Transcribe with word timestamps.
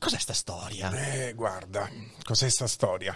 Cos'è 0.00 0.18
sta 0.18 0.32
storia? 0.32 0.90
Eh, 0.92 1.34
guarda, 1.34 1.86
cos'è 2.22 2.48
sta 2.48 2.66
storia? 2.66 3.14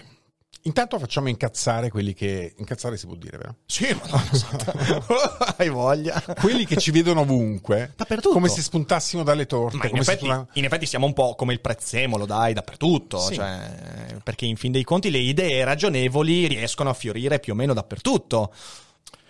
Intanto 0.67 0.99
facciamo 0.99 1.31
incazzare 1.31 1.89
quelli 1.89 2.13
che... 2.13 2.55
Incazzare 2.59 2.99
si 2.99 3.07
può 3.07 3.15
dire, 3.17 3.39
vero? 3.39 3.57
Sì, 3.65 3.87
ma 3.95 4.23
Hai 5.57 5.71
voglia. 5.71 6.23
Quelli 6.39 6.67
che 6.67 6.77
ci 6.77 6.91
vedono 6.91 7.21
ovunque. 7.21 7.95
Dappertutto. 7.97 8.35
Come 8.35 8.49
se 8.49 8.61
spuntassimo 8.61 9.23
dalle 9.23 9.47
torte. 9.47 9.79
Ma 9.79 9.89
in 9.89 9.97
effetti, 9.97 10.27
tu- 10.27 10.47
in 10.53 10.65
effetti 10.65 10.85
siamo 10.85 11.07
un 11.07 11.15
po' 11.15 11.35
come 11.35 11.55
il 11.55 11.61
prezzemolo, 11.61 12.27
dai, 12.27 12.53
dappertutto. 12.53 13.19
Sì. 13.19 13.35
Cioè, 13.35 14.17
perché 14.23 14.45
in 14.45 14.57
fin 14.57 14.73
dei 14.73 14.85
conti 14.85 15.11
le 15.11 15.19
idee 15.19 15.65
ragionevoli 15.65 16.47
riescono 16.49 16.91
a 16.91 16.95
fiorire 16.95 17.41
più 17.41 17.55
o 17.55 17.57
meno 17.57 17.73
dappertutto. 17.73 18.53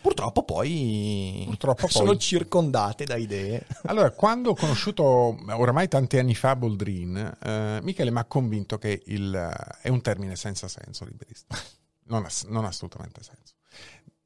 Purtroppo 0.04 0.42
poi, 0.42 1.44
Purtroppo 1.46 1.88
sono 1.88 2.10
poi. 2.10 2.18
circondate 2.18 3.06
da 3.06 3.16
idee. 3.16 3.66
Allora, 3.84 4.10
quando 4.10 4.50
ho 4.50 4.54
conosciuto 4.54 5.02
oramai 5.48 5.88
tanti 5.88 6.18
anni 6.18 6.34
fa 6.34 6.56
Boldrin, 6.56 7.38
eh, 7.42 7.78
Michele 7.82 8.10
mi 8.10 8.18
ha 8.18 8.26
convinto 8.26 8.76
che 8.76 9.00
il, 9.06 9.34
eh, 9.34 9.78
è 9.80 9.88
un 9.88 10.02
termine 10.02 10.36
senza 10.36 10.68
senso, 10.68 11.06
liberista. 11.06 11.56
Non 12.08 12.22
ha, 12.26 12.28
non 12.48 12.66
assolutamente 12.66 13.22
senso. 13.22 13.54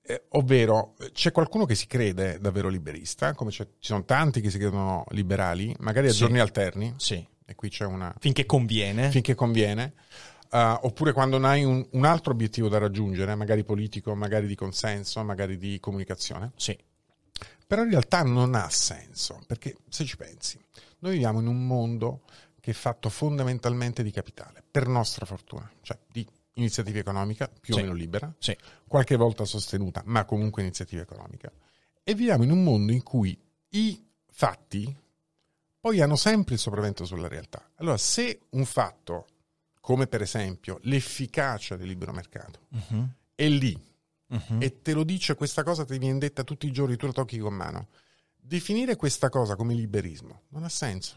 Eh, 0.02 0.24
ovvero, 0.30 0.96
c'è 1.12 1.30
qualcuno 1.30 1.64
che 1.64 1.76
si 1.76 1.86
crede 1.86 2.40
davvero 2.40 2.68
liberista, 2.68 3.34
come 3.34 3.52
ci 3.52 3.64
sono 3.78 4.04
tanti 4.04 4.40
che 4.40 4.50
si 4.50 4.58
credono 4.58 5.04
liberali, 5.10 5.72
magari 5.78 6.08
a 6.08 6.10
Sì. 6.10 6.18
giorni 6.18 6.40
alterni, 6.40 6.92
Sì. 6.96 7.24
e 7.46 7.54
qui 7.54 7.68
c'è 7.68 7.84
una... 7.84 8.12
Finché 8.18 8.46
conviene. 8.46 9.10
finché 9.12 9.36
conviene, 9.36 9.94
eh, 10.50 10.78
oppure 10.82 11.12
quando 11.12 11.38
non 11.38 11.48
hai 11.50 11.64
un, 11.64 11.86
un 11.92 12.04
altro 12.04 12.32
obiettivo 12.32 12.68
da 12.68 12.78
raggiungere, 12.78 13.34
magari 13.34 13.64
politico, 13.64 14.14
magari 14.14 14.46
di 14.46 14.54
consenso, 14.54 15.22
magari 15.24 15.56
di 15.56 15.78
comunicazione. 15.80 16.52
Sì. 16.56 16.76
Però 17.66 17.82
in 17.82 17.90
realtà 17.90 18.22
non 18.22 18.54
ha 18.54 18.68
senso, 18.70 19.40
perché 19.46 19.76
se 19.88 20.04
ci 20.04 20.16
pensi, 20.16 20.58
noi 21.00 21.12
viviamo 21.12 21.40
in 21.40 21.46
un 21.46 21.66
mondo 21.66 22.22
che 22.60 22.70
è 22.70 22.74
fatto 22.74 23.08
fondamentalmente 23.10 24.02
di 24.02 24.10
capitale, 24.10 24.62
per 24.68 24.88
nostra 24.88 25.26
fortuna, 25.26 25.70
cioè 25.82 25.98
di 26.10 26.26
iniziativa 26.54 26.98
economica 26.98 27.48
più 27.48 27.74
Sì. 27.74 27.80
o 27.80 27.82
meno 27.82 27.94
libera, 27.94 28.34
Sì. 28.38 28.56
qualche 28.86 29.16
volta 29.16 29.44
sostenuta, 29.44 30.02
ma 30.06 30.24
comunque 30.24 30.62
iniziativa 30.62 31.02
economica. 31.02 31.52
E 32.02 32.14
viviamo 32.14 32.42
in 32.42 32.50
un 32.50 32.64
mondo 32.64 32.90
in 32.92 33.02
cui 33.02 33.38
i 33.70 34.02
fatti 34.30 34.96
poi 35.80 36.00
hanno 36.00 36.16
sempre 36.16 36.54
il 36.54 36.60
sopravvento 36.60 37.04
sulla 37.04 37.28
realtà. 37.28 37.70
Allora, 37.76 37.96
se 37.98 38.40
un 38.50 38.64
fatto, 38.64 39.26
come 39.88 40.06
per 40.06 40.20
esempio 40.20 40.80
l'efficacia 40.82 41.74
del 41.74 41.86
libero 41.86 42.12
mercato, 42.12 42.66
Mhm. 42.68 43.08
è 43.34 43.48
lì 43.48 43.74
Mhm. 44.26 44.60
e 44.60 44.82
te 44.82 44.92
lo 44.92 45.02
dice 45.02 45.34
questa 45.34 45.62
cosa, 45.62 45.86
ti 45.86 45.96
viene 45.96 46.18
detta 46.18 46.44
tutti 46.44 46.66
i 46.66 46.70
giorni, 46.72 46.96
tu 46.96 47.06
la 47.06 47.12
tocchi 47.12 47.38
con 47.38 47.54
mano, 47.54 47.88
definire 48.36 48.96
questa 48.96 49.30
cosa 49.30 49.56
come 49.56 49.72
liberismo 49.72 50.42
non 50.48 50.64
ha 50.64 50.68
senso. 50.68 51.16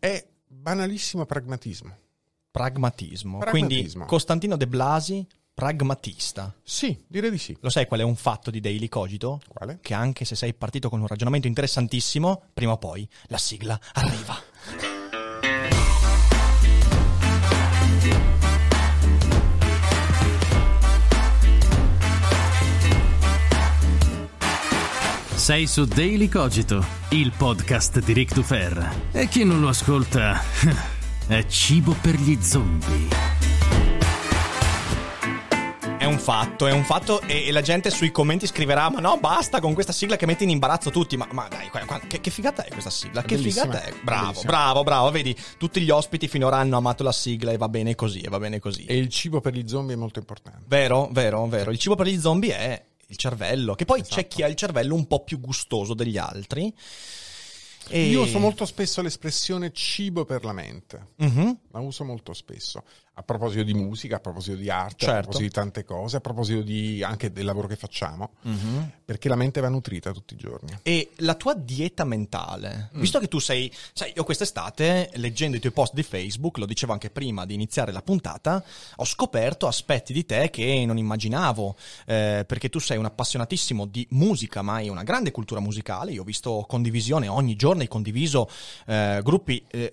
È 0.00 0.26
banalissimo 0.48 1.26
pragmatismo. 1.26 1.96
Pragmatismo. 2.50 3.38
Pragmatismo. 3.38 3.90
Quindi 3.90 4.08
Costantino 4.08 4.56
De 4.56 4.66
Blasi, 4.66 5.24
pragmatista. 5.54 6.52
Sì, 6.64 7.04
direi 7.06 7.30
di 7.30 7.38
sì. 7.38 7.56
Lo 7.60 7.70
sai 7.70 7.86
qual 7.86 8.00
è 8.00 8.02
un 8.02 8.16
fatto 8.16 8.50
di 8.50 8.58
Daily 8.58 8.88
Cogito? 8.88 9.40
Quale? 9.46 9.78
Che 9.80 9.94
anche 9.94 10.24
se 10.24 10.34
sei 10.34 10.54
partito 10.54 10.88
con 10.88 11.00
un 11.00 11.06
ragionamento 11.06 11.46
interessantissimo, 11.46 12.46
prima 12.52 12.72
o 12.72 12.78
poi 12.78 13.08
la 13.28 13.38
sigla 13.38 13.78
arriva. 13.92 14.34
Sei 25.46 25.68
su 25.68 25.84
Daily 25.84 26.26
Cogito, 26.26 26.84
il 27.10 27.30
podcast 27.30 28.00
di 28.00 28.12
Rick 28.12 28.34
Dufer. 28.34 29.10
E 29.12 29.28
chi 29.28 29.44
non 29.44 29.60
lo 29.60 29.68
ascolta 29.68 30.42
è 31.28 31.46
cibo 31.46 31.94
per 32.02 32.16
gli 32.16 32.36
zombie. 32.42 33.06
È 35.98 36.04
un 36.04 36.18
fatto, 36.18 36.66
è 36.66 36.72
un 36.72 36.82
fatto 36.82 37.20
e, 37.20 37.46
e 37.46 37.52
la 37.52 37.60
gente 37.60 37.90
sui 37.90 38.10
commenti 38.10 38.48
scriverà 38.48 38.90
ma 38.90 38.98
no 38.98 39.18
basta 39.20 39.60
con 39.60 39.72
questa 39.72 39.92
sigla 39.92 40.16
che 40.16 40.26
mette 40.26 40.42
in 40.42 40.50
imbarazzo 40.50 40.90
tutti, 40.90 41.16
ma, 41.16 41.28
ma 41.30 41.46
dai, 41.46 41.68
qua- 41.68 41.84
qua- 41.84 42.00
che, 42.00 42.20
che 42.20 42.30
figata 42.30 42.64
è 42.64 42.68
questa 42.72 42.90
sigla? 42.90 43.22
Che 43.22 43.36
Bellissima, 43.36 43.66
figata 43.66 43.84
è? 43.84 43.92
Bravo, 44.02 44.22
bellissima. 44.22 44.50
bravo, 44.50 44.82
bravo, 44.82 45.10
vedi, 45.12 45.36
tutti 45.58 45.80
gli 45.80 45.90
ospiti 45.90 46.26
finora 46.26 46.56
hanno 46.56 46.76
amato 46.76 47.04
la 47.04 47.12
sigla 47.12 47.52
e 47.52 47.56
va 47.56 47.68
bene 47.68 47.94
così, 47.94 48.18
e 48.18 48.28
va 48.28 48.40
bene 48.40 48.58
così. 48.58 48.84
E 48.84 48.96
il 48.96 49.08
cibo 49.10 49.40
per 49.40 49.54
gli 49.54 49.68
zombie 49.68 49.94
è 49.94 49.96
molto 49.96 50.18
importante. 50.18 50.62
Vero, 50.66 51.08
vero, 51.12 51.46
vero. 51.46 51.70
Il 51.70 51.78
cibo 51.78 51.94
per 51.94 52.08
gli 52.08 52.18
zombie 52.18 52.58
è 52.58 52.82
il 53.08 53.16
cervello, 53.16 53.74
che 53.74 53.84
poi 53.84 54.00
c'è 54.02 54.08
Esatto. 54.20 54.26
chi 54.28 54.42
ha 54.42 54.46
il 54.48 54.54
cervello 54.56 54.94
un 54.94 55.06
po' 55.06 55.22
più 55.24 55.38
gustoso 55.40 55.94
degli 55.94 56.18
altri. 56.18 56.72
E- 57.88 58.06
Io 58.08 58.22
uso 58.22 58.38
molto 58.40 58.66
spesso 58.66 59.00
l'espressione 59.00 59.72
cibo 59.72 60.24
per 60.24 60.44
la 60.44 60.52
mente. 60.52 61.08
Mhm. 61.16 61.58
La 61.70 61.78
uso 61.80 62.04
molto 62.04 62.32
spesso. 62.32 62.82
A 63.18 63.22
proposito 63.22 63.62
di 63.62 63.72
musica, 63.72 64.16
a 64.16 64.20
proposito 64.20 64.56
di 64.58 64.68
arte, 64.68 65.06
Certo. 65.06 65.10
a 65.10 65.20
proposito 65.22 65.42
di 65.44 65.50
tante 65.50 65.84
cose, 65.84 66.16
a 66.18 66.20
proposito 66.20 66.60
di, 66.60 67.02
anche 67.02 67.32
del 67.32 67.46
lavoro 67.46 67.66
che 67.66 67.74
facciamo, 67.74 68.32
Mhm. 68.42 68.90
perché 69.06 69.30
la 69.30 69.36
mente 69.36 69.58
va 69.62 69.70
nutrita 69.70 70.12
tutti 70.12 70.34
i 70.34 70.36
giorni. 70.36 70.78
E 70.82 71.12
la 71.20 71.34
tua 71.34 71.54
dieta 71.54 72.04
mentale, 72.04 72.90
Mm. 72.94 73.00
visto 73.00 73.18
che 73.18 73.26
tu 73.26 73.38
sei, 73.38 73.72
sai, 73.94 74.12
io 74.14 74.22
quest'estate, 74.22 75.12
leggendo 75.14 75.56
i 75.56 75.60
tuoi 75.60 75.72
post 75.72 75.94
di 75.94 76.02
Facebook, 76.02 76.58
lo 76.58 76.66
dicevo 76.66 76.92
anche 76.92 77.08
prima 77.08 77.46
di 77.46 77.54
iniziare 77.54 77.90
la 77.90 78.02
puntata, 78.02 78.62
ho 78.96 79.04
scoperto 79.06 79.66
aspetti 79.66 80.12
di 80.12 80.26
te 80.26 80.50
che 80.50 80.84
non 80.86 80.98
immaginavo, 80.98 81.74
eh, 82.04 82.44
perché 82.46 82.68
tu 82.68 82.80
sei 82.80 82.98
un 82.98 83.06
appassionatissimo 83.06 83.86
di 83.86 84.06
musica, 84.10 84.60
ma 84.60 84.74
hai 84.74 84.90
una 84.90 85.04
grande 85.04 85.30
cultura 85.30 85.60
musicale, 85.60 86.12
io 86.12 86.20
ho 86.20 86.24
visto 86.24 86.66
condivisione, 86.68 87.28
ogni 87.28 87.56
giorno 87.56 87.80
hai 87.80 87.88
condiviso 87.88 88.46
eh, 88.84 89.20
gruppi, 89.22 89.64
eh, 89.68 89.90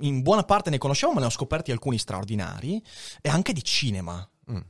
in 0.00 0.22
buona 0.22 0.44
parte 0.44 0.70
ne 0.70 0.78
conoscevo, 0.78 1.12
ma 1.12 1.20
ne 1.20 1.26
ho 1.26 1.30
scoperti 1.30 1.70
alcuni 1.70 1.98
straordinari, 1.98 2.52
e 2.60 3.28
anche 3.28 3.52
di 3.52 3.62
cinema. 3.62 4.26
Mm. 4.50 4.60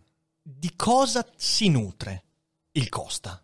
Di 0.42 0.72
cosa 0.76 1.26
si 1.36 1.68
nutre 1.68 2.24
il 2.72 2.88
Costa? 2.88 3.42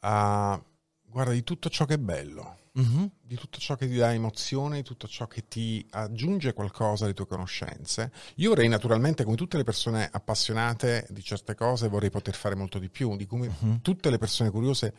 Ah, 0.00 0.62
guarda, 1.02 1.32
di 1.32 1.42
tutto 1.42 1.68
ciò 1.68 1.84
che 1.84 1.94
è 1.94 1.98
bello, 1.98 2.58
Mhm. 2.72 3.10
di 3.22 3.36
tutto 3.36 3.58
ciò 3.58 3.74
che 3.74 3.88
ti 3.88 3.96
dà 3.96 4.12
emozione, 4.12 4.76
di 4.76 4.82
tutto 4.82 5.08
ciò 5.08 5.26
che 5.26 5.48
ti 5.48 5.84
aggiunge 5.90 6.52
qualcosa 6.52 7.04
alle 7.04 7.14
tue 7.14 7.26
conoscenze. 7.26 8.12
Io 8.36 8.50
vorrei 8.50 8.68
naturalmente, 8.68 9.24
come 9.24 9.36
tutte 9.36 9.56
le 9.56 9.64
persone 9.64 10.08
appassionate 10.12 11.06
di 11.10 11.22
certe 11.22 11.54
cose, 11.54 11.88
vorrei 11.88 12.10
poter 12.10 12.34
fare 12.34 12.54
molto 12.54 12.78
di 12.78 12.90
più, 12.90 13.16
di 13.16 13.26
come 13.26 13.48
Mhm. 13.60 13.80
tutte 13.82 14.10
le 14.10 14.18
persone 14.18 14.50
curiose 14.50 14.94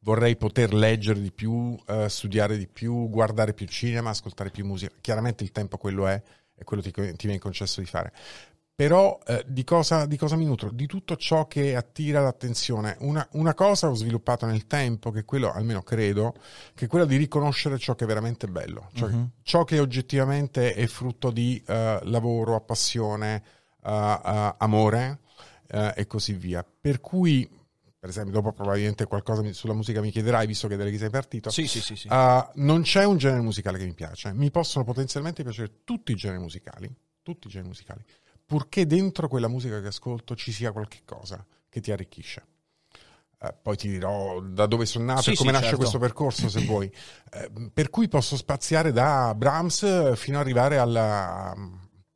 vorrei 0.00 0.34
poter 0.36 0.74
leggere 0.74 1.20
di 1.20 1.30
più, 1.30 1.78
eh, 1.86 2.08
studiare 2.08 2.58
di 2.58 2.66
più, 2.66 3.08
guardare 3.08 3.54
più 3.54 3.66
cinema, 3.66 4.10
ascoltare 4.10 4.50
più 4.50 4.66
musica. 4.66 4.92
Chiaramente 5.00 5.44
il 5.44 5.52
tempo 5.52 5.78
quello 5.78 6.08
è 6.08 6.20
e 6.54 6.64
quello 6.64 6.82
ti, 6.82 6.90
ti 6.90 7.26
viene 7.26 7.38
concesso 7.38 7.80
di 7.80 7.86
fare. 7.86 8.12
Però 8.74 9.18
eh, 9.26 9.44
di, 9.46 9.64
cosa, 9.64 10.06
di 10.06 10.16
cosa 10.16 10.34
mi 10.34 10.46
nutro? 10.46 10.70
Di 10.70 10.86
tutto 10.86 11.16
ciò 11.16 11.46
che 11.46 11.76
attira 11.76 12.20
l'attenzione. 12.20 12.96
Una, 13.00 13.26
una 13.32 13.54
cosa 13.54 13.88
ho 13.88 13.94
sviluppato 13.94 14.46
nel 14.46 14.66
tempo, 14.66 15.10
che 15.10 15.20
è 15.20 15.24
quello, 15.24 15.52
almeno 15.52 15.82
credo, 15.82 16.34
che 16.74 16.86
è 16.86 16.88
quella 16.88 17.04
di 17.04 17.16
riconoscere 17.16 17.78
ciò 17.78 17.94
che 17.94 18.04
è 18.04 18.06
veramente 18.06 18.48
bello, 18.48 18.88
cioè 18.94 19.10
Mhm. 19.10 19.30
ciò 19.42 19.64
che 19.64 19.78
oggettivamente 19.78 20.74
è 20.74 20.86
frutto 20.86 21.30
di 21.30 21.62
eh, 21.66 22.00
lavoro, 22.04 22.60
passione, 22.62 23.42
eh, 23.84 24.20
eh, 24.24 24.54
amore 24.58 25.18
e 25.94 26.06
così 26.06 26.34
via. 26.34 26.62
Per 26.62 27.00
cui, 27.00 27.48
per 28.02 28.10
esempio, 28.10 28.32
dopo 28.32 28.50
probabilmente 28.50 29.06
qualcosa 29.06 29.44
sulla 29.52 29.74
musica 29.74 30.00
mi 30.00 30.10
chiederai, 30.10 30.44
visto 30.44 30.66
che 30.66 30.74
da 30.74 30.82
lì 30.82 30.98
sei 30.98 31.08
partito. 31.08 31.50
Sì, 31.50 31.68
sì, 31.68 31.80
sì, 31.80 31.94
sì. 31.94 32.08
Uh, 32.08 32.44
non 32.54 32.82
c'è 32.82 33.04
un 33.04 33.16
genere 33.16 33.42
musicale 33.42 33.78
che 33.78 33.84
mi 33.84 33.94
piace. 33.94 34.32
Mi 34.32 34.50
possono 34.50 34.84
potenzialmente 34.84 35.44
piacere 35.44 35.84
tutti 35.84 36.10
i 36.10 36.16
generi 36.16 36.40
musicali, 36.40 36.92
tutti 37.22 37.46
i 37.46 37.50
generi 37.50 37.68
musicali, 37.68 38.02
purché 38.44 38.88
dentro 38.88 39.28
quella 39.28 39.46
musica 39.46 39.80
che 39.80 39.86
ascolto 39.86 40.34
ci 40.34 40.50
sia 40.50 40.72
qualche 40.72 41.02
cosa 41.04 41.46
che 41.68 41.80
ti 41.80 41.92
arricchisce. 41.92 42.44
Eh, 43.40 43.54
poi 43.62 43.76
ti 43.76 43.88
dirò 43.88 44.40
da 44.40 44.66
dove 44.66 44.84
sono 44.84 45.04
nato 45.04 45.22
Sì, 45.22 45.30
e 45.30 45.36
come 45.36 45.50
sì, 45.50 45.54
nasce 45.54 45.68
certo. 45.68 45.82
questo 45.82 45.98
percorso, 46.00 46.48
se 46.48 46.58
vuoi. 46.66 46.92
Eh, 47.30 47.70
per 47.72 47.88
cui 47.88 48.08
posso 48.08 48.36
spaziare 48.36 48.90
da 48.90 49.32
Brahms 49.36 50.16
fino 50.16 50.38
ad 50.38 50.42
arrivare 50.42 50.76
alla, 50.78 51.54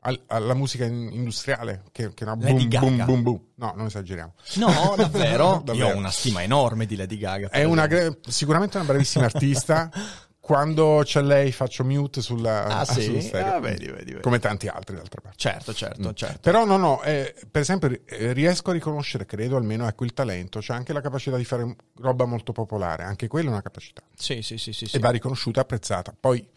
al- 0.07 0.23
alla 0.29 0.55
musica 0.55 0.85
in- 0.85 1.11
industriale, 1.13 1.83
che, 1.93 2.15
che 2.15 2.25
è 2.25 2.29
una 2.29 2.37
Lady 2.41 2.53
boom, 2.55 2.69
Gaga. 2.69 2.87
boom, 2.87 3.05
boom, 3.05 3.23
boom. 3.23 3.41
No, 3.57 3.73
non 3.77 3.87
esageriamo. 3.87 4.35
No, 4.55 4.69
davvero? 4.97 5.61
Davvero. 5.65 5.89
Io 5.89 5.95
ho 5.95 5.97
una 5.99 6.11
stima 6.11 6.43
enorme 6.43 6.87
di 6.87 6.97
Lady 6.97 7.19
Gaga. 7.19 7.49
È 7.51 7.65
una, 7.65 7.89
sicuramente 8.29 8.77
una 8.77 8.87
bravissima 8.87 9.25
artista. 9.27 9.91
Quando 10.39 11.01
c'è 11.05 11.23
lei 11.23 11.51
faccio 11.51 11.83
mute 11.83 12.23
sulla, 12.23 12.67
Ah, 12.67 12.85
sì? 12.85 13.03
sullo 13.03 13.21
stereo. 13.21 13.55
Ah, 13.55 13.59
vedi, 13.59 13.87
vedi, 13.87 14.13
vedi. 14.13 14.21
Come 14.21 14.39
tanti 14.39 14.69
altri 14.69 14.95
d'altra 14.95 15.21
parte. 15.21 15.39
Certo, 15.39 15.75
certo, 15.75 16.13
certo. 16.15 16.39
Però 16.41 16.65
no, 16.65 16.77
no, 16.77 17.03
eh, 17.03 17.35
per 17.51 17.63
esempio 17.63 17.91
eh, 18.05 18.33
riesco 18.33 18.71
a 18.71 18.73
riconoscere, 18.75 19.27
credo 19.27 19.57
almeno, 19.57 19.89
ecco 19.89 20.05
il 20.05 20.13
talento, 20.13 20.61
c'è 20.61 20.73
anche 20.73 20.93
la 20.93 21.01
capacità 21.01 21.37
di 21.37 21.45
fare 21.45 21.75
roba 21.97 22.27
molto 22.27 22.53
popolare, 22.53 23.03
anche 23.03 23.27
quella 23.27 23.49
è 23.49 23.53
una 23.53 23.63
capacità. 23.63 24.03
Sì, 24.15 24.41
sì, 24.43 24.57
sì, 24.57 24.73
sì. 24.73 24.87
sì. 24.87 24.95
E 24.95 24.99
va 25.01 25.11
riconosciuta 25.11 25.63
apprezzata. 25.63 26.15
Poi 26.19 26.49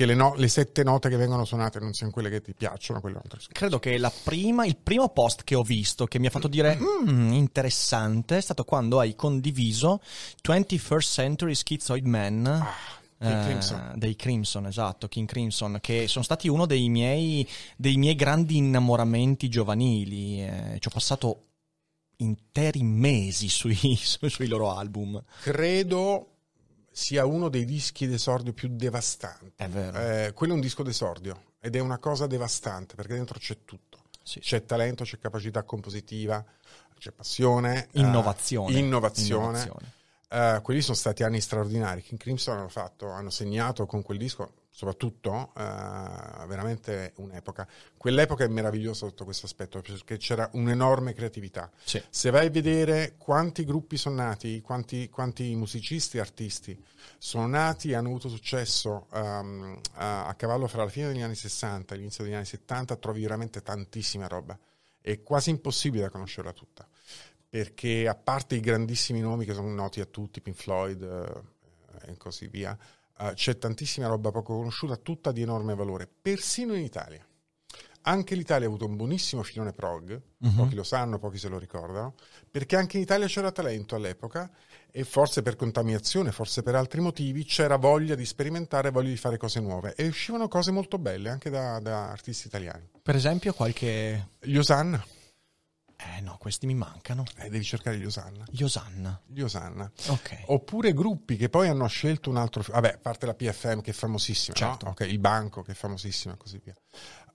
che 0.00 0.06
le, 0.06 0.14
no- 0.14 0.32
le 0.34 0.48
sette 0.48 0.82
note 0.82 1.10
che 1.10 1.16
vengono 1.16 1.44
suonate 1.44 1.78
non 1.78 1.92
siano 1.92 2.10
quelle 2.10 2.30
che 2.30 2.40
ti 2.40 2.54
piacciono, 2.54 3.00
altro 3.04 3.20
discorso. 3.22 3.48
Credo 3.52 3.78
che 3.78 3.98
la 3.98 4.10
prima, 4.10 4.64
il 4.64 4.78
primo 4.78 5.10
post 5.10 5.44
che 5.44 5.54
ho 5.54 5.62
visto 5.62 6.06
che 6.06 6.18
mi 6.18 6.26
ha 6.26 6.30
fatto 6.30 6.48
dire 6.48 6.78
"Mm, 7.06 7.32
interessante 7.32 8.38
è 8.38 8.40
stato 8.40 8.64
quando 8.64 8.98
hai 8.98 9.14
condiviso 9.14 10.00
21st 10.42 11.12
Century 11.12 11.54
Schizoid 11.54 12.06
Man. 12.06 12.66
King 13.18 13.38
eh, 13.40 13.44
Crimson. 13.44 13.92
dei 13.96 14.16
Crimson, 14.16 14.66
esatto, 14.68 15.06
King 15.06 15.28
Crimson, 15.28 15.76
che 15.82 16.08
sono 16.08 16.24
stati 16.24 16.48
uno 16.48 16.64
dei 16.64 16.88
miei, 16.88 17.46
dei 17.76 17.98
miei 17.98 18.14
grandi 18.14 18.56
innamoramenti 18.56 19.50
giovanili. 19.50 20.42
eh, 20.42 20.76
ci 20.78 20.88
ho 20.88 20.90
passato 20.90 21.44
interi 22.16 22.82
mesi 22.82 23.50
sui, 23.52 23.76
su- 23.96 24.26
sui 24.28 24.46
loro 24.48 24.72
album. 24.74 25.22
Credo 25.42 26.26
sia 26.90 27.24
uno 27.24 27.48
dei 27.48 27.64
dischi 27.64 28.06
d'esordio 28.06 28.52
più 28.52 28.68
devastanti. 28.70 29.52
È 29.56 29.68
vero. 29.68 29.98
Eh, 29.98 30.32
quello 30.34 30.52
è 30.52 30.56
un 30.56 30.60
disco 30.60 30.82
d'esordio 30.82 31.42
ed 31.60 31.76
è 31.76 31.78
una 31.78 31.98
cosa 31.98 32.26
devastante 32.26 32.94
perché 32.94 33.14
dentro 33.14 33.38
c'è 33.38 33.58
tutto. 33.64 33.98
Sì. 34.22 34.40
C'è 34.40 34.64
talento, 34.64 35.04
c'è 35.04 35.18
capacità 35.18 35.62
compositiva, 35.62 36.44
c'è 36.98 37.10
passione, 37.12 37.88
eh, 37.92 38.00
Innovazione. 38.00 38.78
innovazione. 38.78 39.58
Innovazione. 39.58 39.92
Eh, 40.28 40.60
quelli 40.62 40.80
sono 40.80 40.96
stati 40.96 41.22
anni 41.22 41.40
straordinari. 41.40 42.02
King 42.02 42.20
Crimson 42.20 42.58
hanno, 42.58 42.68
fatto, 42.68 43.08
hanno 43.10 43.30
segnato 43.30 43.86
con 43.86 44.02
quel 44.02 44.18
disco, 44.18 44.52
soprattutto, 44.70 45.52
eh, 45.56 46.46
veramente 46.46 47.12
un'epoca. 47.16 47.66
Quell'epoca 47.96 48.44
è 48.44 48.48
meravigliosa 48.48 49.06
sotto 49.06 49.24
questo 49.24 49.46
aspetto, 49.46 49.80
perché 49.80 50.16
c'era 50.16 50.48
un'enorme 50.52 51.12
creatività. 51.12 51.70
Sì. 51.82 52.02
Se 52.08 52.30
vai 52.30 52.46
a 52.46 52.50
vedere 52.50 53.16
quanti 53.18 53.64
gruppi 53.64 53.96
sono 53.96 54.16
nati, 54.16 54.60
quanti, 54.60 55.08
quanti 55.08 55.54
musicisti 55.56 56.16
e 56.16 56.20
artisti 56.20 56.82
sono 57.18 57.46
nati 57.46 57.90
e 57.90 57.96
hanno 57.96 58.08
avuto 58.08 58.28
successo 58.28 59.08
ehm, 59.12 59.80
a, 59.94 60.26
a 60.26 60.34
cavallo 60.34 60.66
fra 60.68 60.84
la 60.84 60.90
fine 60.90 61.08
degli 61.08 61.22
anni 61.22 61.34
60 61.34 61.94
e 61.94 61.98
l'inizio 61.98 62.24
degli 62.24 62.34
anni 62.34 62.44
70, 62.44 62.96
trovi 62.96 63.22
veramente 63.22 63.62
tantissima 63.62 64.26
roba. 64.28 64.58
È 65.02 65.22
quasi 65.22 65.50
impossibile 65.50 66.04
da 66.04 66.10
conoscerla 66.10 66.52
tutta 66.52 66.86
perché 67.50 68.06
a 68.06 68.14
parte 68.14 68.54
i 68.54 68.60
grandissimi 68.60 69.18
nomi 69.20 69.44
che 69.44 69.54
sono 69.54 69.68
noti 69.70 70.00
a 70.00 70.04
tutti, 70.04 70.40
Pink 70.40 70.56
Floyd 70.56 71.02
eh, 71.02 72.12
e 72.12 72.16
così 72.16 72.46
via, 72.46 72.78
eh, 73.20 73.34
c'è 73.34 73.58
tantissima 73.58 74.06
roba 74.06 74.30
poco 74.30 74.56
conosciuta, 74.56 74.96
tutta 74.96 75.32
di 75.32 75.42
enorme 75.42 75.74
valore, 75.74 76.08
persino 76.08 76.74
in 76.74 76.82
Italia. 76.82 77.24
Anche 78.02 78.34
l'Italia 78.34 78.64
ha 78.64 78.68
avuto 78.68 78.86
un 78.86 78.96
buonissimo 78.96 79.42
filone 79.42 79.74
prog, 79.74 80.18
pochi 80.56 80.74
lo 80.74 80.82
sanno, 80.82 81.18
pochi 81.18 81.36
se 81.36 81.48
lo 81.48 81.58
ricordano, 81.58 82.14
perché 82.50 82.74
anche 82.74 82.96
in 82.96 83.02
Italia 83.02 83.26
c'era 83.26 83.52
talento 83.52 83.94
all'epoca 83.94 84.50
e 84.90 85.04
forse 85.04 85.42
per 85.42 85.54
contaminazione, 85.54 86.32
forse 86.32 86.62
per 86.62 86.76
altri 86.76 87.02
motivi, 87.02 87.44
c'era 87.44 87.76
voglia 87.76 88.14
di 88.14 88.24
sperimentare, 88.24 88.90
voglia 88.90 89.10
di 89.10 89.18
fare 89.18 89.36
cose 89.36 89.60
nuove 89.60 89.92
e 89.96 90.06
uscivano 90.06 90.48
cose 90.48 90.70
molto 90.70 90.96
belle 90.96 91.28
anche 91.28 91.50
da, 91.50 91.78
da 91.78 92.08
artisti 92.10 92.46
italiani. 92.46 92.88
Per 93.02 93.14
esempio, 93.14 93.52
qualche. 93.52 94.30
Gli 94.40 94.56
Osanna, 94.56 95.04
Eh 96.16 96.20
no, 96.22 96.36
questi 96.38 96.66
mi 96.66 96.74
mancano. 96.74 97.24
eh, 97.36 97.48
devi 97.50 97.64
cercare 97.64 97.98
gli 97.98 98.04
Osanna. 98.04 98.44
Gli 98.48 98.62
Osanna. 98.62 99.20
Gli 99.26 99.40
Osanna. 99.40 99.90
Ok. 100.08 100.44
Oppure 100.46 100.92
gruppi 100.94 101.36
che 101.36 101.48
poi 101.48 101.68
hanno 101.68 101.86
scelto 101.88 102.30
un 102.30 102.36
altro. 102.36 102.64
Vabbè, 102.66 102.92
a 102.94 102.98
parte 102.98 103.26
la 103.26 103.34
PFM 103.34 103.80
che 103.80 103.90
è 103.90 103.94
famosissima, 103.94 104.56
no? 104.58 104.66
Certo. 104.66 104.86
Ok, 104.86 105.00
il 105.08 105.18
banco 105.18 105.62
che 105.62 105.72
è 105.72 105.74
famosissimo 105.74 106.34
e 106.34 106.36
così 106.36 106.60
via. 106.62 106.74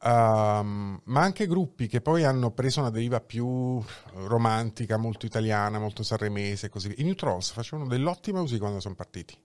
Ehm, 0.04 1.02
ma 1.06 1.22
anche 1.22 1.48
gruppi 1.48 1.88
che 1.88 2.02
poi 2.02 2.24
hanno 2.24 2.52
preso 2.52 2.80
una 2.80 2.90
deriva 2.90 3.20
più 3.22 3.84
romantica, 4.14 4.98
molto 4.98 5.26
italiana, 5.26 5.80
molto 5.80 6.04
sanremese 6.04 6.68
e 6.68 6.70
così 6.70 6.88
via. 6.90 6.98
I 7.00 7.04
New 7.04 7.14
Trolls 7.16 7.52
facevano 7.52 7.88
dell'ottima 7.88 8.40
musica 8.40 8.60
quando 8.62 8.80
sono 8.80 8.96
partiti. 8.96 9.38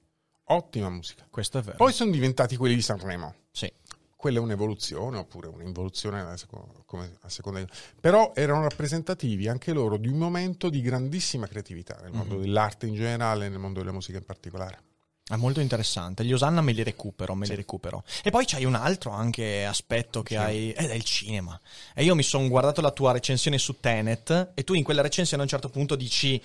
Ottima 0.45 0.91
musica. 0.91 1.27
Questo 1.31 1.59
è 1.59 1.63
vero. 1.63 1.77
Poi 1.77 1.93
sono 1.93 2.11
diventati 2.11 2.57
quelli 2.57 2.75
di 2.75 2.83
Sanremo. 2.83 3.35
sì. 3.53 3.73
Quella 4.21 4.37
è 4.37 4.43
un'evoluzione 4.43 5.17
oppure 5.17 5.49
un'involuzione 5.49 6.21
a 6.21 6.37
seconda 6.37 7.59
di... 7.59 7.67
Però 7.99 8.33
erano 8.35 8.61
rappresentativi 8.61 9.49
anche 9.49 9.73
loro 9.73 9.97
di 9.97 10.09
un 10.09 10.19
momento 10.19 10.69
di 10.69 10.83
grandissima 10.83 11.47
creatività 11.47 11.99
nel 12.03 12.13
mondo 12.13 12.37
dell'arte 12.37 12.87
in 12.87 12.93
generale 12.93 13.47
e 13.47 13.49
nel 13.49 13.59
mondo 13.59 13.79
della 13.79 13.93
musica 13.93 14.19
in 14.19 14.25
particolare. 14.25 14.83
È 15.27 15.37
molto 15.37 15.61
interessante. 15.61 16.23
Gli 16.23 16.35
Osanna 16.35 16.61
me 16.61 16.73
li 16.73 16.83
recupero, 16.83 17.35
me 17.35 17.47
li 17.47 17.55
recupero. 17.55 18.05
E 18.23 18.31
poi 18.31 18.45
c'hai 18.45 18.67
un 18.67 18.75
altro 18.75 19.11
anche 19.13 19.65
aspetto 19.65 20.23
che 20.23 20.37
hai. 20.37 20.73
Ed 20.73 20.91
è 20.91 20.95
il 20.95 21.05
cinema. 21.05 21.59
E 21.95 22.05
io 22.05 22.15
mi 22.15 22.23
sono 22.23 22.47
guardato 22.49 22.83
la 22.83 22.91
tua 22.91 23.13
recensione 23.13 23.57
su 23.57 23.81
Tenet. 23.81 24.51
E 24.53 24.65
tu 24.65 24.75
in 24.75 24.85
quella 24.85 25.01
recensione 25.01 25.41
a 25.43 25.47
un 25.47 25.51
certo 25.51 25.71
punto 25.71 25.97
dici. 25.97 26.43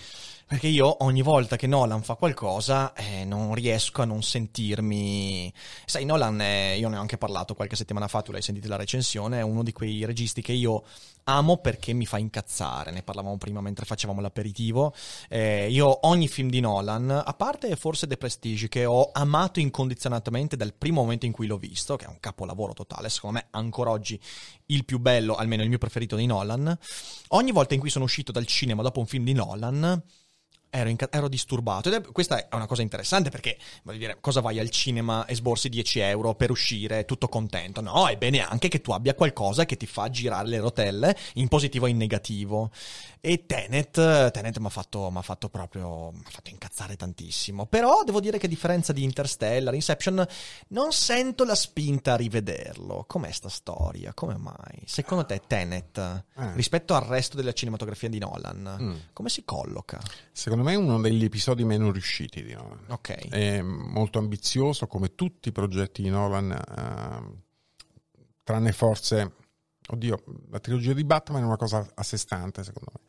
Perché 0.48 0.68
io 0.68 1.04
ogni 1.04 1.24
volta 1.24 1.56
che 1.56 1.66
Nolan 1.66 2.04
fa 2.04 2.14
qualcosa 2.14 2.94
eh, 2.94 3.26
non 3.26 3.56
riesco 3.56 4.04
a 4.04 4.06
non 4.06 4.22
sentirmi. 4.22 5.52
Sai, 5.86 6.06
Nolan, 6.06 6.40
è- 6.40 6.76
io 6.78 6.88
ne 6.88 6.98
ho 6.98 7.00
anche 7.00 7.18
parlato 7.18 7.56
qualche 7.56 7.76
settimana 7.76 8.08
fa, 8.08 8.22
tu 8.22 8.32
l'hai 8.32 8.44
sentita 8.44 8.68
la 8.68 8.76
recensione, 8.76 9.40
è 9.40 9.42
uno 9.42 9.64
di 9.64 9.72
quei 9.72 10.06
registi 10.06 10.44
che 10.44 10.52
io 10.54 10.84
amo 11.24 11.58
perché 11.58 11.94
mi 11.94 12.06
fa 12.06 12.20
incazzare. 12.20 12.92
Ne 12.92 13.02
parlavamo 13.02 13.38
prima 13.38 13.60
mentre 13.60 13.86
facevamo 13.86 14.22
l'aperitivo. 14.22 14.94
Eh, 15.30 15.68
io 15.72 16.06
ogni 16.06 16.28
film 16.28 16.50
di 16.50 16.60
Nolan, 16.60 17.10
a 17.10 17.34
parte 17.34 17.76
forse 17.76 18.06
The 18.06 18.18
Prestige, 18.18 18.68
che 18.68 18.86
ho 18.86 19.10
amato 19.14 19.60
incondizionatamente 19.60 20.56
dal 20.56 20.76
primo 20.76 21.02
momento 21.02 21.26
in 21.26 21.32
cui 21.32 21.48
l'ho 21.48 21.58
visto, 21.58 21.96
che 21.96 22.06
è 22.06 22.08
un 22.08 22.20
capolavoro 22.20 22.74
totale, 22.74 23.10
secondo 23.10 23.38
me 23.38 23.48
ancora 23.50 23.90
oggi 23.90 24.20
il 24.68 24.86
più 24.86 25.00
bello, 25.00 25.34
almeno 25.34 25.64
il 25.64 25.70
mio 25.70 25.80
preferito 25.80 26.16
di 26.16 26.28
Nolan. 26.28 26.78
Ogni 27.30 27.52
volta 27.52 27.74
in 27.74 27.80
cui 27.80 27.90
sono 27.90 28.06
uscito 28.06 28.32
dal 28.32 28.46
cinema 28.46 28.84
dopo 28.84 29.00
un 29.00 29.08
film 29.08 29.24
di 29.24 29.34
Nolan. 29.34 30.04
Ero, 30.77 30.89
inca- 30.89 31.07
ero 31.10 31.30
disturbato. 31.30 31.88
Ed 31.88 31.95
è, 31.95 32.12
questa 32.12 32.38
è 32.50 32.56
una 32.56 32.66
cosa 32.68 32.81
interessante 32.81 33.30
perché 33.30 33.57
voglio 33.83 33.98
dire 34.00 34.18
cosa 34.19 34.42
vai 34.42 34.60
al 34.60 34.69
cinema 34.69 35.25
e 35.25 35.33
sborsi 35.33 35.69
10 35.69 36.00
euro 36.00 36.36
per 36.36 36.51
uscire 36.51 37.06
tutto 37.06 37.30
contento? 37.30 37.80
No 37.80 38.07
è 38.10 38.18
bene 38.18 38.45
anche 38.45 38.68
che 38.68 38.81
tu 38.81 38.92
abbia 38.92 39.13
qualcosa 39.16 39.66
che 39.66 39.77
ti 39.77 39.86
fa 39.86 40.10
girare 40.10 40.48
le 40.50 40.60
rotelle 40.60 41.16
in 41.36 41.48
positivo 41.48 41.86
e 41.86 41.92
in 41.92 41.98
negativo. 41.98 42.72
E 43.22 43.45
Tenet 43.45 44.31
Tenet 44.31 44.57
mi 44.60 44.66
ha 44.66 44.69
fatto, 44.69 45.10
fatto 45.22 45.50
proprio 45.50 46.12
m'ha 46.12 46.30
fatto 46.30 46.50
incazzare 46.50 46.95
tantissimo. 46.98 47.66
Però 47.68 48.04
devo 48.04 48.19
dire 48.19 48.38
che 48.38 48.48
a 48.48 48.50
differenza 48.50 48.92
di 48.92 49.04
Interstellar 49.04 49.74
Inception 49.74 50.27
non 50.69 50.92
sento 50.92 51.45
la 51.45 51.56
spinta 51.56 52.13
a 52.13 52.16
rivederlo. 52.18 53.06
Com'è 53.07 53.31
sta 53.31 53.50
storia? 53.50 54.13
Come 54.13 54.36
mai? 54.38 54.83
Secondo 54.86 55.25
te 55.25 55.42
Tenet 55.48 55.98
Eh. 55.98 56.53
rispetto 56.53 56.94
al 56.96 57.03
resto 57.03 57.38
della 57.38 57.53
cinematografia 57.53 58.10
di 58.10 58.20
Nolan 58.20 59.03
come 59.13 59.29
si 59.29 59.44
colloca? 59.46 60.00
Secondo 60.32 60.63
me 60.63 60.64
è 60.69 60.75
uno 60.75 61.00
degli 61.00 61.24
episodi 61.24 61.63
meno 61.63 61.91
riusciti 61.91 62.43
di 62.43 62.53
Nolan. 62.53 62.79
ok 62.88 63.29
È 63.29 63.62
molto 63.62 64.19
ambizioso 64.19 64.88
come 64.88 65.15
tutti 65.15 65.50
i 65.50 65.51
progetti 65.51 66.01
di 66.01 66.10
Nolan, 66.10 66.51
ehm, 66.51 67.41
tranne 68.43 68.72
forse, 68.72 69.34
oddio, 69.88 70.24
la 70.50 70.60
trilogia 70.60 70.93
di 70.93 71.03
Batman 71.03 71.43
è 71.43 71.45
una 71.45 71.57
cosa 71.57 71.88
a 71.93 72.03
sé 72.03 72.17
stante 72.17 72.63
secondo 72.63 72.91
me. 72.93 73.03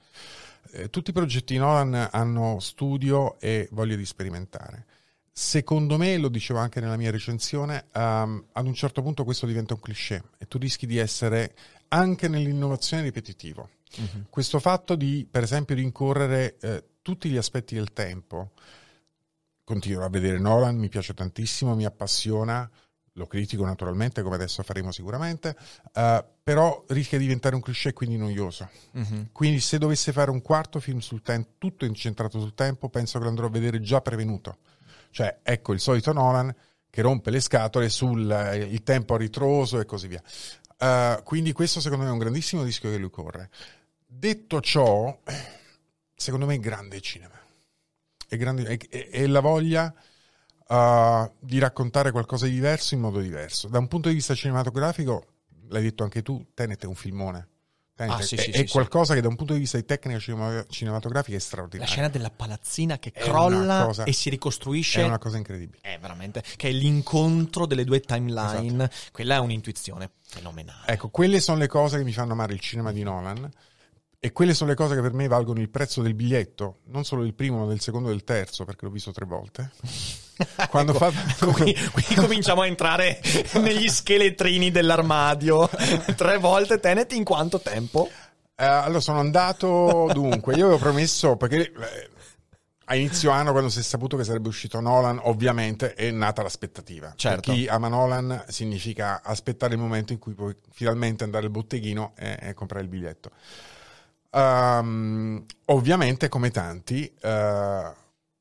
Eh, 0.72 0.90
tutti 0.90 1.10
i 1.10 1.12
progetti 1.12 1.54
di 1.54 1.58
Nolan 1.58 2.08
hanno 2.10 2.58
studio 2.60 3.38
e 3.38 3.68
voglia 3.72 3.96
di 3.96 4.04
sperimentare. 4.04 4.86
Secondo 5.30 5.98
me, 5.98 6.16
lo 6.16 6.28
dicevo 6.28 6.58
anche 6.58 6.80
nella 6.80 6.96
mia 6.96 7.10
recensione, 7.10 7.86
ehm, 7.92 8.46
ad 8.52 8.66
un 8.66 8.74
certo 8.74 9.02
punto 9.02 9.22
questo 9.24 9.46
diventa 9.46 9.74
un 9.74 9.80
cliché 9.80 10.22
e 10.38 10.46
tu 10.48 10.56
rischi 10.56 10.86
di 10.86 10.96
essere 10.96 11.54
anche 11.88 12.28
nell'innovazione 12.28 13.02
ripetitivo. 13.02 13.68
Questo 14.28 14.58
fatto 14.58 14.94
di, 14.94 15.26
per 15.30 15.42
esempio, 15.42 15.74
rincorrere 15.74 16.56
eh, 16.60 16.84
tutti 17.06 17.28
gli 17.28 17.36
aspetti 17.36 17.76
del 17.76 17.92
tempo, 17.92 18.50
continuo 19.62 20.02
a 20.02 20.08
vedere 20.08 20.40
Nolan, 20.40 20.74
mi 20.74 20.88
piace 20.88 21.14
tantissimo, 21.14 21.76
mi 21.76 21.84
appassiona, 21.84 22.68
lo 23.12 23.26
critico 23.28 23.64
naturalmente, 23.64 24.22
come 24.22 24.34
adesso 24.34 24.64
faremo 24.64 24.90
sicuramente, 24.90 25.56
eh, 25.94 26.24
però 26.42 26.84
rischia 26.88 27.18
di 27.18 27.26
diventare 27.26 27.54
un 27.54 27.60
cliché 27.60 27.92
quindi 27.92 28.16
noioso. 28.16 28.68
Quindi 29.30 29.60
se 29.60 29.78
dovesse 29.78 30.10
fare 30.10 30.32
un 30.32 30.42
quarto 30.42 30.80
film 30.80 30.98
sul 30.98 31.22
tempo, 31.22 31.50
tutto 31.58 31.84
incentrato 31.84 32.40
sul 32.40 32.54
tempo, 32.54 32.88
penso 32.88 33.18
che 33.18 33.24
lo 33.24 33.30
andrò 33.30 33.46
a 33.46 33.50
vedere 33.50 33.80
già 33.80 34.00
prevenuto. 34.00 34.56
Cioè, 35.10 35.38
ecco 35.44 35.74
il 35.74 35.78
solito 35.78 36.12
Nolan 36.12 36.52
che 36.90 37.02
rompe 37.02 37.30
le 37.30 37.38
scatole 37.38 37.88
sul 37.88 38.28
eh, 38.28 38.56
il 38.64 38.82
tempo 38.82 39.14
a 39.14 39.18
ritroso 39.18 39.78
e 39.78 39.84
così 39.84 40.08
via. 40.08 40.22
Eh, 40.76 41.20
quindi 41.22 41.52
questo 41.52 41.78
secondo 41.78 42.02
me 42.02 42.10
è 42.10 42.12
un 42.12 42.18
grandissimo 42.18 42.64
rischio 42.64 42.90
che 42.90 42.96
lui 42.96 43.10
corre. 43.10 43.48
Detto 44.04 44.60
ciò, 44.60 45.16
secondo 46.16 46.46
me 46.46 46.54
è 46.54 46.58
grande 46.58 46.96
il 46.96 47.02
cinema. 47.02 47.34
È, 48.28 48.36
grande, 48.36 48.64
è, 48.64 49.08
è- 49.10 49.26
la 49.26 49.40
voglia 49.40 49.94
uh, 50.68 51.30
di 51.38 51.58
raccontare 51.58 52.10
qualcosa 52.10 52.46
di 52.46 52.52
diverso 52.52 52.94
in 52.94 53.00
modo 53.00 53.20
diverso. 53.20 53.68
Da 53.68 53.78
un 53.78 53.86
punto 53.88 54.08
di 54.08 54.14
vista 54.14 54.34
cinematografico, 54.34 55.26
l'hai 55.68 55.82
detto 55.82 56.02
anche 56.02 56.22
tu, 56.22 56.44
Tenet 56.54 56.82
è 56.82 56.86
un 56.86 56.94
filmone. 56.96 57.48
Ah, 57.98 58.20
sì, 58.20 58.34
è, 58.34 58.40
sì, 58.40 58.50
è 58.50 58.56
sì, 58.58 58.68
qualcosa 58.68 59.14
che 59.14 59.22
da 59.22 59.28
un 59.28 59.36
punto 59.36 59.54
di 59.54 59.60
vista 59.60 59.78
di 59.78 59.86
tecnica 59.86 60.18
cinema- 60.18 60.66
cinematografica 60.68 61.34
è 61.34 61.38
La 61.40 61.44
straordinario. 61.46 61.90
scena 61.90 62.08
della 62.10 62.28
palazzina 62.30 62.98
che 62.98 63.10
È 63.10 63.20
crolla 63.22 63.84
cosa- 63.86 64.04
e 64.04 64.12
si 64.12 64.28
ricostruisce 64.28 65.00
È 65.00 65.04
una 65.04 65.16
cosa 65.18 65.38
incredibile. 65.38 65.78
è 65.80 65.98
veramente 65.98 66.42
che 66.56 66.68
è 66.68 66.72
l'incontro 66.72 67.64
delle 67.64 67.84
due 67.84 68.00
timeline. 68.00 68.90
Quella 69.12 69.36
è 69.36 69.38
un'intuizione 69.38 70.10
fenomenale. 70.20 70.88
Ecco, 70.92 71.08
quelle 71.08 71.40
sono 71.40 71.56
le 71.56 71.68
cose 71.68 71.96
che 71.96 72.04
mi 72.04 72.12
fanno 72.12 72.32
amare 72.32 72.52
il 72.52 72.60
cinema 72.60 72.92
di 72.92 73.02
Nolan. 73.02 73.48
E 74.26 74.32
quelle 74.32 74.54
sono 74.54 74.70
le 74.70 74.76
cose 74.76 74.96
che 74.96 75.02
per 75.02 75.12
me 75.12 75.28
valgono 75.28 75.60
il 75.60 75.68
prezzo 75.68 76.02
del 76.02 76.14
biglietto, 76.14 76.78
non 76.86 77.04
solo 77.04 77.22
del 77.22 77.32
primo, 77.32 77.60
ma 77.60 77.66
del 77.66 77.78
secondo 77.78 78.08
e 78.08 78.10
del 78.10 78.24
terzo, 78.24 78.64
perché 78.64 78.84
l'ho 78.84 78.90
visto 78.90 79.12
tre 79.12 79.24
volte. 79.24 79.70
Quando 80.68 80.92
Ecco, 80.92 81.10
fa- 81.12 81.52
qui, 81.52 81.72
qui 81.92 82.14
cominciamo 82.16 82.62
a 82.62 82.66
entrare 82.66 83.20
negli 83.62 83.88
scheletrini 83.88 84.72
dell'armadio. 84.72 85.70
Tre 86.16 86.38
volte 86.38 86.80
Tenet 86.80 87.12
in 87.12 87.22
quanto 87.22 87.60
tempo? 87.60 88.10
Eh, 88.56 88.64
allora 88.64 88.98
sono 88.98 89.20
andato 89.20 90.10
dunque, 90.12 90.56
io 90.56 90.64
avevo 90.64 90.78
promesso 90.80 91.36
perché 91.36 91.70
eh, 91.70 92.10
a 92.86 92.96
inizio 92.96 93.30
anno 93.30 93.52
quando 93.52 93.70
si 93.70 93.78
è 93.78 93.82
saputo 93.82 94.16
che 94.16 94.24
sarebbe 94.24 94.48
uscito 94.48 94.80
Nolan, 94.80 95.20
ovviamente 95.22 95.94
è 95.94 96.10
nata 96.10 96.42
l'aspettativa. 96.42 97.12
Certo. 97.14 97.52
Per 97.52 97.54
chi 97.54 97.68
ama 97.68 97.86
Nolan 97.86 98.44
significa 98.48 99.22
aspettare 99.22 99.74
il 99.74 99.80
momento 99.80 100.12
in 100.12 100.18
cui 100.18 100.34
puoi 100.34 100.56
finalmente 100.72 101.22
andare 101.22 101.44
al 101.44 101.52
botteghino 101.52 102.14
e, 102.16 102.36
e 102.40 102.54
comprare 102.54 102.82
il 102.82 102.90
biglietto. 102.90 103.30
Ehm, 104.36 105.44
ovviamente 105.66 106.28
come 106.28 106.50
tanti 106.50 107.04
eh, 107.06 107.92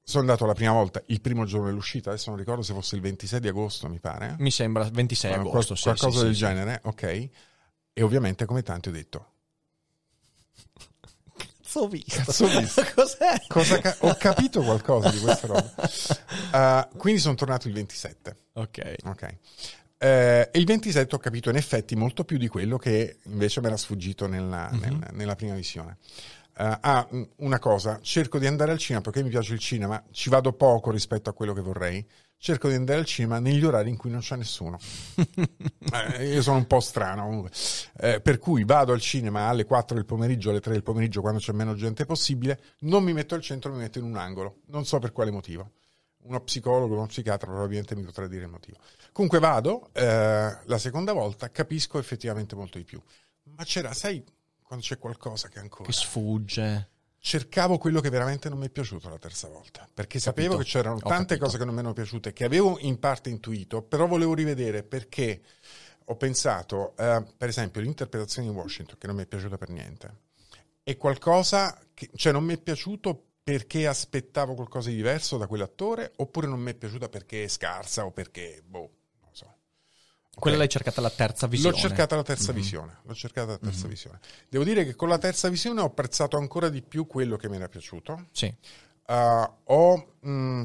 sono 0.08 0.20
andato 0.22 0.46
la 0.46 0.54
prima 0.54 0.72
volta 0.74 1.02
il 1.08 1.22
primo 1.22 1.46
giorno 1.46 1.68
dell'uscita, 1.68 2.10
adesso 2.10 2.30
non 2.30 2.38
ricordo 2.40 2.62
se 2.62 2.74
fosse 2.74 2.96
il 2.96 3.02
26 3.02 3.40
di 3.40 3.48
agosto, 3.48 3.88
mi 3.88 4.00
pare. 4.00 4.36
Mi 4.40 4.52
sembra 4.52 4.88
26 4.92 5.32
Eh, 5.32 5.34
agosto. 5.36 5.50
qual- 5.50 5.78
sì, 5.78 5.84
qualcosa 5.84 6.20
sì, 6.20 6.24
del 6.26 6.34
sì, 6.34 6.40
genere, 6.40 6.80
ok. 6.84 7.04
E 7.94 8.02
ovviamente 8.02 8.46
come 8.46 8.62
tanti 8.62 8.90
ho 8.90 8.92
detto, 8.92 9.30
Cazzo 11.38 11.80
ho 11.82 11.88
visto. 11.88 12.16
Cazzo 12.24 12.46
ho 12.46 12.60
visto. 12.60 12.86
Cos'è? 12.96 13.42
Cosa 13.48 13.80
ca- 13.80 13.96
ho 14.02 14.16
capito 14.16 14.62
qualcosa 14.64 15.10
di 15.10 15.20
questa 15.20 15.48
roba. 15.48 16.88
Uh, 16.92 16.96
quindi 16.98 17.20
sono 17.20 17.36
tornato 17.36 17.68
il 17.68 17.74
27. 17.74 18.36
Ok. 18.54 18.96
Ok. 19.06 19.38
Eh, 19.98 20.50
e 20.52 20.60
il 20.60 20.66
27 20.66 21.16
ho 21.16 21.20
capito 21.20 21.50
in 21.50 21.56
effetti 21.56 21.96
molto 21.96 22.24
più 22.26 22.38
di 22.38 22.48
quello 22.48 22.78
che 22.78 23.20
invece 23.24 23.62
mi 23.62 23.68
era 23.68 23.78
sfuggito 23.78 24.28
nella, 24.28 24.70
nel- 24.72 25.08
nella 25.12 25.36
prima 25.36 25.56
visione. 25.56 25.98
Eh, 26.58 26.78
ah, 26.82 27.08
una 27.38 27.60
cosa, 27.60 28.00
cerco 28.02 28.40
di 28.40 28.48
andare 28.48 28.72
al 28.72 28.78
cinema 28.78 29.04
perché 29.04 29.22
mi 29.24 29.30
piace 29.30 29.54
il 29.54 29.60
cinema, 29.60 30.02
ci 30.12 30.30
vado 30.30 30.54
poco 30.54 30.90
rispetto 30.92 31.30
a 31.30 31.34
quello 31.34 31.54
che 31.54 31.62
vorrei. 31.62 32.06
Cerco 32.38 32.68
di 32.68 32.76
andare 32.76 33.00
al 33.00 33.06
cinema 33.06 33.40
negli 33.40 33.64
orari 33.66 33.90
in 33.90 33.98
cui 33.98 34.10
non 34.12 34.20
c'è 34.20 34.36
nessuno. 34.36 34.78
Eh, 36.18 36.34
io 36.34 36.42
sono 36.42 36.58
un 36.58 36.66
po' 36.66 36.80
strano 36.80 37.26
comunque. 37.26 37.52
Eh, 37.98 38.20
per 38.20 38.40
cui 38.40 38.66
vado 38.66 38.92
al 38.92 39.00
cinema 39.00 39.48
alle 39.48 39.66
4 39.66 39.96
del 39.96 40.06
pomeriggio, 40.06 40.50
alle 40.50 40.60
3 40.60 40.74
del 40.74 40.84
pomeriggio, 40.84 41.22
quando 41.22 41.40
c'è 41.40 41.54
meno 41.54 41.76
gente 41.76 42.06
possibile. 42.06 42.60
Non 42.80 43.04
mi 43.04 43.14
metto 43.14 43.36
al 43.36 43.42
centro, 43.42 43.72
mi 43.72 43.78
metto 43.78 44.00
in 44.00 44.06
un 44.06 44.18
angolo. 44.18 44.62
Non 44.68 44.84
so 44.86 44.98
per 45.00 45.12
quale 45.12 45.32
motivo. 45.32 45.72
Uno 46.26 46.42
psicologo, 46.42 46.96
uno 46.96 47.06
psichiatra 47.06 47.48
probabilmente 47.48 47.96
mi 47.96 48.04
potrà 48.04 48.28
dire 48.28 48.46
il 48.46 48.50
motivo. 48.50 48.78
Comunque 49.12 49.40
vado, 49.40 49.90
eh, 49.94 50.58
la 50.64 50.78
seconda 50.78 51.14
volta 51.14 51.52
capisco 51.52 52.00
effettivamente 52.00 52.56
molto 52.56 52.78
di 52.78 52.84
più. 52.84 53.02
Ma 53.44 53.64
c'era, 53.64 53.94
sai, 53.94 54.24
quando 54.64 54.84
c'è 54.84 54.98
qualcosa 54.98 55.48
che 55.50 55.60
ancora... 55.60 55.84
Che 55.84 55.94
sfugge. 55.94 56.90
Cercavo 57.20 57.78
quello 57.78 58.02
che 58.02 58.10
veramente 58.10 58.50
non 58.50 58.60
mi 58.60 58.68
è 58.68 58.70
piaciuto 58.70 59.10
la 59.10 59.18
terza 59.18 59.48
volta, 59.48 59.88
perché 59.92 60.20
sapevo 60.20 60.58
Capito. 60.58 60.64
che 60.64 60.70
c'erano 60.70 61.00
tante 61.00 61.38
cose 61.38 61.58
che 61.58 61.66
non 61.66 61.74
mi 61.74 61.80
erano 61.80 61.94
piaciute, 61.94 62.34
che 62.34 62.44
avevo 62.44 62.78
in 62.80 63.00
parte 63.00 63.30
intuito, 63.30 63.82
però 63.82 64.06
volevo 64.06 64.34
rivedere 64.34 64.84
perché 64.84 65.42
ho 66.06 66.16
pensato, 66.18 66.96
eh, 66.98 67.24
per 67.36 67.50
esempio, 67.50 67.82
l'interpretazione 67.82 68.48
di 68.48 68.54
Washington, 68.54 68.98
che 68.98 69.08
non 69.08 69.16
mi 69.16 69.24
è 69.24 69.26
piaciuta 69.28 69.58
per 69.58 69.70
niente, 69.70 70.18
è 70.84 70.98
qualcosa 70.98 71.80
che, 71.96 72.10
cioè 72.16 72.32
non 72.32 72.44
mi 72.44 72.54
è 72.54 72.60
piaciuto 72.60 73.24
perché 73.46 73.86
aspettavo 73.86 74.56
qualcosa 74.56 74.90
di 74.90 74.96
diverso 74.96 75.38
da 75.38 75.46
quell'attore, 75.46 76.14
oppure 76.16 76.48
non 76.48 76.60
mi 76.60 76.72
è 76.72 76.74
piaciuta 76.74 77.10
perché 77.10 77.44
è 77.44 77.48
scarsa 77.48 78.04
o 78.04 78.10
perché, 78.10 78.64
boh, 78.66 78.90
non 79.22 79.30
so. 79.34 79.58
Quella 80.34 80.56
Ok. 80.56 80.64
l'hai 80.64 80.68
cercata 80.70 81.00
alla 81.00 81.12
terza 81.12 81.46
visione. 81.46 81.76
L'ho 81.76 81.80
cercata 81.80 82.16
la 82.16 82.24
terza 82.24 82.52
Mhm. 82.52 82.58
visione. 82.58 82.98
L'ho 83.04 83.14
cercata 83.14 83.52
la 83.52 83.58
terza 83.60 83.88
visione. 83.88 84.20
Devo 84.50 84.64
dire 84.64 84.84
che 84.84 84.96
con 84.96 85.10
la 85.10 85.20
terza 85.20 85.48
visione 85.50 85.80
ho 85.82 85.86
apprezzato 85.86 86.38
ancora 86.38 86.70
di 86.70 86.82
più 86.82 87.06
quello 87.06 87.38
che 87.38 87.48
mi 87.48 87.58
era 87.58 87.70
piaciuto. 87.70 88.26
Sì. 88.32 88.52
Uh, 89.08 89.48
ho 89.66 90.16
mm, 90.26 90.64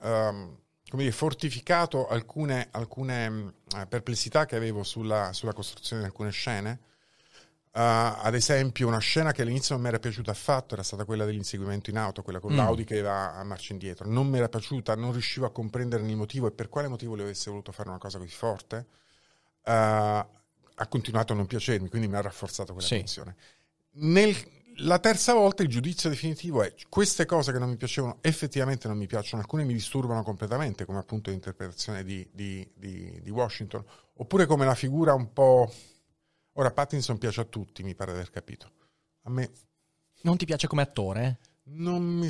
um, 0.00 0.58
come 0.90 1.02
dire, 1.04 1.12
fortificato 1.12 2.08
alcune, 2.08 2.66
alcune 2.72 3.54
eh, 3.76 3.86
perplessità 3.86 4.44
che 4.44 4.56
avevo 4.56 4.82
sulla, 4.82 5.32
sulla 5.32 5.52
costruzione 5.52 6.02
di 6.02 6.08
alcune 6.08 6.30
scene. 6.32 6.80
Uh, 7.70 7.80
ad 7.80 8.34
esempio, 8.34 8.88
una 8.88 8.98
scena 8.98 9.30
che 9.30 9.42
all'inizio 9.42 9.74
non 9.74 9.82
mi 9.82 9.88
era 9.88 9.98
piaciuta 10.00 10.30
affatto 10.32 10.74
era 10.74 10.82
stata 10.82 11.04
quella 11.04 11.24
dell'inseguimento 11.24 11.90
in 11.90 11.98
auto, 11.98 12.22
quella 12.22 12.40
con 12.40 12.52
Mm. 12.52 12.56
l'Audi 12.56 12.84
che 12.84 13.00
va 13.02 13.34
a 13.36 13.44
marcia 13.44 13.72
indietro. 13.72 14.08
Non 14.08 14.26
mi 14.26 14.38
era 14.38 14.48
piaciuta, 14.48 14.96
non 14.96 15.12
riuscivo 15.12 15.46
a 15.46 15.52
comprendere 15.52 16.04
il 16.04 16.16
motivo 16.16 16.46
e 16.48 16.50
per 16.50 16.68
quale 16.68 16.88
motivo 16.88 17.14
le 17.14 17.22
avesse 17.22 17.50
voluto 17.50 17.70
fare 17.70 17.88
una 17.90 17.98
cosa 17.98 18.18
così 18.18 18.30
forte. 18.30 18.86
Uh, 19.64 19.70
ha 19.70 20.86
continuato 20.88 21.32
a 21.34 21.36
non 21.36 21.46
piacermi, 21.46 21.88
quindi 21.88 22.08
mi 22.08 22.16
ha 22.16 22.20
rafforzato 22.22 22.72
quella 22.72 22.86
Sì. 22.88 22.96
tensione. 22.96 23.36
Nel- 24.00 24.56
la 24.82 24.98
terza 24.98 25.34
volta 25.34 25.62
il 25.62 25.68
giudizio 25.68 26.08
definitivo 26.08 26.62
è 26.62 26.72
queste 26.88 27.26
cose 27.26 27.52
che 27.52 27.58
non 27.58 27.68
mi 27.68 27.76
piacevano 27.76 28.18
effettivamente 28.22 28.88
non 28.88 28.96
mi 28.96 29.06
piacciono, 29.06 29.42
alcune 29.42 29.64
mi 29.64 29.72
disturbano 29.74 30.22
completamente, 30.22 30.84
come 30.84 30.98
appunto 30.98 31.30
l'interpretazione 31.30 32.02
di, 32.02 32.26
di- 32.32 32.68
di- 32.74 33.20
di 33.22 33.30
Washington, 33.30 33.84
oppure 34.14 34.46
come 34.46 34.64
la 34.64 34.74
figura 34.74 35.14
un 35.14 35.32
po'... 35.32 35.70
Ora 36.58 36.72
Pattinson 36.72 37.18
piace 37.18 37.40
a 37.40 37.44
tutti, 37.44 37.84
mi 37.84 37.94
pare 37.94 38.10
di 38.12 38.18
aver 38.18 38.30
capito. 38.30 38.70
A 39.22 39.30
me 39.30 39.50
Non 40.22 40.36
ti 40.36 40.44
piace 40.44 40.66
come 40.66 40.82
attore? 40.82 41.38
non 41.70 42.02
mi... 42.02 42.28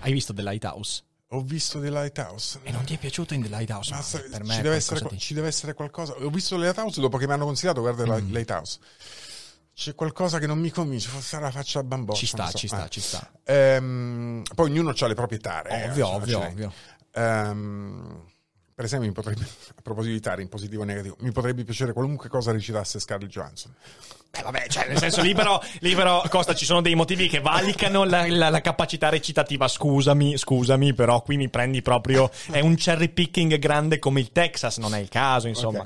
Hai 0.00 0.12
visto 0.12 0.34
The 0.34 0.42
Lighthouse? 0.42 1.02
Ho 1.28 1.40
visto 1.40 1.80
The 1.80 1.88
Lighthouse. 1.90 2.60
E 2.64 2.70
non 2.70 2.84
ti 2.84 2.94
è 2.94 2.98
piaciuto 2.98 3.32
in 3.32 3.42
The 3.42 3.48
Lighthouse? 3.48 3.94
Ma 3.94 4.02
sa- 4.02 4.20
per 4.20 4.44
me 4.44 4.54
ci, 4.54 4.60
deve 4.60 4.76
essere, 4.76 4.98
qualcosa 5.00 5.14
di- 5.14 5.20
ci 5.20 5.34
deve 5.34 5.46
essere 5.48 5.74
qualcosa. 5.74 6.12
Ho 6.22 6.28
visto 6.30 6.56
The 6.56 6.62
Lighthouse 6.62 7.00
dopo 7.00 7.16
che 7.16 7.26
mi 7.26 7.32
hanno 7.32 7.44
consigliato, 7.46 7.80
guarda 7.80 8.04
The 8.04 8.20
Mm. 8.22 8.30
Lighthouse. 8.32 8.78
C'è 9.74 9.94
qualcosa 9.94 10.38
che 10.38 10.46
non 10.46 10.58
mi 10.58 10.70
convince, 10.70 11.08
forse 11.08 11.38
la 11.40 11.50
faccia 11.50 11.78
a 11.78 11.82
bamboccia. 11.84 12.18
Ci 12.18 12.26
sta, 12.26 12.46
so. 12.50 12.58
ci 12.58 12.66
sta, 12.66 12.84
Eh. 12.84 12.88
ci 12.90 13.00
sta. 13.00 13.30
Ehm, 13.44 14.42
poi 14.54 14.68
ognuno 14.70 14.90
ha 14.90 15.06
le 15.06 15.14
proprie 15.14 15.38
tare. 15.38 15.70
eh, 15.84 15.88
Ovvio, 15.88 16.08
ovvio, 16.08 16.38
ovvio. 16.46 16.72
Ehm, 17.12 18.22
per 18.78 18.86
esempio, 18.86 19.08
mi 19.08 19.14
potrebbe, 19.14 19.42
a 19.74 19.82
proposito 19.82 20.14
di 20.14 20.20
tare, 20.20 20.40
in 20.40 20.48
positivo 20.48 20.82
o 20.82 20.84
negativo, 20.84 21.16
mi 21.18 21.32
potrebbe 21.32 21.64
piacere 21.64 21.92
qualunque 21.92 22.28
cosa 22.28 22.52
recitasse 22.52 23.00
Scarlett 23.00 23.28
Johansson. 23.28 23.74
Eh 24.30 24.42
vabbè, 24.42 24.66
cioè 24.68 24.86
nel 24.86 24.98
senso 24.98 25.20
libero, 25.22 25.60
libero 25.80 26.22
Costa, 26.28 26.54
ci 26.54 26.64
sono 26.66 26.80
dei 26.82 26.94
motivi 26.94 27.28
che 27.28 27.40
valicano 27.40 28.04
la, 28.04 28.24
la- 28.28 28.50
la 28.50 28.60
capacità 28.60 29.08
recitativa. 29.08 29.66
Scusami, 29.66 30.36
scusami, 30.36 30.92
però 30.94 31.22
qui 31.22 31.36
mi 31.36 31.48
prendi 31.48 31.82
proprio. 31.82 32.30
È 32.50 32.60
un 32.60 32.76
cherry 32.76 33.08
picking 33.08 33.56
grande 33.58 33.98
come 33.98 34.20
il 34.20 34.30
Texas, 34.30 34.76
non 34.78 34.94
è 34.94 34.98
il 34.98 35.08
caso, 35.08 35.48
insomma. 35.48 35.84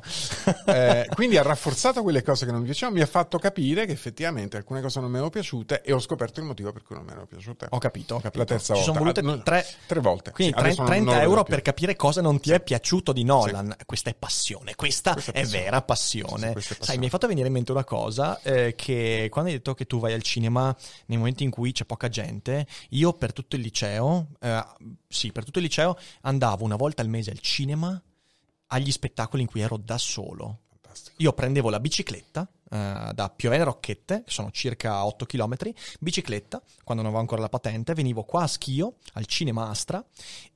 Eh, 0.67 1.09
quindi 1.15 1.39
ha 1.39 1.43
rafforzato 1.43 2.03
quelle 2.03 2.23
cose 2.23 2.45
che 2.45 2.51
non 2.51 2.61
mi 2.61 2.67
piacevano, 2.67 2.97
mi 2.97 3.03
ha 3.03 3.07
fatto 3.07 3.39
capire 3.39 3.87
che 3.87 3.93
effettivamente 3.93 4.57
alcune 4.59 4.81
cose 4.83 5.01
non 5.01 5.09
mi 5.09 5.15
erano 5.17 5.31
piaciute 5.31 5.81
e 5.83 5.93
ho 5.93 5.99
scoperto 6.01 6.41
il 6.41 6.47
motivo 6.47 6.73
per 6.73 6.83
cui 6.83 6.97
non 6.97 7.05
mi 7.05 7.11
erano 7.13 7.27
piaciute. 7.27 7.69
Ho 7.71 7.79
capito, 7.79 8.17
ho 8.17 8.21
capito. 8.21 8.39
La 8.39 8.45
terza 8.45 8.75
Ci 8.75 8.81
volta. 8.85 8.85
sono 8.93 8.99
volute 8.99 9.21
Ah, 9.41 9.43
tre, 9.43 9.67
tre 9.87 10.01
volte. 10.01 10.31
Quindi 10.33 10.53
Sì, 10.55 10.61
adesso 10.61 10.83
30, 10.85 10.95
non- 10.95 11.05
non 11.05 11.05
30 11.05 11.11
lo 11.13 11.19
vedo 11.21 11.31
euro 11.31 11.43
per 11.45 11.63
capire 11.63 11.97
cosa 11.97 12.21
non 12.21 12.39
ti 12.41 12.51
è 12.53 12.61
piaciuto 12.61 13.13
di 13.13 13.25
Nolan. 13.25 13.75
Questa 13.87 14.11
è 14.11 14.15
passione, 14.15 14.75
questa, 14.75 15.13
Questa 15.15 15.31
è 15.33 15.37
è, 15.37 15.41
passione. 15.43 15.63
vera 15.65 15.83
passione. 15.83 16.53
Sì, 16.57 16.61
sì, 16.61 16.73
è 16.73 16.75
Sai, 16.75 16.77
passione. 16.79 16.99
mi 16.99 17.05
hai 17.05 17.11
fatto 17.11 17.27
venire 17.29 17.47
in 17.47 17.53
mente 17.53 17.73
una 17.73 17.85
cosa, 17.85 18.32
eh, 18.43 18.75
che 18.77 19.29
quando 19.31 19.51
hai 19.51 19.57
detto 19.57 19.75
che 19.75 19.87
tu 19.87 19.99
vai 19.99 20.13
al 20.13 20.23
cinema 20.23 20.75
nei 21.07 21.19
momenti 21.19 21.45
in 21.45 21.51
cui 21.51 21.73
c'è 21.73 21.85
poca 21.85 22.09
gente, 22.09 22.67
io 22.91 23.13
per 23.13 23.33
tutto 23.33 23.57
il 23.57 23.63
liceo, 23.63 24.29
eh, 24.41 24.65
sì, 25.09 25.33
per 25.33 25.45
tutto 25.45 25.59
il 25.59 25.65
liceo 25.65 25.99
andavo 26.23 26.65
una 26.65 26.77
volta 26.77 27.03
al 27.03 27.09
mese 27.09 27.31
al 27.31 27.41
cinema 27.41 28.01
agli 28.69 28.91
spettacoli 28.91 29.43
in 29.43 29.49
cui 29.49 29.61
ero 29.61 29.77
da 29.77 29.99
solo. 29.99 30.61
Fantastico. 30.69 31.17
Io 31.23 31.33
prendevo 31.33 31.71
la 31.71 31.81
bicicletta 31.81 32.49
eh, 32.73 33.11
da 33.13 33.29
Piovene 33.29 33.65
Rocchette, 33.65 34.23
che 34.25 34.31
sono 34.31 34.51
circa 34.51 35.05
8 35.05 35.27
km, 35.27 35.57
bicicletta, 36.01 36.63
quando 36.85 37.03
non 37.03 37.13
avevo 37.13 37.19
ancora 37.19 37.43
la 37.43 37.51
patente, 37.51 37.93
venivo 37.93 38.25
qua 38.25 38.45
a 38.45 38.47
Schio, 38.47 38.95
al 39.13 39.27
cinema 39.27 39.69
Astra, 39.69 40.03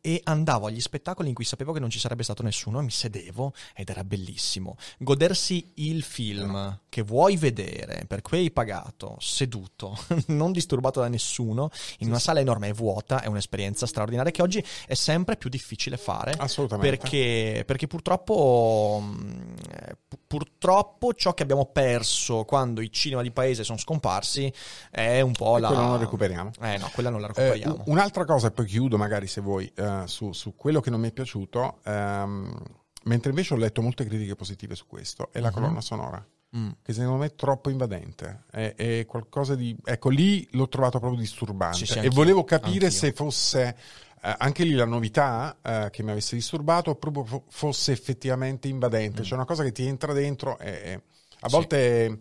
e 0.00 0.20
andavo 0.25 0.66
agli 0.66 0.80
spettacoli 0.80 1.28
in 1.28 1.35
cui 1.35 1.44
sapevo 1.44 1.73
che 1.73 1.80
non 1.80 1.90
ci 1.90 1.99
sarebbe 1.99 2.23
stato 2.23 2.42
nessuno 2.42 2.80
e 2.80 2.85
mi 2.85 2.90
sedevo 2.90 3.52
ed 3.75 3.90
era 3.90 4.02
bellissimo. 4.02 4.76
Godersi 4.99 5.73
il 5.75 6.02
film 6.02 6.80
che 6.88 7.02
vuoi 7.02 7.37
vedere, 7.37 8.06
per 8.06 8.23
cui 8.23 8.38
hai 8.38 8.50
pagato, 8.50 9.16
seduto, 9.20 9.99
non 10.28 10.52
disturbato 10.52 11.00
da 11.00 11.08
nessuno, 11.08 11.68
in 11.99 12.08
una 12.08 12.18
sala 12.18 12.40
enorme 12.40 12.68
e 12.68 12.73
vuota, 12.73 13.20
è 13.20 13.26
un'esperienza 13.26 13.87
straordinaria 13.87 14.32
che 14.32 14.40
oggi 14.40 14.64
è 14.87 14.94
sempre 14.94 15.37
più 15.37 15.50
difficile 15.50 15.99
fare. 15.99 16.32
Assolutamente. 16.38 16.96
Perché, 16.96 17.64
perché 17.66 17.87
purtroppo, 17.87 19.02
mh, 19.02 19.54
eh, 19.70 19.96
pu- 20.08 20.18
purtroppo 20.26 21.12
ciò 21.12 21.35
che 21.35 21.42
abbiamo 21.42 21.66
perso 21.66 22.04
quando 22.47 22.81
i 22.81 22.91
cinema 22.93 23.23
di 23.23 23.31
paese 23.31 23.65
sono 23.65 23.79
scomparsi 23.79 24.53
è 24.91 25.21
un 25.21 25.33
po' 25.33 25.57
E 25.57 25.61
la... 25.61 25.67
quello 25.69 25.83
non 25.83 25.93
lo 25.93 25.99
recuperiamo. 25.99 26.51
Eh 26.61 26.79
no, 26.79 26.91
quella 26.93 27.11
non 27.11 27.21
la 27.21 27.29
Eh, 27.29 27.33
recuperiamo. 27.35 27.75
u- 27.87 27.91
un'altra 27.91 28.25
cosa, 28.25 28.49
e 28.49 28.51
poi 28.51 28.67
chiudo 28.67 28.97
magari 28.97 29.27
se 29.27 29.41
vuoi, 29.41 29.71
eh, 29.75 30.03
su, 30.07 30.33
su 30.33 30.55
quello 30.57 30.81
che 30.81 30.91
non 30.91 31.01
mi 31.01 31.09
è 31.09 31.13
piaciuto, 31.13 31.79
ehm, 31.85 32.59
mentre 33.05 33.31
invece 33.31 33.55
ho 33.55 33.57
letto 33.57 33.83
molte 33.83 34.05
critiche 34.05 34.35
positive 34.35 34.75
su 34.75 34.87
questo, 34.87 35.29
è 35.33 35.41
la 35.41 35.49
Mhm. 35.49 35.55
colonna 35.55 35.81
sonora. 35.81 36.27
Mm. 36.57 36.71
che 36.81 36.93
secondo 36.95 37.19
me 37.19 37.27
è 37.27 37.35
troppo 37.35 37.69
invadente. 37.71 38.45
È, 38.51 38.75
è 38.77 39.05
qualcosa 39.05 39.55
di... 39.57 39.77
Ecco, 39.85 40.09
lì 40.09 40.47
l'ho 40.53 40.69
trovato 40.69 40.99
proprio 41.01 41.21
disturbante. 41.21 41.77
Sì, 41.79 41.87
sì, 41.87 41.99
e 41.99 42.09
volevo 42.09 42.45
capire 42.45 42.87
Anch'io. 42.87 42.99
se 42.99 43.13
fosse... 43.13 43.77
eh, 44.23 44.35
anche 44.39 44.63
lì 44.65 44.71
la 44.73 44.87
novità 44.87 45.57
eh, 45.61 45.89
che 45.91 46.03
mi 46.05 46.13
avesse 46.13 46.35
disturbato 46.37 46.91
o 46.91 46.95
proprio 46.95 47.25
fo- 47.25 47.45
fosse 47.51 47.93
effettivamente 47.93 48.69
invadente. 48.69 49.21
C'è 49.23 49.35
una 49.35 49.45
cosa 49.45 49.65
che 49.65 49.73
ti 49.73 49.85
entra 49.87 50.13
dentro 50.15 50.57
e 50.59 51.03
a. 51.47 51.50
Sì. 51.50 51.55
volte 51.57 52.21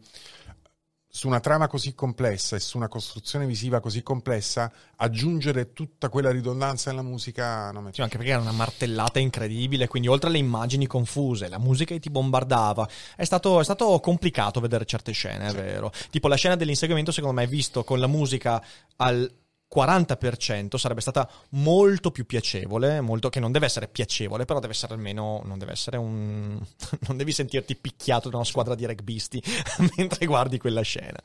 su 1.15 1.27
una 1.27 1.39
trama 1.39 1.69
così 1.69 1.95
complessa 1.95 2.57
e 2.57 2.59
su 2.59 2.75
una 2.75 2.89
costruzione 2.89 3.45
visiva 3.45 3.79
così 3.79 4.03
complessa 4.03 4.69
aggiungere 4.97 5.71
tutta 5.71 6.09
quella 6.09 6.29
ridondanza 6.29 6.89
nella 6.89 7.03
musica 7.03 7.71
non 7.71 7.85
mi 7.85 7.93
Sì, 7.93 8.01
anche 8.01 8.17
perché 8.17 8.33
era 8.33 8.41
una 8.41 8.51
martellata 8.51 9.17
incredibile, 9.19 9.87
quindi 9.87 10.09
oltre 10.09 10.27
alle 10.27 10.39
immagini 10.39 10.87
confuse, 10.87 11.47
la 11.47 11.57
musica 11.57 11.93
che 11.93 12.01
ti 12.01 12.09
bombardava, 12.09 12.85
è 13.15 13.23
stato, 13.23 13.61
è 13.61 13.63
stato 13.63 13.97
complicato 14.01 14.59
vedere 14.59 14.83
certe 14.83 15.13
scene, 15.13 15.47
è 15.47 15.53
vero. 15.53 15.89
Tipo 16.09 16.27
la 16.27 16.35
scena 16.35 16.57
dell'inseguimento, 16.57 17.13
secondo 17.13 17.39
me, 17.39 17.47
visto 17.47 17.85
con 17.85 17.99
la 17.99 18.07
musica 18.07 18.61
al 18.97 19.31
40% 19.73 20.77
sarebbe 20.77 21.01
stata 21.01 21.29
molto 21.49 22.11
più 22.11 22.25
piacevole, 22.25 23.01
molto, 23.01 23.29
che 23.29 23.39
non 23.39 23.51
deve 23.51 23.65
essere 23.65 23.87
piacevole, 23.87 24.45
però 24.45 24.59
deve 24.59 24.73
essere 24.73 24.93
almeno, 24.93 25.41
non 25.43 25.57
deve 25.57 25.71
essere 25.73 25.97
un... 25.97 26.59
non 27.07 27.17
devi 27.17 27.33
sentirti 27.33 27.75
picchiato 27.75 28.29
da 28.29 28.37
una 28.37 28.45
squadra 28.45 28.75
di 28.75 28.85
rugbisti 28.85 29.41
mentre 29.97 30.25
guardi 30.25 30.57
quella 30.57 30.81
scena. 30.81 31.19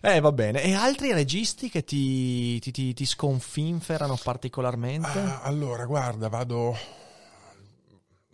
Eh, 0.00 0.20
va 0.20 0.32
bene. 0.32 0.62
E 0.62 0.74
altri 0.74 1.12
registi 1.12 1.70
che 1.70 1.84
ti, 1.84 2.58
ti, 2.60 2.70
ti, 2.70 2.92
ti 2.92 3.06
sconfinferano 3.06 4.18
particolarmente? 4.22 5.18
Ah, 5.18 5.42
allora, 5.42 5.84
guarda, 5.86 6.28
vado. 6.28 7.04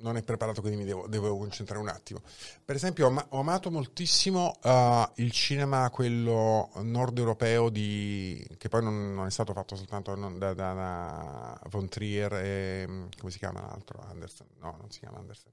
Non 0.03 0.17
è 0.17 0.23
preparato, 0.23 0.61
quindi 0.61 0.79
mi 0.79 0.85
devo, 0.85 1.07
devo 1.07 1.37
concentrare 1.37 1.81
un 1.81 1.89
attimo. 1.89 2.21
Per 2.65 2.75
esempio, 2.75 3.07
ho, 3.07 3.09
ama- 3.09 3.25
ho 3.31 3.39
amato 3.39 3.71
moltissimo 3.71 4.57
eh, 4.63 5.09
il 5.17 5.31
cinema, 5.31 5.89
quello 5.91 6.71
nord 6.83 7.17
europeo, 7.19 7.69
di... 7.69 8.45
che 8.59 8.69
poi 8.69 8.83
non, 8.83 9.15
non 9.15 9.27
è 9.27 9.31
stato 9.31 9.53
fatto 9.53 9.77
soltanto 9.77 10.15
non- 10.17 10.39
da, 10.39 10.55
da- 10.55 10.73
da 10.75 11.61
Von 11.71 11.89
Trier 11.89 12.33
e. 12.35 12.85
mm, 12.89 13.05
come 13.19 13.31
si 13.31 13.39
chiama 13.39 13.61
l'altro? 13.61 14.05
Andersen? 14.11 14.47
No, 14.61 14.77
non 14.81 14.91
si 14.91 14.99
chiama 14.99 15.19
Andersen. 15.19 15.53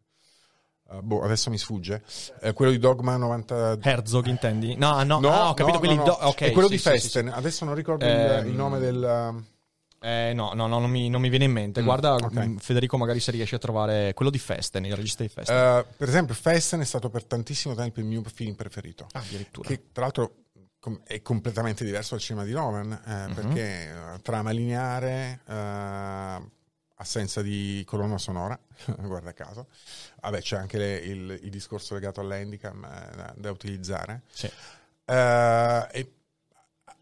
Eh, 0.92 1.02
boh, 1.04 1.22
adesso 1.22 1.52
mi 1.52 1.60
sfugge. 1.60 2.04
Eh, 2.42 2.54
quello 2.54 2.72
di 2.72 2.80
Dogma 2.80 3.16
90. 3.18 3.78
Herzog 3.82 4.26
intendi? 4.26 4.76
No, 4.76 5.04
no, 5.04 5.20
No, 5.20 5.30
ah, 5.32 5.50
ho 5.50 5.54
capito 5.54 5.80
no, 5.80 5.94
no, 5.94 6.04
do- 6.04 6.18
no. 6.20 6.28
ok, 6.30 6.42
è 6.42 6.52
quello 6.52 6.68
sì, 6.70 6.74
di 6.74 6.80
sì, 6.80 6.90
sì, 6.90 6.90
Festen. 6.98 7.28
Adesso 7.28 7.66
non 7.66 7.76
ricordo 7.76 8.04
il- 8.06 8.12
Ehm, 8.12 8.48
il, 8.48 8.54
nome 8.56 8.80
del. 8.80 9.44
Eh, 10.02 10.32
no, 10.34 10.54
no, 10.54 10.68
no, 10.68 10.80
non 10.80 10.90
mi, 10.90 11.10
non 11.10 11.20
mi 11.22 11.30
viene 11.30 11.46
in 11.46 11.52
mente. 11.52 11.82
Mm, 11.82 11.86
Guarda, 11.86 12.14
ok. 12.16 12.32
mh, 12.34 12.58
Federico, 12.58 12.98
magari 12.98 13.20
se 13.20 13.32
riesci 13.32 13.56
a 13.56 13.58
trovare 13.58 14.14
quello 14.14 14.32
di 14.32 14.40
Festen, 14.40 14.86
il 14.86 14.96
regista 14.96 15.24
di 15.24 15.30
Festen. 15.30 15.56
Eh, 15.56 15.86
per 15.98 16.08
esempio, 16.08 16.34
Festen 16.34 16.80
è 16.80 16.86
stato 16.86 17.10
per 17.10 17.26
tantissimo 17.26 17.76
tempo 17.76 18.00
il 18.00 18.06
mio 18.06 18.24
film 18.24 18.56
preferito. 18.56 19.08
ah, 19.12 19.20
addirittura. 19.20 19.68
Che 19.68 19.92
tra 19.92 20.04
l'altro 20.04 20.36
com- 20.80 21.02
è 21.04 21.22
completamente 21.22 21.84
diverso 21.84 22.12
dal 22.16 22.24
cinema 22.24 22.46
di 22.46 22.54
Nolan, 22.54 22.92
eh, 23.06 23.28
Mhm. 23.28 23.34
perché 23.34 23.90
eh, 24.16 24.22
trama 24.22 24.52
lineare, 24.52 25.42
eh, 25.46 26.42
assenza 27.02 27.42
di 27.42 27.84
colonna 27.86 28.18
sonora, 28.18 28.58
guarda 29.00 29.34
caso. 29.34 29.68
Vabbè, 30.22 30.42
c'è 30.42 30.56
anche 30.58 30.78
le- 30.78 30.98
il, 30.98 31.40
il 31.44 31.50
discorso 31.50 31.94
legato 31.94 32.22
all'handicam 32.22 32.84
eh, 32.86 33.16
da, 33.16 33.34
da 33.36 33.52
utilizzare. 33.52 34.22
Sì. 34.32 34.50
E 35.06 36.12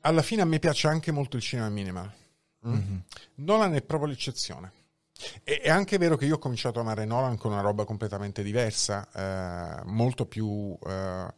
alla 0.02 0.22
fine 0.22 0.42
a 0.42 0.46
me 0.46 0.60
piace 0.60 0.88
anche 0.88 1.12
molto 1.12 1.36
il 1.36 1.42
cinema 1.44 1.70
minimal. 1.70 2.12
Mm? 2.68 2.74
Mhm. 2.74 3.04
Nolan 3.36 3.74
è 3.74 3.82
proprio 3.82 4.10
l'eccezione. 4.10 4.72
E- 5.44 5.62
È 5.62 5.70
anche 5.70 5.98
vero 5.98 6.16
che 6.16 6.26
io 6.26 6.36
ho 6.36 6.40
cominciato 6.40 6.80
a 6.80 6.82
amare 6.84 7.06
Nolan 7.06 7.38
con 7.38 7.52
una 7.52 7.62
roba 7.62 7.86
completamente 7.86 8.44
diversa, 8.44 9.08
eh, 9.12 9.84
molto 9.86 10.26
più 10.28 10.78
eh, 10.86 11.34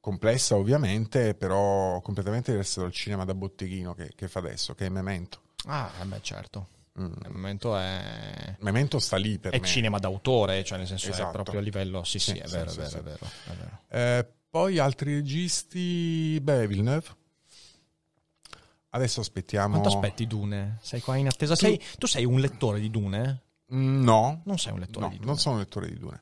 complessa 0.00 0.56
ovviamente, 0.56 1.34
però 1.34 2.00
completamente 2.00 2.50
diversa 2.50 2.80
dal 2.80 2.92
cinema 2.92 3.24
da 3.24 3.34
botteghino 3.34 3.94
che, 3.94 4.12
che 4.16 4.26
fa 4.28 4.40
adesso, 4.40 4.74
che 4.74 4.86
è 4.86 4.88
Memento. 4.88 5.40
Ah, 5.66 5.90
eh 6.00 6.04
beh, 6.06 6.22
certo. 6.22 6.66
Mm. 7.00 7.12
Al 7.22 7.32
momento 7.32 7.76
è... 7.76 8.56
Memento 8.60 8.98
sta 8.98 9.16
lì 9.16 9.38
per 9.38 9.52
È 9.52 9.60
me. 9.60 9.66
cinema 9.66 9.98
d'autore, 9.98 10.64
cioè 10.64 10.78
nel 10.78 10.86
senso 10.88 11.06
è 11.06 11.10
Esatto. 11.10 11.30
proprio 11.30 11.60
a 11.60 11.62
livello... 11.62 12.02
Sì, 12.02 12.18
sì, 12.18 12.32
Sì, 12.32 12.38
è 12.38 12.48
vero, 12.48 12.70
sì, 12.70 12.80
è 12.80 12.82
vero, 12.82 12.90
sì. 12.90 12.96
è 12.96 13.02
vero, 13.02 13.26
è 13.44 13.52
vero. 13.52 13.78
Eh, 14.18 14.26
poi 14.50 14.78
altri 14.78 15.14
registi, 15.14 16.40
beh, 16.42 16.66
Villeneuve. 16.66 17.06
Adesso 18.90 19.20
aspettiamo. 19.20 19.78
Quanto 19.78 19.96
aspetti 19.96 20.26
Dune? 20.26 20.78
Sei 20.80 21.00
qua 21.00 21.16
in 21.16 21.26
attesa? 21.28 21.54
Sei, 21.54 21.80
tu 21.98 22.06
sei 22.06 22.24
un 22.24 22.40
lettore 22.40 22.80
di 22.80 22.90
Dune? 22.90 23.42
Mm, 23.74 24.02
No, 24.02 24.42
Non 24.44 24.58
sei 24.58 24.72
un 24.72 24.80
lettore 24.80 25.04
no 25.06 25.10
di 25.12 25.16
Dune. 25.18 25.26
non 25.28 25.38
sono 25.38 25.58
lettore 25.58 25.88
di 25.88 25.98
Dune. 25.98 26.20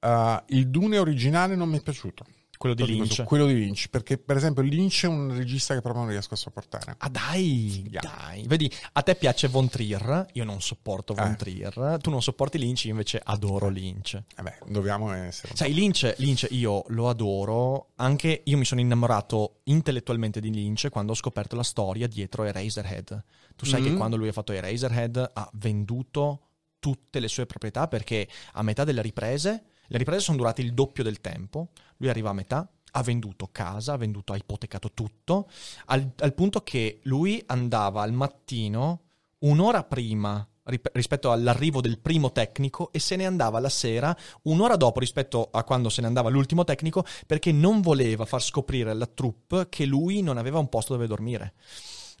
Uh, 0.00 0.40
il 0.48 0.68
Dune 0.68 0.98
originale 0.98 1.54
non 1.54 1.68
mi 1.68 1.78
è 1.78 1.82
piaciuto. 1.82 2.24
Quello 2.58 2.74
di 2.74 2.84
Lynch. 2.84 3.12
su- 3.12 3.24
Quello 3.24 3.46
di 3.46 3.54
Lynch, 3.54 3.88
perché 3.88 4.18
per 4.18 4.36
esempio 4.36 4.62
Lynch 4.62 5.04
è 5.04 5.06
un 5.06 5.34
regista 5.34 5.74
che 5.74 5.80
proprio 5.80 6.02
non 6.02 6.10
riesco 6.12 6.34
a 6.34 6.36
sopportare. 6.36 6.96
Ah 6.98 7.08
dai, 7.08 7.86
Yeah. 7.88 8.00
dai. 8.02 8.44
Vedi, 8.46 8.70
a 8.92 9.02
te 9.02 9.14
piace 9.14 9.46
Von 9.48 9.68
Trier, 9.68 10.26
io 10.32 10.44
non 10.44 10.60
sopporto 10.60 11.14
Von 11.14 11.30
Eh. 11.30 11.36
Trier, 11.36 11.98
tu 12.02 12.10
non 12.10 12.20
sopporti 12.20 12.58
Lynch, 12.58 12.84
io 12.84 12.90
invece 12.90 13.20
adoro 13.22 13.68
Lynch. 13.68 14.20
Vabbè, 14.36 14.58
dobbiamo 14.66 15.12
essere... 15.12 15.54
Sai, 15.54 15.72
Lynch, 15.72 16.14
Lynch 16.18 16.46
io 16.50 16.82
lo 16.88 17.08
adoro, 17.08 17.92
anche 17.96 18.42
io 18.44 18.58
mi 18.58 18.64
sono 18.64 18.80
innamorato 18.80 19.60
intellettualmente 19.64 20.40
di 20.40 20.50
Lynch 20.50 20.88
quando 20.90 21.12
ho 21.12 21.14
scoperto 21.14 21.54
la 21.56 21.62
storia 21.62 22.08
dietro 22.08 22.42
Eraserhead. 22.44 23.24
Tu 23.54 23.64
sai 23.64 23.82
che 23.82 23.90
Mm. 23.90 23.96
quando 23.96 24.16
lui 24.16 24.28
ha 24.28 24.32
fatto 24.32 24.52
Eraserhead 24.52 25.30
ha 25.32 25.50
venduto 25.54 26.42
tutte 26.80 27.20
le 27.20 27.28
sue 27.28 27.46
proprietà 27.46 27.88
perché 27.88 28.28
a 28.52 28.62
metà 28.62 28.84
delle 28.84 29.02
riprese, 29.02 29.64
le 29.88 29.98
riprese 29.98 30.20
sono 30.20 30.36
durate 30.36 30.62
il 30.62 30.72
doppio 30.72 31.02
del 31.02 31.20
tempo, 31.20 31.68
lui 31.98 32.08
arriva 32.08 32.30
a 32.30 32.34
metà, 32.34 32.70
ha 32.92 33.02
venduto 33.02 33.48
casa, 33.52 33.94
ha 33.94 33.96
venduto, 33.96 34.32
ha 34.32 34.36
ipotecato 34.36 34.92
tutto, 34.92 35.48
al, 35.86 36.12
al 36.18 36.34
punto 36.34 36.62
che 36.62 37.00
lui 37.04 37.42
andava 37.46 38.02
al 38.02 38.12
mattino 38.12 39.02
un'ora 39.40 39.84
prima 39.84 40.46
rispetto 40.92 41.32
all'arrivo 41.32 41.80
del 41.80 41.98
primo 41.98 42.30
tecnico 42.30 42.92
e 42.92 42.98
se 42.98 43.16
ne 43.16 43.24
andava 43.24 43.58
la 43.58 43.70
sera 43.70 44.14
un'ora 44.42 44.76
dopo 44.76 45.00
rispetto 45.00 45.48
a 45.50 45.64
quando 45.64 45.88
se 45.88 46.02
ne 46.02 46.08
andava 46.08 46.28
l'ultimo 46.28 46.64
tecnico 46.64 47.06
perché 47.26 47.52
non 47.52 47.80
voleva 47.80 48.26
far 48.26 48.42
scoprire 48.42 48.90
alla 48.90 49.06
troupe 49.06 49.68
che 49.70 49.86
lui 49.86 50.20
non 50.20 50.36
aveva 50.36 50.58
un 50.58 50.68
posto 50.68 50.92
dove 50.92 51.06
dormire. 51.06 51.54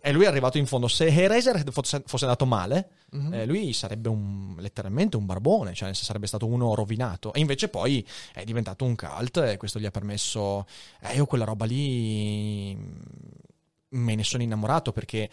E 0.00 0.12
lui 0.12 0.24
è 0.24 0.26
arrivato 0.28 0.58
in 0.58 0.66
fondo. 0.66 0.86
Se 0.86 1.06
Eraser 1.06 1.62
fosse, 1.72 2.02
andato 2.20 2.46
male, 2.46 2.90
Mhm. 3.10 3.32
eh, 3.34 3.46
lui 3.46 3.72
sarebbe 3.72 4.08
un, 4.08 4.54
letteralmente 4.58 5.16
un 5.16 5.26
barbone, 5.26 5.74
cioè 5.74 5.92
sarebbe 5.94 6.26
stato 6.26 6.46
uno 6.46 6.74
rovinato. 6.74 7.32
E 7.32 7.40
invece 7.40 7.68
poi 7.68 8.06
è 8.32 8.44
diventato 8.44 8.84
un 8.84 8.94
cult 8.94 9.38
e 9.38 9.56
questo 9.56 9.78
gli 9.80 9.86
ha 9.86 9.90
permesso... 9.90 10.66
Eh, 11.00 11.14
io 11.16 11.26
quella 11.26 11.44
roba 11.44 11.64
lì 11.64 12.74
mm, 12.76 12.90
me 13.90 14.14
ne 14.14 14.22
sono 14.24 14.42
innamorato 14.42 14.92
perché, 14.92 15.30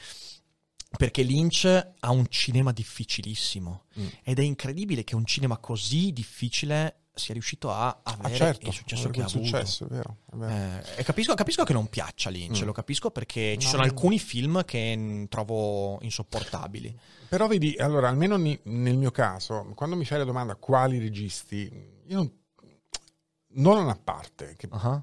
perché 0.97 1.21
Lynch 1.23 1.65
ha 1.99 2.11
un 2.11 2.25
cinema 2.29 2.71
difficilissimo. 2.71 3.83
Mm. 3.99 4.07
Ed 4.23 4.39
è 4.39 4.43
incredibile 4.43 5.03
che 5.03 5.15
un 5.15 5.25
cinema 5.25 5.57
così 5.57 6.11
difficile 6.11 7.01
sia 7.15 7.33
riuscito 7.33 7.71
a 7.71 7.87
Ah, 8.03 8.17
avere 8.19 8.35
certo, 8.35 8.67
il 8.67 8.73
successo 8.73 9.09
che 9.09 9.21
ha 9.21 9.25
avuto. 9.25 9.43
successo, 9.45 9.85
è 9.85 9.87
vero. 9.87 10.17
è 10.31 10.35
vero. 10.35 10.53
Eh, 10.85 10.99
e 10.99 11.03
capisco, 11.03 11.33
capisco 11.33 11.63
che 11.63 11.73
non 11.73 11.87
piaccia 11.87 12.29
Lynch, 12.29 12.61
Mm. 12.61 12.65
lo 12.65 12.71
capisco 12.73 13.09
perché 13.09 13.55
ci 13.57 13.65
No, 13.65 13.71
sono 13.71 13.83
no. 13.83 13.87
alcuni 13.87 14.19
film 14.19 14.63
che 14.65 15.25
trovo 15.29 15.97
insopportabili. 16.01 16.97
Però 17.29 17.47
vedi, 17.47 17.75
allora, 17.77 18.09
almeno 18.09 18.35
ni- 18.37 18.59
nel 18.63 18.97
mio 18.97 19.11
caso, 19.11 19.71
quando 19.75 19.95
mi 19.95 20.05
fai 20.05 20.19
la 20.19 20.23
domanda 20.25 20.55
quali 20.55 20.99
registi, 20.99 21.71
io 22.05 22.17
non, 22.17 22.31
non 23.75 23.89
a 23.89 23.95
parte, 23.95 24.55
che- 24.57 24.67
Ah, 24.71 25.01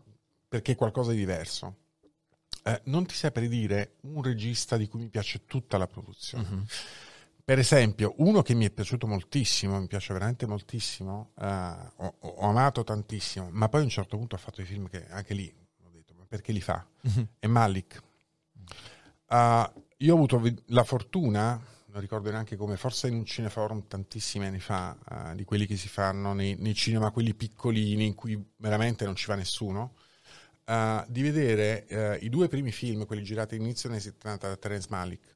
perché 0.49 0.73
è 0.73 0.77
qualcosa 0.77 1.11
di 1.13 1.17
diverso. 1.19 1.77
Eh, 2.65 2.81
non 2.85 3.07
ti 3.07 3.15
saprei 3.15 3.49
dire 3.49 3.95
un 4.03 4.23
regista 4.23 4.77
di 4.77 4.87
cui 4.87 5.01
mi 5.01 5.09
piace 5.09 5.47
tutta 5.47 5.79
la 5.79 5.87
produzione. 5.87 6.47
mhm. 6.49 6.67
Per 7.45 7.59
esempio, 7.59 8.15
uno 8.19 8.41
che 8.43 8.55
mi 8.55 8.67
è 8.67 8.71
piaciuto 8.71 9.09
moltissimo, 9.09 9.81
mi 9.81 9.89
piace 9.89 10.13
veramente 10.13 10.47
moltissimo, 10.47 11.33
eh, 11.41 11.45
ho, 11.45 12.15
ho 12.21 12.49
amato 12.49 12.85
tantissimo, 12.85 13.49
ma 13.51 13.69
poi 13.69 13.81
a 13.81 13.85
un 13.85 13.91
certo 13.91 14.17
punto 14.17 14.37
ha 14.37 14.39
fatto 14.39 14.61
i 14.61 14.65
film 14.65 14.89
che 14.89 15.09
anche 15.09 15.35
lì 15.35 15.53
ho 15.85 15.91
detto, 15.91 16.15
ma 16.17 16.25
perché 16.29 16.53
li 16.53 16.61
fa? 16.61 16.87
Mhm. 17.01 17.29
È 17.41 17.47
Malik. 17.49 18.01
Ah, 19.27 19.73
io 19.97 20.13
ho 20.13 20.17
avuto 20.17 20.41
la 20.67 20.85
fortuna, 20.85 21.61
non 21.87 22.01
ricordo 22.01 22.31
neanche 22.31 22.55
come, 22.55 22.77
forse 22.77 23.09
in 23.09 23.15
un 23.15 23.25
cineforum 23.25 23.89
tantissimi 23.89 24.47
anni 24.47 24.61
fa, 24.61 24.97
ah, 25.03 25.35
di 25.35 25.43
quelli 25.43 25.67
che 25.67 25.77
si 25.77 25.89
fanno 25.89 26.35
nei, 26.35 26.55
nei 26.61 26.75
cinema, 26.75 27.11
quelli 27.11 27.35
piccolini, 27.35 28.07
in 28.07 28.15
cui 28.15 28.41
veramente 28.59 29.05
non 29.05 29.17
ci 29.17 29.27
va 29.27 29.35
nessuno, 29.35 29.95
ah, 30.67 31.05
di 31.09 31.23
vedere 31.23 31.87
eh, 31.87 32.19
i 32.23 32.29
due 32.29 32.47
primi 32.47 32.71
film, 32.71 33.05
quelli 33.05 33.25
girati 33.25 33.57
all'inizio 33.57 33.89
negli 33.89 33.99
70 33.99 34.47
da 34.47 34.57
Terence 34.57 34.87
Malik, 34.91 35.35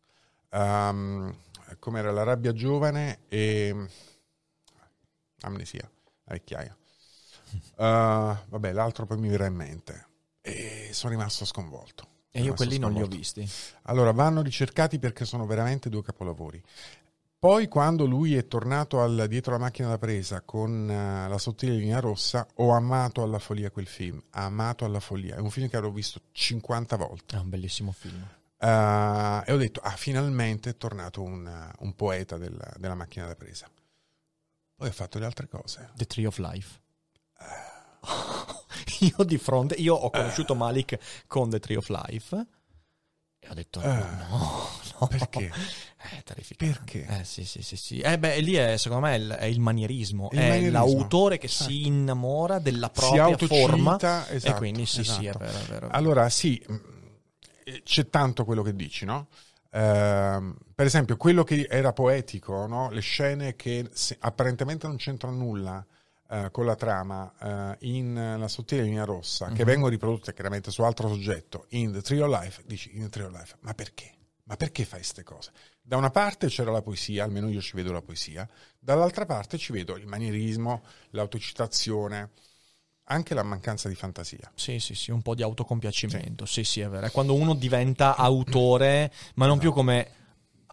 um, 0.51 1.35
come 1.79 1.99
era 1.99 2.11
La 2.11 2.23
rabbia 2.23 2.53
giovane 2.53 3.21
e 3.29 3.75
Amnesia, 5.41 5.91
la 6.25 6.33
vecchiaia. 6.33 6.77
Uh, 7.77 8.37
vabbè, 8.49 8.73
l'altro 8.73 9.07
poi 9.07 9.19
mi 9.19 9.29
verrà 9.29 9.47
in 9.47 9.55
mente 9.55 10.07
e 10.41 10.91
sono 10.93 11.13
rimasto 11.13 11.45
sconvolto. 11.45 12.15
E 12.31 12.43
io 12.43 12.55
quelli 12.55 12.79
non 12.79 12.93
li 12.93 13.01
ho 13.01 13.07
sconvolto. 13.07 13.41
visti. 13.41 13.49
Allora, 13.83 14.13
vanno 14.13 14.43
ricercati 14.43 14.99
perché 14.99 15.25
sono 15.25 15.47
veramente 15.47 15.89
due 15.89 16.03
capolavori. 16.03 16.63
Poi 17.39 17.69
quando 17.69 18.07
lui 18.07 18.35
è 18.35 18.47
tornato 18.47 19.03
al, 19.03 19.27
dietro 19.29 19.53
la 19.53 19.59
macchina 19.59 19.89
da 19.89 19.99
presa 19.99 20.41
con 20.41 20.89
uh, 20.89 21.29
la 21.29 21.39
sottile 21.39 21.77
linea 21.77 22.01
rossa, 22.01 22.47
ho 22.55 22.71
amato 22.71 23.23
alla 23.23 23.39
follia 23.39 23.71
quel 23.71 23.87
film, 23.87 24.23
amato 24.31 24.85
alla 24.85 25.01
follia. 25.01 25.37
È 25.37 25.39
un 25.39 25.51
film 25.51 25.69
che 25.69 25.77
avevo 25.77 25.93
visto 25.93 26.21
50 26.33 26.97
volte. 26.97 27.37
È 27.37 27.39
un 27.39 27.49
bellissimo 27.49 27.93
film. 27.93 28.27
Uh, 28.59 29.43
e 29.45 29.53
ho 29.53 29.57
detto, 29.57 29.81
ah, 29.81 29.97
finalmente 29.97 30.71
è 30.71 30.77
tornato 30.77 31.23
un, 31.23 31.71
un 31.79 31.95
poeta 31.95 32.39
della, 32.39 32.73
della, 32.77 32.95
macchina 32.95 33.27
da 33.27 33.35
presa. 33.35 33.71
Poi 34.75 34.89
ho 34.89 34.93
fatto 34.93 35.19
le 35.19 35.27
altre 35.27 35.47
cose. 35.49 35.91
The 35.95 36.07
Tree 36.07 36.27
of 36.27 36.39
Life. 36.39 36.81
io 39.01 39.25
di 39.25 39.39
fronte, 39.39 39.75
io 39.75 39.95
ho 39.95 40.11
conosciuto 40.11 40.55
Malik 40.55 40.99
con 41.27 41.51
The 41.51 41.59
Tree 41.59 41.77
of 41.77 41.89
Life 41.89 42.47
e 43.39 43.51
ho 43.51 43.55
detto 43.55 43.79
uh, 43.81 43.85
no, 43.85 44.71
no. 44.99 45.07
Perché? 45.07 45.53
È 45.97 46.23
terrificante. 46.25 46.79
Perché? 46.79 47.07
Eh 47.21 47.25
sì, 47.25 47.45
sì, 47.45 47.63
sì, 47.63 47.77
sì. 47.77 48.01
Eh 48.01 48.19
beh, 48.19 48.41
lì 48.41 48.55
è, 48.55 48.77
secondo 48.77 49.07
me 49.07 49.15
è 49.15 49.19
il, 49.19 49.29
è 49.29 49.45
il 49.45 49.61
manierismo. 49.61 50.31
Il 50.33 50.39
è 50.39 50.49
manierismo. 50.49 50.73
l'autore 50.73 51.39
che 51.39 51.47
certo. 51.47 51.73
si 51.73 51.87
innamora 51.87 52.59
della 52.59 52.91
propria 52.91 53.37
forma. 53.37 53.99
Esatto, 54.01 54.33
e 54.33 54.55
quindi 54.55 54.87
sì, 54.87 55.01
esatto. 55.01 55.21
sì, 55.21 55.27
è 55.27 55.33
vero, 55.33 55.45
è 55.45 55.51
vero, 55.51 55.59
è 55.59 55.67
vero. 55.67 55.89
Allora, 55.91 56.29
sì, 56.29 56.61
c'è 57.83 58.09
tanto 58.09 58.45
quello 58.45 58.63
che 58.63 58.75
dici, 58.75 59.05
no? 59.05 59.29
Uh, 59.71 60.55
per 60.75 60.87
esempio, 60.87 61.17
quello 61.17 61.45
che 61.45 61.67
era 61.69 61.93
poetico, 61.93 62.67
no? 62.67 62.89
le 62.91 63.01
scene 63.01 63.57
che 63.57 63.89
se, 63.93 64.17
apparentemente 64.21 64.87
non 64.87 64.97
c'entrano 64.97 65.37
nulla 65.37 65.85
uh, 66.29 66.51
con 66.51 66.65
la 66.65 66.77
trama 66.77 67.31
uh, 67.39 67.85
in 67.85 68.37
La 68.39 68.49
sottile 68.49 68.83
linea 68.83 69.05
rossa, 69.05 69.47
uh-huh. 69.47 69.55
che 69.55 69.65
mhm. 69.65 69.69
vengono 69.69 69.91
riprodotte 69.91 70.33
chiaramente 70.33 70.71
su 70.71 70.83
altro 70.83 71.09
soggetto 71.09 71.67
in 71.71 71.93
The 71.93 72.01
Tree 72.01 72.23
of 72.23 72.41
Life, 72.41 72.63
dici 72.65 72.97
in 72.97 73.03
The 73.03 73.09
Tree 73.11 73.27
of 73.27 73.33
Life, 73.33 73.57
ma 73.61 73.75
perché? 73.75 74.15
Ma 74.45 74.57
perché 74.57 74.85
fai 74.85 75.01
queste 75.01 75.25
cose? 75.25 75.51
Da 75.83 75.97
una 75.97 76.11
parte 76.11 76.47
c'era 76.47 76.71
la 76.71 76.83
poesia, 76.83 77.25
almeno 77.25 77.49
io 77.49 77.61
ci 77.61 77.75
vedo 77.75 77.93
la 77.93 78.01
poesia, 78.01 78.49
dall'altra 78.79 79.27
parte 79.27 79.59
ci 79.59 79.73
vedo 79.73 79.97
il 79.97 80.07
manierismo, 80.07 80.85
l'autocitazione, 81.11 82.31
anche 83.09 83.35
la 83.35 83.43
mancanza 83.43 83.89
di 83.89 83.95
fantasia. 83.95 84.51
Sì, 84.55 84.79
sì, 84.79 84.95
sì, 84.95 85.11
un 85.11 85.23
po' 85.23 85.35
di 85.35 85.43
autocompiacimento. 85.43 86.47
Sì, 86.47 86.65
sì, 86.65 86.71
sì 86.73 86.81
è 86.81 86.89
vero. 86.89 87.07
È 87.07 87.11
quando 87.11 87.35
uno 87.35 87.55
diventa 87.55 88.17
autore, 88.17 89.13
ma 89.35 89.47
non 89.47 89.57
no. 89.57 89.61
più 89.61 89.73
come 89.73 90.11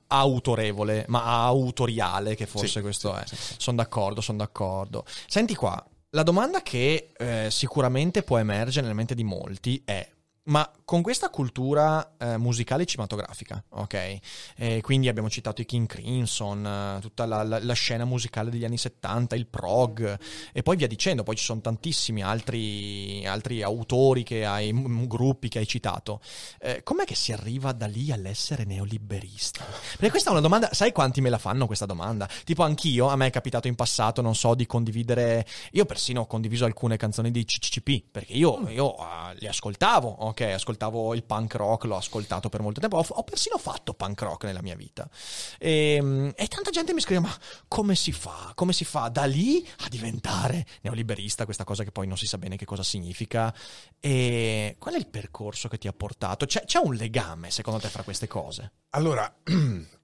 autorevole, 0.07 1.05
ma 1.07 1.43
autoriale, 1.45 2.35
che 2.35 2.45
forse 2.45 2.67
sì, 2.67 2.81
questo 2.81 3.15
sì, 3.25 3.33
è. 3.33 3.37
Sono 3.57 3.77
d'accordo, 3.77 4.21
sono 4.21 4.37
d'accordo. 4.37 5.05
Senti 5.27 5.55
qua, 5.55 5.83
la 6.11 6.23
domanda 6.23 6.61
che 6.61 7.13
eh, 7.17 7.47
sicuramente 7.49 8.23
può 8.23 8.37
emergere 8.37 8.81
nella 8.81 8.95
mente 8.95 9.15
di 9.15 9.23
molti 9.23 9.81
è 9.85 10.07
ma 10.45 10.69
con 10.93 11.01
questa 11.01 11.31
cultura 11.31 12.17
eh, 12.19 12.37
musicale 12.37 12.85
cinematografica, 12.85 13.63
ok? 13.69 14.19
E 14.55 14.81
quindi 14.81 15.07
abbiamo 15.07 15.27
citato 15.27 15.59
i 15.59 15.65
King 15.65 15.87
Crimson, 15.87 16.63
eh, 16.63 17.01
tutta 17.01 17.25
la, 17.25 17.41
la, 17.41 17.57
la, 17.59 17.73
scena 17.73 18.05
musicale 18.05 18.51
degli 18.51 18.63
anni 18.63 18.77
70, 18.77 19.35
il 19.35 19.47
prog 19.47 20.19
e 20.51 20.61
poi 20.61 20.75
via 20.75 20.85
dicendo, 20.85 21.23
poi 21.23 21.35
ci 21.35 21.45
sono 21.45 21.61
tantissimi 21.61 22.21
altri, 22.21 23.25
altri 23.25 23.63
autori 23.63 24.21
che 24.21 24.45
hai, 24.45 24.71
m- 24.71 25.07
gruppi 25.07 25.49
che 25.49 25.57
hai 25.57 25.65
citato. 25.65 26.21
Eh, 26.59 26.83
com'è 26.83 27.05
che 27.05 27.15
si 27.15 27.31
arriva 27.31 27.71
da 27.71 27.87
lì 27.87 28.11
all'essere 28.11 28.63
neoliberisti? 28.63 29.61
Perché 29.93 30.11
questa 30.11 30.29
è 30.29 30.33
una 30.33 30.41
domanda, 30.41 30.69
sai 30.73 30.91
quanti 30.91 31.21
me 31.21 31.31
la 31.31 31.39
fanno 31.39 31.65
questa 31.65 31.87
domanda? 31.87 32.29
Tipo 32.43 32.61
anch'io, 32.61 33.07
a 33.07 33.15
me 33.15 33.25
è 33.25 33.31
capitato 33.31 33.67
in 33.67 33.73
passato, 33.73 34.21
non 34.21 34.35
so, 34.35 34.53
di 34.53 34.67
condividere, 34.67 35.43
io 35.71 35.85
persino 35.85 36.21
ho 36.21 36.27
condiviso 36.27 36.65
alcune 36.65 36.97
canzoni 36.97 37.31
di 37.31 37.43
CCP, 37.43 38.11
perché 38.11 38.33
io, 38.33 38.69
io 38.69 38.93
uh, 38.93 39.33
le 39.33 39.47
ascoltavo, 39.47 40.07
ok? 40.07 40.41
ok, 40.43 40.59
ascoltavo 40.83 41.13
il 41.13 41.23
punk 41.23 41.55
rock, 41.55 41.85
l'ho 41.85 41.95
ascoltato 41.95 42.49
per 42.49 42.61
molto 42.61 42.79
tempo, 42.79 42.97
ho, 42.97 43.05
ho 43.07 43.23
persino 43.23 43.57
fatto 43.57 43.93
punk 43.93 44.21
rock 44.21 44.43
nella 44.45 44.61
mia 44.61 44.75
vita. 44.75 45.09
E, 45.57 45.95
ehm, 45.95 46.33
e, 46.35 46.47
tanta 46.47 46.71
gente 46.71 46.93
mi 46.93 46.99
scrive, 46.99 47.21
ma 47.21 47.35
come 47.67 47.95
si 47.95 48.11
fa? 48.11 48.51
Come 48.55 48.73
si 48.73 48.85
fa 48.85 49.07
da 49.09 49.25
lì 49.25 49.65
a 49.79 49.89
diventare 49.89 50.65
neoliberista, 50.81 51.45
questa 51.45 51.63
cosa 51.63 51.83
che 51.83 51.91
poi 51.91 52.07
non 52.07 52.17
si 52.17 52.27
sa 52.27 52.37
bene 52.37 52.57
che 52.57 52.65
cosa 52.65 52.83
significa? 52.83 53.53
E 53.99 54.75
qual 54.79 54.95
è 54.95 54.97
il 54.97 55.07
percorso 55.07 55.67
che 55.67 55.77
ti 55.77 55.87
ha 55.87 55.93
portato? 55.93 56.45
C'è, 56.45 56.65
c'è 56.65 56.79
un 56.79 56.93
legame, 56.95 57.49
secondo 57.51 57.79
te, 57.79 57.87
fra 57.87 58.03
queste 58.03 58.27
cose? 58.27 58.71
Allora, 58.91 59.33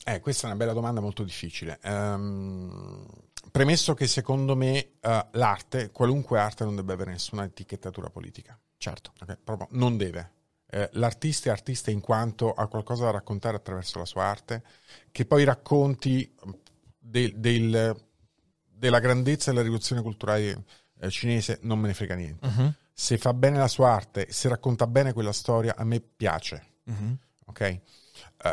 eh, 0.06 0.20
questa 0.20 0.44
è 0.44 0.46
una 0.50 0.58
bella 0.58 0.74
domanda 0.74 1.02
molto 1.02 1.24
difficile. 1.24 1.80
Um, 1.84 3.06
premesso 3.52 3.94
che 3.94 4.08
secondo 4.08 4.56
me 4.56 4.94
uh, 5.02 5.10
l'arte, 5.32 5.92
qualunque 5.92 6.39
arte, 6.39 6.63
non 6.63 6.76
debba 6.76 6.94
avere 6.94 7.12
nessuna 7.12 7.44
etichettatura 7.44 8.10
politica. 8.10 8.58
Certo. 8.78 9.12
Okay, 9.20 9.38
proprio 9.44 9.68
non 9.72 9.98
deve. 9.98 10.38
Eh, 10.71 10.88
l'artista 10.93 11.49
è 11.49 11.51
artista 11.51 11.89
in 11.89 11.99
quanto 11.99 12.53
ha 12.53 12.67
qualcosa 12.67 13.05
da 13.05 13.12
raccontare 13.12 13.58
attraverso 13.58 13.97
la 13.97 14.05
sua 14.05 14.25
arte, 14.25 14.63
che 15.12 15.25
poi 15.25 15.43
racconti 15.43 16.32
del, 16.99 17.34
del, 17.38 18.05
della 18.71 18.99
grandezza 18.99 19.49
della 19.49 19.63
rivoluzione 19.63 20.03
culturale 20.03 20.63
eh, 20.99 21.10
cinese, 21.10 21.58
non 21.63 21.79
me 21.79 21.88
ne 21.88 21.95
frega 21.95 22.13
niente. 22.13 22.45
Uh-huh. 22.45 22.73
Se 22.93 23.17
fa 23.17 23.34
bene 23.34 23.58
la 23.58 23.67
sua 23.67 23.91
arte, 23.91 24.27
se 24.29 24.47
racconta 24.47 24.86
bene 24.86 25.12
quella 25.12 25.32
storia, 25.32 25.75
a 25.75 25.84
me 25.84 26.01
piace. 26.01 26.63
Uh-huh. 26.84 27.17
Ok? 27.45 27.79
Uh, 28.43 28.49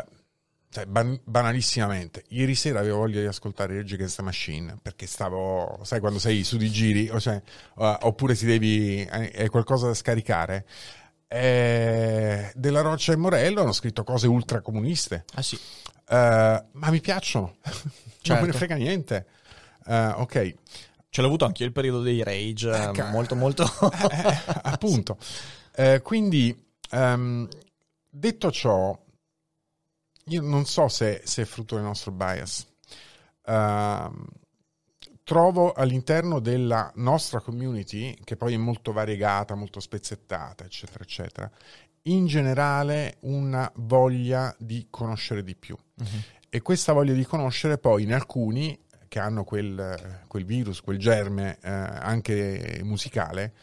cioè, 0.69 0.85
ban- 0.87 1.21
banalissimamente, 1.23 2.23
ieri 2.29 2.55
sera 2.55 2.79
avevo 2.79 2.97
voglia 2.97 3.19
di 3.19 3.27
ascoltare 3.27 3.75
Rage 3.75 3.93
Against 3.93 4.15
the 4.15 4.21
Machine 4.23 4.77
perché 4.81 5.05
stavo, 5.05 5.79
sai, 5.83 5.99
quando 5.99 6.17
sei 6.17 6.43
su 6.43 6.57
di 6.57 6.69
giri, 6.71 7.09
o 7.09 7.19
cioè, 7.19 7.39
uh, 7.75 7.97
oppure 8.01 8.33
si 8.33 8.47
devi, 8.47 9.07
hai 9.07 9.49
qualcosa 9.49 9.85
da 9.85 9.93
scaricare. 9.93 10.65
Eh, 11.29 12.51
della 12.55 12.81
Roccia 12.81 13.11
e 13.11 13.17
Morello 13.17 13.61
hanno 13.61 13.73
scritto 13.73 14.03
cose 14.03 14.27
ultracomuniste. 14.27 15.25
Ah 15.33 15.41
sì. 15.41 15.59
Uh, 16.09 16.15
ma 16.71 16.89
mi 16.89 17.01
piacciono, 17.01 17.57
certo. 17.61 17.81
non 18.33 18.39
me 18.39 18.45
ne 18.45 18.51
certo. 18.53 18.57
frega 18.57 18.75
niente. 18.75 19.25
Uh, 19.85 20.21
ok. 20.21 20.55
Ce 21.09 21.21
l'ho 21.21 21.27
avuto 21.27 21.45
anche 21.45 21.63
io 21.63 21.67
il 21.67 21.73
periodo 21.73 22.01
dei 22.01 22.23
Rage, 22.23 22.69
eh, 22.69 23.03
molto 23.11 23.35
molto... 23.35 23.63
eh, 24.11 24.41
appunto. 24.63 25.17
Sì. 25.19 25.99
quindi, 26.03 26.55
um, 26.91 27.47
detto 28.09 28.51
ciò, 28.51 28.97
io 30.25 30.41
non 30.41 30.65
so 30.65 30.87
se, 30.89 31.21
se 31.23 31.41
è 31.41 31.45
frutto 31.45 31.75
del 31.75 31.85
nostro 31.85 32.11
bias. 32.11 32.67
Uh, 33.45 34.11
trovo 35.27 35.73
all'interno 35.73 36.39
della 36.39 36.89
nostra 36.95 37.41
community, 37.41 38.15
che 38.23 38.37
poi 38.37 38.53
è 38.53 38.57
molto 38.57 38.93
variegata, 38.93 39.55
molto 39.55 39.81
spezzettata, 39.81 40.63
eccetera, 40.63 41.03
eccetera, 41.03 41.51
in 42.03 42.27
generale 42.27 43.17
una 43.23 43.69
voglia 43.75 44.55
di 44.57 44.87
conoscere 44.89 45.43
di 45.43 45.53
più. 45.53 45.75
Uh-huh. 45.75 46.05
E 46.47 46.61
questa 46.61 46.93
voglia 46.93 47.11
di 47.11 47.25
conoscere 47.25 47.77
poi 47.77 48.03
in 48.03 48.13
alcuni 48.13 48.79
che 49.09 49.19
hanno 49.19 49.43
quel, 49.43 50.21
quel 50.27 50.45
virus, 50.45 50.79
quel 50.79 50.97
germe 50.97 51.57
eh, 51.61 51.69
anche 51.69 52.79
musicale, 52.83 53.53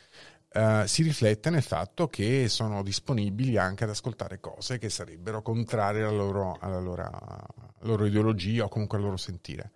Uh, 0.55 0.87
si 0.87 1.03
riflette 1.03 1.51
nel 1.51 1.65
fatto 1.65 2.07
che 2.07 2.47
sono 2.49 2.85
disponibili 2.85 3.57
anche 3.57 3.83
ad 3.83 3.91
ascoltare 3.91 4.39
cose 4.39 4.79
che 4.79 4.89
sarebbero 4.89 5.43
contrarie 5.43 6.05
alla 6.05 6.13
loro, 6.13 6.57
alla 6.61 6.79
loro, 6.79 7.03
alla 7.03 7.45
loro 7.81 8.07
ideologia 8.07 8.63
o 8.63 8.69
comunque 8.69 8.97
al 8.97 9.03
loro 9.03 9.17
sentire. 9.17 9.73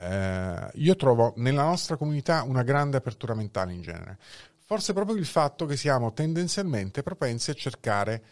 Uh, 0.00 0.68
io 0.74 0.94
trovo 0.94 1.32
nella 1.36 1.64
nostra 1.64 1.96
comunità 1.96 2.42
una 2.44 2.62
grande 2.62 2.96
apertura 2.96 3.34
mentale 3.34 3.72
in 3.72 3.82
genere. 3.82 4.18
Forse 4.64 4.92
proprio 4.92 5.16
il 5.16 5.24
fatto 5.26 5.66
che 5.66 5.76
siamo 5.76 6.12
tendenzialmente 6.12 7.02
propensi 7.02 7.50
a 7.50 7.54
cercare 7.54 8.22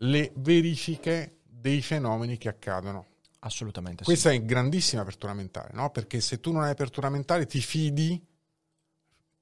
le 0.00 0.32
verifiche 0.36 1.38
dei 1.42 1.82
fenomeni 1.82 2.36
che 2.36 2.48
accadono. 2.48 3.06
Assolutamente. 3.40 4.04
Questa 4.04 4.30
sì. 4.30 4.36
è 4.36 4.44
grandissima 4.44 5.02
apertura 5.02 5.32
mentale, 5.34 5.70
no? 5.72 5.90
Perché 5.90 6.20
se 6.20 6.38
tu 6.40 6.52
non 6.52 6.62
hai 6.62 6.70
apertura 6.70 7.08
mentale 7.08 7.46
ti 7.46 7.60
fidi 7.60 8.24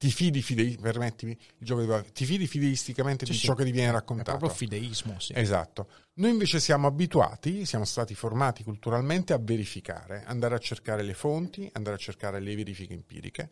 ti 0.05 0.11
fidi, 0.11 0.43
fidei, 0.43 0.77
permettimi, 0.79 1.33
il 1.33 1.67
gioco 1.67 2.03
ti 2.13 2.27
fidi 2.27 2.47
fideisticamente 2.47 3.25
sì, 3.25 3.33
di 3.33 3.39
sì. 3.39 3.47
ciò 3.47 3.55
che 3.55 3.65
ti 3.65 3.71
viene 3.71 3.91
raccontato. 3.91 4.33
È 4.33 4.37
proprio 4.37 4.51
fideismo, 4.51 5.19
sì. 5.19 5.33
Esatto. 5.35 5.89
Noi 6.17 6.29
invece 6.29 6.61
siamo 6.61 6.87
abituati, 6.87 7.65
siamo 7.65 7.87
stati 7.87 8.15
formati 8.15 8.63
culturalmente 8.65 9.33
a 9.33 9.39
verificare, 9.41 10.23
andare 10.27 10.57
a 10.57 10.59
cercare 10.59 11.03
le 11.03 11.15
fonti, 11.15 11.71
andare 11.73 11.97
a 11.97 11.99
cercare 11.99 12.39
le 12.39 12.55
verifiche 12.55 12.93
empiriche 12.93 13.51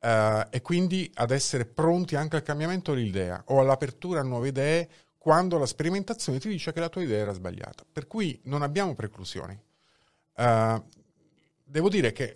uh, 0.00 0.46
e 0.50 0.60
quindi 0.60 1.10
ad 1.14 1.30
essere 1.30 1.64
pronti 1.64 2.14
anche 2.14 2.36
al 2.36 2.42
cambiamento 2.42 2.92
dell'idea 2.92 3.42
o 3.46 3.60
all'apertura 3.60 4.20
a 4.20 4.22
nuove 4.22 4.48
idee 4.48 4.88
quando 5.16 5.56
la 5.56 5.66
sperimentazione 5.66 6.38
ti 6.38 6.48
dice 6.48 6.74
che 6.74 6.80
la 6.80 6.90
tua 6.90 7.04
idea 7.04 7.20
era 7.20 7.32
sbagliata. 7.32 7.86
Per 7.90 8.06
cui 8.06 8.38
non 8.44 8.60
abbiamo 8.60 8.94
preclusioni. 8.94 9.58
Uh, 10.34 10.84
devo 11.64 11.88
dire 11.88 12.12
che 12.12 12.34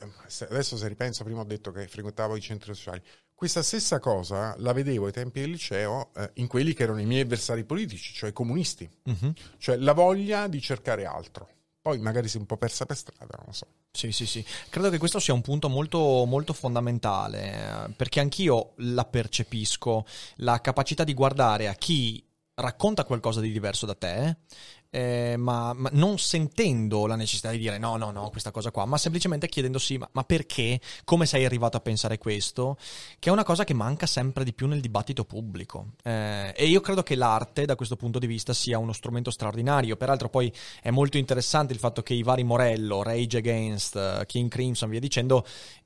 adesso 0.48 0.78
se 0.78 0.88
ripenso, 0.88 1.24
prima 1.24 1.40
ho 1.40 1.44
detto 1.44 1.70
che 1.70 1.86
frequentavo 1.86 2.36
i 2.36 2.40
centri 2.40 2.74
sociali, 2.74 3.02
questa 3.40 3.62
stessa 3.62 4.00
cosa 4.00 4.54
la 4.58 4.74
vedevo 4.74 5.06
ai 5.06 5.12
tempi 5.12 5.40
del 5.40 5.52
liceo 5.52 6.10
eh, 6.14 6.30
in 6.34 6.46
quelli 6.46 6.74
che 6.74 6.82
erano 6.82 7.00
i 7.00 7.06
miei 7.06 7.22
avversari 7.22 7.64
politici, 7.64 8.12
cioè 8.12 8.28
i 8.28 8.32
comunisti, 8.34 8.86
uh-huh. 9.02 9.32
cioè 9.56 9.76
la 9.76 9.94
voglia 9.94 10.46
di 10.46 10.60
cercare 10.60 11.06
altro. 11.06 11.48
Poi 11.80 11.98
magari 12.00 12.28
si 12.28 12.36
è 12.36 12.40
un 12.40 12.44
po' 12.44 12.58
persa 12.58 12.84
per 12.84 12.98
strada, 12.98 13.36
non 13.38 13.46
lo 13.46 13.52
so. 13.54 13.66
Sì, 13.92 14.12
sì, 14.12 14.26
sì. 14.26 14.44
Credo 14.68 14.90
che 14.90 14.98
questo 14.98 15.18
sia 15.20 15.32
un 15.32 15.40
punto 15.40 15.70
molto, 15.70 16.26
molto 16.26 16.52
fondamentale, 16.52 17.86
eh, 17.86 17.90
perché 17.96 18.20
anch'io 18.20 18.72
la 18.76 19.06
percepisco, 19.06 20.04
la 20.36 20.60
capacità 20.60 21.02
di 21.02 21.14
guardare 21.14 21.66
a 21.66 21.72
chi 21.72 22.22
racconta 22.56 23.04
qualcosa 23.04 23.40
di 23.40 23.50
diverso 23.50 23.86
da 23.86 23.94
te 23.94 24.36
eh, 24.90 25.36
ma, 25.38 25.72
ma, 25.72 25.88
non 25.92 26.18
sentendo 26.18 27.06
la 27.06 27.14
necessità 27.14 27.50
di 27.50 27.58
dire 27.58 27.78
no, 27.78 27.96
no, 27.96 28.10
no, 28.10 28.28
questa 28.30 28.50
cosa 28.50 28.70
qua, 28.70 28.84
ma 28.84 28.98
semplicemente 28.98 29.48
chiedendosi 29.48 29.98
ma, 29.98 30.08
ma, 30.12 30.24
perché, 30.24 30.80
come 31.04 31.26
sei 31.26 31.44
arrivato 31.44 31.76
a 31.76 31.80
pensare 31.80 32.18
questo, 32.18 32.76
che 33.18 33.28
è 33.28 33.32
una 33.32 33.44
cosa 33.44 33.64
che 33.64 33.74
manca 33.74 34.06
sempre 34.06 34.44
di 34.44 34.52
più 34.52 34.66
nel 34.66 34.80
dibattito 34.80 35.24
pubblico. 35.24 35.92
Eh, 36.02 36.52
e 36.56 36.66
io 36.66 36.80
credo 36.80 37.02
che 37.02 37.14
l'arte 37.14 37.64
da 37.64 37.76
questo 37.76 37.96
punto 37.96 38.18
di 38.18 38.26
vista 38.26 38.52
sia 38.52 38.78
uno 38.78 38.92
strumento 38.92 39.30
straordinario, 39.30 39.96
peraltro 39.96 40.28
poi 40.28 40.52
è 40.82 40.90
molto 40.90 41.16
interessante 41.16 41.72
il 41.72 41.78
fatto 41.78 42.02
che 42.02 42.14
i 42.14 42.22
vari 42.22 42.42
Morello, 42.42 43.02
Rage 43.02 43.38
Against, 43.38 44.26
King 44.26 44.50
Crimson, 44.50 44.90
via 44.90 45.00
dicendo, 45.00 45.44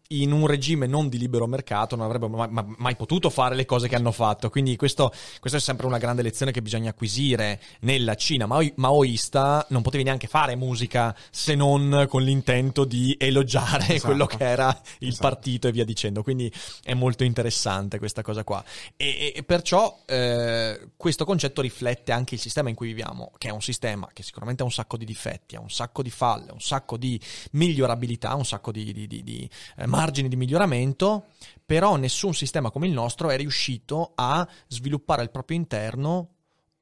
in 0.08 0.32
un 0.32 0.46
regime 0.46 0.86
non 0.86 1.08
di 1.08 1.16
libero 1.16 1.46
mercato 1.46 1.96
non 1.96 2.04
avrebbero 2.04 2.46
mai, 2.48 2.64
mai 2.76 2.96
potuto 2.96 3.30
fare 3.30 3.54
le 3.54 3.64
cose 3.64 3.88
che 3.88 3.96
hanno 3.96 4.12
fatto. 4.12 4.50
Quindi 4.50 4.76
questo, 4.76 5.12
questo, 5.40 5.58
è 5.58 5.60
sempre 5.60 5.86
una 5.86 5.98
grande 5.98 6.22
lezione 6.22 6.52
che 6.52 6.60
bisogna 6.60 6.90
acquisire 6.90 7.60
nella 7.80 8.14
Cina. 8.14 8.46
Ma 8.46 8.60
maoista 8.76 9.64
non 9.70 9.82
potevi 9.82 10.04
neanche 10.04 10.26
fare 10.26 10.56
musica 10.56 11.16
se 11.30 11.54
non 11.54 12.06
con 12.08 12.22
l'intento 12.22 12.84
di 12.84 13.16
elogiare 13.18 13.94
esatto. 13.94 14.06
quello 14.06 14.26
che 14.26 14.44
era 14.44 14.68
il 14.98 15.08
esatto. 15.08 15.28
partito 15.28 15.68
e 15.68 15.72
via 15.72 15.84
dicendo. 15.84 16.22
Quindi 16.22 16.52
è 16.82 16.94
molto 16.94 17.24
interessante 17.24 17.98
questa 17.98 18.22
cosa 18.22 18.44
qua. 18.44 18.62
E, 18.96 19.32
e 19.34 19.42
perciò 19.42 20.00
eh, 20.06 20.90
questo 20.96 21.24
concetto 21.24 21.62
riflette 21.62 22.12
anche 22.12 22.34
il 22.34 22.40
sistema 22.40 22.68
in 22.68 22.74
cui 22.74 22.88
viviamo, 22.88 23.32
che 23.38 23.48
è 23.48 23.52
un 23.52 23.62
sistema 23.62 24.08
che 24.12 24.22
sicuramente 24.22 24.62
ha 24.62 24.66
un 24.66 24.72
sacco 24.72 24.96
di 24.96 25.04
difetti, 25.04 25.56
ha 25.56 25.60
un 25.60 25.70
sacco 25.70 26.02
di 26.02 26.10
falle, 26.10 26.52
un 26.52 26.60
sacco 26.60 26.96
di 26.96 27.18
migliorabilità, 27.52 28.34
un 28.34 28.44
sacco 28.44 28.70
di, 28.70 28.92
di, 28.92 29.06
di, 29.06 29.22
di 29.22 29.48
eh, 29.76 29.86
margini 29.94 30.28
di 30.28 30.36
miglioramento, 30.36 31.26
però 31.64 31.96
nessun 31.96 32.34
sistema 32.34 32.70
come 32.70 32.86
il 32.86 32.92
nostro 32.92 33.30
è 33.30 33.36
riuscito 33.36 34.12
a 34.14 34.46
sviluppare 34.66 35.22
al 35.22 35.30
proprio 35.30 35.56
interno 35.56 36.30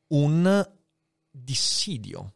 un 0.09 0.70
dissidio. 1.31 2.33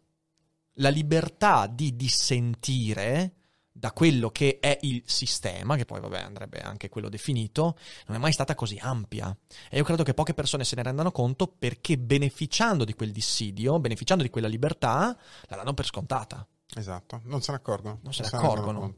La 0.74 0.90
libertà 0.90 1.66
di 1.66 1.96
dissentire 1.96 3.32
da 3.76 3.92
quello 3.92 4.30
che 4.30 4.58
è 4.58 4.78
il 4.82 5.02
sistema, 5.04 5.76
che 5.76 5.84
poi 5.84 6.00
vabbè 6.00 6.20
andrebbe 6.20 6.60
anche 6.60 6.88
quello 6.88 7.10
definito, 7.10 7.76
non 8.06 8.16
è 8.16 8.20
mai 8.20 8.32
stata 8.32 8.54
così 8.54 8.78
ampia. 8.80 9.36
E 9.70 9.76
io 9.76 9.84
credo 9.84 10.02
che 10.02 10.14
poche 10.14 10.32
persone 10.32 10.64
se 10.64 10.76
ne 10.76 10.82
rendano 10.82 11.12
conto 11.12 11.46
perché 11.46 11.98
beneficiando 11.98 12.84
di 12.84 12.94
quel 12.94 13.12
dissidio, 13.12 13.78
beneficiando 13.78 14.22
di 14.22 14.30
quella 14.30 14.48
libertà, 14.48 15.16
la 15.48 15.56
danno 15.56 15.74
per 15.74 15.84
scontata. 15.84 16.46
Esatto, 16.74 17.20
non 17.24 17.42
se 17.42 17.52
ne 17.52 17.58
accorgono. 17.58 17.98
Non 18.02 18.12
se 18.14 18.22
ne 18.22 18.28
accorgono. 18.28 18.94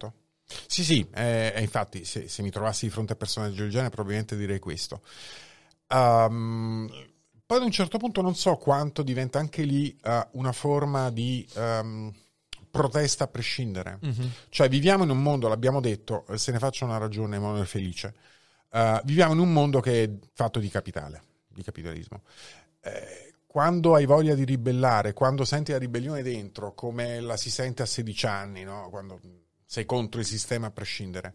Sì, 0.67 0.83
sì, 0.83 1.07
eh, 1.15 1.55
infatti 1.59 2.05
se, 2.05 2.29
se, 2.29 2.43
mi 2.43 2.51
trovassi 2.51 2.87
di 2.87 2.91
fronte 2.91 3.13
a 3.13 3.17
personaggi 3.17 3.57
del 3.57 3.71
genere 3.71 3.91
probabilmente 3.91 4.37
direi 4.37 4.59
questo. 4.59 5.03
Um, 5.89 6.89
poi 7.45 7.59
ad 7.59 7.65
un 7.65 7.71
certo 7.71 7.99
punto 7.99 8.21
non 8.21 8.35
so 8.35 8.57
quanto 8.57 9.03
diventa 9.03 9.39
anche 9.39 9.63
lì 9.63 9.97
uh, 10.05 10.39
una 10.39 10.53
forma 10.53 11.11
di 11.11 11.47
um, 11.55 12.13
protesta 12.71 13.25
a 13.25 13.27
prescindere. 13.29 13.99
Mm-hmm. 14.05 14.29
Cioè 14.49 14.69
viviamo 14.69 15.05
in 15.05 15.11
un 15.11 15.23
mondo, 15.23 15.49
l'abbiamo 15.49 15.81
detto, 15.81 16.25
se 16.35 16.53
ne 16.53 16.59
faccia 16.59 16.85
una 16.85 16.99
ragione, 16.99 17.37
Emanuele 17.37 17.65
Felice, 17.65 18.15
uh, 18.71 19.01
viviamo 19.05 19.33
in 19.33 19.39
un 19.39 19.53
mondo 19.53 19.81
che 19.81 20.03
è 20.03 20.11
fatto 20.33 20.59
di 20.59 20.69
capitale, 20.69 21.23
di 21.49 21.63
capitalismo. 21.63 22.23
Eh, 22.81 23.35
quando 23.47 23.95
hai 23.95 24.05
voglia 24.05 24.35
di 24.35 24.45
ribellare, 24.45 25.15
quando 25.15 25.45
senti 25.45 25.73
la 25.73 25.79
ribellione 25.79 26.23
dentro, 26.23 26.75
come 26.75 27.21
la 27.21 27.37
si 27.37 27.51
sente 27.51 27.83
a 27.83 27.87
16 27.87 28.27
anni, 28.27 28.63
no? 28.63 28.89
quando 28.91 29.19
sei 29.71 29.85
contro 29.85 30.19
il 30.19 30.27
sistema 30.27 30.69
a 30.69 30.71
prescindere. 30.71 31.35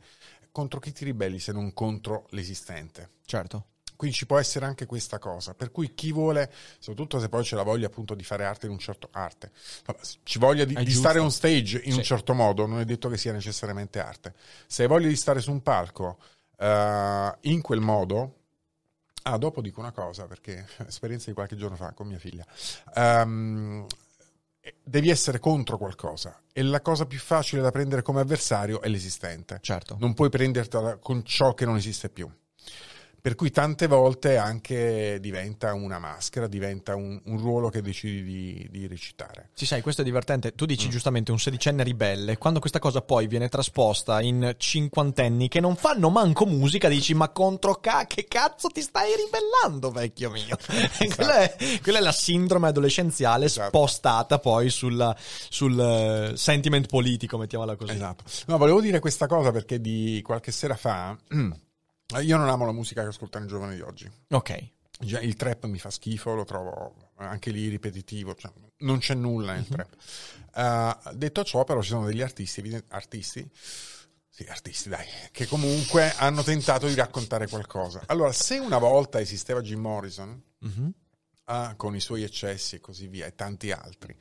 Contro 0.51 0.79
chi 0.79 0.91
ti 0.91 1.05
ribelli 1.05 1.37
se 1.37 1.51
non 1.51 1.71
contro 1.71 2.25
l'esistente? 2.31 3.11
Certo. 3.25 3.67
Quindi 3.95 4.17
ci 4.17 4.25
può 4.25 4.39
essere 4.39 4.65
anche 4.65 4.87
questa 4.87 5.19
cosa. 5.19 5.53
Per 5.53 5.71
cui 5.71 5.93
chi 5.93 6.11
vuole, 6.11 6.51
soprattutto 6.79 7.19
se 7.19 7.29
poi 7.29 7.43
c'è 7.43 7.55
la 7.55 7.61
voglia 7.61 7.85
appunto 7.85 8.15
di 8.15 8.23
fare 8.23 8.43
arte 8.43 8.65
in 8.65 8.71
un 8.71 8.79
certo 8.79 9.09
arte, 9.11 9.51
ci 10.23 10.39
voglia 10.39 10.65
di, 10.65 10.73
di 10.73 10.91
stare 10.91 11.19
on 11.19 11.31
stage 11.31 11.77
in 11.83 11.91
sì. 11.91 11.97
un 11.99 12.03
certo 12.03 12.33
modo, 12.33 12.65
non 12.65 12.79
è 12.79 12.85
detto 12.85 13.07
che 13.07 13.17
sia 13.17 13.31
necessariamente 13.31 13.99
arte. 13.99 14.33
Se 14.65 14.81
hai 14.81 14.87
voglia 14.87 15.07
di 15.07 15.15
stare 15.15 15.39
su 15.39 15.51
un 15.51 15.61
palco 15.61 16.17
uh, 16.57 17.37
in 17.41 17.61
quel 17.61 17.81
modo, 17.81 18.37
Ah, 19.25 19.37
dopo 19.37 19.61
dico 19.61 19.79
una 19.79 19.93
cosa, 19.93 20.25
perché 20.25 20.67
esperienza 20.85 21.29
di 21.29 21.33
qualche 21.33 21.55
giorno 21.55 21.77
fa 21.77 21.93
con 21.93 22.07
mia 22.07 22.17
figlia. 22.17 22.45
Um, 22.95 23.85
devi 24.83 25.09
essere 25.09 25.39
contro 25.39 25.77
qualcosa 25.77 26.41
e 26.53 26.61
la 26.63 26.81
cosa 26.81 27.05
più 27.05 27.19
facile 27.19 27.61
da 27.61 27.71
prendere 27.71 28.01
come 28.01 28.21
avversario 28.21 28.81
è 28.81 28.87
l'esistente. 28.87 29.57
Certo. 29.61 29.97
Non 29.99 30.13
puoi 30.13 30.29
prendertela 30.29 30.97
con 30.97 31.23
ciò 31.25 31.53
che 31.53 31.65
non 31.65 31.75
esiste 31.75 32.09
più. 32.09 32.29
Per 33.23 33.35
cui 33.35 33.51
tante 33.51 33.87
volte 33.87 34.35
anche 34.35 35.17
diventa 35.21 35.73
una 35.73 35.97
maschera, 35.97 36.45
diventa 36.45 36.93
un, 36.97 37.21
un 37.23 37.37
ruolo 37.37 37.69
che 37.69 37.81
decidi 37.81 38.21
di, 38.21 38.67
di, 38.69 38.85
recitare. 38.85 39.51
Sì, 39.53 39.65
sai, 39.65 39.81
questo 39.81 40.01
è 40.01 40.03
divertente. 40.03 40.53
Tu 40.55 40.65
dici 40.65 40.87
mm. 40.87 40.89
giustamente 40.89 41.31
un 41.31 41.39
sedicenne 41.39 41.83
ribelle. 41.83 42.37
Quando 42.37 42.59
questa 42.59 42.79
cosa 42.79 42.99
poi 42.99 43.27
viene 43.27 43.47
trasposta 43.47 44.19
in 44.19 44.55
cinquantenni 44.57 45.47
che 45.47 45.61
non 45.61 45.77
fanno 45.77 46.09
manco 46.09 46.45
musica, 46.45 46.89
dici 46.89 47.13
ma 47.13 47.29
contro 47.29 47.75
ca- 47.75 48.05
che 48.07 48.25
cazzo 48.27 48.67
ti 48.67 48.81
stai 48.81 49.11
ribellando, 49.15 49.89
vecchio 49.89 50.29
mio? 50.29 50.57
Esatto. 50.83 51.15
quella, 51.15 51.37
è, 51.43 51.79
quella, 51.81 51.99
è, 51.99 52.01
la 52.01 52.11
sindrome 52.11 52.67
adolescenziale 52.67 53.45
esatto. 53.45 53.69
spostata 53.69 54.39
poi 54.39 54.69
sulla, 54.69 55.15
sul 55.17 56.31
uh, 56.33 56.35
sentiment 56.35 56.87
politico, 56.87 57.37
mettiamola 57.37 57.77
così. 57.77 57.93
Esatto. 57.93 58.25
No, 58.47 58.57
volevo 58.57 58.81
dire 58.81 58.99
questa 58.99 59.27
cosa 59.27 59.51
perché 59.51 59.79
di 59.79 60.19
qualche 60.21 60.51
sera 60.51 60.75
fa... 60.75 61.17
Io 62.21 62.37
non 62.37 62.49
amo 62.49 62.65
la 62.65 62.71
musica 62.71 63.01
che 63.01 63.09
ascoltano 63.09 63.45
i 63.45 63.47
giovani 63.47 63.75
di 63.75 63.81
oggi. 63.81 64.09
Ok. 64.29 64.69
Il 64.99 65.35
trap 65.35 65.65
mi 65.65 65.79
fa 65.79 65.89
schifo, 65.89 66.33
lo 66.33 66.45
trovo 66.45 67.11
anche 67.15 67.51
lì 67.51 67.67
ripetitivo, 67.67 68.35
cioè 68.35 68.51
non 68.79 68.99
c'è 68.99 69.15
nulla 69.15 69.53
nel 69.53 69.65
mm-hmm. 69.69 69.87
trap. 70.51 71.03
Uh, 71.11 71.15
detto 71.15 71.43
ciò, 71.43 71.63
però, 71.63 71.81
ci 71.81 71.89
sono 71.89 72.05
degli 72.05 72.21
artisti, 72.21 72.83
artisti, 72.89 73.49
sì, 74.29 74.45
artisti, 74.47 74.89
dai, 74.89 75.05
che 75.31 75.45
comunque 75.47 76.13
hanno 76.17 76.43
tentato 76.43 76.87
di 76.87 76.93
raccontare 76.93 77.47
qualcosa. 77.47 78.03
Allora, 78.05 78.31
se 78.31 78.59
una 78.59 78.77
volta 78.77 79.19
esisteva 79.19 79.61
Jim 79.61 79.79
Morrison, 79.79 80.41
mm-hmm. 80.65 80.89
uh, 81.47 81.75
con 81.75 81.95
i 81.95 81.99
suoi 81.99 82.23
eccessi 82.23 82.75
e 82.75 82.79
così 82.79 83.07
via, 83.07 83.25
e 83.25 83.35
tanti 83.35 83.71
altri, 83.71 84.15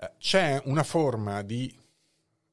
uh, 0.00 0.06
c'è 0.18 0.60
una 0.66 0.84
forma 0.84 1.42
di, 1.42 1.74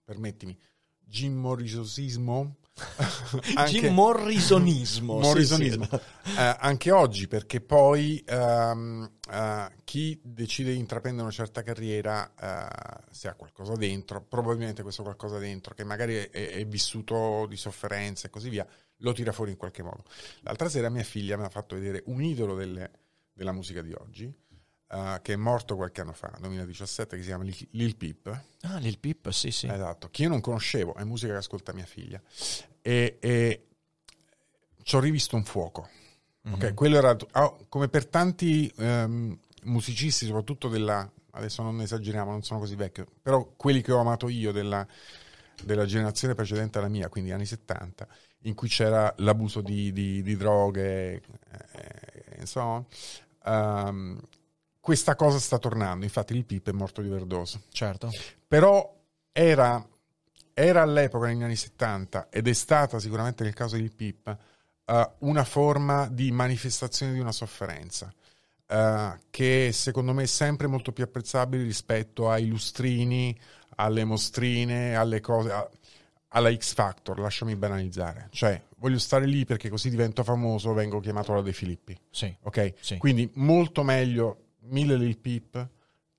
permettimi, 0.04 0.58
Jim 1.00 1.36
Morrisosismo 1.36 2.56
anche, 3.56 3.90
Morrisonismo. 3.90 5.20
Morrisonismo. 5.20 5.86
Sì, 5.86 6.00
sì. 6.24 6.38
Eh, 6.38 6.56
anche 6.60 6.92
oggi, 6.92 7.28
perché 7.28 7.62
poi 7.62 8.24
um, 8.30 9.10
uh, 9.30 9.76
chi 9.84 10.20
decide 10.24 10.74
di 10.74 10.78
intraprendere 10.78 11.24
una 11.24 11.34
certa 11.34 11.63
carriera, 11.63 12.32
uh, 12.40 13.04
se 13.12 13.28
ha 13.28 13.34
qualcosa 13.34 13.74
dentro, 13.76 14.22
probabilmente 14.22 14.84
questo 14.84 15.04
qualcosa 15.04 15.40
dentro, 15.40 15.74
che 15.74 15.84
magari 15.84 16.16
è, 16.16 16.30
è, 16.30 16.66
vissuto 16.66 17.46
di 17.48 17.58
sofferenza 17.58 18.28
e 18.28 18.30
così 18.30 18.50
via, 18.50 18.66
lo 18.98 19.13
tira 19.13 19.32
fuori 19.32 19.52
in 19.52 19.58
qualche 19.58 19.84
modo. 19.84 20.04
L'altra 20.42 20.70
sera 20.70 20.90
mia 20.90 21.04
figlia 21.04 21.38
mi 21.38 21.44
ha 21.44 21.50
fatto 21.50 21.76
vedere 21.76 22.04
un 22.06 22.22
idolo 22.22 22.56
delle, 22.56 22.92
della 23.34 23.52
musica 23.52 23.82
di 23.82 23.94
oggi, 23.94 24.32
Uh, 24.89 25.21
che 25.21 25.34
è 25.34 25.36
morto 25.36 25.76
qualche 25.76 26.00
anno 26.00 26.13
fa, 26.13 26.32
2017, 26.39 27.17
che 27.17 27.21
si 27.21 27.28
chiama 27.28 27.43
Lil, 27.43 27.67
Lil 27.71 27.97
Peep. 27.97 28.43
Ah, 28.62 28.78
Lil 28.78 28.97
Peep, 29.00 29.30
sì, 29.32 29.52
sì. 29.52 29.67
Esatto, 29.67 30.08
che 30.10 30.21
io 30.23 30.30
non 30.30 30.39
conoscevo, 30.39 30.95
è 30.95 31.04
musica 31.04 31.34
che 31.34 31.39
ascolta 31.39 31.73
mia 31.73 31.86
figlia. 31.86 32.21
E, 32.82 33.17
e 33.19 33.67
ci 34.84 34.95
ho 34.95 35.00
rivisto 35.02 35.36
un 35.36 35.43
fuoco. 35.43 35.89
Mm-hmm. 36.47 36.56
Okay? 36.56 36.73
Quello 36.73 36.97
era, 36.97 37.15
oh, 37.34 37.65
come 37.67 37.89
per 37.89 38.08
tanti 38.08 38.71
um, 38.78 39.38
musicisti, 39.63 40.26
soprattutto 40.26 40.69
della, 40.69 41.10
adesso 41.32 41.62
non 41.62 41.82
esageriamo, 41.82 42.32
non 42.32 42.43
sono 42.43 42.60
così 42.60 42.76
vecchio, 42.76 43.08
però 43.21 43.54
quelli 43.58 43.82
che 43.82 43.91
ho 43.91 44.00
amato 44.00 44.30
io 44.30 44.52
della, 44.54 44.86
della 45.62 45.86
generazione 45.86 46.36
precedente 46.36 46.78
alla 46.78 46.88
mia, 46.88 47.10
quindi 47.10 47.32
anni 47.32 47.45
70, 47.45 48.08
in 48.43 48.54
cui 48.54 48.69
c'era 48.69 49.13
l'abuso 49.17 49.62
di, 49.62 49.91
di, 49.91 50.21
di 50.21 50.38
droghe, 50.38 51.15
eh, 51.15 52.39
insomma, 52.39 52.84
um, 53.45 54.19
questa 54.88 55.17
cosa 55.17 55.38
sta 55.38 55.58
tornando. 55.58 56.06
Infatti, 56.06 56.34
il 56.34 56.45
Pip 56.45 56.69
è 56.69 56.71
morto 56.71 57.02
di 57.02 57.10
verdoso. 57.10 57.63
Certo. 57.73 58.10
Però 58.47 58.97
era, 59.34 59.86
era 60.54 60.82
all'epoca, 60.82 61.28
negli 61.28 61.43
anni 61.43 61.58
70, 61.58 62.30
ed 62.30 62.47
è 62.47 62.54
stata 62.54 62.97
sicuramente 62.97 63.43
nel 63.43 63.54
caso 63.54 63.76
del 63.76 63.93
Pip, 63.93 64.38
uh, 64.86 65.02
una 65.28 65.43
forma 65.43 66.08
di 66.08 66.32
manifestazione 66.32 67.12
di 67.12 67.19
una 67.19 67.34
sofferenza. 67.34 68.10
Uh, 68.65 69.19
che 69.30 69.71
secondo 69.73 70.13
me 70.13 70.23
è 70.23 70.26
sempre 70.26 70.67
molto 70.67 70.93
più 70.93 71.04
apprezzabile 71.04 71.63
rispetto 71.63 72.30
ai 72.30 72.47
lustrini, 72.47 73.38
alle 73.76 74.06
mostrine, 74.06 74.95
alle 74.95 75.19
cose, 75.19 75.52
a, 75.52 75.69
alla 76.30 76.56
X 76.56 76.73
Factor, 76.73 77.19
lasciami 77.19 77.58
banalizzare. 77.58 78.30
Cioè, 78.32 78.63
voglio 78.78 79.00
stare 79.00 79.26
lì 79.26 79.43
perché 79.43 79.67
così 79.67 79.89
divento 79.89 80.23
famoso, 80.23 80.71
vengo 80.71 81.02
chiamato 81.02 81.34
la 81.34 81.41
De 81.41 81.52
Filippi. 81.52 82.00
Sì. 82.10 82.34
Ok? 82.43 82.76
Sì. 82.80 82.97
Quindi 83.00 83.30
molto 83.34 83.84
meglio 83.84 84.43
mille 84.69 84.95
Lil 84.95 85.17
Peep 85.17 85.69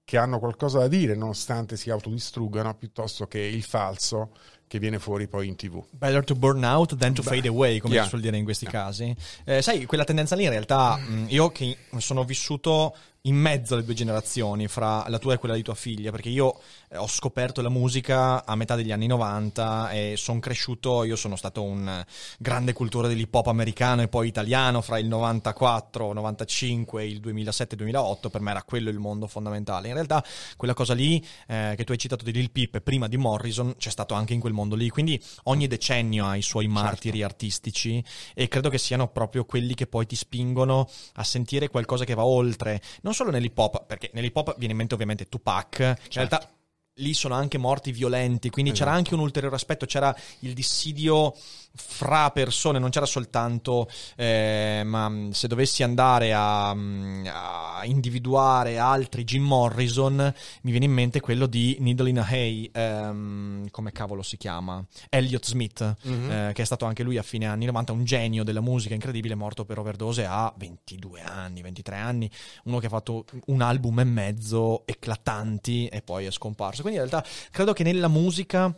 che 0.04 0.16
hanno 0.16 0.38
qualcosa 0.38 0.78
da 0.78 0.88
dire 0.88 1.14
nonostante 1.14 1.76
si 1.76 1.90
autodistruggano 1.90 2.74
piuttosto 2.76 3.26
che 3.26 3.40
il 3.40 3.62
falso 3.62 4.30
che 4.66 4.78
viene 4.78 4.98
fuori 4.98 5.28
poi 5.28 5.48
in 5.48 5.56
tv. 5.56 5.82
Better 5.90 6.24
to 6.24 6.34
burn 6.34 6.62
out 6.64 6.96
than 6.96 7.14
to 7.14 7.22
Beh, 7.22 7.28
fade 7.28 7.48
away, 7.48 7.78
come 7.78 7.94
yeah. 7.94 8.02
si 8.04 8.10
suol 8.10 8.20
dire 8.20 8.36
in 8.36 8.44
questi 8.44 8.64
Yeah. 8.64 8.72
casi. 8.84 9.16
Eh, 9.44 9.62
sai, 9.62 9.84
quella 9.86 10.04
tendenza 10.04 10.34
lì 10.34 10.44
in 10.44 10.50
realtà, 10.50 10.96
mh, 10.96 11.26
io 11.28 11.50
che 11.50 11.76
sono 11.98 12.24
vissuto 12.24 12.94
in 13.22 13.36
mezzo 13.36 13.74
alle 13.74 13.84
due 13.84 13.94
generazioni, 13.94 14.68
fra 14.68 15.04
la 15.08 15.18
tua 15.18 15.34
e 15.34 15.38
quella 15.38 15.54
di 15.54 15.62
tua 15.62 15.74
figlia, 15.74 16.10
perché 16.10 16.28
io 16.28 16.58
eh, 16.88 16.96
ho 16.96 17.08
scoperto 17.08 17.60
la 17.60 17.68
musica 17.68 18.44
a 18.44 18.54
metà 18.54 18.74
degli 18.76 18.92
anni 18.92 19.06
90 19.06 19.90
e 19.90 20.14
sono 20.16 20.38
cresciuto, 20.38 21.04
io 21.04 21.16
sono 21.16 21.36
stato 21.36 21.62
un 21.62 22.04
grande 22.38 22.72
cultore 22.72 23.08
dell'hip 23.08 23.34
hop 23.34 23.48
americano 23.48 24.02
e 24.02 24.08
poi 24.08 24.28
italiano 24.28 24.80
fra 24.80 24.98
il 24.98 25.06
94, 25.06 26.12
95 26.12 27.02
e 27.02 27.06
il 27.06 27.20
2007-2008, 27.20 28.30
per 28.30 28.40
me 28.40 28.50
era 28.52 28.62
quello 28.62 28.88
il 28.88 28.98
mondo 28.98 29.26
fondamentale. 29.26 29.88
In 29.88 29.94
realtà 29.94 30.24
quella 30.56 30.74
cosa 30.74 30.94
lì 30.94 31.24
eh, 31.48 31.74
che 31.76 31.84
tu 31.84 31.92
hai 31.92 31.98
citato 31.98 32.24
di 32.24 32.32
Lil 32.32 32.50
Peep 32.50 32.80
prima 32.80 33.08
di 33.08 33.16
Morrison 33.16 33.74
c'è 33.76 33.90
stato 33.90 34.14
anche 34.14 34.32
in 34.34 34.40
quel 34.40 34.52
mondo 34.52 34.76
lì, 34.76 34.88
quindi 34.88 35.20
ogni 35.44 35.66
decennio 35.66 36.26
ha 36.26 36.36
i 36.36 36.42
suoi 36.42 36.68
martiri 36.68 37.22
artistici 37.22 38.02
e 38.34 38.48
credo 38.48 38.70
che 38.70 38.78
siano 38.78 39.08
proprio 39.08 39.44
quelli 39.44 39.74
che 39.74 39.86
poi 39.86 40.06
ti 40.06 40.16
spingono 40.16 40.88
a 41.14 41.24
sentire 41.24 41.68
qualcosa 41.68 42.04
che 42.04 42.14
va 42.14 42.24
oltre, 42.24 42.80
non 43.02 43.07
solo 43.12 43.30
nell'hip 43.30 43.56
hop, 43.58 43.86
perché 43.86 44.10
nell'hip 44.14 44.36
hop 44.36 44.56
viene 44.56 44.72
in 44.72 44.78
mente 44.78 44.94
ovviamente 44.94 45.28
Tupac, 45.28 45.78
in 45.78 45.96
realtà 46.12 46.48
lì 46.98 47.14
sono 47.14 47.34
anche 47.34 47.58
morti 47.58 47.90
violenti, 47.92 48.50
quindi 48.50 48.70
c'era 48.72 48.90
Esatto. 48.90 48.98
anche 48.98 49.14
un 49.14 49.20
ulteriore 49.20 49.54
aspetto, 49.56 49.86
c'era 49.86 50.14
il 50.40 50.52
dissidio 50.54 51.34
fra 51.80 52.30
persone, 52.30 52.78
non 52.80 52.90
c'era 52.90 53.06
soltanto, 53.06 53.88
eh, 54.16 54.82
ma 54.84 55.08
mh, 55.08 55.30
se 55.30 55.46
dovessi 55.46 55.82
andare 55.84 56.32
a, 56.34 56.74
mh, 56.74 57.30
a 57.32 57.80
individuare 57.84 58.78
altri 58.78 59.22
Jim 59.24 59.44
Morrison, 59.44 60.16
mi 60.62 60.70
viene 60.70 60.86
in 60.86 60.92
mente 60.92 61.20
quello 61.20 61.46
di 61.46 61.76
Needle 61.78 62.08
in 62.08 62.18
a 62.18 62.26
Hay, 62.28 62.68
ehm, 62.72 63.70
come 63.70 63.92
cavolo 63.92 64.22
si 64.22 64.36
chiama? 64.36 64.84
Elliot 65.08 65.44
Smith, 65.44 65.96
Mhm. 66.02 66.30
eh, 66.30 66.50
che 66.52 66.62
è 66.62 66.64
stato 66.64 66.84
anche 66.84 67.02
lui 67.04 67.16
a 67.16 67.22
fine 67.22 67.46
anni 67.46 67.66
90, 67.66 67.92
un 67.92 68.04
genio 68.04 68.42
della 68.42 68.60
musica 68.60 68.94
incredibile, 68.94 69.34
morto 69.36 69.64
per 69.64 69.78
overdose 69.78 70.24
a 70.26 70.52
22 70.56 71.22
anni, 71.22 71.62
23 71.62 71.96
anni, 71.96 72.28
uno 72.64 72.78
che 72.78 72.86
ha 72.86 72.90
fatto 72.90 73.24
un 73.46 73.60
album 73.62 74.00
e 74.00 74.04
mezzo 74.04 74.82
eclatanti 74.86 75.86
e 75.86 76.02
poi 76.02 76.24
è 76.26 76.30
scomparso. 76.32 76.82
Quindi 76.88 77.04
in 77.04 77.08
realtà 77.08 77.28
credo 77.50 77.72
che 77.72 77.82
nella 77.82 78.08
musica 78.08 78.74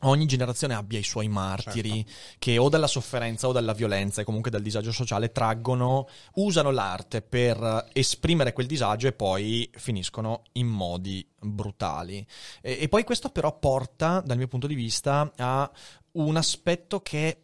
ogni 0.00 0.26
generazione 0.26 0.74
abbia 0.74 0.98
i 0.98 1.04
suoi 1.04 1.28
martiri 1.28 2.04
che 2.38 2.58
o 2.58 2.68
dalla 2.68 2.86
sofferenza 2.86 3.48
o 3.48 3.52
dalla 3.52 3.72
violenza 3.72 4.20
e 4.20 4.24
comunque 4.24 4.50
dal 4.50 4.60
disagio 4.60 4.92
sociale 4.92 5.32
traggono, 5.32 6.08
usano 6.34 6.70
l'arte 6.70 7.22
per 7.22 7.88
esprimere 7.92 8.52
quel 8.52 8.66
disagio 8.66 9.06
e 9.06 9.12
poi 9.12 9.70
finiscono 9.72 10.42
in 10.52 10.66
modi 10.66 11.26
brutali. 11.40 12.26
E, 12.60 12.78
e 12.80 12.88
poi 12.88 13.04
questo 13.04 13.30
però 13.30 13.56
porta, 13.58 14.20
dal 14.24 14.36
mio 14.36 14.48
punto 14.48 14.66
di 14.66 14.74
vista, 14.74 15.32
a 15.36 15.70
un 16.12 16.36
aspetto 16.36 17.00
che 17.00 17.38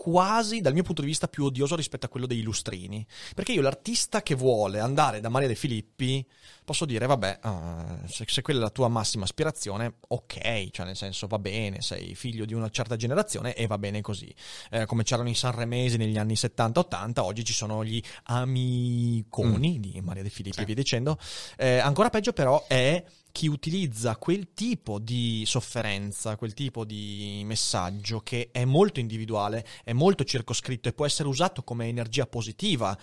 quasi 0.00 0.60
dal 0.60 0.74
mio 0.74 0.84
punto 0.84 1.00
di 1.00 1.08
vista 1.08 1.26
più 1.26 1.44
odioso 1.46 1.74
rispetto 1.74 2.06
a 2.06 2.08
quello 2.08 2.26
dei 2.26 2.42
lustrini. 2.42 3.04
Perché 3.34 3.50
io 3.52 3.62
l'artista 3.62 4.22
che 4.22 4.36
vuole 4.36 4.78
andare 4.78 5.18
da 5.18 5.28
Maria 5.28 5.48
De 5.48 5.56
Filippi 5.56 6.24
posso 6.64 6.84
dire 6.84 7.06
vabbè 7.06 7.38
ah, 7.42 7.98
se, 8.06 8.24
se 8.28 8.42
quella 8.42 8.60
è 8.60 8.62
la 8.62 8.70
tua 8.70 8.88
massima 8.88 9.24
aspirazione 9.24 9.94
ok 10.06 10.68
cioè 10.70 10.84
nel 10.84 10.96
senso 10.96 11.26
va 11.26 11.38
bene 11.38 11.80
sei 11.80 12.14
figlio 12.14 12.44
di 12.44 12.52
una 12.52 12.68
certa 12.68 12.94
generazione 12.94 13.54
e 13.54 13.66
va 13.66 13.76
bene 13.76 14.00
così. 14.00 14.32
Eh, 14.70 14.86
come 14.86 15.02
c'erano 15.02 15.30
i 15.30 15.34
sanremesi 15.34 15.96
negli 15.96 16.16
anni 16.16 16.34
70-80 16.34 17.20
oggi 17.20 17.44
ci 17.44 17.52
sono 17.52 17.84
gli 17.84 18.00
amiconi 18.24 19.80
di 19.80 20.00
Maria 20.00 20.22
De 20.22 20.30
Filippi 20.30 20.56
Sì. 20.58 20.62
e 20.62 20.64
via 20.66 20.74
dicendo. 20.74 21.18
Eh, 21.56 21.78
ancora 21.78 22.08
peggio 22.10 22.32
però 22.32 22.64
è 22.68 23.02
chi 23.38 23.46
utilizza 23.46 24.16
quel 24.16 24.52
tipo 24.52 24.98
di 24.98 25.44
sofferenza, 25.46 26.34
quel 26.34 26.54
tipo 26.54 26.84
di 26.84 27.42
messaggio 27.44 28.18
che 28.18 28.48
è 28.50 28.64
molto 28.64 28.98
individuale, 28.98 29.64
è 29.84 29.92
molto 29.92 30.24
circoscritto 30.24 30.88
e 30.88 30.92
può 30.92 31.06
essere 31.06 31.28
usato 31.28 31.62
come 31.62 31.86
energia 31.86 32.26
positiva. 32.26 32.98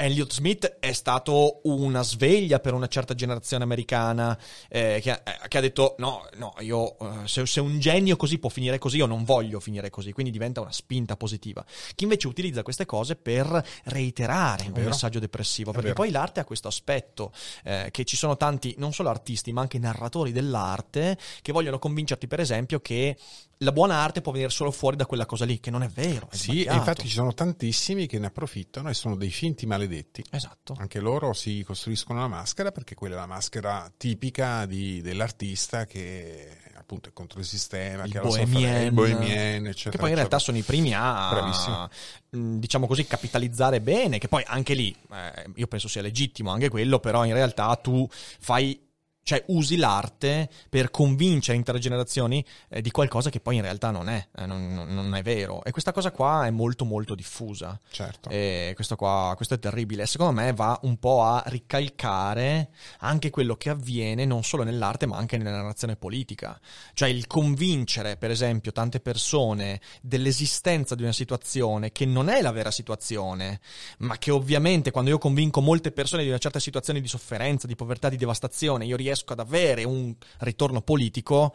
Elliot 0.00 0.32
Smith 0.32 0.76
è 0.78 0.92
stato 0.92 1.58
una 1.64 2.04
sveglia 2.04 2.60
per 2.60 2.72
una 2.72 2.86
certa 2.86 3.16
generazione 3.16 3.64
americana 3.64 4.38
eh, 4.68 5.00
che, 5.02 5.10
ha, 5.10 5.22
eh, 5.24 5.48
che 5.48 5.58
ha 5.58 5.60
detto 5.60 5.96
no, 5.98 6.24
no, 6.36 6.54
io 6.60 6.96
eh, 7.00 7.26
se, 7.26 7.44
se 7.46 7.58
un 7.58 7.80
genio 7.80 8.14
così 8.14 8.38
può 8.38 8.48
finire 8.48 8.78
così, 8.78 8.98
io 8.98 9.06
non 9.06 9.24
voglio 9.24 9.58
finire 9.58 9.90
così, 9.90 10.12
quindi 10.12 10.30
diventa 10.30 10.60
una 10.60 10.70
spinta 10.70 11.16
positiva. 11.16 11.64
Chi 11.96 12.04
invece 12.04 12.28
utilizza 12.28 12.62
queste 12.62 12.86
cose 12.86 13.16
per 13.16 13.60
reiterare 13.86 14.70
un 14.72 14.84
messaggio 14.84 15.18
depressivo, 15.18 15.72
perché 15.72 15.94
poi 15.94 16.12
l'arte 16.12 16.38
ha 16.38 16.44
questo 16.44 16.68
aspetto 16.68 17.32
eh, 17.64 17.88
che 17.90 18.04
ci 18.04 18.14
sono 18.14 18.36
tanti, 18.36 18.76
non 18.78 18.92
solo 18.92 19.08
artisti, 19.08 19.52
ma 19.52 19.62
anche 19.62 19.80
narratori 19.80 20.30
dell'arte 20.30 21.18
che 21.42 21.50
vogliono 21.50 21.80
convincerti, 21.80 22.28
per 22.28 22.38
esempio, 22.38 22.78
che 22.78 23.16
la 23.58 23.72
buona 23.72 23.96
arte 23.96 24.20
può 24.20 24.30
venire 24.32 24.50
solo 24.50 24.70
fuori 24.70 24.96
da 24.96 25.04
quella 25.06 25.26
cosa 25.26 25.44
lì, 25.44 25.58
che 25.60 25.70
non 25.70 25.82
è 25.82 25.88
vero. 25.88 26.28
È 26.30 26.36
Sì, 26.36 26.62
e 26.64 26.72
infatti 26.74 27.08
ci 27.08 27.14
sono 27.14 27.34
tantissimi 27.34 28.06
che 28.06 28.18
ne 28.18 28.26
approfittano 28.26 28.88
e 28.88 28.94
sono 28.94 29.16
dei 29.16 29.30
finti 29.30 29.66
maledetti. 29.66 30.24
Esatto. 30.30 30.74
Anche 30.78 31.00
loro 31.00 31.32
si 31.32 31.62
costruiscono 31.66 32.18
una 32.20 32.28
maschera 32.28 32.70
perché 32.70 32.94
quella 32.94 33.16
è 33.16 33.18
la 33.18 33.26
maschera 33.26 33.90
tipica 33.96 34.64
di- 34.66 35.00
dell'artista 35.00 35.86
che 35.86 36.56
appunto 36.74 37.08
è 37.10 37.12
contro 37.12 37.40
il 37.40 37.44
sistema, 37.44 38.04
Il 38.04 38.12
che 38.12 38.18
la 38.18 38.24
bohemien. 38.24 38.82
il 38.86 38.92
bohemien, 38.92 39.66
eccetera. 39.66 39.90
Che 39.90 39.98
poi 39.98 40.08
in 40.10 40.14
realtà 40.14 40.36
eccetera. 40.36 40.38
sono 40.38 40.56
i 40.56 40.62
primi 40.62 40.94
a, 40.94 41.28
Bravissimo. 41.30 41.88
mh, 42.30 42.58
diciamo 42.60 42.86
così, 42.86 43.06
capitalizzare 43.06 43.80
bene, 43.82 44.18
che 44.18 44.28
poi 44.28 44.42
anche 44.46 44.72
lì, 44.74 44.94
eh, 45.12 45.46
io 45.56 45.66
penso 45.66 45.88
sia 45.88 46.00
legittimo 46.00 46.50
anche 46.50 46.70
quello, 46.70 46.98
però 47.00 47.24
in 47.26 47.34
realtà 47.34 47.74
tu 47.76 48.08
fai, 48.10 48.80
cioè 49.28 49.44
usi 49.48 49.76
l'arte 49.76 50.48
per 50.70 50.90
convincere 50.90 51.58
intere 51.58 51.78
generazioni 51.78 52.42
eh, 52.70 52.80
di 52.80 52.90
qualcosa 52.90 53.28
che 53.28 53.40
poi 53.40 53.56
in 53.56 53.60
realtà 53.60 53.90
non 53.90 54.08
è, 54.08 54.26
eh, 54.34 54.46
non, 54.46 54.72
non- 54.72 54.88
non 54.88 55.14
è 55.14 55.20
vero. 55.20 55.62
E 55.64 55.70
questa 55.70 55.92
cosa 55.92 56.10
qua 56.12 56.46
è 56.46 56.50
molto 56.50 56.86
molto 56.86 57.14
diffusa. 57.14 57.78
Certo. 57.90 58.30
E 58.30 58.72
questo 58.74 58.96
qua, 58.96 59.34
questo 59.36 59.52
è 59.52 59.58
terribile. 59.58 60.06
Secondo 60.06 60.40
me 60.40 60.54
va 60.54 60.78
un 60.84 60.96
po' 60.96 61.24
a 61.24 61.42
ricalcare 61.44 62.70
anche 63.00 63.28
quello 63.28 63.56
che 63.56 63.68
avviene 63.68 64.24
non 64.24 64.44
solo 64.44 64.62
nell'arte 64.62 65.04
ma 65.04 65.18
anche 65.18 65.36
nella 65.36 65.58
narrazione 65.58 65.96
politica. 65.96 66.58
Cioè 66.94 67.10
il 67.10 67.26
convincere, 67.26 68.16
per 68.16 68.30
esempio, 68.30 68.72
tante 68.72 68.98
persone 68.98 69.78
dell'esistenza 70.00 70.94
di 70.94 71.02
una 71.02 71.12
situazione 71.12 71.92
che 71.92 72.06
non 72.06 72.30
è 72.30 72.40
la 72.40 72.50
vera 72.50 72.70
situazione, 72.70 73.60
ma 73.98 74.16
che 74.16 74.30
ovviamente 74.30 74.90
quando 74.90 75.10
io 75.10 75.18
convinco 75.18 75.60
molte 75.60 75.92
persone 75.92 76.22
di 76.22 76.30
una 76.30 76.38
certa 76.38 76.60
situazione 76.60 77.02
di 77.02 77.08
sofferenza, 77.08 77.66
di 77.66 77.76
povertà, 77.76 78.08
di 78.08 78.16
devastazione, 78.16 78.86
io 78.86 78.96
riesco 78.96 79.16
ad 79.26 79.40
avere 79.40 79.84
un 79.84 80.14
ritorno 80.38 80.80
politico. 80.82 81.54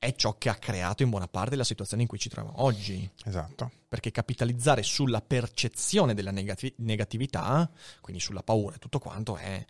È 0.00 0.14
ciò 0.14 0.38
che 0.38 0.48
ha 0.48 0.54
creato 0.54 1.02
in 1.02 1.10
buona 1.10 1.26
parte 1.26 1.56
la 1.56 1.64
situazione 1.64 2.02
in 2.02 2.08
cui 2.08 2.20
ci 2.20 2.28
troviamo 2.28 2.62
oggi 2.62 3.10
Esatto. 3.24 3.72
perché 3.88 4.12
capitalizzare 4.12 4.84
sulla 4.84 5.20
percezione 5.20 6.14
della 6.14 6.30
negati- 6.30 6.72
negatività, 6.78 7.68
quindi 8.00 8.22
sulla 8.22 8.44
paura 8.44 8.76
e 8.76 8.78
tutto 8.78 9.00
quanto, 9.00 9.36
è, 9.36 9.64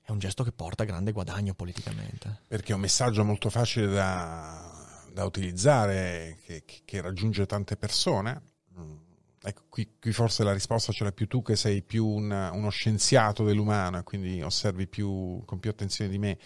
è 0.00 0.10
un 0.10 0.18
gesto 0.18 0.44
che 0.44 0.52
porta 0.52 0.84
grande 0.84 1.12
guadagno 1.12 1.52
politicamente. 1.52 2.40
Perché 2.48 2.72
è 2.72 2.74
un 2.74 2.80
messaggio 2.80 3.22
molto 3.22 3.50
facile 3.50 3.88
da, 3.88 5.02
da 5.12 5.24
utilizzare, 5.26 6.38
che, 6.46 6.62
che- 6.64 6.80
che 6.86 7.00
raggiunge 7.02 7.44
tante 7.44 7.76
persone. 7.76 8.40
Mm, 8.78 8.96
Ecco, 9.42 9.62
qui, 9.70 9.96
qui 9.98 10.12
forse 10.12 10.44
la 10.44 10.52
risposta 10.52 10.92
ce 10.92 11.02
l'hai 11.02 11.14
più 11.14 11.26
tu 11.26 11.40
che 11.40 11.56
sei 11.56 11.82
più 11.82 12.06
un- 12.06 12.50
uno 12.52 12.68
scienziato 12.68 13.42
dell'umano 13.42 13.98
e 13.98 14.02
quindi 14.02 14.42
osservi 14.42 14.86
più, 14.86 15.42
con 15.46 15.58
più 15.58 15.70
attenzione 15.70 16.10
di 16.10 16.18
me 16.18 16.38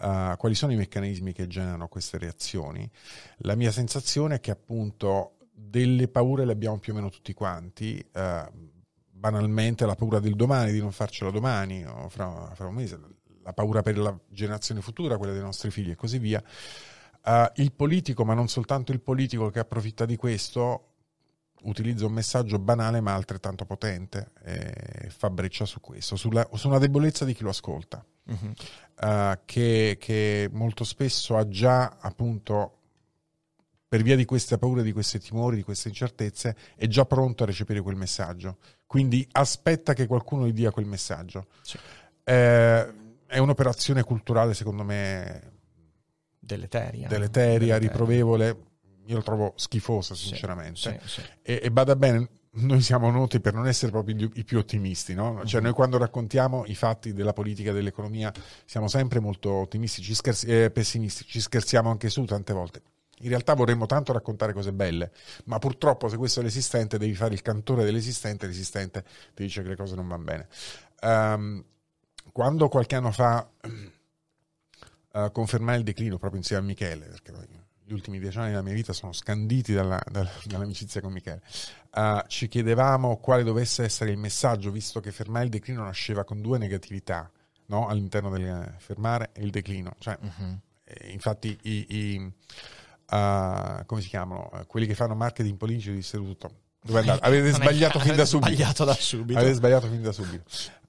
uh, 0.00 0.36
quali 0.36 0.56
sono 0.56 0.72
i 0.72 0.76
meccanismi 0.76 1.32
che 1.32 1.46
generano 1.46 1.86
queste 1.86 2.18
reazioni. 2.18 2.90
La 3.38 3.54
mia 3.54 3.70
sensazione 3.70 4.36
è 4.36 4.40
che 4.40 4.50
appunto 4.50 5.36
delle 5.52 6.08
paure 6.08 6.44
le 6.44 6.52
abbiamo 6.52 6.78
più 6.78 6.92
o 6.92 6.96
meno 6.96 7.10
tutti 7.10 7.32
quanti. 7.32 8.04
uh, 8.14 8.70
banalmente 9.22 9.86
la 9.86 9.94
paura 9.94 10.18
del 10.18 10.34
domani, 10.34 10.72
di 10.72 10.80
non 10.80 10.90
farcela 10.90 11.30
domani 11.30 11.84
o 11.86 12.08
fra, 12.08 12.50
fra 12.54 12.66
un 12.66 12.74
mese, 12.74 12.98
la 13.44 13.52
paura 13.52 13.80
per 13.80 13.96
la 13.96 14.18
generazione 14.28 14.80
futura, 14.80 15.16
quella 15.16 15.32
dei 15.32 15.42
nostri 15.42 15.70
figli 15.70 15.90
e 15.90 15.94
così 15.94 16.18
via. 16.18 16.42
Uh, 17.24 17.46
il 17.62 17.70
politico, 17.70 18.24
ma 18.24 18.34
non 18.34 18.48
soltanto 18.48 18.90
il 18.90 19.00
politico 19.00 19.48
che 19.50 19.60
approfitta 19.60 20.04
di 20.06 20.16
questo, 20.16 20.91
utilizza 21.64 22.06
un 22.06 22.12
messaggio 22.12 22.58
banale 22.58 23.00
ma 23.00 23.14
altrettanto 23.14 23.64
potente 23.64 24.30
e 24.42 25.08
fa 25.10 25.30
breccia 25.30 25.64
su 25.64 25.80
questo, 25.80 26.16
sulla, 26.16 26.48
su 26.54 26.68
una 26.68 26.78
debolezza 26.78 27.24
di 27.24 27.34
chi 27.34 27.42
lo 27.42 27.50
ascolta, 27.50 28.04
Mhm. 28.24 28.52
uh, 29.00 29.38
che, 29.44 29.96
che 29.98 30.48
molto 30.52 30.84
spesso 30.84 31.36
ha 31.36 31.48
già 31.48 31.96
appunto 32.00 32.76
per 33.88 34.02
via 34.02 34.16
di 34.16 34.24
queste 34.24 34.56
paure, 34.58 34.82
di 34.82 34.92
questi 34.92 35.18
timori, 35.18 35.56
di 35.56 35.62
queste 35.62 35.88
incertezze, 35.88 36.56
è 36.76 36.86
già 36.86 37.04
pronto 37.04 37.42
a 37.42 37.46
recepire 37.46 37.80
quel 37.82 37.96
messaggio. 37.96 38.56
Quindi 38.86 39.26
aspetta 39.32 39.92
che 39.92 40.06
qualcuno 40.06 40.46
gli 40.46 40.52
dia 40.52 40.70
quel 40.70 40.86
messaggio. 40.86 41.48
Sì. 41.60 41.78
Eh, 42.24 42.94
è 43.26 43.36
un'operazione 43.38 44.02
culturale, 44.02 44.54
secondo 44.54 44.82
me, 44.82 45.50
Deleteria. 46.38 47.06
deleteria, 47.08 47.76
riprovevole. 47.76 48.56
Io 49.06 49.16
lo 49.16 49.22
trovo 49.22 49.52
schifosa, 49.56 50.14
Sì, 50.14 50.26
sinceramente. 50.28 51.00
sì, 51.04 51.08
sì. 51.08 51.22
E, 51.42 51.60
e 51.62 51.70
bada 51.70 51.96
bene, 51.96 52.28
noi 52.54 52.80
siamo 52.82 53.10
noti 53.10 53.40
per 53.40 53.54
non 53.54 53.66
essere 53.66 53.90
proprio 53.90 54.30
i 54.34 54.44
più 54.44 54.58
ottimisti, 54.58 55.14
no? 55.14 55.44
Cioè, 55.44 55.60
Mhm. 55.60 55.66
noi 55.66 55.74
quando 55.74 55.98
raccontiamo 55.98 56.64
i 56.66 56.74
fatti 56.74 57.12
della 57.12 57.32
politica 57.32 57.70
e 57.70 57.74
dell'economia 57.74 58.32
siamo 58.64 58.88
sempre 58.88 59.20
molto 59.20 59.50
ottimisti, 59.52 60.02
ci 60.02 60.14
scherzi- 60.14 60.46
eh, 60.46 60.70
pessimisti, 60.70 61.24
ci 61.24 61.40
scherziamo 61.40 61.90
anche 61.90 62.08
su 62.10 62.24
tante 62.24 62.52
volte. 62.52 62.82
In 63.22 63.28
realtà 63.28 63.54
vorremmo 63.54 63.86
tanto 63.86 64.12
raccontare 64.12 64.52
cose 64.52 64.72
belle, 64.72 65.12
ma 65.44 65.58
purtroppo 65.58 66.08
se 66.08 66.16
questo 66.16 66.40
è 66.40 66.42
l'esistente 66.42 66.98
devi 66.98 67.14
fare 67.14 67.34
il 67.34 67.42
cantore 67.42 67.84
dell'esistente, 67.84 68.46
l'esistente 68.46 69.04
ti 69.34 69.44
dice 69.44 69.62
che 69.62 69.68
le 69.68 69.76
cose 69.76 69.94
non 69.94 70.08
vanno 70.08 70.24
bene. 70.24 70.48
Um, 71.02 71.64
quando 72.32 72.68
qualche 72.68 72.96
anno 72.96 73.12
fa 73.12 73.48
uh, 75.14 75.30
confermai 75.30 75.78
il 75.78 75.84
declino 75.84 76.18
proprio 76.18 76.40
insieme 76.40 76.62
a 76.62 76.66
Michele, 76.66 77.06
perché 77.06 77.30
gli 77.84 77.92
ultimi 77.92 78.18
dieci 78.18 78.38
anni 78.38 78.50
della 78.50 78.62
mia 78.62 78.74
vita 78.74 78.92
sono 78.92 79.12
scanditi 79.12 79.72
dalla, 79.72 80.00
dalla, 80.10 80.30
dall'amicizia 80.44 81.00
con 81.00 81.12
Michele, 81.12 81.42
uh, 81.94 82.22
ci 82.26 82.48
chiedevamo 82.48 83.16
quale 83.18 83.42
dovesse 83.42 83.84
essere 83.84 84.10
il 84.10 84.18
messaggio, 84.18 84.70
visto 84.70 85.00
che 85.00 85.12
fermare 85.12 85.44
il 85.44 85.50
declino 85.50 85.82
nasceva 85.82 86.24
con 86.24 86.40
due 86.40 86.58
negatività 86.58 87.30
no? 87.66 87.88
all'interno 87.88 88.30
del 88.30 88.74
fermare 88.78 89.30
e 89.32 89.42
il 89.42 89.50
declino. 89.50 89.94
Cioè, 89.98 90.16
uh-huh. 90.20 90.58
infatti 91.10 91.58
i, 91.62 91.86
i 91.88 92.32
uh, 93.10 93.84
come 93.86 94.00
si 94.00 94.08
chiamano? 94.08 94.50
Quelli 94.66 94.86
che 94.86 94.94
fanno 94.94 95.14
marketing 95.14 95.56
politici 95.56 95.92
dissero 95.92 96.22
tutto. 96.24 96.50
Dove 96.82 97.00
andate? 97.00 97.20
Avete 97.26 97.52
sbagliato 97.52 97.98
fin 97.98 98.16
da 98.16 98.24
subito. 98.24 98.52
Sbagliato 98.52 98.84
da 98.84 98.94
subito. 98.94 99.38
Avete 99.38 99.54
sbagliato 99.54 99.86
fin 99.88 100.02
da 100.02 100.12
subito. 100.12 100.44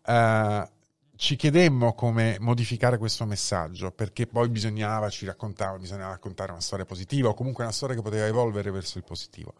Uh, 0.06 0.68
ci 1.16 1.36
chiedemmo 1.36 1.94
come 1.94 2.38
modificare 2.40 2.98
questo 2.98 3.26
messaggio 3.26 3.92
perché 3.92 4.26
poi 4.28 4.50
bisognava, 4.50 5.10
ci 5.10 5.26
raccontava, 5.26 5.78
bisognava 5.78 6.12
raccontare 6.12 6.52
una 6.52 6.62
storia 6.62 6.86
positiva 6.86 7.30
o 7.30 7.34
comunque 7.34 7.64
una 7.64 7.74
storia 7.74 7.96
che 7.96 8.02
poteva 8.02 8.26
evolvere 8.26 8.72
verso 8.72 8.98
il 8.98 9.04
positivo. 9.04 9.54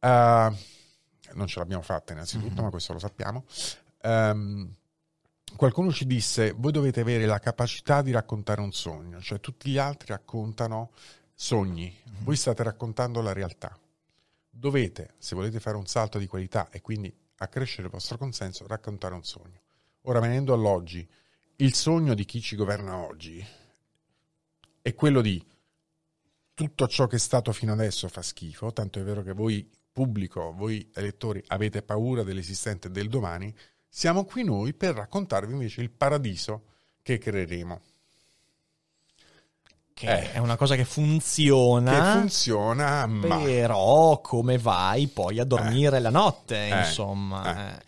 Uh, 0.00 0.54
non 1.34 1.46
ce 1.46 1.58
l'abbiamo 1.58 1.82
fatta 1.82 2.12
innanzitutto, 2.12 2.54
mm-hmm. 2.54 2.64
ma 2.64 2.70
questo 2.70 2.92
lo 2.92 2.98
sappiamo. 2.98 3.44
Um, 4.02 4.72
qualcuno 5.56 5.92
ci 5.92 6.06
disse, 6.06 6.52
voi 6.52 6.72
dovete 6.72 7.00
avere 7.00 7.26
la 7.26 7.40
capacità 7.40 8.00
di 8.00 8.12
raccontare 8.12 8.60
un 8.60 8.72
sogno, 8.72 9.20
cioè 9.20 9.40
tutti 9.40 9.70
gli 9.70 9.78
altri 9.78 10.08
raccontano 10.08 10.92
sogni, 11.34 11.84
mm-hmm. 11.92 12.24
voi 12.24 12.36
state 12.36 12.62
raccontando 12.62 13.20
la 13.20 13.32
realtà. 13.32 13.76
Dovete, 14.48 15.14
se 15.18 15.34
volete 15.34 15.60
fare 15.60 15.76
un 15.76 15.86
salto 15.86 16.18
di 16.18 16.26
qualità 16.26 16.68
e 16.70 16.80
quindi 16.80 17.12
accrescere 17.38 17.84
il 17.84 17.92
vostro 17.92 18.16
consenso, 18.16 18.66
raccontare 18.66 19.14
un 19.14 19.24
sogno. 19.24 19.60
Ora 20.08 20.20
venendo 20.20 20.54
all'oggi, 20.54 21.06
il 21.56 21.74
sogno 21.74 22.14
di 22.14 22.24
chi 22.24 22.40
ci 22.40 22.56
governa 22.56 22.96
oggi 22.96 23.46
è 24.80 24.94
quello 24.94 25.20
di 25.20 25.44
tutto 26.54 26.88
ciò 26.88 27.06
che 27.06 27.16
è 27.16 27.18
stato 27.18 27.52
fino 27.52 27.74
adesso 27.74 28.08
fa 28.08 28.22
schifo, 28.22 28.72
tanto 28.72 28.98
è 29.00 29.02
vero 29.02 29.22
che 29.22 29.34
voi 29.34 29.70
pubblico, 29.92 30.54
voi 30.56 30.90
elettori 30.94 31.44
avete 31.48 31.82
paura 31.82 32.22
dell'esistente 32.22 32.90
del 32.90 33.10
domani, 33.10 33.54
siamo 33.86 34.24
qui 34.24 34.44
noi 34.44 34.72
per 34.72 34.94
raccontarvi 34.94 35.52
invece 35.52 35.82
il 35.82 35.90
paradiso 35.90 36.62
che 37.02 37.18
creeremo. 37.18 37.80
Che 39.92 40.10
eh, 40.10 40.32
è 40.32 40.38
una 40.38 40.56
cosa 40.56 40.74
che 40.74 40.86
funziona. 40.86 41.92
Che 41.92 42.18
funziona, 42.20 43.04
ma... 43.04 43.42
Però 43.42 44.22
come 44.22 44.56
vai 44.56 45.08
poi 45.08 45.38
a 45.38 45.44
dormire 45.44 45.98
eh, 45.98 46.00
la 46.00 46.10
notte, 46.10 46.66
eh, 46.66 46.78
insomma. 46.78 47.78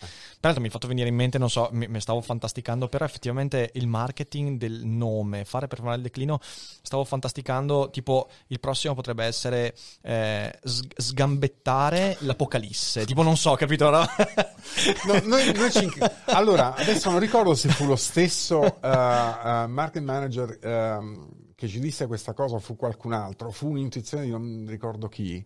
Eh. 0.41 0.49
Peraltro 0.51 0.63
mi 0.63 0.69
ha 0.69 0.71
fatto 0.71 0.89
venire 0.89 1.09
in 1.09 1.15
mente, 1.15 1.37
non 1.37 1.51
so, 1.51 1.69
mi, 1.73 1.87
mi, 1.87 2.01
stavo 2.01 2.23
fantasticando, 2.23 2.89
però 2.89 3.05
effettivamente 3.05 3.71
il 3.75 3.87
marketing 3.87 4.57
del 4.57 4.85
nome, 4.85 5.45
fare 5.45 5.67
per 5.67 5.81
fare 5.81 5.97
il 5.97 6.03
declino, 6.03 6.39
stavo 6.41 7.05
fantasticando, 7.05 7.91
tipo 7.91 8.31
il 8.47 8.59
prossimo 8.59 8.95
potrebbe 8.95 9.25
essere 9.25 9.75
eh, 10.01 10.59
sgambettare 10.63 12.17
l'apocalisse, 12.21 13.05
tipo 13.05 13.23
non 13.23 13.37
so, 13.37 13.55
capito? 13.55 13.91
No? 13.91 14.01
no, 15.07 15.21
noi, 15.25 15.53
noi 15.53 15.71
ci... 15.71 15.89
Allora, 16.27 16.75
adesso 16.75 17.11
non 17.11 17.21
ricordo 17.21 17.55
se 17.55 17.69
fu 17.69 17.85
lo 17.85 17.97
stesso 17.97 18.61
uh, 18.61 18.67
uh, 18.81 19.67
market 19.69 20.03
manager 20.03 20.59
uh, 20.63 21.53
che 21.55 21.69
ci 21.69 21.81
disse 21.81 22.07
questa 22.07 22.33
cosa 22.33 22.55
o 22.55 22.61
fu 22.61 22.77
qualcun 22.77 23.13
altro, 23.13 23.51
fu 23.51 23.69
un'intuizione 23.69 24.25
di 24.25 24.31
non 24.31 24.65
ricordo 24.67 25.09
chi 25.09 25.45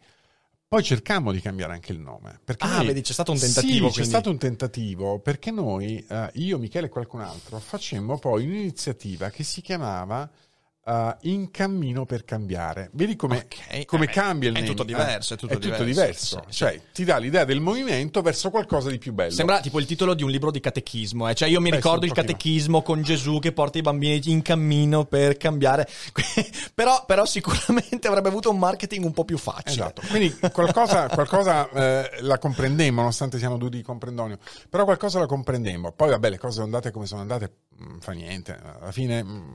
poi 0.75 0.83
cercammo 0.83 1.31
di 1.31 1.41
cambiare 1.41 1.73
anche 1.73 1.93
il 1.93 2.01
nome. 2.01 2.41
ah, 2.59 2.79
noi, 2.79 2.87
vedi, 2.87 3.01
c'è 3.01 3.13
stato 3.13 3.31
un 3.31 3.39
tentativo. 3.39 3.91
Sì, 3.91 4.01
c'è 4.01 4.05
stato 4.05 4.29
un 4.29 4.39
tentativo 4.39 5.21
perché 5.21 5.53
noi, 5.53 6.05
uh, 6.09 6.27
io, 6.33 6.59
Michele 6.59 6.87
e 6.87 6.89
qualcun 6.89 7.21
altro, 7.21 7.61
facemmo 7.61 8.19
poi 8.19 8.45
un'iniziativa 8.45 9.31
che 9.31 9.45
si 9.45 9.61
chiamava 9.61 10.29
uh, 10.85 11.15
in 11.23 11.51
cammino 11.51 12.05
per 12.05 12.25
cambiare. 12.25 12.91
Vedi 12.93 13.17
come, 13.17 13.47
okay. 13.47 13.85
come 13.85 14.07
cambia 14.07 14.49
il 14.49 14.55
è 14.55 14.61
name? 14.61 14.71
Tutto 14.71 14.85
diverso, 14.85 15.35
è 15.35 15.37
tutto, 15.37 15.55
è 15.55 15.59
diverso. 15.59 15.83
tutto 15.83 15.91
diverso. 15.91 16.43
Sì, 16.49 16.57
cioè, 16.57 16.73
sì. 16.73 16.81
ti 16.93 17.05
dà 17.05 17.19
l'idea 17.19 17.45
del 17.45 17.61
movimento 17.61 18.23
verso 18.23 18.51
qualcosa 18.51 18.91
di 18.91 18.99
più 18.99 19.13
bello. 19.13 19.31
Sembra 19.31 19.61
tipo 19.61 19.79
il 19.79 19.87
titolo 19.87 20.15
di 20.15 20.23
un 20.23 20.31
libro 20.31 20.51
di 20.51 20.61
catechismo. 20.61 21.29
Eh? 21.29 21.35
Cioè, 21.35 21.49
io 21.49 21.61
mi 21.61 21.71
Beh, 21.71 21.77
ricordo 21.77 22.07
il 22.07 22.13
catechismo 22.13 22.83
con 22.83 23.03
Gesù 23.03 23.39
che 23.39 23.53
porta 23.53 23.79
i 23.79 23.83
bambini 23.83 24.21
in 24.25 24.43
cammino 24.43 25.05
per 25.05 25.37
cambiare. 25.37 25.89
però, 26.75 27.05
però, 27.07 27.25
sicuramente 27.25 28.07
avrebbe 28.07 28.29
avuto 28.29 28.51
un 28.51 28.59
marketing 28.59 29.05
un 29.05 29.13
po' 29.13 29.25
più 29.25 29.39
facile. 29.39 29.71
Esatto. 29.71 30.03
Quindi 30.09 30.37
qualcosa, 30.53 31.09
qualcosa 31.13 31.69
eh, 31.71 32.11
la 32.21 32.39
comprendemmo, 32.39 33.01
nonostante 33.01 33.39
siamo 33.39 33.57
due 33.57 33.71
di 33.71 33.83
comprendonio. 33.83 34.39
Però 34.69 34.85
qualcosa 34.85 35.19
la 35.19 35.27
comprendemmo. 35.27 35.93
Poi, 35.93 36.11
vabbè, 36.11 36.31
le 36.31 36.39
cose 36.39 36.55
sono 36.55 36.65
andate 36.67 36.91
come 36.91 37.07
sono 37.07 37.23
andate, 37.23 37.53
mh, 37.77 37.85
mm, 37.85 37.99
fa 37.99 38.13
niente. 38.13 38.59
Alla 38.81 38.93
fine. 38.93 39.23
Mh, 39.23 39.29
mm, 39.29 39.53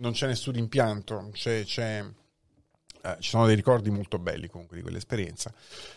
non 0.00 0.12
c'è 0.12 0.26
nessun 0.26 0.56
impianto, 0.56 1.30
c'è, 1.32 1.64
c'è, 1.64 2.04
eh, 3.02 3.16
ci 3.20 3.28
sono 3.30 3.46
dei 3.46 3.54
ricordi 3.54 3.90
molto 3.90 4.18
belli 4.18 4.48
comunque 4.48 4.76
di 4.76 4.82
quell'esperienza, 4.82 5.52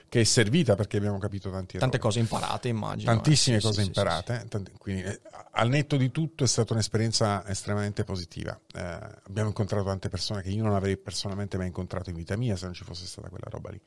che 0.08 0.22
è 0.22 0.24
servita 0.24 0.76
perché 0.76 0.98
abbiamo 0.98 1.18
capito 1.18 1.50
tanti 1.50 1.78
tante 1.78 2.00
cose 2.00 2.20
imparate, 2.20 2.68
immagino. 2.68 3.12
Tantissime 3.12 3.58
eh. 3.58 3.60
sì, 3.60 3.66
cose 3.66 3.82
sì, 3.82 3.88
imparate, 3.88 4.40
sì, 4.42 4.48
tanti, 4.50 4.72
quindi 4.78 5.04
eh, 5.04 5.22
al 5.52 5.70
netto 5.70 5.96
di 5.96 6.12
tutto 6.12 6.44
è 6.44 6.48
stata 6.48 6.74
un'esperienza 6.74 7.48
estremamente 7.48 8.04
positiva. 8.04 8.60
Eh, 8.74 9.00
abbiamo 9.24 9.48
incontrato 9.48 9.86
tante 9.86 10.10
persone 10.10 10.42
che 10.42 10.50
io 10.50 10.64
non 10.64 10.76
avrei 10.76 10.98
personalmente 10.98 11.58
mai 11.58 11.68
incontrato 11.68 12.10
in 12.10 12.18
vita 12.18 12.36
mia 12.36 12.58
se 12.58 12.66
non 12.66 12.74
ci 12.74 12.84
fosse 12.84 13.06
stata 13.06 13.30
quella 13.30 13.48
roba 13.50 13.70
lì. 13.70 13.82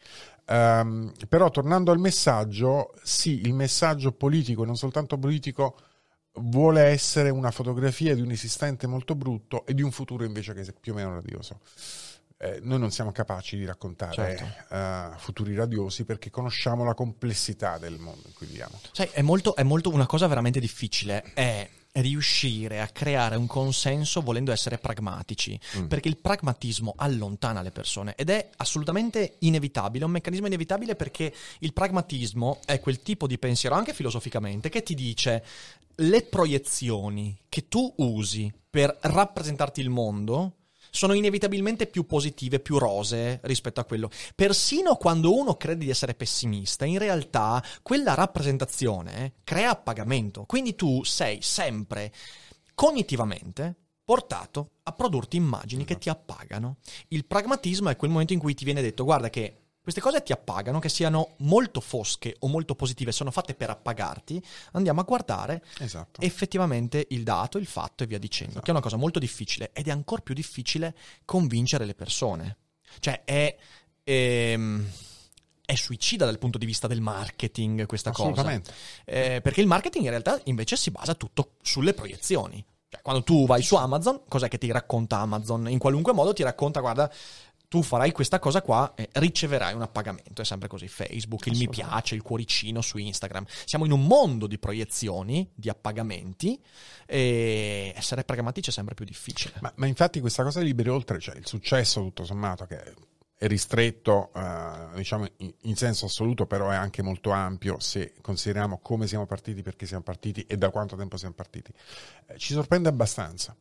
Um, 0.48 1.12
però 1.28 1.50
tornando 1.50 1.92
al 1.92 1.98
messaggio, 1.98 2.94
sì, 3.02 3.42
il 3.42 3.52
messaggio 3.52 4.12
politico 4.12 4.62
e 4.62 4.66
non 4.66 4.76
soltanto 4.76 5.18
politico 5.18 5.76
vuole 6.38 6.82
essere 6.82 7.30
una 7.30 7.50
fotografia 7.50 8.14
di 8.14 8.20
un 8.20 8.30
esistente 8.30 8.86
molto 8.86 9.14
brutto 9.14 9.64
e 9.66 9.74
di 9.74 9.82
un 9.82 9.90
futuro 9.90 10.24
invece 10.24 10.54
che 10.54 10.62
è 10.62 10.72
più 10.78 10.92
o 10.92 10.96
meno 10.96 11.14
radioso. 11.14 11.60
Eh, 12.38 12.60
noi 12.62 12.78
non 12.78 12.90
siamo 12.90 13.12
capaci 13.12 13.56
di 13.56 13.64
raccontare 13.64 14.36
certo. 14.36 14.74
uh, 14.74 15.18
futuri 15.18 15.54
radiosi 15.54 16.04
perché 16.04 16.28
conosciamo 16.28 16.84
la 16.84 16.92
complessità 16.92 17.78
del 17.78 17.98
mondo 17.98 18.22
in 18.26 18.34
cui 18.34 18.46
viviamo. 18.46 18.78
Sai, 18.92 19.08
è 19.12 19.22
molto, 19.22 19.56
è 19.56 19.62
molto 19.62 19.90
una 19.90 20.04
cosa 20.04 20.26
veramente 20.26 20.60
difficile. 20.60 21.22
È 21.32 21.66
riuscire 22.00 22.80
a 22.80 22.88
creare 22.88 23.36
un 23.36 23.46
consenso 23.46 24.20
volendo 24.20 24.52
essere 24.52 24.78
pragmatici, 24.78 25.58
mm. 25.78 25.86
perché 25.86 26.08
il 26.08 26.18
pragmatismo 26.18 26.94
allontana 26.96 27.62
le 27.62 27.70
persone 27.70 28.14
ed 28.16 28.30
è 28.30 28.50
assolutamente 28.56 29.36
inevitabile, 29.40 30.02
è 30.02 30.06
un 30.06 30.12
meccanismo 30.12 30.46
inevitabile 30.46 30.94
perché 30.94 31.32
il 31.60 31.72
pragmatismo 31.72 32.60
è 32.64 32.80
quel 32.80 33.00
tipo 33.00 33.26
di 33.26 33.38
pensiero, 33.38 33.74
anche 33.74 33.94
filosoficamente, 33.94 34.68
che 34.68 34.82
ti 34.82 34.94
dice 34.94 35.42
le 35.96 36.22
proiezioni 36.22 37.38
che 37.48 37.68
tu 37.68 37.92
usi 37.98 38.52
per 38.68 38.96
rappresentarti 39.00 39.80
il 39.80 39.90
mondo 39.90 40.56
sono 40.90 41.12
inevitabilmente 41.12 41.86
più 41.86 42.06
positive, 42.06 42.60
più 42.60 42.78
rose 42.78 43.40
rispetto 43.42 43.80
a 43.80 43.84
quello. 43.84 44.10
Persino 44.34 44.96
quando 44.96 45.36
uno 45.36 45.56
crede 45.56 45.84
di 45.84 45.90
essere 45.90 46.14
pessimista, 46.14 46.84
in 46.84 46.98
realtà 46.98 47.62
quella 47.82 48.14
rappresentazione 48.14 49.34
crea 49.44 49.70
appagamento. 49.70 50.44
Quindi 50.44 50.74
tu 50.74 51.04
sei 51.04 51.42
sempre 51.42 52.12
cognitivamente 52.74 53.74
portato 54.04 54.70
a 54.84 54.92
produrti 54.92 55.36
immagini 55.36 55.84
che 55.84 55.98
ti 55.98 56.08
appagano. 56.08 56.76
Il 57.08 57.26
pragmatismo 57.26 57.90
è 57.90 57.96
quel 57.96 58.10
momento 58.10 58.32
in 58.32 58.38
cui 58.38 58.54
ti 58.54 58.64
viene 58.64 58.80
detto 58.80 59.04
guarda 59.04 59.28
che 59.28 59.65
queste 59.86 60.00
cose 60.00 60.20
ti 60.24 60.32
appagano, 60.32 60.80
che 60.80 60.88
siano 60.88 61.34
molto 61.38 61.80
fosche 61.80 62.34
o 62.40 62.48
molto 62.48 62.74
positive, 62.74 63.12
sono 63.12 63.30
fatte 63.30 63.54
per 63.54 63.70
appagarti, 63.70 64.42
andiamo 64.72 65.00
a 65.00 65.04
guardare 65.04 65.62
esatto. 65.78 66.20
effettivamente 66.22 67.06
il 67.10 67.22
dato, 67.22 67.56
il 67.56 67.66
fatto 67.66 68.02
e 68.02 68.08
via 68.08 68.18
dicendo, 68.18 68.50
esatto. 68.50 68.64
che 68.64 68.70
è 68.70 68.72
una 68.72 68.82
cosa 68.82 68.96
molto 68.96 69.20
difficile 69.20 69.70
ed 69.72 69.86
è 69.86 69.92
ancora 69.92 70.22
più 70.22 70.34
difficile 70.34 70.92
convincere 71.24 71.84
le 71.84 71.94
persone. 71.94 72.56
Cioè 72.98 73.22
è... 73.22 73.56
Ehm, 74.02 74.90
è 75.64 75.74
suicida 75.76 76.24
dal 76.24 76.38
punto 76.38 76.58
di 76.58 76.66
vista 76.66 76.88
del 76.88 77.00
marketing 77.00 77.86
questa 77.86 78.10
cosa. 78.10 78.60
Eh, 79.04 79.40
perché 79.40 79.60
il 79.60 79.66
marketing 79.68 80.04
in 80.04 80.10
realtà 80.10 80.40
invece 80.44 80.74
si 80.76 80.90
basa 80.90 81.14
tutto 81.14 81.54
sulle 81.62 81.92
proiezioni. 81.92 82.64
Cioè, 82.88 83.02
quando 83.02 83.24
tu 83.24 83.46
vai 83.46 83.62
su 83.62 83.74
Amazon, 83.74 84.22
cos'è 84.28 84.48
che 84.48 84.58
ti 84.58 84.70
racconta 84.70 85.18
Amazon? 85.18 85.68
In 85.68 85.78
qualunque 85.78 86.12
modo 86.12 86.32
ti 86.32 86.44
racconta, 86.44 86.78
guarda, 86.80 87.10
tu 87.68 87.82
farai 87.82 88.12
questa 88.12 88.38
cosa 88.38 88.62
qua 88.62 88.94
e 88.94 89.08
riceverai 89.12 89.74
un 89.74 89.82
appagamento. 89.82 90.42
È 90.42 90.44
sempre 90.44 90.68
così. 90.68 90.88
Facebook, 90.88 91.46
il 91.46 91.56
mi 91.56 91.68
piace, 91.68 92.14
il 92.14 92.22
cuoricino 92.22 92.80
su 92.80 92.98
Instagram. 92.98 93.44
Siamo 93.64 93.84
in 93.84 93.92
un 93.92 94.06
mondo 94.06 94.46
di 94.46 94.58
proiezioni, 94.58 95.50
di 95.54 95.68
appagamenti 95.68 96.60
e 97.06 97.92
essere 97.96 98.24
pragmatici 98.24 98.70
è 98.70 98.72
sempre 98.72 98.94
più 98.94 99.04
difficile. 99.04 99.54
Ma, 99.60 99.72
ma 99.76 99.86
infatti 99.86 100.20
questa 100.20 100.42
cosa 100.42 100.60
liberi 100.60 100.88
oltre, 100.88 101.18
cioè 101.18 101.36
il 101.36 101.46
successo 101.46 102.00
tutto 102.00 102.24
sommato 102.24 102.66
che 102.66 102.94
è 103.38 103.46
ristretto, 103.46 104.32
eh, 104.34 104.96
diciamo 104.96 105.26
in, 105.36 105.76
senso 105.76 106.06
assoluto, 106.06 106.46
però 106.46 106.70
è 106.70 106.74
anche 106.74 107.02
molto 107.02 107.32
ampio 107.32 107.78
se 107.80 108.14
consideriamo 108.22 108.78
come 108.78 109.06
siamo 109.06 109.26
partiti, 109.26 109.60
perché 109.60 109.84
siamo 109.84 110.02
partiti 110.02 110.42
e 110.46 110.56
da 110.56 110.70
quanto 110.70 110.96
tempo 110.96 111.18
siamo 111.18 111.34
partiti. 111.34 111.70
Eh, 112.28 112.38
ci 112.38 112.54
sorprende 112.54 112.88
abbastanza, 112.88 113.54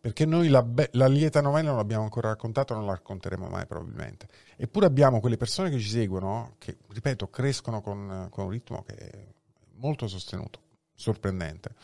perché 0.00 0.24
noi 0.24 0.48
la, 0.48 0.62
be- 0.62 0.88
la, 0.92 1.06
lieta 1.08 1.42
novella 1.42 1.68
non 1.68 1.76
l'abbiamo 1.76 2.04
ancora 2.04 2.28
raccontata, 2.28 2.74
non 2.74 2.86
la 2.86 2.92
racconteremo 2.92 3.48
mai 3.48 3.66
probabilmente. 3.66 4.28
Eppure 4.56 4.86
abbiamo 4.86 5.20
quelle 5.20 5.36
persone 5.36 5.68
che 5.68 5.78
ci 5.78 5.88
seguono, 5.88 6.54
che, 6.56 6.78
ripeto, 6.88 7.28
crescono 7.28 7.82
con, 7.82 8.28
con 8.30 8.44
un 8.44 8.50
ritmo 8.50 8.82
che 8.82 8.94
è 8.94 9.26
molto 9.74 10.08
sostenuto, 10.08 10.62
sorprendente, 10.94 11.74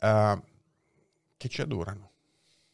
uh, 0.00 0.40
che 1.36 1.48
ci 1.48 1.60
adorano. 1.60 2.10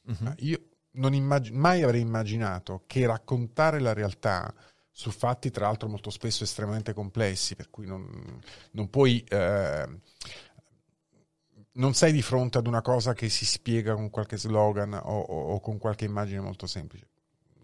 Uh-huh. 0.03 0.35
io 0.39 0.70
non 0.93 1.15
immag- 1.15 1.51
mai 1.51 1.83
avrei 1.83 2.01
immaginato 2.01 2.85
che 2.87 3.07
raccontare 3.07 3.81
la 3.81 3.93
realtà 3.93 4.53
su 4.91 5.11
fatti 5.11 5.51
tra 5.51 5.67
l'altro 5.67 5.89
molto 5.89 6.11
spesso 6.11 6.45
estremamente 6.45 6.93
complessi, 6.93 7.55
per 7.55 7.71
cui 7.71 7.87
non, 7.87 8.41
non 8.73 8.91
puoi... 8.91 9.25
Eh, 9.29 9.89
non 11.73 11.95
sei 11.95 12.13
di 12.13 12.21
fronte 12.21 12.59
ad 12.59 12.67
una 12.67 12.83
cosa 12.83 13.15
che 13.15 13.29
si 13.29 13.47
spiega 13.47 13.95
con 13.95 14.11
qualche 14.11 14.37
slogan 14.37 14.93
o, 14.93 15.21
o, 15.21 15.53
o, 15.53 15.61
con 15.61 15.79
qualche 15.79 16.05
immagine 16.05 16.41
molto 16.41 16.67
semplice. 16.67 17.07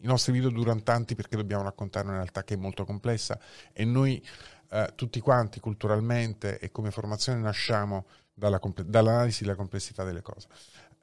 I 0.01 0.07
nostri 0.07 0.33
video 0.33 0.49
durano 0.49 0.83
tanti 0.83 1.14
perché 1.14 1.37
dobbiamo 1.37 1.64
raccontare 1.64 2.07
una 2.07 2.16
realtà 2.16 2.45
che 2.45 2.55
è 2.55 2.57
molto 2.57 2.85
complessa 2.85 3.39
e 3.72 3.85
noi 3.85 4.24
eh, 4.70 4.93
tutti 4.95 5.20
quanti 5.20 5.59
culturalmente 5.61 6.59
e 6.59 6.70
come 6.70 6.91
formazione 6.91 7.41
nasciamo 7.41 8.07
dalla, 8.33 8.61
dall'analisi 8.85 9.43
della 9.43 9.57
complessità 9.57 10.05
delle 10.05 10.22
cose. 10.22 10.49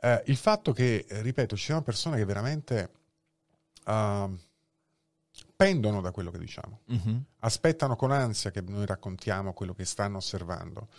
Eh, 0.04 0.22
il 0.26 0.36
fatto 0.36 0.74
che, 0.74 1.06
eh, 1.08 1.22
ripeto, 1.22 1.56
ci 1.56 1.64
siano 1.64 1.82
persone 1.82 2.18
che 2.18 2.26
veramente 2.26 2.91
uh, 3.86 4.38
pendono 5.56 6.01
da 6.01 6.12
quello 6.12 6.30
che 6.30 6.39
diciamo, 6.39 6.82
uh-huh. 6.88 7.24
aspettano 7.39 7.95
con 7.95 8.12
ansia 8.12 8.51
che 8.51 8.60
noi 8.60 8.86
raccontiamo 8.86 9.54
quello 9.54 9.74
che 9.74 9.86
stanno 9.86 10.18
osservando. 10.18 10.89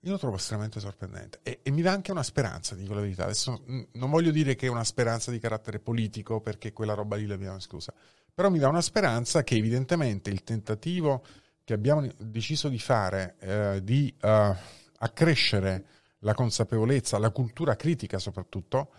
Io 0.00 0.12
lo 0.12 0.18
trovo 0.18 0.36
estremamente 0.36 0.78
sorprendente 0.78 1.40
e, 1.42 1.60
e 1.62 1.70
mi 1.70 1.80
dà 1.80 1.92
anche 1.92 2.10
una 2.10 2.22
speranza, 2.22 2.74
dico 2.74 2.92
la 2.92 3.00
verità. 3.00 3.24
Adesso 3.24 3.62
mh, 3.64 3.82
non 3.92 4.10
voglio 4.10 4.30
dire 4.30 4.56
che 4.56 4.66
è 4.66 4.70
una 4.70 4.84
speranza 4.84 5.30
di 5.30 5.38
carattere 5.38 5.78
politico 5.78 6.42
perché 6.42 6.74
quella 6.74 6.92
roba 6.92 7.16
lì 7.16 7.24
l'abbiamo 7.24 7.56
esclusa, 7.56 7.94
però 8.34 8.50
mi 8.50 8.58
dà 8.58 8.68
una 8.68 8.82
speranza 8.82 9.42
che 9.42 9.56
evidentemente 9.56 10.28
il 10.28 10.44
tentativo 10.44 11.24
che 11.64 11.72
abbiamo 11.72 12.06
deciso 12.18 12.68
di 12.68 12.78
fare 12.78 13.36
eh, 13.38 13.80
di 13.82 14.14
uh, 14.20 14.54
accrescere 14.98 15.86
la 16.20 16.34
consapevolezza, 16.34 17.18
la 17.18 17.30
cultura 17.30 17.76
critica 17.76 18.18
soprattutto, 18.18 18.92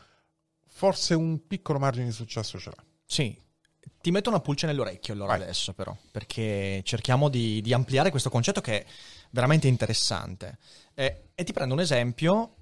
forse 0.66 1.14
un 1.14 1.48
piccolo 1.48 1.80
margine 1.80 2.06
di 2.06 2.12
successo 2.12 2.58
ce 2.60 2.70
l'ha. 2.70 2.84
Sì, 3.06 3.38
ti 4.02 4.12
metto 4.12 4.30
una 4.30 4.40
pulce 4.40 4.66
nell'orecchio 4.66 5.14
allora 5.14 5.34
Vai. 5.34 5.44
adesso 5.44 5.74
però, 5.74 5.96
perché 6.12 6.82
cerchiamo 6.84 7.30
di, 7.30 7.62
di, 7.62 7.74
ampliare 7.74 8.12
questo 8.12 8.30
concetto 8.30 8.62
che 8.62 8.84
è 8.84 8.86
veramente 9.32 9.68
interessante. 9.68 10.58
Eh, 10.94 11.30
e 11.36 11.44
ti 11.44 11.54
prendo 11.54 11.74
un 11.74 11.82
esempio, 11.82 12.56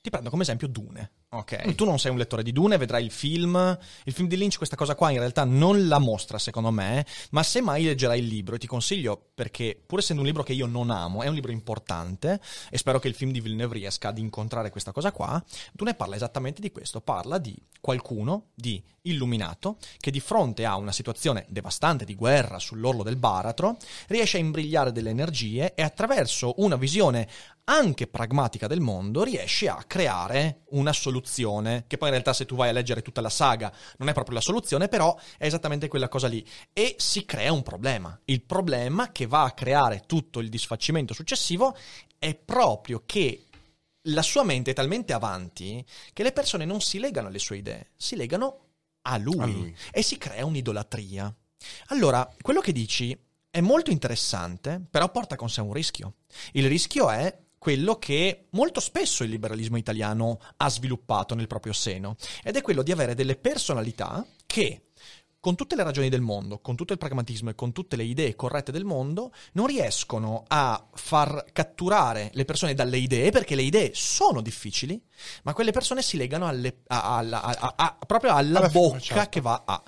ti 0.00 0.10
prendo 0.10 0.30
come 0.30 0.42
esempio 0.42 0.68
Dune. 0.68 1.12
Ok, 1.34 1.76
tu 1.76 1.86
non 1.86 1.98
sei 1.98 2.10
un 2.10 2.18
lettore 2.18 2.42
di 2.42 2.52
Dune, 2.52 2.76
vedrai 2.76 3.02
il 3.02 3.10
film. 3.10 3.78
Il 4.04 4.12
film 4.12 4.28
di 4.28 4.36
Lynch 4.36 4.58
questa 4.58 4.76
cosa 4.76 4.94
qua 4.94 5.10
in 5.10 5.18
realtà 5.18 5.44
non 5.44 5.88
la 5.88 5.98
mostra 5.98 6.36
secondo 6.36 6.70
me, 6.70 7.06
ma 7.30 7.42
se 7.42 7.62
mai 7.62 7.84
leggerai 7.84 8.18
il 8.18 8.26
libro, 8.26 8.54
e 8.54 8.58
ti 8.58 8.66
consiglio 8.66 9.30
perché 9.32 9.82
pur 9.86 10.00
essendo 10.00 10.20
un 10.20 10.28
libro 10.28 10.42
che 10.42 10.52
io 10.52 10.66
non 10.66 10.90
amo, 10.90 11.22
è 11.22 11.28
un 11.28 11.34
libro 11.34 11.50
importante 11.50 12.38
e 12.68 12.76
spero 12.76 12.98
che 12.98 13.08
il 13.08 13.14
film 13.14 13.32
di 13.32 13.40
Villeneuve 13.40 13.78
riesca 13.78 14.08
ad 14.08 14.18
incontrare 14.18 14.68
questa 14.68 14.92
cosa 14.92 15.10
qua, 15.10 15.42
Dune 15.72 15.94
parla 15.94 16.16
esattamente 16.16 16.60
di 16.60 16.70
questo, 16.70 17.00
parla 17.00 17.38
di 17.38 17.56
qualcuno, 17.80 18.48
di 18.54 18.84
illuminato, 19.04 19.78
che 19.98 20.10
di 20.10 20.20
fronte 20.20 20.66
a 20.66 20.76
una 20.76 20.92
situazione 20.92 21.46
devastante 21.48 22.04
di 22.04 22.14
guerra 22.14 22.58
sull'orlo 22.58 23.02
del 23.02 23.16
baratro, 23.16 23.78
riesce 24.08 24.36
a 24.36 24.40
imbrigliare 24.40 24.92
delle 24.92 25.08
energie 25.08 25.72
e 25.72 25.82
attraverso 25.82 26.54
una 26.58 26.76
visione 26.76 27.26
anche 27.64 28.06
pragmatica 28.06 28.66
del 28.66 28.80
mondo 28.80 29.22
riesce 29.22 29.68
a 29.68 29.84
creare 29.84 30.62
una 30.70 30.92
soluzione, 30.92 31.84
che 31.86 31.96
poi 31.96 32.08
in 32.08 32.14
realtà 32.14 32.32
se 32.32 32.44
tu 32.44 32.56
vai 32.56 32.70
a 32.70 32.72
leggere 32.72 33.02
tutta 33.02 33.20
la 33.20 33.30
saga 33.30 33.72
non 33.98 34.08
è 34.08 34.12
proprio 34.12 34.34
la 34.34 34.40
soluzione, 34.40 34.88
però 34.88 35.16
è 35.38 35.46
esattamente 35.46 35.88
quella 35.88 36.08
cosa 36.08 36.26
lì. 36.26 36.44
E 36.72 36.96
si 36.98 37.24
crea 37.24 37.52
un 37.52 37.62
problema. 37.62 38.18
Il 38.24 38.42
problema 38.42 39.12
che 39.12 39.26
va 39.26 39.44
a 39.44 39.52
creare 39.52 40.04
tutto 40.06 40.40
il 40.40 40.48
disfacimento 40.48 41.14
successivo 41.14 41.76
è 42.18 42.34
proprio 42.34 43.02
che 43.06 43.46
la 44.06 44.22
sua 44.22 44.42
mente 44.42 44.72
è 44.72 44.74
talmente 44.74 45.12
avanti 45.12 45.84
che 46.12 46.22
le 46.24 46.32
persone 46.32 46.64
non 46.64 46.80
si 46.80 46.98
legano 46.98 47.28
alle 47.28 47.38
sue 47.38 47.58
idee, 47.58 47.90
si 47.96 48.16
legano 48.16 48.70
a 49.02 49.16
lui, 49.18 49.38
a 49.38 49.46
lui. 49.46 49.76
e 49.92 50.02
si 50.02 50.18
crea 50.18 50.44
un'idolatria. 50.44 51.32
Allora, 51.86 52.28
quello 52.40 52.60
che 52.60 52.72
dici 52.72 53.16
è 53.48 53.60
molto 53.60 53.90
interessante, 53.90 54.82
però 54.90 55.10
porta 55.10 55.36
con 55.36 55.50
sé 55.50 55.60
un 55.60 55.72
rischio. 55.72 56.14
Il 56.52 56.66
rischio 56.66 57.10
è 57.10 57.36
quello 57.62 57.96
che 57.96 58.46
molto 58.50 58.80
spesso 58.80 59.22
il 59.22 59.30
liberalismo 59.30 59.76
italiano 59.76 60.40
ha 60.56 60.68
sviluppato 60.68 61.36
nel 61.36 61.46
proprio 61.46 61.72
seno, 61.72 62.16
ed 62.42 62.56
è 62.56 62.60
quello 62.60 62.82
di 62.82 62.90
avere 62.90 63.14
delle 63.14 63.36
personalità 63.36 64.26
che 64.46 64.86
con 65.38 65.54
tutte 65.54 65.76
le 65.76 65.84
ragioni 65.84 66.08
del 66.08 66.22
mondo, 66.22 66.58
con 66.58 66.74
tutto 66.74 66.92
il 66.92 66.98
pragmatismo 66.98 67.50
e 67.50 67.54
con 67.54 67.70
tutte 67.70 67.94
le 67.94 68.02
idee 68.02 68.34
corrette 68.34 68.72
del 68.72 68.84
mondo, 68.84 69.30
non 69.52 69.68
riescono 69.68 70.42
a 70.48 70.88
far 70.92 71.44
catturare 71.52 72.30
le 72.32 72.44
persone 72.44 72.74
dalle 72.74 72.98
idee, 72.98 73.30
perché 73.30 73.54
le 73.54 73.62
idee 73.62 73.92
sono 73.94 74.42
difficili, 74.42 75.00
ma 75.44 75.52
quelle 75.52 75.70
persone 75.70 76.02
si 76.02 76.16
legano 76.16 76.48
alle, 76.48 76.78
a, 76.88 77.18
a, 77.18 77.74
a, 77.76 77.98
proprio 78.04 78.34
alla, 78.34 78.58
alla 78.58 78.70
bocca 78.70 78.98
certo. 78.98 79.28
che 79.28 79.40
va 79.40 79.62
a. 79.64 79.80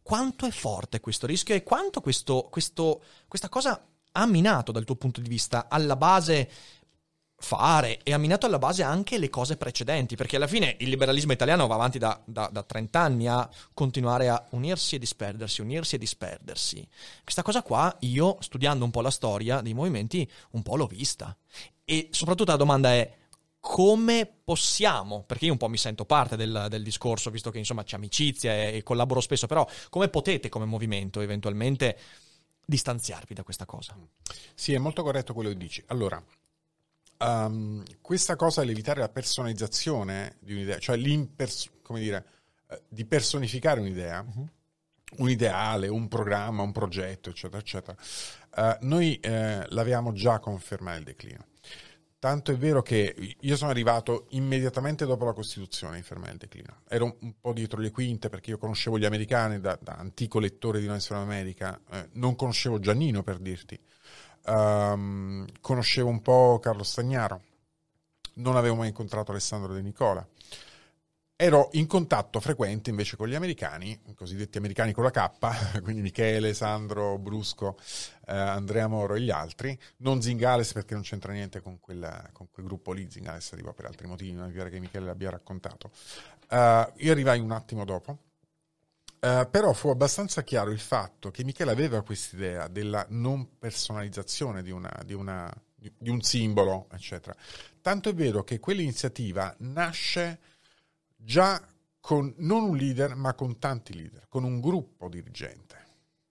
Quanto 0.00 0.46
è 0.46 0.50
forte 0.50 1.00
questo 1.00 1.26
rischio 1.26 1.54
e 1.54 1.62
quanto 1.62 2.00
questo, 2.00 2.48
questo, 2.50 3.02
questa 3.28 3.50
cosa 3.50 3.84
ha 4.12 4.26
minato 4.26 4.72
dal 4.72 4.84
tuo 4.84 4.96
punto 4.96 5.20
di 5.20 5.28
vista 5.28 5.66
alla 5.68 5.96
base 5.96 6.50
fare 7.42 8.00
e 8.02 8.12
ha 8.12 8.18
minato 8.18 8.44
alla 8.44 8.58
base 8.58 8.82
anche 8.82 9.18
le 9.18 9.30
cose 9.30 9.56
precedenti, 9.56 10.14
perché 10.14 10.36
alla 10.36 10.46
fine 10.46 10.76
il 10.80 10.90
liberalismo 10.90 11.32
italiano 11.32 11.66
va 11.66 11.74
avanti 11.74 11.98
da, 11.98 12.20
da, 12.24 12.48
da 12.52 12.62
30 12.62 13.00
anni 13.00 13.26
a 13.28 13.48
continuare 13.72 14.28
a 14.28 14.44
unirsi 14.50 14.96
e 14.96 14.98
disperdersi, 14.98 15.62
unirsi 15.62 15.94
e 15.94 15.98
disperdersi. 15.98 16.86
Questa 17.22 17.42
cosa 17.42 17.62
qua 17.62 17.94
io, 18.00 18.36
studiando 18.40 18.84
un 18.84 18.90
po' 18.90 19.00
la 19.00 19.10
storia 19.10 19.62
dei 19.62 19.74
movimenti, 19.74 20.30
un 20.50 20.62
po' 20.62 20.76
l'ho 20.76 20.86
vista. 20.86 21.34
E 21.84 22.08
soprattutto 22.10 22.50
la 22.50 22.58
domanda 22.58 22.92
è 22.92 23.16
come 23.58 24.30
possiamo, 24.44 25.22
perché 25.26 25.46
io 25.46 25.52
un 25.52 25.58
po' 25.58 25.68
mi 25.68 25.78
sento 25.78 26.04
parte 26.04 26.36
del, 26.36 26.66
del 26.68 26.82
discorso, 26.82 27.30
visto 27.30 27.50
che 27.50 27.58
insomma 27.58 27.84
c'è 27.84 27.96
amicizia 27.96 28.52
e, 28.52 28.76
e 28.76 28.82
collaboro 28.82 29.20
spesso, 29.20 29.46
però 29.46 29.66
come 29.88 30.08
potete 30.08 30.48
come 30.48 30.66
movimento 30.66 31.20
eventualmente 31.20 31.98
distanziarvi 32.64 33.34
da 33.34 33.42
questa 33.42 33.64
cosa? 33.66 33.96
Sì, 34.54 34.72
è 34.72 34.78
molto 34.78 35.02
corretto 35.02 35.34
quello 35.34 35.48
che 35.48 35.56
dici. 35.56 35.82
Allora, 35.88 36.22
um, 37.20 37.82
questa 38.00 38.36
cosa 38.36 38.60
dell'evitare 38.60 39.00
la 39.00 39.08
personalizzazione 39.08 40.36
di 40.40 40.52
un'idea, 40.52 40.78
cioè 40.78 40.98
come 41.82 42.00
dire, 42.00 42.24
eh, 42.68 42.82
di 42.88 43.04
personificare 43.04 43.80
un'idea, 43.80 44.24
uh-huh. 44.26 44.48
un 45.18 45.30
ideale, 45.30 45.88
un 45.88 46.08
programma, 46.08 46.62
un 46.62 46.72
progetto, 46.72 47.30
eccetera, 47.30 47.60
eccetera, 47.60 47.96
uh, 48.56 48.86
noi 48.86 49.18
eh, 49.20 49.64
l'avevamo 49.68 50.12
già 50.12 50.38
confermato 50.38 50.98
il 50.98 51.04
declino. 51.04 51.46
Tanto 52.18 52.52
è 52.52 52.56
vero 52.56 52.82
che 52.82 53.36
io 53.40 53.56
sono 53.56 53.70
arrivato 53.70 54.26
immediatamente 54.30 55.06
dopo 55.06 55.24
la 55.24 55.32
Costituzione 55.32 55.96
in 55.96 56.02
fermare 56.02 56.32
il 56.32 56.38
declino. 56.38 56.82
Ero 56.86 57.16
un, 57.20 57.32
po' 57.40 57.54
dietro 57.54 57.80
le 57.80 57.90
quinte 57.90 58.28
perché 58.28 58.50
io 58.50 58.58
conoscevo 58.58 58.98
gli 58.98 59.06
americani 59.06 59.58
da, 59.58 59.78
da 59.80 59.94
antico 59.94 60.38
lettore 60.38 60.80
di 60.80 60.86
Una 60.86 60.98
America, 61.12 61.80
eh, 61.90 62.10
non 62.12 62.36
conoscevo 62.36 62.78
Giannino 62.78 63.22
per 63.22 63.38
dirti 63.38 63.80
um, 64.46 65.46
conoscevo 65.60 66.08
un 66.08 66.22
po' 66.22 66.58
Carlo 66.60 66.82
Stagnaro, 66.82 67.42
non 68.34 68.56
avevo 68.56 68.76
mai 68.76 68.88
incontrato 68.88 69.30
Alessandro 69.30 69.72
De 69.72 69.82
Nicola. 69.82 70.26
Ero 71.36 71.70
in 71.72 71.86
contatto 71.86 72.38
frequente 72.38 72.90
invece 72.90 73.16
con 73.16 73.26
gli 73.26 73.34
americani, 73.34 73.98
i 74.08 74.14
cosiddetti 74.14 74.58
americani 74.58 74.92
con 74.92 75.04
la 75.04 75.10
K, 75.10 75.80
quindi 75.82 76.02
Michele, 76.02 76.52
Sandro, 76.52 77.16
Brusco, 77.16 77.78
eh, 78.26 78.36
Andrea 78.36 78.88
Moro 78.88 79.14
e 79.14 79.22
gli 79.22 79.30
altri, 79.30 79.78
non 79.98 80.20
Zingales 80.20 80.74
perché 80.74 80.92
non 80.92 81.02
c'entra 81.02 81.32
niente 81.32 81.62
con, 81.62 81.80
quella, 81.80 82.28
con 82.32 82.48
quel 82.50 82.66
gruppo 82.66 82.92
lì, 82.92 83.10
Zingales 83.10 83.54
arriva 83.54 83.72
per 83.72 83.86
altri 83.86 84.06
motivi, 84.06 84.32
non 84.32 84.48
è 84.48 84.52
vero 84.52 84.68
che 84.68 84.78
Michele 84.80 85.06
l'abbia 85.06 85.30
raccontato. 85.30 85.90
Uh, 86.50 86.92
io 86.96 87.12
arrivai 87.12 87.40
un 87.40 87.52
attimo 87.52 87.86
dopo, 87.86 88.18
Uh, 89.20 89.46
però 89.50 89.74
fu 89.74 89.90
abbastanza 89.90 90.42
chiaro 90.42 90.70
il 90.70 90.78
fatto 90.78 91.30
che 91.30 91.44
Michele 91.44 91.70
aveva 91.70 92.02
quest'idea 92.02 92.68
della 92.68 93.04
non 93.10 93.58
personalizzazione 93.58 94.62
di, 94.62 94.70
una, 94.70 94.90
di, 95.04 95.12
una, 95.12 95.52
di, 95.74 96.08
un 96.08 96.22
simbolo, 96.22 96.88
eccetera. 96.90 97.36
Tanto 97.82 98.08
è 98.08 98.14
vero 98.14 98.44
che 98.44 98.58
quell'iniziativa 98.58 99.54
nasce 99.58 100.38
già 101.14 101.62
con 102.00 102.32
non 102.38 102.62
un 102.62 102.76
leader, 102.78 103.14
ma 103.14 103.34
con 103.34 103.58
tanti 103.58 103.94
leader, 103.94 104.24
con 104.26 104.42
un 104.42 104.58
gruppo 104.58 105.10
dirigente, 105.10 105.76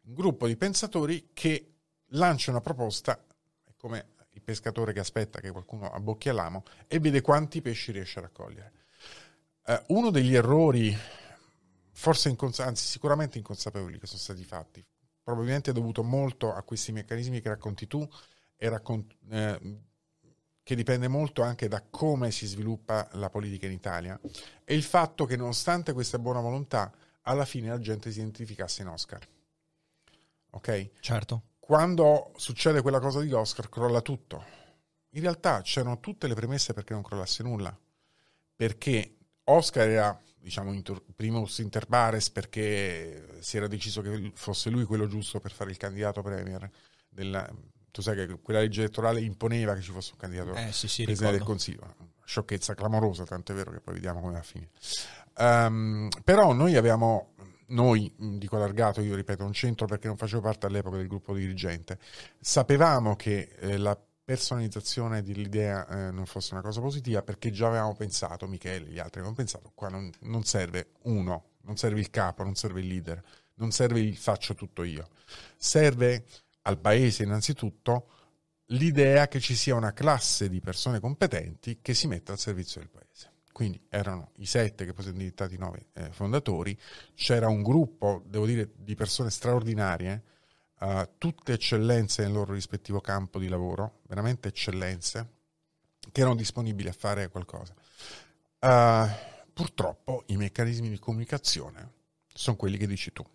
un 0.06 0.16
gruppo 0.16 0.48
di 0.48 0.58
pensatori 0.58 1.30
che 1.32 1.74
lancia 2.14 2.50
una 2.50 2.62
proposta, 2.62 3.24
è 3.66 3.72
come 3.78 4.14
il 4.32 4.42
pescatore 4.42 4.94
che 4.94 5.00
aspetta 5.00 5.40
che 5.40 5.52
qualcuno 5.52 5.92
abbocchi 5.92 6.30
all'amo 6.30 6.64
e 6.88 7.00
vede 7.00 7.22
quanti 7.22 7.62
pesci 7.62 7.92
riesce 7.92 8.18
a 8.18 8.24
raccogliere. 8.24 8.72
Uh, 9.68 9.96
uno 9.98 10.10
degli 10.10 10.34
errori 10.34 10.98
forse 12.00 12.30
incons- 12.30 12.60
anzi 12.60 12.86
sicuramente 12.86 13.38
inconsapevoli 13.38 14.00
che 14.00 14.08
sono 14.08 14.20
stati 14.20 14.46
fatti, 14.46 14.84
probabilmente 15.22 15.74
dovuto 15.74 16.02
molto 16.02 16.54
a 16.54 16.64
questi 16.64 16.94
meccanismi 16.94 17.42
che 17.42 17.50
racconti 17.50 17.88
tu 17.88 18.08
e 18.56 18.70
raccont- 18.70 19.16
eh, 19.30 19.80
che 20.64 20.76
dipende 20.76 21.10
molto 21.10 21.42
anche 21.42 21.68
da 21.68 21.84
come 21.90 22.32
si 22.32 22.46
sviluppa 22.46 23.10
la 23.14 23.30
politica 23.30 23.66
in 23.66 23.74
Italia 23.74 24.20
e 24.64 24.76
il 24.76 24.84
fatto 24.84 25.26
che 25.26 25.36
nonostante 25.36 25.92
questa 25.92 26.20
buona 26.20 26.40
volontà 26.40 26.94
alla 27.24 27.44
fine 27.44 27.68
la 27.68 27.80
gente 27.80 28.12
si 28.12 28.20
identificasse 28.20 28.82
in 28.82 28.88
Oscar. 28.88 29.28
Ok? 30.52 30.92
Certo. 31.02 31.44
Quando 31.60 32.32
succede 32.38 32.82
quella 32.82 33.00
cosa 33.00 33.20
di 33.22 33.34
Oscar 33.34 33.68
crolla 33.68 34.02
tutto. 34.02 34.44
In 35.10 35.22
realtà 35.22 35.62
c'erano 35.62 36.00
tutte 36.00 36.28
le 36.28 36.34
premesse 36.34 36.74
perché 36.74 36.94
non 36.94 37.04
crollasse 37.04 37.44
nulla. 37.44 37.78
Perché 38.56 39.18
Oscar 39.46 39.88
era, 39.88 40.22
diciamo, 40.40 40.74
inter- 40.74 41.04
primus 41.16 41.58
inter 41.60 41.86
pares 41.86 42.30
perché 42.30 43.38
si 43.40 43.58
era 43.58 43.68
deciso 43.68 44.02
che 44.02 44.32
fosse 44.36 44.70
lui 44.70 44.86
quello 44.86 45.08
giusto 45.08 45.40
per 45.40 45.52
fare 45.52 45.72
il 45.72 45.78
candidato 45.78 46.22
premier. 46.22 46.70
Della, 47.10 47.50
tu 47.92 48.02
sai 48.02 48.16
che 48.16 48.40
quella 48.42 48.60
legge 48.60 48.82
elettorale 48.82 49.22
imponeva 49.22 49.74
che 49.74 49.82
ci 49.82 49.92
fosse 49.92 50.12
un 50.14 50.20
candidato 50.20 50.54
Eh, 50.54 50.72
sì, 50.72 50.88
sì, 50.88 51.04
presidente 51.04 51.38
del. 51.38 51.46
Consiglio. 51.46 51.96
Sciocchezza 52.24 52.76
clamorosa, 52.76 53.24
tanto 53.24 53.52
è 53.52 53.56
vero 53.56 53.72
che 53.72 53.80
poi 53.80 53.96
vediamo 53.96 54.20
come 54.20 54.34
va 54.34 54.40
a 54.40 54.44
finire. 54.44 54.70
Ehm, 55.38 56.10
però 56.24 56.54
noi 56.54 56.76
avevamo, 56.76 57.34
noi 57.68 58.14
dico 58.38 58.56
allargato, 58.56 59.02
io 59.02 59.16
ripeto, 59.16 59.44
un 59.44 59.54
centro 59.54 59.88
perché 59.88 60.08
non 60.08 60.16
facevo 60.18 60.42
parte 60.42 60.68
all'epoca 60.68 60.98
del 60.98 61.08
gruppo 61.08 61.34
dirigente, 61.34 61.98
sapevamo 62.40 63.16
che 63.16 63.50
eh, 63.60 63.78
la 63.78 64.00
personalizzazione 64.30 65.24
dell'idea 65.24 65.88
eh, 65.88 66.12
non 66.12 66.28
fosse 66.28 66.54
una 66.54 66.62
cosa 66.62 66.82
positiva 66.82 67.24
perché 67.24 67.50
già 67.50 67.66
avevamo 67.66 67.96
pensato, 67.96 68.46
Michele 68.46 68.86
e 68.86 68.92
gli 68.92 69.00
altri 69.00 69.22
avevamo 69.22 69.36
pensato, 69.36 69.72
qua 69.74 69.90
non, 69.90 70.12
non 70.20 70.44
serve 70.44 70.92
uno, 71.06 71.54
non 71.62 71.78
serve 71.78 72.00
il 72.00 72.12
capo, 72.12 72.44
non 72.44 72.54
serve 72.54 72.82
il 72.82 72.86
leader, 72.86 73.24
non 73.56 73.72
serve 73.72 74.02
il 74.02 74.16
faccio 74.16 74.54
tutto 74.54 74.84
io, 74.84 75.10
serve 75.58 76.26
al 76.62 76.78
paese 76.78 77.24
innanzitutto 77.24 78.12
l'idea 78.68 79.28
che 79.28 79.40
ci 79.40 79.56
sia 79.56 79.74
una 79.74 79.94
classe 79.94 80.48
di 80.48 80.60
persone 80.60 81.00
competenti 81.00 81.80
che 81.82 81.96
si 81.96 82.06
metta 82.06 82.32
al 82.32 82.38
servizio 82.38 82.82
del 82.82 82.92
paese. 82.92 83.32
Quindi 83.52 83.82
erano 83.90 84.34
i 84.36 84.46
sette 84.46 84.86
che 84.86 84.94
poi 84.94 85.06
sono 85.06 85.18
diventati 85.18 85.56
i 85.56 85.58
nove 85.58 85.88
eh, 85.94 86.12
fondatori, 86.12 86.78
c'era 87.16 87.48
un 87.48 87.64
gruppo, 87.64 88.22
devo 88.28 88.46
dire, 88.46 88.70
di 88.76 88.94
persone 88.94 89.32
straordinarie, 89.32 90.22
eh, 90.80 91.10
tutte 91.18 91.54
eccellenze 91.54 92.24
nel 92.24 92.32
loro 92.32 92.54
rispettivo 92.54 93.00
campo 93.02 93.40
di 93.40 93.48
lavoro, 93.48 94.00
veramente 94.08 94.48
eccellenze, 94.50 95.30
che 96.12 96.22
erano 96.22 96.36
disponibili 96.36 96.90
a 96.90 96.94
fare 96.94 97.28
qualcosa. 97.30 97.74
Eh, 98.60 99.08
purtroppo 99.54 100.24
i 100.28 100.38
meccanismi 100.38 100.90
di 100.90 101.00
comunicazione 101.00 101.92
sono 102.34 102.56
quelli 102.56 102.78
che 102.78 102.88
dici 102.88 103.12
tu. 103.12 103.26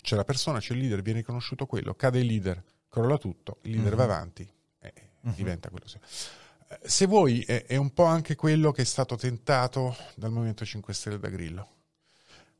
C'è 0.00 0.16
la 0.16 0.24
persona, 0.24 0.60
c'è 0.60 0.72
il 0.74 0.80
leader, 0.80 1.02
viene 1.02 1.18
riconosciuto 1.20 1.66
quello, 1.66 1.94
cade 1.94 2.20
il 2.20 2.26
leader, 2.26 2.62
crolla 2.88 3.18
tutto, 3.18 3.58
il 3.62 3.72
leader 3.72 3.92
Mhm. 3.92 3.96
va 3.98 4.04
avanti 4.04 4.48
e 4.80 4.92
diventa 5.20 5.68
quello. 5.70 5.86
Eh, 5.86 6.78
Se 6.88 7.06
vuoi, 7.06 7.42
è, 7.42 7.64
è 7.66 7.76
un 7.76 7.92
po' 7.92 8.04
anche 8.04 8.34
quello 8.36 8.70
che 8.72 8.82
è 8.82 8.84
stato 8.84 9.16
tentato 9.16 9.96
dal 10.14 10.30
Movimento 10.30 10.64
5 10.64 10.94
Stelle 10.94 11.18
da 11.18 11.28
Grillo, 11.28 11.68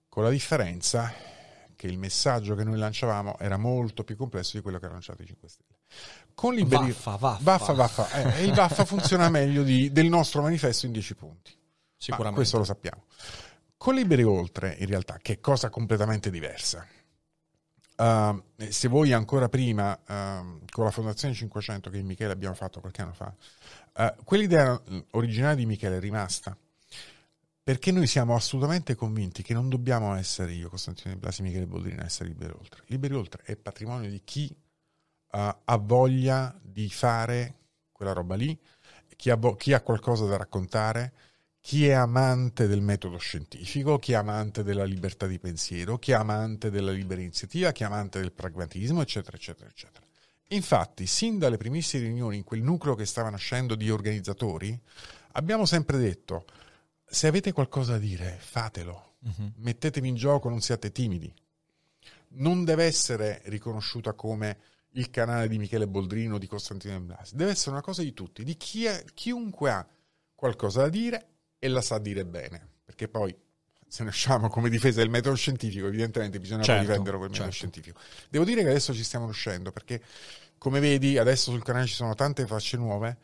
con 0.09 0.25
la 0.25 0.31
differenza 0.31 1.13
che 1.79 1.87
il 1.87 1.97
messaggio 1.97 2.57
che 2.57 2.65
noi 2.65 2.77
lanciavamo 2.77 3.39
era 3.39 3.57
molto 3.57 4.03
più 4.03 4.17
complesso 4.17 4.57
di 4.57 4.63
quello 4.65 4.81
che 4.81 4.87
ha 4.87 4.91
lanciato 4.91 5.23
i 5.23 5.27
5 5.27 5.49
Stelle. 5.49 5.79
Con 6.35 6.53
Liberi... 6.53 6.89
Vaffa, 6.89 7.15
vaffa. 7.15 7.43
Vaffa, 7.45 7.73
vaffa. 7.73 8.11
Eh, 8.11 8.41
e 8.41 8.45
il 8.47 8.53
vaffa 8.53 8.85
funziona 8.85 9.29
meglio 9.31 9.63
di- 9.63 9.93
del 9.93 10.09
nostro 10.09 10.43
manifesto 10.43 10.87
in 10.87 10.93
10 10.93 11.15
punti. 11.15 11.53
Ma 11.55 11.95
Sicuramente. 11.97 12.35
questo 12.35 12.59
lo 12.59 12.65
sappiamo. 12.65 13.05
Con 13.77 13.95
Liberi 13.95 14.25
Oltre, 14.25 14.75
in 14.81 14.87
realtà, 14.87 15.19
che 15.23 15.35
è 15.35 15.41
cosa 15.41 15.71
completamente 15.71 16.31
diversa. 16.31 16.85
Uh, 17.97 18.43
se 18.69 18.89
vuoi 18.89 19.13
ancora 19.13 19.49
prima, 19.49 19.93
uh, 19.93 20.59
con 20.69 20.83
la 20.83 20.91
Fondazione 20.91 21.33
500 21.33 21.91
che 21.91 22.03
Michele 22.03 22.33
abbiamo 22.33 22.57
fatto 22.57 22.81
qualche 22.81 23.03
anno 23.03 23.13
fa, 23.13 23.33
uh, 23.95 24.25
quell'idea 24.25 24.83
originale 25.13 25.55
di 25.55 25.65
Michele 25.65 25.99
è 25.99 26.01
rimasta. 26.01 26.57
Perché 27.69 27.93
noi 27.93 28.07
siamo 28.07 28.35
assolutamente 28.35 28.95
convinti 28.95 29.43
che 29.43 29.53
non 29.53 29.69
dobbiamo 29.69 30.15
essere 30.15 30.55
io, 30.55 30.71
Costantino 30.71 31.15
Blasi, 31.17 31.43
Michele 31.43 31.67
Boldrini, 31.67 32.01
a 32.01 32.07
essere 32.07 32.31
Liberi 32.31 32.55
Oltre. 32.57 32.83
Liberi 32.87 33.13
Oltre 33.13 33.43
è 33.45 33.57
patrimonio 33.57 34.09
di 34.09 34.23
chi 34.25 34.49
uh, 34.51 34.57
ha 35.65 35.77
voglia 35.77 36.59
di 36.63 36.89
fare 36.89 37.57
quella 37.93 38.15
roba 38.15 38.37
lì, 38.37 38.59
chi 39.17 39.29
ha, 39.29 39.37
vo- 39.37 39.55
chi 39.55 39.75
ha 39.75 39.83
qualcosa 39.83 40.25
da 40.25 40.39
raccontare, 40.39 41.13
chi 41.61 41.87
è 41.87 41.93
amante 41.93 42.69
del 42.69 42.81
metodo 42.81 43.19
scientifico, 43.19 43.99
chi 43.99 44.13
è 44.13 44.15
amante 44.15 44.63
della 44.63 44.85
libertà 44.85 45.27
di 45.27 45.39
pensiero, 45.39 45.99
chi 45.99 46.13
è 46.13 46.15
amante 46.15 46.71
della 46.71 46.93
libera 46.93 47.21
iniziativa, 47.21 47.71
chi 47.73 47.83
è 47.83 47.87
amante 47.87 48.19
del 48.19 48.33
pragmatismo, 48.33 49.03
eccetera, 49.03 49.37
eccetera, 49.37 49.69
eccetera. 49.69 50.07
Infatti, 50.53 51.05
sin 51.05 51.39
dalle 51.39 51.59
primissime 51.59 52.05
riunioni 52.05 52.39
in 52.39 52.45
quel 52.45 52.63
nucleo 52.63 52.95
che 52.95 53.05
stava 53.05 53.29
nascendo 53.29 53.75
di 53.75 53.91
organizzatori, 53.91 54.81
abbiamo 55.33 55.67
sempre 55.67 55.99
detto, 55.99 56.47
se 57.09 57.27
avete 57.27 57.53
qualcosa 57.53 57.93
da 57.93 57.99
dire, 57.99 58.37
fatelo, 58.39 59.15
Mhm. 59.21 59.53
mettetevi 59.57 60.09
in 60.09 60.15
gioco, 60.15 60.49
non 60.49 60.61
siate 60.61 60.93
timidi. 60.93 61.33
Non 62.31 62.65
deve 62.65 62.85
essere 62.85 63.41
riconosciuta 63.47 64.13
come 64.13 64.59
il 64.93 65.11
canale 65.11 65.49
di 65.49 65.59
Michele 65.59 65.87
Boldrino 65.87 66.37
o 66.37 66.39
di 66.39 66.47
Costantino 66.47 66.99
Blasi, 67.01 67.37
deve 67.37 67.51
essere 67.53 67.71
una 67.73 67.81
cosa 67.81 68.03
di 68.03 68.13
tutti, 68.13 68.45
di 68.45 68.57
chi 68.57 68.85
è- 68.85 69.05
chiunque 69.15 69.71
ha 69.71 69.87
qualcosa 70.35 70.83
da 70.83 70.89
dire 70.89 71.27
e 71.59 71.69
la 71.69 71.81
sa 71.81 71.99
dire 71.99 72.25
bene, 72.25 72.67
perché 72.85 73.09
poi 73.09 73.35
se 73.87 74.03
ne 74.03 74.11
usciamo 74.11 74.49
come 74.49 74.69
difesa 74.69 75.01
del 75.01 75.09
metodo 75.11 75.35
scientifico, 75.35 75.87
evidentemente 75.87 76.39
bisogna 76.39 76.63
Certo, 76.63 76.83
difenderlo 76.87 77.19
quel 77.19 77.31
metodo 77.31 77.51
certo. 77.51 77.69
scientifico. 77.69 78.01
Devo 78.29 78.45
dire 78.45 78.63
che 78.63 78.69
adesso 78.69 78.93
ci 78.95 79.03
stiamo 79.03 79.25
riuscendo, 79.25 79.73
perché 79.73 80.03
come 80.59 80.79
vedi 80.81 81.17
adesso 81.19 81.51
sul 81.53 81.63
canale 81.63 81.87
ci 81.87 81.95
sono 81.95 82.15
tante 82.15 82.47
facce 82.47 82.77
nuove, 82.77 83.17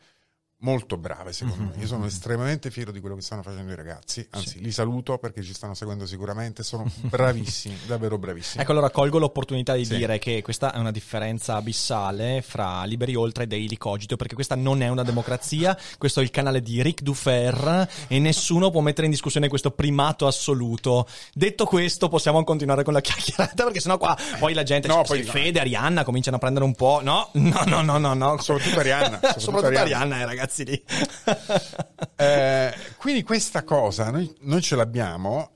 molto 0.65 0.97
brave 0.97 1.31
secondo 1.31 1.71
me. 1.75 1.81
Io 1.81 1.85
sono 1.87 2.05
estremamente 2.07 2.71
fiero 2.71 2.91
di 2.91 2.99
quello 2.99 3.15
che 3.15 3.21
stanno 3.21 3.43
facendo 3.43 3.71
i 3.71 3.75
ragazzi, 3.75 4.25
anzi 4.31 4.59
li 4.61 4.71
saluto 4.71 5.17
perché 5.19 5.43
ci 5.43 5.53
stanno 5.53 5.75
seguendo 5.75 6.07
sicuramente, 6.07 6.63
sono 6.63 6.89
bravissimi, 7.01 7.77
davvero 7.85 8.17
bravissimi. 8.17 8.63
Ecco, 8.63 8.71
allora 8.71 8.89
colgo 8.89 9.19
l'opportunità 9.19 9.75
di 9.75 9.85
Sì. 9.85 9.95
dire 9.97 10.17
che 10.17 10.41
questa 10.41 10.73
è 10.73 10.77
una 10.79 10.91
differenza 10.91 11.55
abissale 11.55 12.41
fra 12.41 12.83
Liberi 12.85 13.13
Oltre 13.15 13.43
e 13.43 13.47
Daily 13.47 13.77
Cogito, 13.77 14.15
perché 14.15 14.33
questa 14.33 14.55
non 14.55 14.81
è 14.81 14.87
una 14.89 15.03
democrazia, 15.03 15.77
questo 15.99 16.19
è 16.19 16.23
il 16.23 16.31
canale 16.31 16.61
di 16.61 16.81
Ric 16.81 17.01
Dufer 17.01 17.87
e 18.07 18.19
nessuno 18.19 18.71
può 18.71 18.81
mettere 18.81 19.05
in 19.05 19.11
discussione 19.11 19.47
questo 19.47 19.69
primato 19.71 20.25
assoluto. 20.25 21.07
Detto 21.33 21.65
questo, 21.65 22.07
possiamo 22.09 22.43
continuare 22.43 22.83
con 22.83 22.93
la 22.93 23.01
chiacchierata, 23.01 23.63
perché 23.65 23.79
sennò 23.79 23.97
qua 23.99 24.17
poi 24.39 24.53
la 24.55 24.63
gente, 24.63 24.87
No, 24.87 25.03
poi 25.03 25.23
no. 25.23 25.31
Fede, 25.31 25.59
Arianna 25.59 26.03
cominciano 26.03 26.37
a 26.37 26.39
prendere 26.39 26.65
un 26.65 26.73
po'... 26.73 26.99
No, 27.03 27.29
no, 27.33 27.63
no, 27.67 27.81
no, 27.81 27.97
no, 27.99 28.13
no. 28.13 28.41
Soprattutto 28.41 28.79
Arianna, 28.79 29.13
Soprattutto, 29.15 29.39
soprattutto 29.39 29.79
Arianna, 29.79 30.19
eh, 30.21 30.25
ragazzi 30.25 30.54
lì. 30.63 30.83
Eh, 32.17 32.73
quindi 32.95 33.23
questa 33.23 33.65
cosa 33.65 34.09
noi, 34.09 34.33
noi 34.41 34.61
ce 34.61 34.77
l'abbiamo 34.77 35.51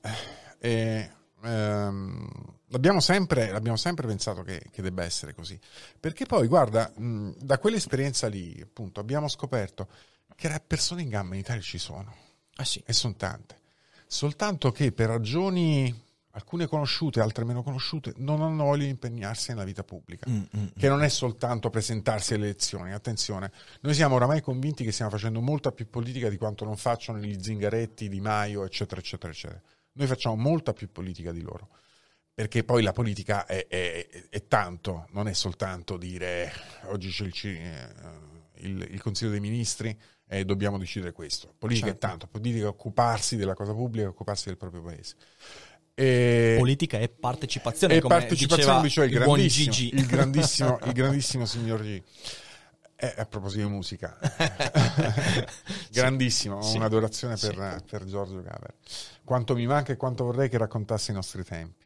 e 0.58 1.10
ehm, 1.42 2.28
l'abbiamo, 2.66 3.00
sempre, 3.00 3.50
l'abbiamo 3.50 3.78
sempre 3.78 4.06
pensato 4.06 4.42
che, 4.42 4.66
che 4.70 4.82
debba 4.82 5.02
essere 5.02 5.34
così. 5.34 5.58
Perché 5.98 6.26
poi, 6.26 6.46
guarda, 6.48 6.92
mh, 6.94 7.36
da 7.38 7.58
quell'esperienza 7.58 8.28
lì, 8.28 8.60
appunto, 8.62 9.00
abbiamo 9.00 9.26
scoperto 9.26 9.88
che 10.36 10.62
persone 10.66 11.00
in 11.02 11.08
gamba 11.08 11.34
in 11.34 11.40
Italia 11.40 11.62
ci 11.62 11.78
sono 11.78 12.14
Ah 12.56 12.64
sì. 12.64 12.82
e 12.84 12.92
sono 12.92 13.14
tante. 13.16 13.58
Soltanto 14.06 14.70
che 14.72 14.92
per 14.92 15.08
ragioni 15.08 15.94
alcune 16.32 16.66
conosciute, 16.66 17.20
altre 17.20 17.44
meno 17.44 17.62
conosciute, 17.62 18.12
non 18.18 18.40
hanno 18.42 18.64
voglia 18.64 18.84
di 18.84 18.90
impegnarsi 18.90 19.50
nella 19.50 19.64
vita 19.64 19.82
pubblica 19.82 20.28
Mm, 20.30 20.42
mm. 20.56 20.66
che 20.78 20.88
non 20.88 21.02
è 21.02 21.08
soltanto 21.08 21.70
presentarsi 21.70 22.34
alle 22.34 22.44
elezioni. 22.44 22.92
Attenzione, 22.92 23.50
noi 23.80 23.94
siamo 23.94 24.14
oramai 24.14 24.40
convinti 24.40 24.84
che 24.84 24.92
stiamo 24.92 25.10
facendo 25.10 25.40
molta 25.40 25.72
più 25.72 25.88
politica 25.88 26.28
di 26.28 26.36
quanto 26.36 26.64
non 26.64 26.76
facciano 26.76 27.18
gli 27.18 27.36
Zingaretti, 27.40 28.08
Di 28.08 28.20
Maio, 28.20 28.64
eccetera, 28.64 29.00
eccetera, 29.00 29.32
eccetera. 29.32 29.60
Noi 29.92 30.06
facciamo 30.06 30.36
molta 30.36 30.72
più 30.72 30.90
politica 30.90 31.32
di 31.32 31.40
loro. 31.42 31.68
Perché 32.32 32.64
poi 32.64 32.82
la 32.82 32.92
politica 32.92 33.44
è, 33.44 33.66
è- 33.68 34.08
è 34.30 34.46
tanto, 34.46 35.08
non 35.10 35.28
è 35.28 35.32
soltanto 35.34 35.96
dire 35.98 36.50
oggi 36.84 37.10
c'è 37.10 37.24
il, 37.24 37.32
eh, 37.34 37.94
il- 38.66 38.86
il 38.92 39.02
Consiglio 39.02 39.30
dei 39.32 39.40
Ministri 39.40 39.94
e 40.26 40.44
dobbiamo 40.44 40.78
decidere 40.78 41.12
questo. 41.12 41.52
Politica 41.58 41.88
Certo. 41.88 42.06
è 42.06 42.08
tanto, 42.08 42.26
politica 42.28 42.64
è 42.64 42.68
occuparsi 42.68 43.36
della 43.36 43.54
cosa 43.54 43.72
pubblica, 43.74 44.08
occuparsi 44.08 44.46
del 44.46 44.56
proprio 44.56 44.80
paese. 44.80 45.16
E- 46.02 46.54
Politica 46.58 46.98
e 46.98 47.08
partecipazione, 47.08 47.94
e 47.96 48.00
partecipazione 48.00 48.80
diceva 48.82 49.06
diceva 49.06 49.06
il 49.06 49.12
il 49.12 49.18
grandissimo, 49.18 49.70
Gigi. 49.72 49.94
il 49.94 50.06
grandissimo, 50.06 50.78
il 50.84 50.92
grandissimo 50.92 51.44
signor 51.44 51.82
G. 51.82 52.02
Eh, 53.02 53.14
a 53.16 53.24
proposito 53.26 53.66
di 53.66 53.72
musica, 53.72 54.18
grandissimo, 55.90 56.56
ho 56.56 56.62
Sì. 56.62 56.76
un'adorazione 56.76 57.36
Sì. 57.36 57.48
per, 57.48 57.82
per 57.88 58.04
Giorgio 58.04 58.42
Gaber. 58.42 58.74
Quanto 59.24 59.54
mi 59.54 59.66
manca 59.66 59.92
e 59.92 59.96
quanto 59.96 60.24
vorrei 60.24 60.48
che 60.48 60.58
raccontasse 60.58 61.10
i 61.10 61.14
nostri 61.14 61.42
tempi. 61.44 61.84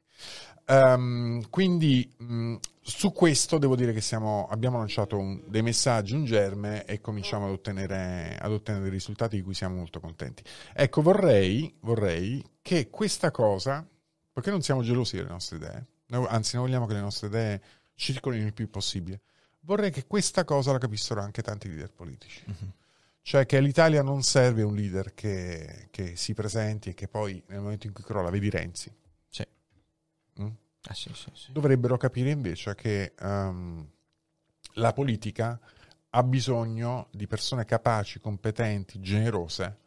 Ehm, 0.67 1.49
quindi 1.51 2.11
mh, 2.17 2.55
su 2.81 3.13
questo 3.13 3.59
devo 3.59 3.77
dire 3.77 3.93
che 3.93 4.01
siamo, 4.01 4.49
abbiamo 4.51 4.79
lanciato 4.79 5.19
un- 5.19 5.43
dei 5.47 5.63
messaggi, 5.63 6.15
un 6.15 6.25
germe 6.25 6.85
e 6.85 7.01
cominciamo 7.01 7.47
ad 7.47 7.53
ottenere, 7.53 8.37
ad 8.41 8.51
ottenere 8.51 8.85
dei 8.85 8.93
risultati 8.93 9.37
di 9.37 9.43
cui 9.43 9.55
siamo 9.55 9.77
molto 9.77 10.01
contenti. 10.01 10.43
Ecco, 10.73 11.03
vorrei, 11.03 11.73
vorrei 11.81 12.43
che 12.63 12.89
questa 12.91 13.31
cosa 13.31 13.87
Perché 14.35 14.51
non 14.51 14.63
siamo 14.63 14.83
gelosi 14.83 15.15
delle 15.15 15.29
nostre 15.29 15.57
idee. 15.59 15.87
Noi, 16.07 16.27
anzi, 16.29 16.57
noi 16.57 16.67
vogliamo 16.67 16.87
che 16.87 16.95
le 16.95 17.01
nostre 17.01 17.29
idee 17.29 17.63
circolino 17.95 18.45
il 18.45 18.53
più 18.53 18.69
possibile. 18.69 19.21
Vorrei 19.61 19.93
che 19.93 20.09
questa 20.09 20.43
cosa 20.43 20.73
la 20.73 20.79
capissero 20.79 21.21
anche 21.21 21.41
tanti 21.41 21.69
leader 21.69 21.93
politici. 21.93 22.43
Mhm. 22.45 22.73
Cioè 23.23 23.47
che 23.47 23.57
all'Italia 23.57 24.03
non 24.03 24.23
serve 24.23 24.63
un 24.63 24.75
leader 24.75 25.15
che, 25.15 25.87
che 25.93 26.17
si 26.17 26.35
presenti 26.35 26.91
e 26.91 26.95
che 26.95 27.07
poi 27.07 27.41
nel 27.47 27.61
momento 27.61 27.87
in 27.87 27.93
cui 27.93 28.03
crolla, 28.03 28.29
vedi 28.29 28.51
Renzi. 28.51 28.93
Sì. 29.29 29.47
Mm? 30.41 30.47
Eh, 30.47 30.95
sì, 30.95 31.11
sì, 31.15 31.31
sì. 31.33 31.53
Dovrebbero 31.53 31.97
capire 31.97 32.31
invece 32.31 32.75
che 32.75 33.15
ehm, 33.17 33.89
la 34.75 34.93
politica 34.93 35.59
ha 36.11 36.23
bisogno 36.25 37.07
di 37.13 37.29
persone 37.29 37.65
capaci, 37.65 38.19
competenti, 38.19 39.01
generose, 39.01 39.79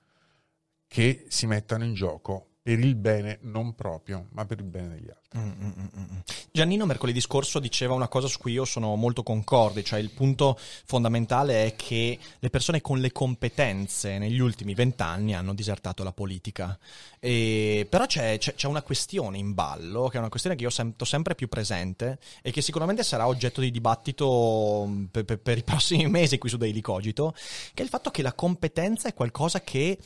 che 0.88 1.26
si 1.28 1.46
mettano 1.48 1.84
in 1.84 1.94
gioco 1.94 2.47
per 2.68 2.80
il 2.80 2.96
bene 2.96 3.40
non 3.44 3.76
proprio, 3.76 4.28
ma 4.32 4.46
per 4.46 4.60
il 4.60 4.66
bene 4.66 4.90
degli 4.90 5.08
altri. 5.08 5.40
Mm, 5.40 5.52
mm, 5.68 5.88
mm. 6.00 6.18
Giannino 6.52 6.86
mercoledì 6.86 7.22
scorso 7.22 7.60
diceva 7.60 7.94
una 7.94 8.10
cosa 8.10 8.28
su 8.28 8.40
cui 8.40 8.52
io 8.52 8.66
sono 8.66 8.94
molto 8.98 9.24
concorde, 9.24 9.84
cioè 9.84 10.00
il 10.00 10.10
punto 10.10 10.60
fondamentale 10.60 11.66
è 11.66 11.76
che 11.78 12.20
le 12.38 12.50
persone 12.50 12.82
con 12.82 13.00
le 13.00 13.14
competenze 13.14 14.18
negli 14.18 14.40
ultimi 14.40 14.74
vent'anni 14.74 15.34
hanno 15.34 15.54
disertato 15.54 16.04
la 16.04 16.12
politica. 16.12 16.78
E, 17.22 17.88
però 17.90 18.06
c'è, 18.06 18.38
c'è- 18.38 18.56
c'è 18.56 18.68
una 18.68 18.82
questione 18.82 19.38
in 19.38 19.54
ballo, 19.54 20.10
che 20.10 20.18
è 20.18 20.20
una 20.20 20.28
questione 20.28 20.58
che 20.58 20.64
io 20.64 20.70
sento 20.70 21.06
sempre 21.06 21.36
più 21.36 21.48
presente 21.48 22.20
e 22.42 22.52
che 22.52 22.62
sicuramente 22.62 23.02
sarà 23.02 23.28
oggetto 23.28 23.62
di 23.62 23.72
dibattito 23.72 25.08
per, 25.10 25.24
per- 25.24 25.40
per 25.40 25.58
i 25.58 25.64
prossimi 25.64 26.06
mesi 26.12 26.38
qui 26.38 26.50
su 26.50 26.58
Daily 26.58 26.82
Cogito, 26.82 27.34
che 27.74 27.82
è 27.82 27.84
il 27.84 27.90
fatto 27.90 28.12
che 28.12 28.22
la 28.22 28.34
competenza 28.34 29.08
è 29.08 29.14
qualcosa 29.14 29.62
che 29.62 29.98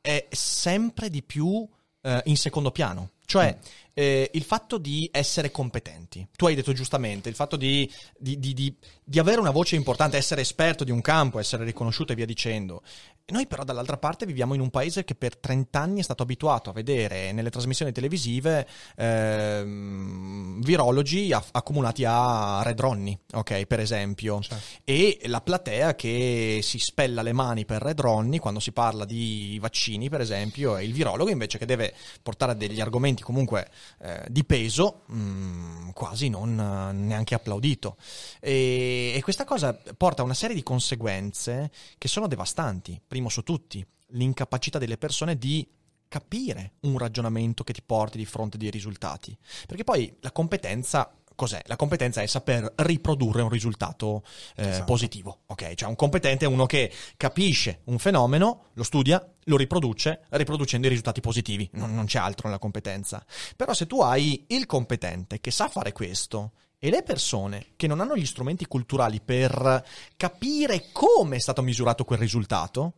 è 0.00 0.26
sempre 0.30 1.10
di 1.10 1.22
più 1.22 1.64
eh, 2.02 2.22
in 2.26 2.36
secondo 2.36 2.70
piano. 2.70 3.10
Cioè, 3.28 3.58
eh, 3.92 4.30
il 4.32 4.42
fatto 4.42 4.78
di 4.78 5.06
essere 5.12 5.50
competenti. 5.50 6.26
Tu 6.34 6.46
hai 6.46 6.54
detto 6.54 6.72
giustamente, 6.72 7.28
il 7.28 7.34
fatto 7.34 7.56
di, 7.56 7.86
di- 8.16 8.38
di- 8.38 8.54
di- 8.54 9.18
avere 9.18 9.38
una 9.38 9.50
voce 9.50 9.76
importante, 9.76 10.16
essere 10.16 10.40
esperto 10.40 10.82
di 10.82 10.90
un 10.90 11.02
campo, 11.02 11.38
essere 11.38 11.64
riconosciuto 11.64 12.12
e 12.12 12.14
via 12.14 12.24
dicendo. 12.24 12.82
Noi 13.30 13.46
però 13.46 13.62
dall'altra 13.64 13.98
parte 13.98 14.24
viviamo 14.24 14.54
in 14.54 14.60
un 14.60 14.70
paese 14.70 15.04
che 15.04 15.14
per 15.14 15.36
30 15.36 15.78
anni 15.78 16.00
è 16.00 16.02
stato 16.02 16.22
abituato 16.22 16.70
a 16.70 16.72
vedere 16.72 17.32
nelle 17.32 17.50
trasmissioni 17.50 17.92
televisive 17.92 18.66
ehm, 18.96 20.62
virologi 20.62 21.30
aff- 21.32 21.54
accomunati 21.54 22.04
a 22.06 22.62
Red 22.62 22.80
Ronnie, 22.80 23.18
ok, 23.32 23.66
per 23.66 23.80
esempio. 23.80 24.40
E 24.84 25.18
la 25.26 25.42
platea 25.42 25.94
che 25.94 26.60
si 26.62 26.78
spella 26.78 27.20
le 27.20 27.34
mani 27.34 27.66
per 27.66 27.82
Red 27.82 28.00
Ronnie 28.00 28.38
quando 28.38 28.60
si 28.60 28.72
parla 28.72 29.04
di 29.04 29.58
vaccini, 29.60 30.08
per 30.08 30.22
esempio, 30.22 30.78
e 30.78 30.84
il 30.84 30.94
virologo 30.94 31.28
invece 31.30 31.58
che 31.58 31.66
deve 31.66 31.92
portare 32.22 32.56
degli 32.56 32.80
argomenti 32.80 33.17
comunque 33.22 33.68
eh, 34.00 34.24
di 34.28 34.44
peso, 34.44 35.02
mm, 35.12 35.90
quasi 35.90 36.28
non 36.28 36.58
eh, 36.58 36.92
neanche 36.92 37.34
applaudito. 37.34 37.96
E, 38.40 39.12
e 39.14 39.20
questa 39.22 39.44
cosa 39.44 39.78
porta 39.96 40.22
a 40.22 40.24
una 40.24 40.34
serie 40.34 40.54
di 40.54 40.62
conseguenze 40.62 41.70
che 41.98 42.08
sono 42.08 42.26
devastanti. 42.26 43.00
Primo 43.06 43.28
su 43.28 43.42
tutti, 43.42 43.84
l'incapacità 44.08 44.78
delle 44.78 44.98
persone 44.98 45.36
di 45.36 45.66
capire 46.08 46.72
un 46.80 46.96
ragionamento 46.98 47.64
che 47.64 47.72
ti 47.72 47.82
porti 47.82 48.18
di 48.18 48.24
fronte 48.24 48.56
dei 48.56 48.70
risultati. 48.70 49.36
Perché 49.66 49.84
poi 49.84 50.16
la 50.20 50.32
competenza 50.32 51.12
cos'è? 51.34 51.62
La 51.66 51.76
competenza 51.76 52.20
è 52.20 52.26
saper 52.26 52.72
riprodurre 52.76 53.42
un 53.42 53.48
risultato 53.48 54.24
eh, 54.56 54.68
Esatto. 54.70 54.84
positivo. 54.84 55.40
Ok, 55.46 55.74
cioè 55.74 55.88
un 55.88 55.94
competente 55.94 56.46
è 56.46 56.48
uno 56.48 56.66
che 56.66 56.92
capisce 57.16 57.82
un 57.84 57.98
fenomeno, 57.98 58.64
lo 58.72 58.82
studia, 58.82 59.24
lo 59.48 59.56
riproduce, 59.56 60.24
riproducendo 60.30 60.86
i 60.86 60.90
risultati 60.90 61.20
positivi. 61.20 61.68
Non, 61.72 61.94
non 61.94 62.06
c'è 62.06 62.18
altro 62.18 62.46
nella 62.46 62.60
competenza. 62.60 63.24
Però 63.56 63.72
se 63.74 63.86
tu 63.86 64.00
hai 64.00 64.44
il 64.48 64.66
competente 64.66 65.40
che 65.40 65.50
sa 65.50 65.68
fare 65.68 65.92
questo 65.92 66.52
e 66.78 66.90
le 66.90 67.02
persone 67.02 67.68
che 67.76 67.86
non 67.86 68.00
hanno 68.00 68.16
gli 68.16 68.26
strumenti 68.26 68.66
culturali 68.66 69.20
per 69.20 69.84
capire 70.16 70.88
come 70.92 71.36
è 71.36 71.40
stato 71.40 71.62
misurato 71.62 72.04
quel 72.04 72.20
risultato, 72.20 72.92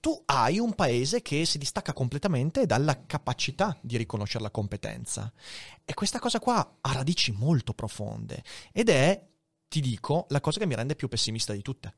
tu 0.00 0.22
hai 0.26 0.58
un 0.58 0.74
paese 0.74 1.22
che 1.22 1.44
si 1.44 1.58
distacca 1.58 1.92
completamente 1.92 2.66
dalla 2.66 3.04
capacità 3.04 3.76
di 3.80 3.96
riconoscere 3.96 4.44
la 4.44 4.50
competenza. 4.50 5.32
E 5.84 5.94
questa 5.94 6.18
cosa 6.18 6.38
qua 6.38 6.78
ha 6.80 6.92
radici 6.92 7.32
molto 7.32 7.74
profonde 7.74 8.42
ed 8.72 8.88
è, 8.88 9.20
ti 9.68 9.80
dico, 9.80 10.26
la 10.28 10.40
cosa 10.40 10.60
che 10.60 10.66
mi 10.66 10.76
rende 10.76 10.94
più 10.94 11.08
pessimista 11.08 11.52
di 11.52 11.62
tutte. 11.62 11.92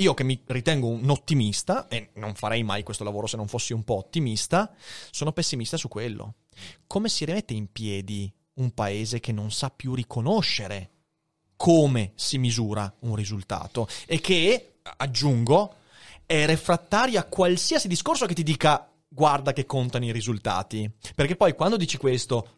Io 0.00 0.14
che 0.14 0.22
mi 0.22 0.40
ritengo 0.46 0.86
un 0.86 1.10
ottimista, 1.10 1.88
e 1.88 2.10
non 2.14 2.34
farei 2.34 2.62
mai 2.62 2.84
questo 2.84 3.02
lavoro 3.02 3.26
se 3.26 3.36
non 3.36 3.48
fossi 3.48 3.72
un 3.72 3.82
po' 3.82 3.96
ottimista, 3.96 4.72
sono 5.10 5.32
pessimista 5.32 5.76
su 5.76 5.88
quello. 5.88 6.34
Come 6.86 7.08
si 7.08 7.24
rimette 7.24 7.54
in 7.54 7.72
piedi 7.72 8.32
un 8.54 8.70
paese 8.72 9.18
che 9.18 9.32
non 9.32 9.50
sa 9.50 9.70
più 9.70 9.94
riconoscere 9.94 10.90
come 11.56 12.12
si 12.14 12.38
misura 12.38 12.92
un 13.00 13.16
risultato 13.16 13.88
e 14.06 14.20
che, 14.20 14.78
aggiungo, 14.82 15.74
è 16.24 16.46
refrattaria 16.46 17.20
a 17.20 17.24
qualsiasi 17.24 17.88
discorso 17.88 18.26
che 18.26 18.34
ti 18.34 18.44
dica 18.44 18.88
guarda 19.08 19.52
che 19.52 19.66
contano 19.66 20.04
i 20.04 20.12
risultati. 20.12 20.88
Perché 21.16 21.34
poi 21.34 21.54
quando 21.54 21.76
dici 21.76 21.96
questo, 21.96 22.57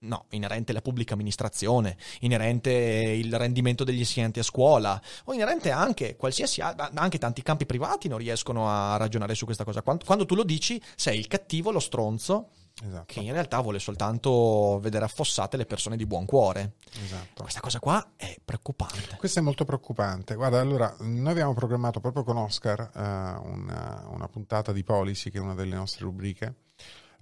no, 0.00 0.26
inerente 0.30 0.70
alla 0.70 0.82
pubblica 0.82 1.14
amministrazione, 1.14 1.96
inerente 2.20 2.70
il 2.70 3.36
rendimento 3.36 3.84
degli 3.84 3.98
insegnanti 3.98 4.38
a 4.38 4.44
scuola, 4.44 5.00
o 5.24 5.32
inerente 5.32 5.70
anche 5.70 6.16
qualsiasi 6.16 6.60
al- 6.60 6.90
anche 6.94 7.18
tanti 7.18 7.42
campi 7.42 7.66
privati 7.66 8.08
non 8.08 8.18
riescono 8.18 8.68
a 8.68 8.96
ragionare 8.96 9.34
su 9.34 9.44
questa 9.44 9.64
cosa. 9.64 9.82
Quando, 9.82 10.04
quando 10.04 10.26
tu 10.26 10.34
lo 10.34 10.44
dici, 10.44 10.80
sei 10.94 11.18
il 11.18 11.26
cattivo, 11.26 11.70
lo 11.70 11.80
stronzo, 11.80 12.50
Esatto. 12.80 13.06
che 13.12 13.18
in 13.18 13.32
realtà 13.32 13.60
vuole 13.60 13.80
soltanto 13.80 14.78
vedere 14.80 15.04
affossate 15.04 15.56
le 15.56 15.66
persone 15.66 15.96
di 15.96 16.06
buon 16.06 16.24
cuore. 16.26 16.74
esatto. 17.02 17.42
Questa 17.42 17.58
cosa 17.58 17.80
qua 17.80 18.12
è 18.14 18.36
preoccupante. 18.44 19.16
Questo 19.16 19.40
è 19.40 19.42
molto 19.42 19.64
preoccupante. 19.64 20.36
Guarda, 20.36 20.60
allora, 20.60 20.94
noi 21.00 21.32
abbiamo 21.32 21.54
programmato 21.54 21.98
proprio 21.98 22.22
con 22.22 22.36
Oscar 22.36 22.78
eh, 22.94 23.00
una, 23.00 24.04
una 24.10 24.28
puntata 24.28 24.70
di 24.70 24.84
Policy, 24.84 25.30
che 25.30 25.38
è 25.38 25.40
una 25.40 25.54
delle 25.54 25.74
nostre 25.74 26.04
rubriche, 26.04 26.54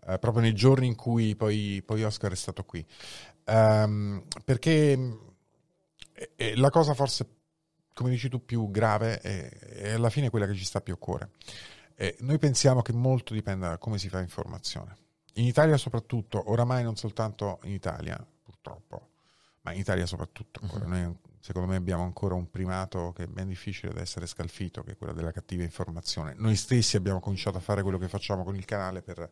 eh, 0.07 0.18
proprio 0.18 0.42
nei 0.42 0.54
giorni 0.54 0.86
in 0.86 0.94
cui 0.94 1.34
poi, 1.34 1.82
poi 1.84 2.04
Oscar 2.04 2.32
è 2.32 2.36
stato 2.36 2.64
qui. 2.64 2.84
Ehm, 3.44 4.24
perché 4.44 4.92
eh, 6.12 6.30
eh, 6.36 6.57
la 6.57 6.70
cosa 6.70 6.94
forse, 6.94 7.26
come 7.92 8.11
dici 8.11 8.28
tu, 8.28 8.44
più 8.44 8.70
grave 8.70 9.20
è, 9.20 9.48
è 9.48 9.92
alla 9.92 10.11
fine 10.11 10.30
quella 10.30 10.46
che 10.46 10.54
ci 10.54 10.64
sta 10.64 10.80
più 10.80 10.94
a 10.94 10.98
cuore. 10.98 11.30
Eh, 11.96 12.16
noi 12.20 12.38
pensiamo 12.38 12.82
che 12.82 12.92
molto 12.92 13.34
dipenda 13.34 13.68
da 13.70 13.78
come 13.78 13.98
si 13.98 14.09
fa 14.09 14.20
informazione. 14.20 14.96
In 15.34 15.44
Italia 15.44 15.76
soprattutto, 15.76 16.50
oramai 16.50 16.82
non 16.82 16.96
soltanto 16.96 17.59
in 17.64 17.72
Italia, 17.72 18.24
purtroppo, 18.42 19.11
ma 19.62 19.72
in 19.72 19.80
Italia 19.80 20.07
soprattutto 20.07 20.61
ancora. 20.62 20.86
Noi 20.86 21.14
secondo 21.40 21.68
me 21.68 21.76
abbiamo 21.76 22.02
ancora 22.02 22.34
un 22.34 22.50
primato 22.50 23.12
che 23.12 23.24
è 23.24 23.26
ben 23.26 23.46
difficile 23.46 23.92
da 23.92 24.00
essere 24.00 24.26
scalfito, 24.26 24.82
che 24.82 24.92
è 24.92 24.96
quello 24.96 25.12
della 25.12 25.30
cattiva 25.30 25.62
informazione. 25.62 26.34
Noi 26.36 26.57
stessi 26.57 26.96
abbiamo 26.96 27.20
cominciato 27.20 27.59
a 27.59 27.61
fare 27.61 27.82
quello 27.82 27.98
che 27.98 28.09
facciamo 28.09 28.42
con 28.42 28.57
il 28.57 28.64
canale 28.64 29.00
per, 29.00 29.30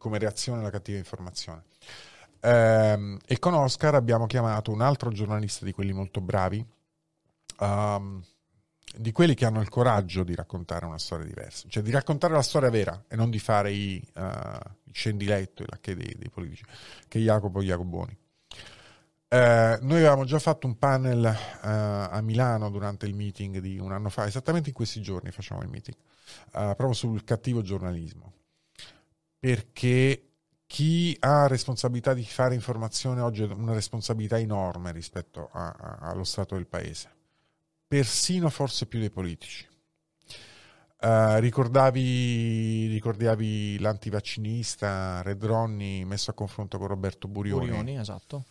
come 0.00 0.18
reazione 0.18 0.60
alla 0.60 0.70
cattiva 0.70 0.96
informazione. 0.96 1.64
Ehm, 2.40 3.18
e 3.26 3.38
con 3.38 3.52
Oscar 3.52 3.94
abbiamo 3.94 4.24
chiamato 4.24 4.72
un 4.72 4.80
altro 4.80 5.10
giornalista 5.10 5.66
di 5.66 5.72
quelli 5.72 5.92
molto 5.92 6.22
bravi, 6.22 6.64
ehm, 7.60 8.24
di 8.96 9.12
quelli 9.12 9.34
che 9.34 9.44
hanno 9.44 9.60
il 9.60 9.68
coraggio 9.68 10.24
di 10.24 10.34
raccontare 10.34 10.86
una 10.86 10.98
storia 10.98 11.26
diversa, 11.26 11.68
cioè 11.68 11.82
di 11.82 11.90
raccontare 11.90 12.32
la 12.32 12.42
storia 12.42 12.70
vera 12.70 13.04
e 13.08 13.14
non 13.14 13.28
di 13.28 13.38
fare 13.38 13.72
i, 13.72 14.02
eh, 14.14 14.60
i 14.84 14.92
scendiletto, 14.92 15.64
i 15.64 15.66
lacche 15.68 15.94
dei, 15.94 16.14
dei 16.16 16.30
politici, 16.30 16.64
che 17.06 17.18
Jacopo 17.18 17.62
Jacoboni. 17.62 18.16
Eh, 19.28 19.78
noi 19.82 19.98
avevamo 19.98 20.24
già 20.24 20.38
fatto 20.38 20.66
un 20.66 20.78
panel 20.78 21.24
eh, 21.26 21.68
a 21.68 22.20
Milano 22.22 22.70
durante 22.70 23.04
il 23.04 23.14
meeting 23.14 23.58
di 23.58 23.78
un 23.78 23.92
anno 23.92 24.08
fa, 24.08 24.26
esattamente 24.26 24.70
in 24.70 24.74
questi 24.74 25.02
giorni 25.02 25.30
facciamo 25.30 25.60
il 25.60 25.68
meeting, 25.68 25.96
eh, 26.54 26.74
proprio 26.74 26.94
sul 26.94 27.22
cattivo 27.22 27.60
giornalismo, 27.60 28.32
perché 29.40 30.26
chi 30.66 31.16
ha 31.18 31.48
responsabilità 31.48 32.14
di 32.14 32.22
fare 32.24 32.54
informazione 32.54 33.20
oggi 33.22 33.42
ha 33.42 33.52
una 33.52 33.72
responsabilità 33.72 34.38
enorme 34.38 34.92
rispetto 34.92 35.48
a- 35.52 35.70
a- 35.70 35.98
allo 36.10 36.22
stato 36.22 36.54
del 36.54 36.68
paese, 36.68 37.10
persino 37.88 38.48
forse 38.50 38.86
più 38.86 39.00
dei 39.00 39.10
politici. 39.10 39.66
Eh, 41.02 41.40
ricordavi, 41.40 42.86
ricordavi 42.88 43.78
l'antivaccinista 43.78 45.22
Red 45.22 45.42
Ronnie 45.42 46.04
messo 46.04 46.30
a 46.30 46.34
confronto 46.34 46.76
con 46.76 46.88
Roberto 46.88 47.26
Burioni 47.26 47.66
Burioni, 47.66 47.98
esatto. 47.98 48.44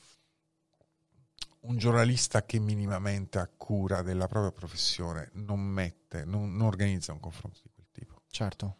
un 1.61 1.77
giornalista 1.77 2.43
che 2.43 2.59
minimamente 2.59 3.37
ha 3.37 3.47
cura 3.55 4.01
della 4.01 4.27
propria 4.27 4.51
professione 4.51 5.29
non 5.33 5.59
mette, 5.59 6.25
non, 6.25 6.55
non 6.55 6.67
organizza 6.67 7.11
un 7.13 7.19
confronto 7.19 7.59
di 7.63 7.69
quel 7.73 7.87
tipo. 7.91 8.21
Certo. 8.29 8.77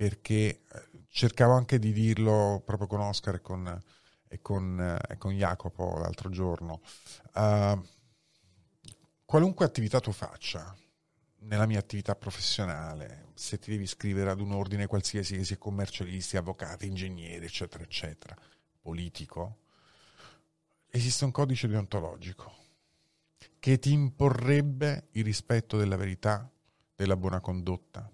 Perché 0.00 0.32
eh, 0.34 0.88
cercavo 1.08 1.52
anche 1.52 1.78
di 1.78 1.92
dirlo 1.92 2.62
proprio 2.64 2.86
con 2.86 3.00
Oscar 3.00 3.34
e 3.34 3.40
con, 3.42 3.82
e 4.28 4.40
con, 4.40 4.80
eh, 4.80 5.12
e 5.12 5.18
con 5.18 5.34
Jacopo 5.34 5.98
l'altro 5.98 6.30
giorno. 6.30 6.80
eh, 7.34 7.78
qualunque 9.26 9.66
attività 9.66 10.00
tu 10.00 10.10
faccia, 10.10 10.74
nella 11.40 11.66
mia 11.66 11.78
attività 11.78 12.14
professionale, 12.14 13.26
se 13.34 13.58
ti 13.58 13.70
devi 13.70 13.82
iscrivere 13.82 14.30
ad 14.30 14.40
un 14.40 14.52
ordine 14.52 14.86
qualsiasi, 14.86 15.36
che 15.36 15.44
sia 15.44 15.58
commercialisti, 15.58 16.38
avvocati, 16.38 16.86
ingegneri, 16.86 17.44
eccetera, 17.44 17.84
eccetera, 17.84 18.34
politico, 18.80 19.58
esiste 20.88 21.26
un 21.26 21.30
codice 21.30 21.68
deontologico 21.68 22.54
che 23.58 23.78
ti 23.78 23.92
imporrebbe 23.92 25.08
il 25.12 25.24
rispetto 25.24 25.76
della 25.76 25.96
verità, 25.96 26.50
della 26.94 27.16
buona 27.16 27.40
condotta. 27.40 28.10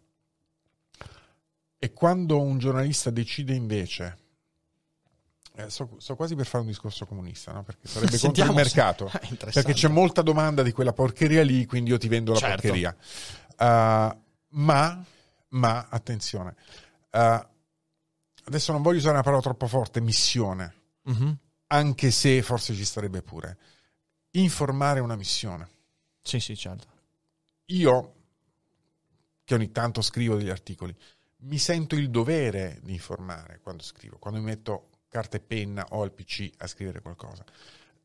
E 1.86 1.92
quando 1.92 2.40
un 2.40 2.58
giornalista 2.58 3.10
decide 3.10 3.54
invece, 3.54 4.18
eh, 5.54 5.70
so, 5.70 5.88
so, 5.98 6.16
quasi 6.16 6.34
per 6.34 6.44
fare 6.44 6.64
un 6.64 6.68
discorso 6.68 7.06
comunista, 7.06 7.52
no? 7.52 7.62
perché 7.62 7.86
sarebbe 7.86 8.18
contro 8.18 8.44
il 8.44 8.52
mercato, 8.52 9.08
perché 9.38 9.72
c'è 9.72 9.86
molta 9.86 10.20
domanda 10.22 10.64
di 10.64 10.72
quella 10.72 10.92
porcheria 10.92 11.44
lì, 11.44 11.64
quindi 11.64 11.90
io 11.90 11.98
ti 11.98 12.08
vendo 12.08 12.32
la 12.32 12.40
certo. 12.40 12.60
porcheria. 12.60 12.96
Uh, 13.56 14.20
ma, 14.48 15.04
ma, 15.50 15.86
attenzione, 15.88 16.56
uh, 17.12 17.46
adesso 18.46 18.72
non 18.72 18.82
voglio 18.82 18.98
usare 18.98 19.14
una 19.14 19.22
parola 19.22 19.42
troppo 19.42 19.68
forte, 19.68 20.00
missione, 20.00 20.74
mm-hmm. 21.08 21.32
anche 21.68 22.10
se 22.10 22.42
forse 22.42 22.74
ci 22.74 22.84
starebbe 22.84 23.22
pure 23.22 23.58
informare 24.32 24.98
una 24.98 25.14
missione. 25.14 25.68
Sì, 26.20 26.40
sì, 26.40 26.56
certo. 26.56 26.88
Io, 27.66 28.14
che 29.44 29.54
ogni 29.54 29.70
tanto 29.70 30.02
scrivo 30.02 30.34
degli 30.34 30.50
articoli, 30.50 30.92
mi 31.38 31.58
sento 31.58 31.94
il 31.94 32.10
dovere 32.10 32.80
di 32.82 32.92
informare 32.92 33.60
quando 33.62 33.82
scrivo, 33.82 34.18
quando 34.18 34.40
mi 34.40 34.46
metto 34.46 34.90
carta 35.08 35.36
e 35.36 35.40
penna 35.40 35.86
o 35.90 36.02
al 36.02 36.12
PC 36.12 36.50
a 36.58 36.66
scrivere 36.66 37.00
qualcosa. 37.00 37.44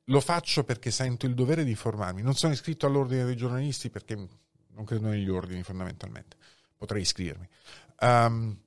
Lo 0.06 0.20
faccio 0.20 0.64
perché 0.64 0.92
sento 0.92 1.26
il 1.26 1.34
dovere 1.34 1.64
di 1.64 1.72
informarmi. 1.72 2.22
Non 2.22 2.36
sono 2.36 2.54
iscritto 2.54 2.86
all'ordine 2.86 3.26
dei 3.26 3.36
giornalisti 3.36 3.90
perché 3.90 4.16
non 4.16 4.86
credo 4.86 5.08
negli 5.08 5.30
ordini 5.30 5.64
fondamentalmente. 5.64 6.38
Potrei 6.76 7.02
iscrivermi. 7.02 7.48
Um, 8.00 8.58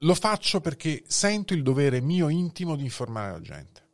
lo 0.00 0.14
faccio 0.14 0.60
perché 0.60 1.04
sento 1.06 1.54
il 1.54 1.62
dovere 1.62 2.00
mio 2.00 2.28
intimo 2.28 2.76
di 2.76 2.84
informare 2.84 3.32
la 3.32 3.40
gente. 3.40 3.84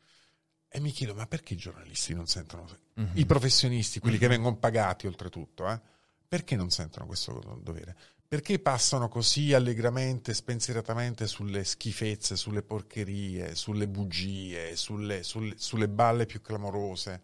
E 0.68 0.80
mi 0.80 0.90
chiedo, 0.90 1.14
ma 1.14 1.26
perché 1.26 1.54
i 1.54 1.58
giornalisti 1.58 2.14
non 2.14 2.26
sentono, 2.26 2.66
uh-huh. 2.94 3.08
i 3.14 3.26
professionisti, 3.26 4.00
quelli 4.00 4.16
uh-huh. 4.16 4.22
che 4.22 4.28
vengono 4.28 4.56
pagati 4.56 5.06
oltretutto, 5.06 5.68
eh? 5.68 5.78
perché 6.26 6.56
non 6.56 6.70
sentono 6.70 7.04
questo 7.04 7.60
dovere? 7.62 7.94
Perché 8.33 8.59
passano 8.61 9.11
così 9.11 9.53
allegramente, 9.53 10.33
spensieratamente 10.33 11.26
sulle 11.26 11.64
schifezze, 11.64 12.35
sulle 12.35 12.62
porcherie, 12.62 13.55
sulle 13.55 13.87
bugie, 13.87 14.74
sulle, 14.74 15.22
sulle, 15.22 15.53
sulle 15.59 15.87
balle 15.87 16.24
più 16.24 16.41
clamorose, 16.41 17.20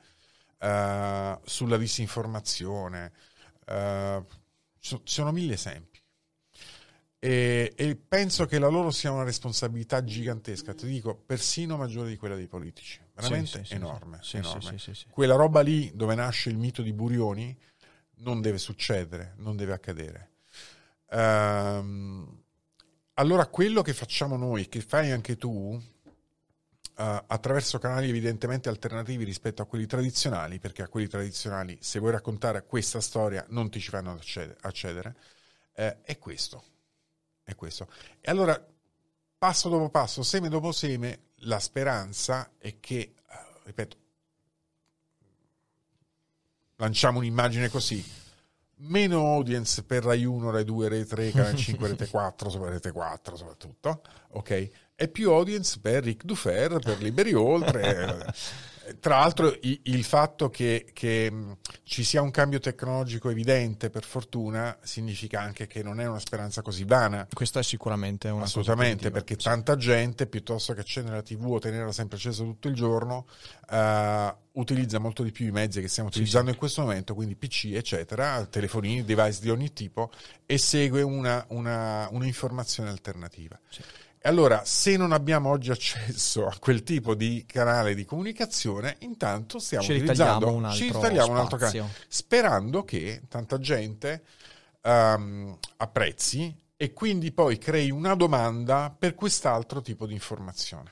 uh, 0.59 1.39
sulla 1.43 1.79
disinformazione? 1.79 3.13
Uh, 3.67 4.23
ci 4.81 5.01
sono 5.05 5.33
mille 5.33 5.55
esempi. 5.55 5.99
E, 7.19 7.73
e, 7.75 7.97
penso 7.97 8.45
che 8.45 8.59
la 8.59 8.69
loro 8.69 8.91
sia 8.91 9.11
una 9.11 9.25
responsabilità 9.25 10.05
gigantesca, 10.05 10.75
ti 10.75 10.87
dico, 10.87 11.15
persino 11.15 11.79
maggiore 11.79 12.11
di 12.11 12.19
quella 12.19 12.37
dei 12.37 12.49
politici, 12.49 13.01
veramente 13.15 13.61
sì, 13.61 13.65
sì, 13.65 13.75
enorme. 13.77 14.19
Sì, 14.21 14.37
enorme. 14.37 14.77
Quella 15.09 15.37
roba 15.37 15.63
lì 15.63 15.91
dove 15.95 16.15
nasce 16.15 16.51
il 16.51 16.59
mito 16.59 16.83
di 16.83 16.93
Burioni 16.93 17.59
non 18.17 18.43
deve 18.43 18.59
succedere, 18.59 19.33
non 19.39 19.57
deve 19.57 19.73
accadere. 19.73 20.33
Um, 21.11 22.43
allora 23.15 23.47
quello 23.47 23.83
che 23.83 23.95
facciamo 23.95 24.37
noi, 24.37 24.69
che 24.69 24.81
fai 24.81 25.11
anche 25.11 25.37
tu, 25.37 25.51
uh, 25.51 25.81
attraverso 26.95 27.79
canali 27.79 28.09
evidentemente 28.09 28.69
alternativi 28.69 29.25
rispetto 29.25 29.63
a 29.63 29.67
quelli 29.67 29.87
tradizionali, 29.87 30.59
perché 30.59 30.83
a 30.83 30.89
quelli 30.89 31.09
tradizionali 31.09 31.79
se 31.81 31.99
vuoi 31.99 32.13
raccontare 32.13 32.65
questa 32.65 33.01
storia 33.01 33.45
non 33.49 33.71
ti 33.71 33.81
ci 33.81 33.91
fanno 33.91 34.13
accedere, 34.13 34.57
accedere 34.61 35.17
eh, 35.75 36.01
è 36.03 36.19
questo 36.19 36.77
è 37.49 37.55
questo. 37.55 37.89
E 38.21 38.31
allora, 38.31 38.63
passo 39.39 39.71
dopo 39.71 39.89
passo, 39.89 40.23
seme 40.23 40.51
dopo 40.51 40.71
seme, 40.71 41.31
la 41.43 41.59
speranza 41.59 42.51
è 42.59 42.79
che, 42.79 42.99
eh, 42.99 43.15
ripeto, 43.65 43.97
lanciamo 46.77 47.19
un'immagine 47.19 47.71
così, 47.71 48.05
meno 48.79 49.20
audience 49.20 49.83
per 49.83 50.05
Rai 50.05 50.24
1, 50.24 50.51
Rai 50.51 50.64
2, 50.64 50.89
Rai 50.89 51.05
3, 51.05 51.31
Canale 51.31 51.57
5, 51.57 51.89
Rete 51.89 52.07
4, 52.11 52.49
sopra 52.51 52.70
Rete 52.70 52.93
4 52.93 53.37
soprattutto, 53.37 54.03
ok? 54.33 54.68
E 54.95 55.09
più 55.09 55.31
audience 55.31 55.79
per 55.81 56.03
Ric 56.05 56.24
Dufer, 56.24 56.79
per 56.79 57.01
Liberi 57.01 57.33
Oltre, 57.35 58.33
Tra 59.01 59.18
l'altro 59.18 59.57
il, 59.62 59.80
il 59.84 60.05
fatto 60.05 60.49
che, 60.51 60.86
che, 60.93 61.32
ci 61.82 62.05
sia 62.05 62.22
un 62.22 62.30
cambio 62.30 62.59
tecnologico 62.59 63.30
evidente, 63.30 63.91
per 63.91 64.05
fortuna, 64.05 64.76
significa 64.82 65.41
anche 65.41 65.66
che 65.66 65.82
non 65.82 66.01
è 66.01 66.07
una 66.07 66.18
speranza 66.18 66.62
così 66.62 66.84
vana. 66.84 67.26
Questa 67.32 67.61
è 67.61 67.62
sicuramente 67.62 68.28
una 68.28 68.45
Assolutamente, 68.45 69.11
perché 69.11 69.34
sì. 69.39 69.45
tanta 69.45 69.76
gente, 69.76 70.26
piuttosto 70.26 70.74
che 70.74 70.80
accendere 70.80 71.16
la 71.16 71.22
TV 71.22 71.51
o 71.51 71.59
tenerla 71.59 71.93
sempre 71.93 72.16
accesa 72.16 72.43
tutto 72.45 72.68
il 72.68 72.74
giorno, 72.74 73.26
uh, 73.70 74.61
utilizza 74.61 74.99
molto 74.99 75.22
di 75.22 75.30
più 75.30 75.47
i 75.47 75.51
mezzi 75.51 75.80
che 75.80 75.89
stiamo 75.89 76.09
utilizzando 76.09 76.47
sì, 76.47 76.53
sì. 76.53 76.55
in 76.55 76.59
questo 76.59 76.82
momento, 76.82 77.14
quindi 77.14 77.36
PC, 77.36 77.72
eccetera, 77.74 78.45
telefonini, 78.47 79.05
device 79.05 79.41
di 79.41 79.51
ogni 79.51 79.72
tipo, 79.72 80.11
e 80.47 80.59
segue 80.59 81.03
una, 81.03 81.45
una, 81.49 82.09
un'informazione 82.11 82.91
alternativa. 82.91 83.59
Sì. 83.68 83.82
Allora, 84.29 84.62
se 84.66 84.99
non 84.99 85.12
abbiamo 85.12 85.49
oggi 85.49 85.70
accesso 85.70 86.47
a 86.47 86.55
quel 86.61 86.83
tipo 86.83 87.14
di 87.14 87.45
canale 87.47 87.95
di 87.95 88.05
comunicazione, 88.05 88.97
intanto 89.01 89.59
stiamo 89.59 89.85
ci 89.85 89.93
utilizzando, 89.93 90.53
un 90.53 90.70
ci 90.70 90.85
ritagliamo 90.85 91.33
un 91.33 91.39
altro 91.39 91.57
canale, 91.57 91.89
sperando 92.09 92.85
che 92.85 93.22
tanta 93.26 93.59
gente 93.59 94.22
um, 94.83 95.57
apprezzi 95.79 96.55
e 96.76 96.93
quindi 96.93 97.33
poi 97.33 97.57
crei 97.57 97.91
una 97.91 98.14
domanda 98.14 98.95
per 98.97 99.14
quest'altro 99.14 99.81
tipo 99.81 100.07
di 100.07 100.12
informazione. 100.12 100.91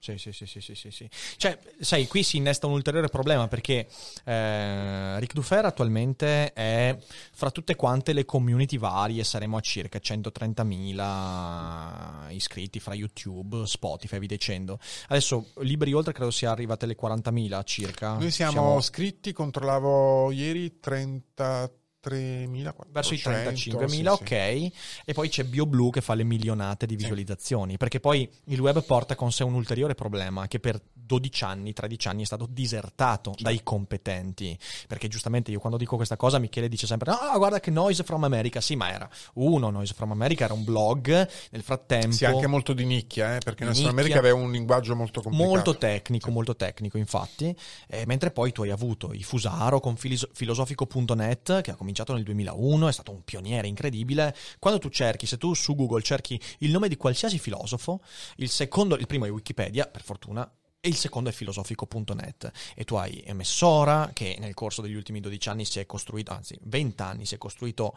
Sì. 0.00 0.16
Sì, 0.16 0.32
sì, 0.32 0.46
sì, 0.46 0.62
sì, 0.62 0.74
sì, 0.74 0.90
sì. 0.90 1.06
Cioè, 1.36 1.58
sai, 1.78 2.06
qui 2.06 2.22
si 2.22 2.38
innesta 2.38 2.66
un 2.66 2.72
ulteriore 2.72 3.08
problema 3.08 3.48
perché 3.48 3.86
eh, 4.24 5.20
Ric 5.20 5.34
Dufer 5.34 5.66
attualmente 5.66 6.54
è 6.54 6.96
fra 7.32 7.50
tutte 7.50 7.76
quante 7.76 8.14
le 8.14 8.24
community 8.24 8.78
varie, 8.78 9.22
saremo 9.24 9.58
a 9.58 9.60
circa 9.60 9.98
130.000 9.98 12.32
iscritti 12.32 12.80
fra 12.80 12.94
YouTube, 12.94 13.66
Spotify, 13.66 14.18
vi 14.18 14.26
dicendo. 14.26 14.78
Adesso 15.08 15.48
Libri 15.58 15.92
Oltre 15.92 16.14
credo 16.14 16.30
sia 16.30 16.50
arrivate 16.50 16.86
alle 16.86 16.96
40.000 16.98 17.62
circa. 17.64 18.14
Noi 18.14 18.30
siamo, 18.30 18.52
siamo... 18.52 18.78
iscritti, 18.78 19.34
controllavo 19.34 20.30
ieri 20.30 20.80
33 20.80 21.74
3.000 22.02 22.74
verso 22.90 23.14
i 23.14 23.18
35.000 23.18 23.86
sì, 23.86 24.06
ok. 24.06 24.28
Sì. 24.28 24.72
e 25.04 25.12
poi 25.12 25.28
c'è 25.28 25.44
BioBlue 25.44 25.90
che 25.90 26.00
fa 26.00 26.14
le 26.14 26.24
milionate 26.24 26.86
di 26.86 26.96
visualizzazioni 26.96 27.72
sì. 27.72 27.76
perché 27.76 28.00
poi 28.00 28.28
il 28.46 28.60
web 28.60 28.82
porta 28.82 29.14
con 29.14 29.30
sé 29.32 29.44
un 29.44 29.54
ulteriore 29.54 29.94
problema 29.94 30.48
che 30.48 30.58
per 30.58 30.80
12 30.92 31.44
anni 31.44 31.72
13 31.72 32.08
anni 32.08 32.22
è 32.22 32.26
stato 32.26 32.46
disertato 32.48 33.34
dai 33.38 33.60
competenti. 33.62 34.56
Perché 34.86 35.08
giustamente 35.08 35.50
io 35.50 35.58
quando 35.58 35.76
dico 35.76 35.96
questa 35.96 36.16
cosa 36.16 36.38
Michele 36.38 36.68
dice 36.68 36.86
sempre 36.86 37.10
ah 37.10 37.36
guarda 37.36 37.60
che 37.60 37.70
Noise 37.70 38.04
from 38.04 38.24
America. 38.24 38.60
Sì 38.60 38.76
ma 38.76 38.92
era 38.92 39.08
uno 39.34 39.70
Noise 39.70 39.94
from 39.94 40.12
America 40.12 40.44
era 40.44 40.54
un 40.54 40.64
blog 40.64 41.28
nel 41.50 41.62
frattempo 41.62 42.12
sì 42.12 42.24
anche 42.24 42.46
molto 42.46 42.72
di 42.72 42.84
nicchia 42.84 43.36
eh, 43.36 43.38
perché 43.38 43.64
Noise 43.64 43.82
from 43.82 43.92
America 43.92 44.18
aveva 44.18 44.36
un 44.36 44.50
linguaggio 44.50 44.94
molto 44.94 45.20
complicato. 45.20 45.52
Molto 45.52 45.76
tecnico 45.76 46.30
molto 46.30 46.56
tecnico 46.56 46.96
infatti. 46.96 47.54
Eh, 47.88 48.04
mentre 48.06 48.30
poi 48.30 48.52
tu 48.52 48.62
hai 48.62 48.70
avuto 48.70 49.12
i 49.12 49.22
Fusaro 49.22 49.80
con 49.80 49.96
filosofico.net 49.96 51.60
che 51.60 51.70
ha 51.70 51.74
cominciato 51.74 51.89
cominciato 51.90 52.14
nel 52.14 52.22
2001, 52.22 52.88
è 52.88 52.92
stato 52.92 53.10
un 53.10 53.22
pioniere 53.24 53.66
incredibile. 53.66 54.34
Quando 54.58 54.78
tu 54.78 54.88
cerchi, 54.88 55.26
se 55.26 55.36
tu 55.36 55.54
su 55.54 55.74
Google 55.74 56.02
cerchi 56.02 56.40
il 56.58 56.70
nome 56.70 56.88
di 56.88 56.96
qualsiasi 56.96 57.38
filosofo, 57.38 58.00
il 58.36 58.48
secondo, 58.48 58.96
il 58.96 59.06
primo 59.06 59.24
è 59.24 59.30
Wikipedia, 59.30 59.86
per 59.86 60.02
fortuna, 60.02 60.50
e 60.82 60.88
il 60.88 60.96
secondo 60.96 61.28
è 61.28 61.32
filosofico.net 61.32 62.50
e 62.74 62.84
tu 62.84 62.94
hai 62.94 63.22
Messora 63.32 64.10
che 64.14 64.36
nel 64.40 64.54
corso 64.54 64.80
degli 64.80 64.94
ultimi 64.94 65.20
12 65.20 65.48
anni 65.50 65.64
si 65.66 65.78
è 65.78 65.84
costruito, 65.84 66.32
anzi 66.32 66.58
20 66.62 67.02
anni 67.02 67.26
si 67.26 67.34
è 67.34 67.38
costruito 67.38 67.94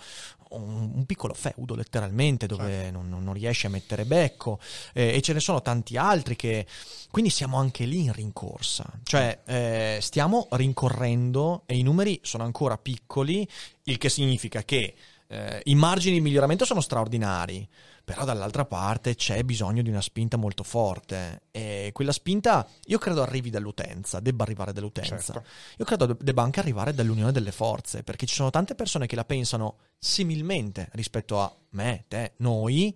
un, 0.49 0.91
un 0.93 1.05
piccolo 1.05 1.33
feudo 1.33 1.75
letteralmente 1.75 2.45
dove 2.45 2.69
certo. 2.69 3.01
non, 3.01 3.23
non, 3.23 3.33
riesce 3.33 3.67
a 3.67 3.69
mettere 3.69 4.03
becco. 4.03 4.59
Eh, 4.91 5.15
e 5.15 5.21
ce 5.21 5.31
ne 5.31 5.39
sono 5.39 5.61
tanti 5.61 5.95
altri 5.95 6.35
che 6.35 6.65
quindi 7.09 7.31
siamo 7.31 7.57
anche 7.57 7.85
lì 7.85 8.03
in 8.03 8.11
rincorsa, 8.11 8.85
cioè 9.03 9.39
eh, 9.45 9.99
stiamo 10.01 10.47
rincorrendo 10.51 11.63
e 11.65 11.77
i 11.77 11.83
numeri 11.83 12.19
sono 12.21 12.43
ancora 12.43 12.77
piccoli, 12.77 13.47
il 13.83 13.97
che 13.97 14.09
significa 14.09 14.63
che 14.63 14.93
eh, 15.27 15.61
i 15.65 15.75
margini 15.75 16.15
di 16.15 16.21
miglioramento 16.21 16.65
sono 16.65 16.81
straordinari 16.81 17.67
però 18.03 18.25
dall'altra 18.25 18.65
parte 18.65 19.15
c'è 19.15 19.43
bisogno 19.43 19.81
di 19.81 19.89
una 19.89 20.01
spinta 20.01 20.35
molto 20.35 20.63
forte 20.63 21.43
e 21.51 21.91
quella 21.93 22.11
spinta 22.11 22.67
io 22.85 22.97
credo 22.97 23.21
arrivi 23.21 23.49
dall'utenza, 23.49 24.19
debba 24.19 24.43
arrivare 24.43 24.73
dall'utenza. 24.73 25.33
Certo. 25.33 25.43
Io 25.77 25.85
credo 25.85 26.17
debba 26.19 26.41
anche 26.41 26.59
arrivare 26.59 26.93
dall'unione 26.93 27.31
delle 27.31 27.53
forze, 27.53 28.03
perché 28.03 28.25
ci 28.25 28.35
sono 28.35 28.49
tante 28.49 28.75
persone 28.75 29.07
che 29.07 29.15
la 29.15 29.23
pensano 29.23 29.77
similmente 29.97 30.89
rispetto 30.93 31.39
a 31.39 31.55
me, 31.69 32.03
te, 32.09 32.33
noi, 32.37 32.93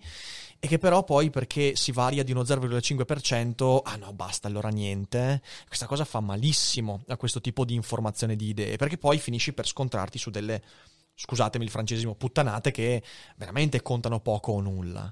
e 0.59 0.67
che 0.67 0.77
però 0.77 1.05
poi 1.05 1.29
perché 1.29 1.77
si 1.77 1.93
varia 1.93 2.23
di 2.23 2.33
uno 2.33 2.41
0,5%, 2.41 3.79
ah 3.83 3.95
no, 3.95 4.11
basta, 4.11 4.49
allora 4.49 4.67
niente. 4.67 5.41
Questa 5.67 5.85
cosa 5.85 6.03
fa 6.03 6.19
malissimo 6.19 7.03
a 7.07 7.15
questo 7.15 7.39
tipo 7.39 7.63
di 7.63 7.75
informazione 7.75 8.35
di 8.35 8.49
idee, 8.49 8.75
perché 8.75 8.97
poi 8.97 9.19
finisci 9.19 9.53
per 9.53 9.67
scontrarti 9.67 10.17
su 10.17 10.29
delle 10.29 10.61
scusatemi 11.17 11.65
il 11.65 11.71
francesimo, 11.71 12.13
puttanate 12.13 12.71
che 12.71 13.01
veramente 13.35 13.81
contano 13.81 14.19
poco 14.19 14.51
o 14.51 14.61
nulla. 14.61 15.11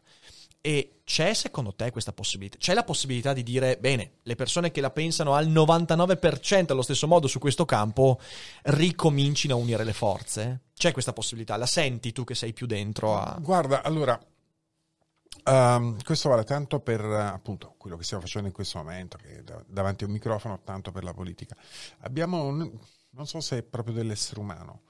E 0.62 1.01
c'è 1.03 1.34
secondo 1.34 1.76
te 1.76 1.91
questa 1.91 2.12
possibilità? 2.12 2.58
C'è 2.58 2.74
la 2.74 2.84
possibilità 2.84 3.34
di 3.34 3.43
dire, 3.43 3.78
bene, 3.78 4.14
le 4.24 4.36
persone 4.36 4.72
che 4.72 4.82
la 4.82 4.89
pensano 4.89 5.36
al 5.36 5.47
99% 5.47 6.72
allo 6.72 6.82
stesso 6.82 7.08
modo 7.08 7.28
su 7.28 7.38
questo 7.38 7.66
campo 7.66 8.20
ricomincino 8.64 9.53
a 9.53 9.58
unire 9.58 9.84
le 9.84 9.93
forze? 9.93 10.62
C'è 10.74 10.91
questa 10.91 11.14
possibilità? 11.14 11.56
La 11.58 11.68
senti 11.68 12.12
tu 12.12 12.24
che 12.24 12.34
sei 12.34 12.53
più 12.53 12.66
dentro 12.66 13.16
a... 13.16 13.38
Guarda, 13.39 13.84
allora, 13.84 14.20
um, 15.43 16.01
questo 16.03 16.30
vale 16.30 16.43
tanto 16.43 16.80
per 16.80 17.01
appunto 17.01 17.76
quello 17.78 17.95
che 17.95 18.03
stiamo 18.03 18.24
facendo 18.24 18.47
in 18.47 18.53
questo 18.53 18.80
momento, 18.80 19.18
che 19.18 19.43
davanti 19.68 20.03
a 20.03 20.08
un 20.08 20.14
microfono, 20.14 20.62
tanto 20.64 20.91
per 20.91 21.03
la 21.03 21.14
politica. 21.14 21.56
Abbiamo, 21.99 22.51
non 22.51 23.28
so 23.28 23.39
se 23.39 23.60
è 23.60 23.62
proprio 23.62 23.93
dell'essere 23.93 24.39
umano, 24.39 24.82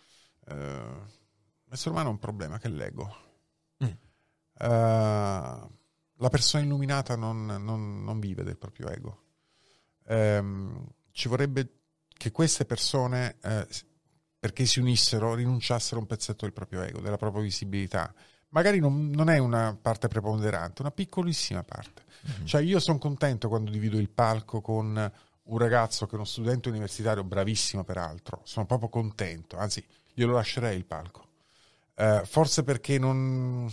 l'essere 0.46 1.90
umano 1.90 2.10
ha 2.10 2.12
un 2.12 2.20
problema 2.20 2.58
che 2.58 2.68
è 2.68 2.72
l'ego. 2.72 3.16
Mm. 3.84 3.88
Uh, 4.58 5.70
la 6.18 6.30
persona 6.30 6.64
illuminata 6.64 7.16
non, 7.16 7.46
non, 7.46 8.04
non, 8.04 8.20
vive 8.20 8.44
del 8.44 8.58
proprio 8.58 8.90
ego. 8.90 9.24
Um, 10.08 10.88
ci 11.12 11.28
vorrebbe 11.28 11.80
che 12.08 12.32
queste 12.32 12.66
persone, 12.66 13.38
uh, 13.44 13.66
perché 14.40 14.66
si 14.66 14.80
unissero, 14.80 15.34
rinunciassero 15.34 15.98
a 15.98 16.02
un 16.02 16.08
pezzetto 16.08 16.46
del 16.46 16.54
proprio 16.54 16.82
ego, 16.84 17.02
della 17.02 17.18
propria 17.18 17.42
visibilità. 17.42 18.14
Magari 18.50 18.80
non, 18.80 19.10
non 19.10 19.30
è 19.30 19.38
una 19.38 19.78
parte 19.80 20.08
preponderante, 20.08 20.82
una 20.82 20.92
piccolissima 20.92 21.64
parte. 21.64 22.04
Mm-hmm. 22.30 22.46
Cioè 22.46 22.62
io 22.62 22.80
sono 22.80 22.98
contento 22.98 23.50
quando 23.50 23.72
divido 23.72 23.98
il 23.98 24.10
palco 24.10 24.62
con 24.62 25.12
un 25.46 25.58
ragazzo 25.58 26.06
che 26.06 26.14
è 26.14 26.16
uno 26.16 26.24
studente 26.24 26.70
universitario 26.70 27.24
bravissimo 27.24 27.84
peraltro, 27.84 28.42
sono 28.46 28.66
proprio 28.66 28.90
contento, 28.90 29.58
anzi 29.58 29.86
glielo 30.16 30.34
lascerei 30.34 30.76
il 30.76 30.86
palco. 30.86 31.24
Uh, 31.96 32.26
forse 32.26 32.64
perché 32.64 32.98
non, 32.98 33.72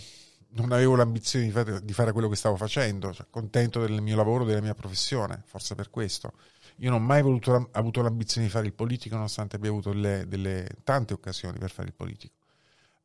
non 0.49 0.71
avevo 0.71 0.95
l'ambizione 0.95 1.45
di 1.45 1.51
fare, 1.51 1.83
di 1.83 1.93
fare, 1.93 2.11
quello 2.11 2.29
che 2.29 2.35
stavo 2.35 2.55
facendo, 2.55 3.11
cioè, 3.13 3.25
contento 3.29 3.79
del 3.79 4.01
mio 4.01 4.15
lavoro, 4.15 4.45
della 4.45 4.61
mia 4.61 4.75
professione, 4.75 5.41
forse 5.45 5.73
per 5.73 5.89
questo. 5.89 6.33
Io 6.77 6.89
non 6.89 7.01
ho 7.01 7.05
mai 7.05 7.21
voluto, 7.21 7.69
avuto 7.71 8.01
l'ambizione 8.01 8.47
di 8.47 8.53
fare 8.53 8.65
il 8.65 8.73
politico, 8.73 9.15
nonostante 9.15 9.55
abbia 9.55 9.69
avuto 9.69 9.91
delle, 9.91 10.27
delle 10.27 10.67
tante 10.83 11.13
occasioni 11.13 11.57
per 11.57 11.71
fare 11.71 11.87
il 11.87 11.93
politico. 11.93 12.33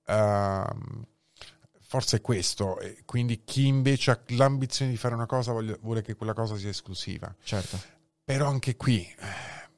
Uh, 0.06 1.04
forse 1.80 2.18
è 2.18 2.20
questo, 2.20 2.78
quindi 3.04 3.44
chi 3.44 3.66
invece 3.66 4.10
ha 4.10 4.20
l'ambizione 4.28 4.90
di 4.90 4.96
fare 4.96 5.14
una 5.14 5.26
cosa 5.26 5.52
vuole, 5.52 5.78
vuole 5.80 6.02
che 6.02 6.16
quella 6.16 6.34
cosa 6.34 6.56
sia 6.56 6.70
esclusiva. 6.70 7.34
Certo. 7.42 7.78
Però 8.24 8.46
anche 8.46 8.76
qui 8.76 9.06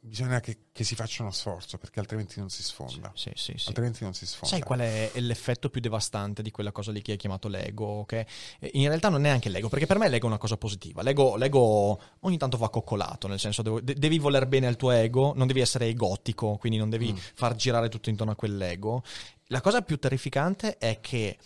bisogna 0.03 0.41
che, 0.41 0.57
che, 0.73 0.83
si 0.83 0.95
faccia 0.95 1.23
uno 1.23 1.31
sforzo 1.31 1.77
perché 1.77 2.01
altrimenti 2.01 2.41
non 2.41 2.49
si 2.49 2.63
sfonda. 2.63 3.13
Sì, 3.15 3.31
sì, 3.35 3.55
sì, 3.57 3.69
altrimenti 3.69 4.03
non 4.03 4.15
si 4.15 4.27
sfonda. 4.27 4.49
Sai 4.49 4.63
qual 4.63 4.81
è 4.81 5.11
l'effetto 5.17 5.69
più 5.69 5.81
devastante 5.81 6.43
di 6.43 6.51
quella 6.51 6.73
cosa 6.73 6.91
lì 6.91 7.03
che 7.03 7.13
hai 7.13 7.19
chiamato 7.19 7.49
l'ego? 7.49 8.05
Che 8.07 8.27
in 8.73 8.89
realtà 8.89 9.11
non 9.11 9.27
è 9.27 9.29
anche 9.29 9.51
l'ego, 9.51 9.69
perché 9.69 9.87
per 9.87 9.99
me 9.99 10.09
l'ego 10.09 10.25
è 10.27 10.29
una 10.29 10.39
cosa 10.39 10.57
positiva. 10.57 11.03
L'ego, 11.03 11.37
l'ego 11.37 12.01
ogni 12.21 12.39
tanto 12.39 12.57
va 12.57 12.71
coccolato, 12.71 13.29
nel 13.29 13.39
senso 13.39 13.63
devo, 13.63 13.81
devi 13.81 14.19
voler 14.19 14.47
bene 14.47 14.67
al 14.67 14.77
tuo 14.77 14.91
ego, 14.91 15.33
non 15.37 15.47
devi 15.47 15.61
essere 15.61 15.87
egotico, 15.87 16.57
quindi 16.57 16.79
non 16.79 16.89
devi 16.89 17.13
mm. 17.13 17.17
far 17.35 17.55
girare 17.55 17.89
tutto 17.89 18.09
intorno 18.09 18.33
a 18.33 18.37
quell'ego. 18.37 19.03
La 19.49 19.61
cosa 19.61 19.83
più 19.83 19.99
terrificante 19.99 20.79
è 20.79 21.01
che 21.01 21.37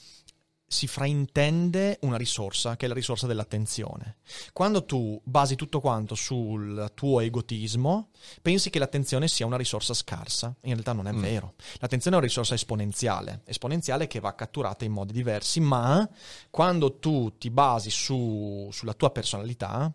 si 0.67 0.87
fraintende 0.87 1.99
una 2.03 2.17
risorsa, 2.17 2.77
che 2.77 2.87
è 2.87 2.89
la 2.89 2.95
risorsa 2.95 3.27
dell'attenzione. 3.27 4.17
Quando 4.53 4.85
tu 4.85 5.21
basi 5.25 5.55
tutto 5.57 5.81
quanto 5.81 6.15
sul 6.15 6.91
tuo 6.95 7.21
egotismo, 7.21 8.11
pensi 8.43 8.71
che 8.71 8.79
l'attenzione 8.79 9.29
sia 9.29 9.47
una 9.47 9.57
risorsa 9.57 9.95
scarsa. 9.95 10.55
In 10.62 10.73
realtà 10.73 10.93
non 10.93 11.07
è 11.07 11.12
mm. 11.12 11.21
vero. 11.21 11.55
L'attenzione 11.79 12.17
è 12.17 12.19
una 12.19 12.29
risorsa 12.29 12.55
esponenziale, 12.55 13.43
esponenziale 13.45 14.07
che 14.07 14.21
va 14.21 14.35
catturata 14.35 14.85
in 14.85 14.93
modi 14.93 15.12
diversi, 15.12 15.61
ma 15.61 16.09
quando 16.51 16.99
tu 16.99 17.37
ti 17.39 17.51
basi 17.51 17.91
su, 17.91 18.69
sulla 18.73 18.95
tua 18.95 19.11
personalità, 19.11 19.93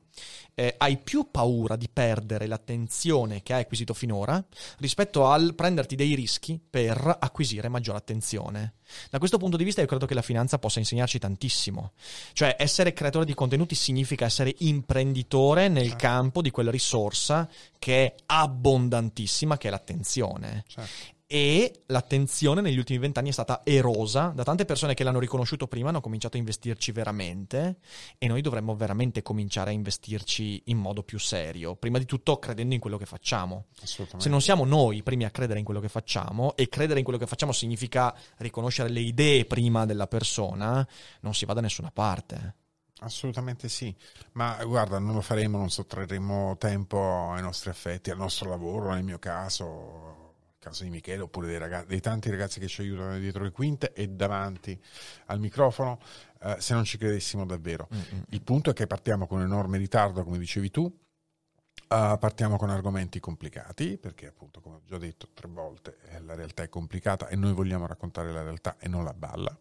eh, 0.55 0.76
hai 0.78 0.97
più 0.97 1.30
paura 1.32 1.76
di 1.76 1.88
perdere 1.91 2.45
l'attenzione 2.45 3.41
che 3.41 3.53
hai 3.53 3.61
acquisito 3.61 3.93
finora 3.93 4.43
rispetto 4.80 5.28
al 5.28 5.55
prenderti 5.55 5.95
dei 5.95 6.15
rischi 6.15 6.59
per 6.70 7.17
acquisire 7.20 7.70
maggiore 7.70 7.97
attenzione. 7.97 8.74
Da 9.09 9.20
questo 9.20 9.38
punto 9.38 9.55
di 9.55 9.63
vista 9.63 9.82
io 9.82 9.88
credo 9.88 10.05
che 10.05 10.13
la 10.13 10.22
finanza 10.22 10.59
possa 10.59 10.80
insegnarci 10.80 11.20
tantissimo. 11.20 11.93
Cioè 12.34 12.55
essere 12.59 12.93
creatore 12.93 13.26
di 13.26 13.34
contenuti 13.34 13.76
significa 13.76 14.26
essere 14.26 14.53
imprenditore 14.59 15.67
nel 15.70 15.89
certo. 15.89 15.97
campo 16.05 16.41
di 16.41 16.51
quella 16.51 16.72
risorsa 16.72 17.49
che 17.78 18.05
è 18.05 18.15
abbondantissima, 18.26 19.57
che 19.57 19.67
è 19.67 19.72
l'attenzione. 19.72 20.65
Certo 20.67 21.17
e 21.32 21.84
l'attenzione 21.86 22.59
negli 22.59 22.80
ultimi 22.80 22.97
vent'anni 22.97 23.30
è 23.30 23.32
stata 23.32 23.61
erosa 23.63 24.32
da 24.34 24.41
tante 24.41 24.65
persone 24.65 24.95
che 24.95 25.03
l'hanno 25.03 25.19
riconosciuto 25.19 25.67
prima, 25.67 25.89
hanno 25.89 26.01
cominciato 26.01 26.38
a 26.38 26.39
investirci 26.39 26.91
veramente 26.91 27.77
e 28.17 28.25
noi 28.25 28.41
dovremmo 28.41 28.75
veramente 28.75 29.21
cominciare 29.21 29.69
a 29.69 29.73
investirci 29.73 30.63
in 30.65 30.80
modo 30.80 31.03
più 31.03 31.19
serio, 31.19 31.75
prima 31.75 31.99
di 31.99 32.05
tutto 32.05 32.39
credendo 32.39 32.73
in 32.73 32.80
quello 32.80 32.97
che 32.97 33.05
facciamo. 33.05 33.65
Se 33.84 34.27
non 34.27 34.41
siamo 34.41 34.65
noi 34.65 34.97
i 34.97 35.03
primi 35.03 35.23
a 35.23 35.30
credere 35.30 35.59
in 35.59 35.65
quello 35.65 35.80
che 35.80 35.88
facciamo 35.88 36.55
e 36.55 36.67
credere 36.67 36.97
in 36.97 37.05
quello 37.05 37.19
che 37.19 37.27
facciamo 37.27 37.51
significa 37.51 38.11
riconoscere 38.38 38.89
le 38.89 39.01
idee 39.01 39.45
prima 39.45 39.86
della 39.86 40.07
persona, 40.07 40.86
non 41.21 41.36
si 41.36 41.45
va 41.45 41.53
da 41.53 41.61
nessuna 41.61 41.91
parte. 41.91 42.55
Assolutamente 43.01 43.69
sì, 43.69 43.95
ma 44.32 44.57
guarda, 44.65 44.97
non 44.97 45.13
lo 45.13 45.21
faremo, 45.21 45.59
non 45.59 45.69
sottrarremo 45.69 46.57
tempo 46.57 47.32
ai 47.32 47.41
nostri 47.43 47.69
affetti, 47.69 48.09
al 48.09 48.17
nostro 48.17 48.49
lavoro, 48.49 48.93
nel 48.93 49.03
mio 49.03 49.19
caso, 49.19 50.18
caso 50.60 50.84
di 50.84 50.89
Michele 50.89 51.24
oppure 51.24 51.47
dei, 51.47 51.57
ragazzi, 51.57 51.88
dei, 51.88 52.01
tanti 52.01 52.30
ragazzi 52.30 52.60
che 52.60 52.68
ci 52.68 52.82
aiutano 52.82 53.18
dietro 53.18 53.43
le 53.43 53.51
quinte 53.51 53.93
e 53.93 54.07
davanti 54.10 54.80
al 55.28 55.39
microfono, 55.39 55.99
eh, 56.41 56.57
se 56.60 56.74
non 56.74 56.84
ci 56.84 56.97
credessimo 56.97 57.45
davvero. 57.45 57.88
Mm-hmm. 57.93 58.24
Il 58.30 58.41
punto 58.43 58.70
è 58.70 58.74
che 58.74 58.86
partiamo 58.86 59.26
con 59.26 59.39
un 59.39 59.45
enorme 59.45 59.78
ritardo, 59.78 60.24
come 60.24 60.38
dicevi 60.38 60.70
tu, 60.70 60.84
uh, 60.84 62.18
partiamo 62.18 62.57
con 62.57 62.70
argomenti 62.70 63.20
complicati, 63.20 63.97
perché 63.97 64.28
appunto, 64.28 64.60
come 64.60 64.76
ho 64.76 64.82
già 64.86 64.97
detto 64.97 65.30
tre 65.34 65.47
volte, 65.47 65.97
eh, 66.10 66.22
la 66.22 66.36
realtà 66.36 66.64
è 66.64 66.70
complicata 66.70 67.28
e 67.28 67.36
noi 67.36 67.53
vogliamo 67.53 67.88
raccontare 67.88 68.32
la 68.32 68.43
realtà 68.43 68.76
e 68.78 68.88
non 68.88 69.03
la 69.03 69.14
balla. 69.14 69.57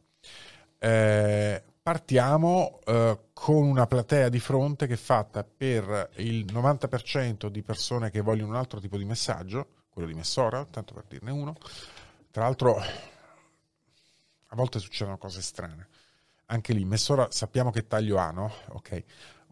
Eh, 0.81 1.63
partiamo 1.83 2.81
eh, 2.85 3.19
con 3.33 3.65
una 3.65 3.87
platea 3.87 4.29
di 4.29 4.39
fronte 4.39 4.87
che 4.87 4.95
è 4.95 4.99
fatta 4.99 5.43
per 5.43 6.11
il 6.17 6.45
90% 6.45 7.47
di 7.49 7.63
persone 7.63 8.11
che 8.11 8.21
vogliono 8.21 8.51
un 8.51 8.57
altro 8.57 8.79
tipo 8.79 8.99
di 8.99 9.05
messaggio, 9.05 9.78
quello 9.99 10.13
di 10.13 10.17
Messora, 10.17 10.65
tanto 10.65 10.95
per 10.95 11.05
dirne 11.09 11.33
uno. 11.33 11.57
Tra 12.31 12.45
l'altro, 12.45 12.77
a 12.77 14.55
volte 14.55 14.79
succedono 14.79 15.19
cose 15.19 15.43
strane. 15.43 15.89
Anche 16.47 16.73
lì, 16.73 16.85
Messora 16.85 17.29
sappiamo 17.33 17.73
che 17.73 17.89
taglio 17.89 18.17
ha, 18.19 18.31
no? 18.31 18.53
Ok. 18.69 19.03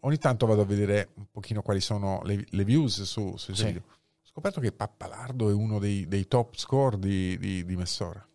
Ogni 0.02 0.18
tanto 0.18 0.46
vado 0.46 0.62
a 0.62 0.64
vedere 0.64 1.10
un 1.14 1.26
pochino 1.32 1.62
quali 1.62 1.80
sono 1.80 2.20
le, 2.22 2.44
le 2.48 2.64
views 2.64 3.02
su, 3.02 3.36
sui 3.36 3.56
sì. 3.56 3.64
video. 3.64 3.82
Ho 3.88 4.28
scoperto 4.28 4.60
che 4.60 4.70
Pappalardo 4.70 5.50
è 5.50 5.52
uno 5.52 5.80
dei, 5.80 6.06
dei 6.06 6.28
top 6.28 6.54
score 6.54 6.96
di, 6.98 7.36
di, 7.38 7.64
di 7.64 7.76
Messora. 7.76 8.25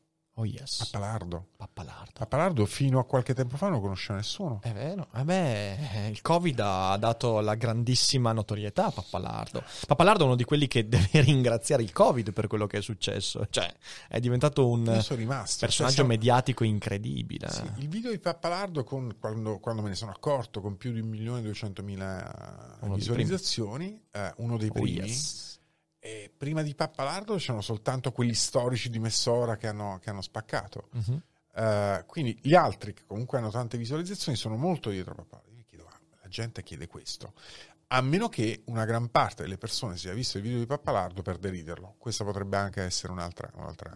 Oh 0.41 0.45
yes. 0.45 0.77
Pappalardo. 0.77 1.49
Pappalardo. 1.55 2.11
Pappalardo 2.17 2.65
fino 2.65 2.97
a 2.97 3.05
qualche 3.05 3.35
tempo 3.35 3.57
fa 3.57 3.67
non 3.67 3.75
lo 3.75 3.81
conosceva 3.81 4.17
nessuno. 4.17 4.59
È 4.63 4.71
vero. 4.71 5.07
Vabbè, 5.11 6.07
il 6.09 6.19
Covid 6.21 6.59
ha 6.61 6.97
dato 6.97 7.41
la 7.41 7.53
grandissima 7.53 8.31
notorietà 8.31 8.85
a 8.85 8.91
Pappalardo. 8.91 9.63
Pappalardo 9.85 10.23
è 10.23 10.25
uno 10.25 10.35
di 10.35 10.43
quelli 10.43 10.65
che 10.65 10.89
deve 10.89 11.21
ringraziare 11.21 11.83
il 11.83 11.91
Covid 11.91 12.33
per 12.33 12.47
quello 12.47 12.65
che 12.65 12.79
è 12.79 12.81
successo. 12.81 13.45
Cioè, 13.51 13.71
è 14.07 14.19
diventato 14.19 14.67
un 14.67 14.99
rimasto, 15.09 15.67
personaggio 15.67 15.97
cioè, 15.97 16.05
mediatico 16.05 16.63
incredibile. 16.63 17.47
Sì, 17.47 17.61
il 17.77 17.87
video 17.87 18.09
di 18.09 18.17
Pappalardo, 18.17 18.83
con, 18.83 19.17
quando, 19.19 19.59
quando, 19.59 19.83
me 19.83 19.89
ne 19.89 19.95
sono 19.95 20.09
accorto, 20.09 20.59
con 20.59 20.75
più 20.75 20.91
di 20.91 21.03
1.200.000 21.03 22.95
visualizzazioni, 22.95 24.01
eh, 24.09 24.33
uno 24.37 24.57
dei 24.57 24.71
primi. 24.71 25.01
Oh, 25.01 25.03
yes 25.03 25.50
e 26.03 26.33
prima 26.35 26.63
di 26.63 26.73
Pappalardo 26.73 27.35
c'erano 27.35 27.61
soltanto 27.61 28.11
quelli 28.11 28.33
storici 28.33 28.89
di 28.89 28.97
Messora 28.97 29.55
che 29.55 29.67
hanno, 29.67 29.99
che 30.01 30.09
hanno 30.09 30.23
spaccato. 30.23 30.89
Uh-huh. 30.93 31.21
Uh, 31.53 32.03
quindi 32.07 32.39
gli 32.41 32.55
altri, 32.55 32.93
che 32.93 33.03
comunque 33.05 33.37
hanno 33.37 33.51
tante 33.51 33.77
visualizzazioni, 33.77 34.35
sono 34.35 34.57
molto 34.57 34.89
dietro 34.89 35.13
Pappalardo. 35.13 35.51
Io 35.51 35.63
chiedo, 35.67 35.85
ah, 35.85 35.99
la 36.23 36.27
gente 36.27 36.63
chiede 36.63 36.87
questo. 36.87 37.33
A 37.87 38.01
meno 38.01 38.29
che 38.29 38.63
una 38.65 38.85
gran 38.85 39.09
parte 39.09 39.43
delle 39.43 39.59
persone 39.59 39.95
sia 39.95 40.13
visto 40.13 40.37
il 40.37 40.43
video 40.43 40.57
di 40.57 40.65
Pappalardo 40.65 41.21
per 41.21 41.37
deriderlo. 41.37 41.95
Questa 41.99 42.23
potrebbe 42.23 42.57
anche 42.57 42.81
essere 42.81 43.11
un'altra, 43.11 43.51
un'altra 43.53 43.91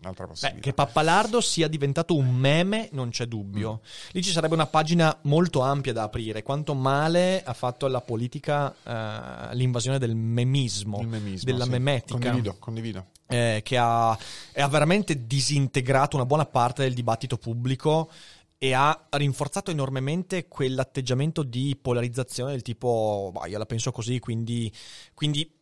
Un'altra 0.00 0.26
possibilità. 0.26 0.60
Beh, 0.60 0.62
che 0.62 0.72
Pappalardo 0.74 1.40
sia 1.40 1.66
diventato 1.66 2.14
un 2.14 2.32
meme, 2.32 2.88
non 2.92 3.10
c'è 3.10 3.26
dubbio. 3.26 3.80
Mm. 3.82 4.10
Lì 4.12 4.22
ci 4.22 4.30
sarebbe 4.30 4.54
una 4.54 4.66
pagina 4.66 5.16
molto 5.22 5.60
ampia 5.60 5.92
da 5.92 6.04
aprire. 6.04 6.44
Quanto 6.44 6.74
male 6.74 7.42
ha 7.42 7.52
fatto 7.52 7.84
alla 7.84 8.00
politica 8.00 8.68
uh, 8.68 9.54
l'invasione 9.54 9.98
del 9.98 10.14
memismo, 10.14 11.00
memismo 11.00 11.50
della 11.50 11.64
sì. 11.64 11.70
memetica. 11.70 12.18
Condivido, 12.18 12.56
condivido. 12.60 13.06
Eh, 13.26 13.60
che 13.64 13.76
ha, 13.76 14.10
ha 14.10 14.68
veramente 14.68 15.26
disintegrato 15.26 16.16
una 16.16 16.26
buona 16.26 16.46
parte 16.46 16.84
del 16.84 16.94
dibattito 16.94 17.36
pubblico 17.36 18.08
e 18.56 18.72
ha 18.72 19.06
rinforzato 19.10 19.70
enormemente 19.70 20.48
quell'atteggiamento 20.48 21.42
di 21.42 21.76
polarizzazione 21.80 22.52
del 22.52 22.62
tipo, 22.62 23.30
bah, 23.32 23.46
io 23.46 23.58
la 23.58 23.66
penso 23.66 23.92
così, 23.92 24.18
quindi, 24.18 24.72
quindi 25.14 25.57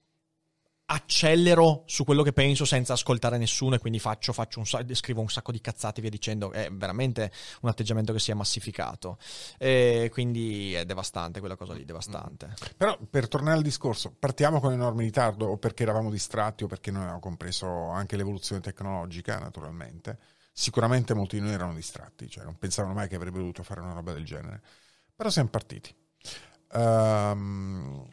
accelero 0.88 1.82
su 1.86 2.04
quello 2.04 2.22
che 2.22 2.32
penso 2.32 2.64
senza 2.64 2.92
ascoltare 2.92 3.38
nessuno 3.38 3.74
e 3.74 3.78
quindi 3.78 3.98
faccio, 3.98 4.32
faccio 4.32 4.60
un, 4.60 4.94
scrivo 4.94 5.20
un 5.20 5.28
sacco 5.28 5.50
di 5.50 5.60
cazzate 5.60 6.00
via 6.00 6.10
dicendo 6.10 6.52
è 6.52 6.68
veramente 6.70 7.32
un 7.62 7.68
atteggiamento 7.68 8.12
che 8.12 8.20
si 8.20 8.30
è 8.30 8.34
massificato. 8.34 9.18
E 9.58 10.08
quindi 10.12 10.74
è 10.74 10.84
devastante 10.84 11.40
quella 11.40 11.56
cosa 11.56 11.72
lì 11.72 11.84
devastante. 11.84 12.54
Però 12.76 12.96
per 13.10 13.26
tornare 13.26 13.56
al 13.56 13.62
discorso 13.62 14.14
partiamo 14.16 14.60
con 14.60 14.72
enorme 14.72 15.02
ritardo 15.02 15.46
o 15.46 15.56
perché 15.56 15.82
eravamo 15.82 16.10
distratti 16.10 16.64
o 16.64 16.66
perché 16.68 16.90
non 16.90 17.00
avevamo 17.00 17.20
compreso 17.20 17.88
anche 17.88 18.16
l'evoluzione 18.16 18.60
tecnologica 18.60 19.38
naturalmente. 19.38 20.18
Sicuramente 20.52 21.14
molti 21.14 21.36
di 21.36 21.42
noi 21.42 21.52
erano 21.52 21.74
distratti 21.74 22.30
cioè 22.30 22.44
non 22.44 22.56
pensavano 22.56 22.94
mai 22.94 23.08
che 23.08 23.16
avrebbero 23.16 23.40
dovuto 23.40 23.62
fare 23.64 23.80
una 23.80 23.92
roba 23.92 24.12
del 24.12 24.24
genere. 24.24 24.62
Però 25.16 25.30
siamo 25.30 25.48
partiti. 25.48 25.94
Um, 26.72 28.06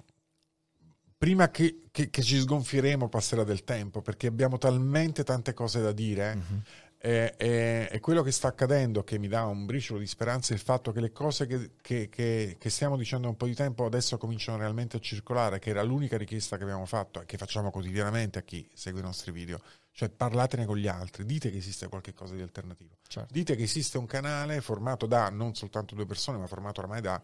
prima 1.24 1.50
che, 1.50 1.84
che, 1.90 2.10
che, 2.10 2.22
ci 2.22 2.38
sgonfieremo 2.38 3.08
passerà 3.08 3.46
del 3.46 3.64
tempo 3.64 4.02
perché 4.02 4.28
abbiamo 4.28 4.58
talmente 4.58 5.24
tante 5.24 5.54
cose 5.54 5.82
da 5.82 5.94
dire 5.94 6.34
uh-huh. 6.34 6.62
e, 6.98 7.34
e, 7.38 7.88
e, 7.90 8.00
quello 8.02 8.22
che 8.24 8.32
sta 8.34 8.50
accadendo 8.50 9.06
che 9.06 9.18
mi 9.18 9.30
dà 9.30 9.46
un 9.46 9.66
briciolo 9.66 10.00
di 10.00 10.06
speranza 10.06 10.52
è 10.52 10.58
il 10.58 10.62
fatto 10.62 10.92
che 10.92 11.00
le 11.00 11.14
cose 11.14 11.48
che, 11.82 12.10
che, 12.10 12.58
stiamo 12.70 12.98
dicendo 12.98 13.30
un 13.30 13.38
po' 13.38 13.46
di 13.46 13.56
tempo 13.56 13.86
adesso 13.86 14.18
cominciano 14.18 14.58
realmente 14.58 14.98
a 14.98 15.00
circolare 15.00 15.60
che 15.60 15.70
era 15.70 15.82
l'unica 15.82 16.18
richiesta 16.18 16.58
che 16.58 16.64
abbiamo 16.64 16.86
fatto 16.86 17.22
e 17.22 17.26
che 17.26 17.38
facciamo 17.38 17.72
quotidianamente 17.72 18.40
a 18.40 18.42
chi 18.42 18.70
segue 18.74 19.00
i 19.00 19.04
nostri 19.04 19.32
video 19.32 19.62
cioè 19.94 20.10
parlatene 20.10 20.66
con 20.66 20.76
gli 20.76 20.90
altri 20.90 21.24
dite 21.24 21.50
che 21.52 21.58
esiste 21.58 21.88
qualcosa 21.88 22.36
di 22.36 22.42
alternativo 22.42 22.98
certo. 23.08 23.32
dite 23.32 23.56
che 23.56 23.64
esiste 23.64 23.98
un 23.98 24.08
canale 24.08 24.60
formato 24.60 25.06
da 25.06 25.30
non 25.30 25.56
soltanto 25.56 25.96
due 25.96 26.06
persone 26.06 26.38
ma 26.38 26.48
formato 26.48 26.82
ormai 26.82 27.00
da 27.00 27.24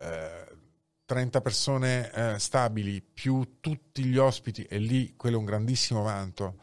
eh, 0.00 0.68
30 1.10 1.40
persone 1.40 2.12
eh, 2.12 2.38
stabili 2.38 3.02
più 3.02 3.56
tutti 3.58 4.04
gli 4.04 4.16
ospiti 4.16 4.62
e 4.62 4.78
lì 4.78 5.16
quello 5.16 5.34
è 5.34 5.38
un 5.40 5.44
grandissimo 5.44 6.02
vanto 6.02 6.62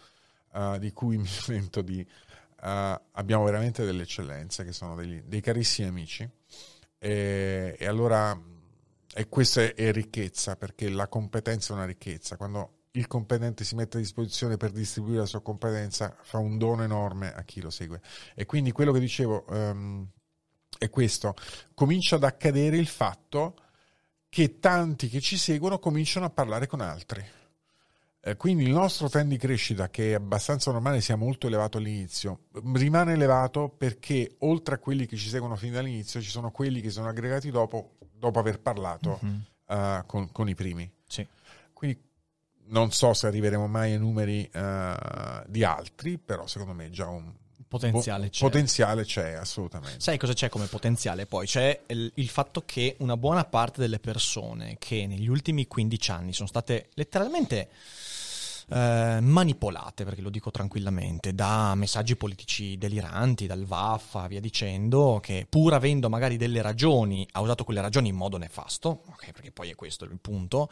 uh, 0.54 0.78
di 0.78 0.94
cui 0.94 1.18
mi 1.20 1.28
sento 1.28 1.82
di 1.82 2.00
uh, 2.00 2.66
abbiamo 3.12 3.44
veramente 3.44 3.84
delle 3.84 4.04
eccellenze 4.04 4.64
che 4.64 4.72
sono 4.72 4.96
degli, 4.96 5.22
dei 5.26 5.42
carissimi 5.42 5.90
amici. 5.90 6.30
E, 6.98 7.76
e 7.78 7.86
allora 7.86 8.42
e 9.14 9.28
questa 9.28 9.64
è, 9.64 9.74
è, 9.74 9.92
ricchezza 9.92 10.56
perché 10.56 10.88
la 10.88 11.10
competenza 11.10 11.74
è 11.74 11.76
una 11.76 11.86
ricchezza. 11.86 12.38
Quando 12.38 12.84
il 12.92 13.06
competente 13.08 13.66
si 13.66 13.76
mette 13.76 13.98
a 13.98 14.00
disposizione 14.00 14.56
per 14.56 14.72
distribuire 14.72 15.20
la 15.20 15.26
sua 15.26 15.42
competenza 15.42 16.16
fa 16.22 16.38
un 16.38 16.58
dono 16.58 16.84
enorme 16.84 17.34
a 17.34 17.44
chi 17.44 17.60
lo 17.60 17.70
segue. 17.70 18.00
E 18.34 18.46
quindi 18.46 18.72
quello 18.72 18.94
che 18.94 19.02
dicevo 19.02 19.44
um, 19.50 20.08
è 20.78 20.90
questo. 20.90 21.36
Comincia 21.74 22.16
ad 22.16 22.24
accadere 22.24 22.78
il 22.78 22.88
fatto 22.88 23.56
che 24.30 24.60
tanti 24.60 25.10
che 25.10 25.20
ci 25.22 25.38
seguono 25.38 25.80
cominciano 25.80 26.26
a 26.26 26.30
parlare 26.30 26.68
con 26.68 26.82
altri. 26.82 27.26
Eh, 28.28 28.36
quindi 28.36 28.64
il 28.64 28.72
nostro 28.72 29.08
trend 29.08 29.30
di 29.30 29.38
crescita, 29.38 29.90
che 29.90 30.12
è 30.12 30.16
abbastanza 30.16 30.72
normale, 30.72 31.00
sia 31.00 31.16
molto 31.16 31.48
elevato 31.48 31.78
all'inizio, 31.78 32.42
rimane 32.74 33.14
elevato 33.14 33.70
perché 33.70 34.36
oltre 34.40 34.76
a 34.76 34.78
quelli 34.80 35.06
che 35.06 35.16
ci 35.16 35.30
seguono 35.30 35.56
fin 35.56 35.72
dall'inizio, 35.72 36.22
ci 36.22 36.30
sono 36.30 36.52
quelli 36.52 36.82
che 36.82 36.90
sono 36.90 37.08
aggregati 37.08 37.52
dopo, 37.52 37.96
dopo 38.12 38.40
aver 38.40 38.60
parlato 38.60 39.20
mm-hmm. 39.24 39.40
uh, 39.68 40.06
con, 40.06 40.32
con, 40.32 40.50
i 40.50 40.56
primi. 40.56 40.92
Sì. 41.08 41.26
Quindi 41.72 42.02
non 42.66 42.92
so 42.92 43.14
se 43.14 43.28
arriveremo 43.28 43.66
mai 43.68 43.94
ai 43.94 44.00
numeri 44.00 44.50
uh, 44.54 45.44
di 45.48 45.64
altri, 45.64 46.18
però 46.18 46.48
secondo 46.48 46.74
me 46.74 46.88
è 46.88 46.90
già 46.90 47.08
un, 47.08 47.32
Potenziale 47.68 48.30
c'è. 48.30 48.40
Potenziale 48.40 49.04
c'è, 49.04 49.34
assolutamente. 49.34 50.00
Sai 50.00 50.18
cosa 50.18 50.34
c'è 50.34 50.50
come 50.50 50.68
potenziale? 50.68 51.26
Poi 51.26 51.46
c'è 51.46 51.82
il, 51.88 52.12
il, 52.16 52.30
fatto 52.30 52.64
che 52.66 52.96
una 53.00 53.18
buona 53.18 53.44
parte 53.44 53.82
delle 53.82 54.00
persone 54.00 54.78
che 54.80 55.06
negli 55.06 55.28
ultimi 55.28 55.68
15 55.68 56.12
anni 56.12 56.34
sono 56.34 56.48
state 56.48 56.90
letteralmente 56.94 57.70
eh, 58.70 59.20
manipolate, 59.22 60.04
perché 60.04 60.22
lo 60.22 60.30
dico 60.30 60.52
tranquillamente, 60.52 61.34
da 61.34 61.74
messaggi 61.76 62.16
politici 62.18 62.78
deliranti, 62.78 63.48
dal 63.48 63.64
vaffa, 63.64 64.28
via 64.28 64.42
dicendo, 64.42 65.20
che 65.22 65.46
pur 65.50 65.74
avendo 65.74 66.10
magari 66.10 66.36
delle 66.36 66.62
ragioni, 66.62 67.26
ha 67.32 67.42
usato 67.42 67.64
quelle 67.64 67.82
ragioni 67.82 68.10
in 68.10 68.16
modo 68.16 68.38
nefasto, 68.38 69.04
okay, 69.12 69.32
perché 69.32 69.52
poi 69.52 69.70
è 69.70 69.76
questo 69.76 70.04
il 70.04 70.18
punto, 70.20 70.70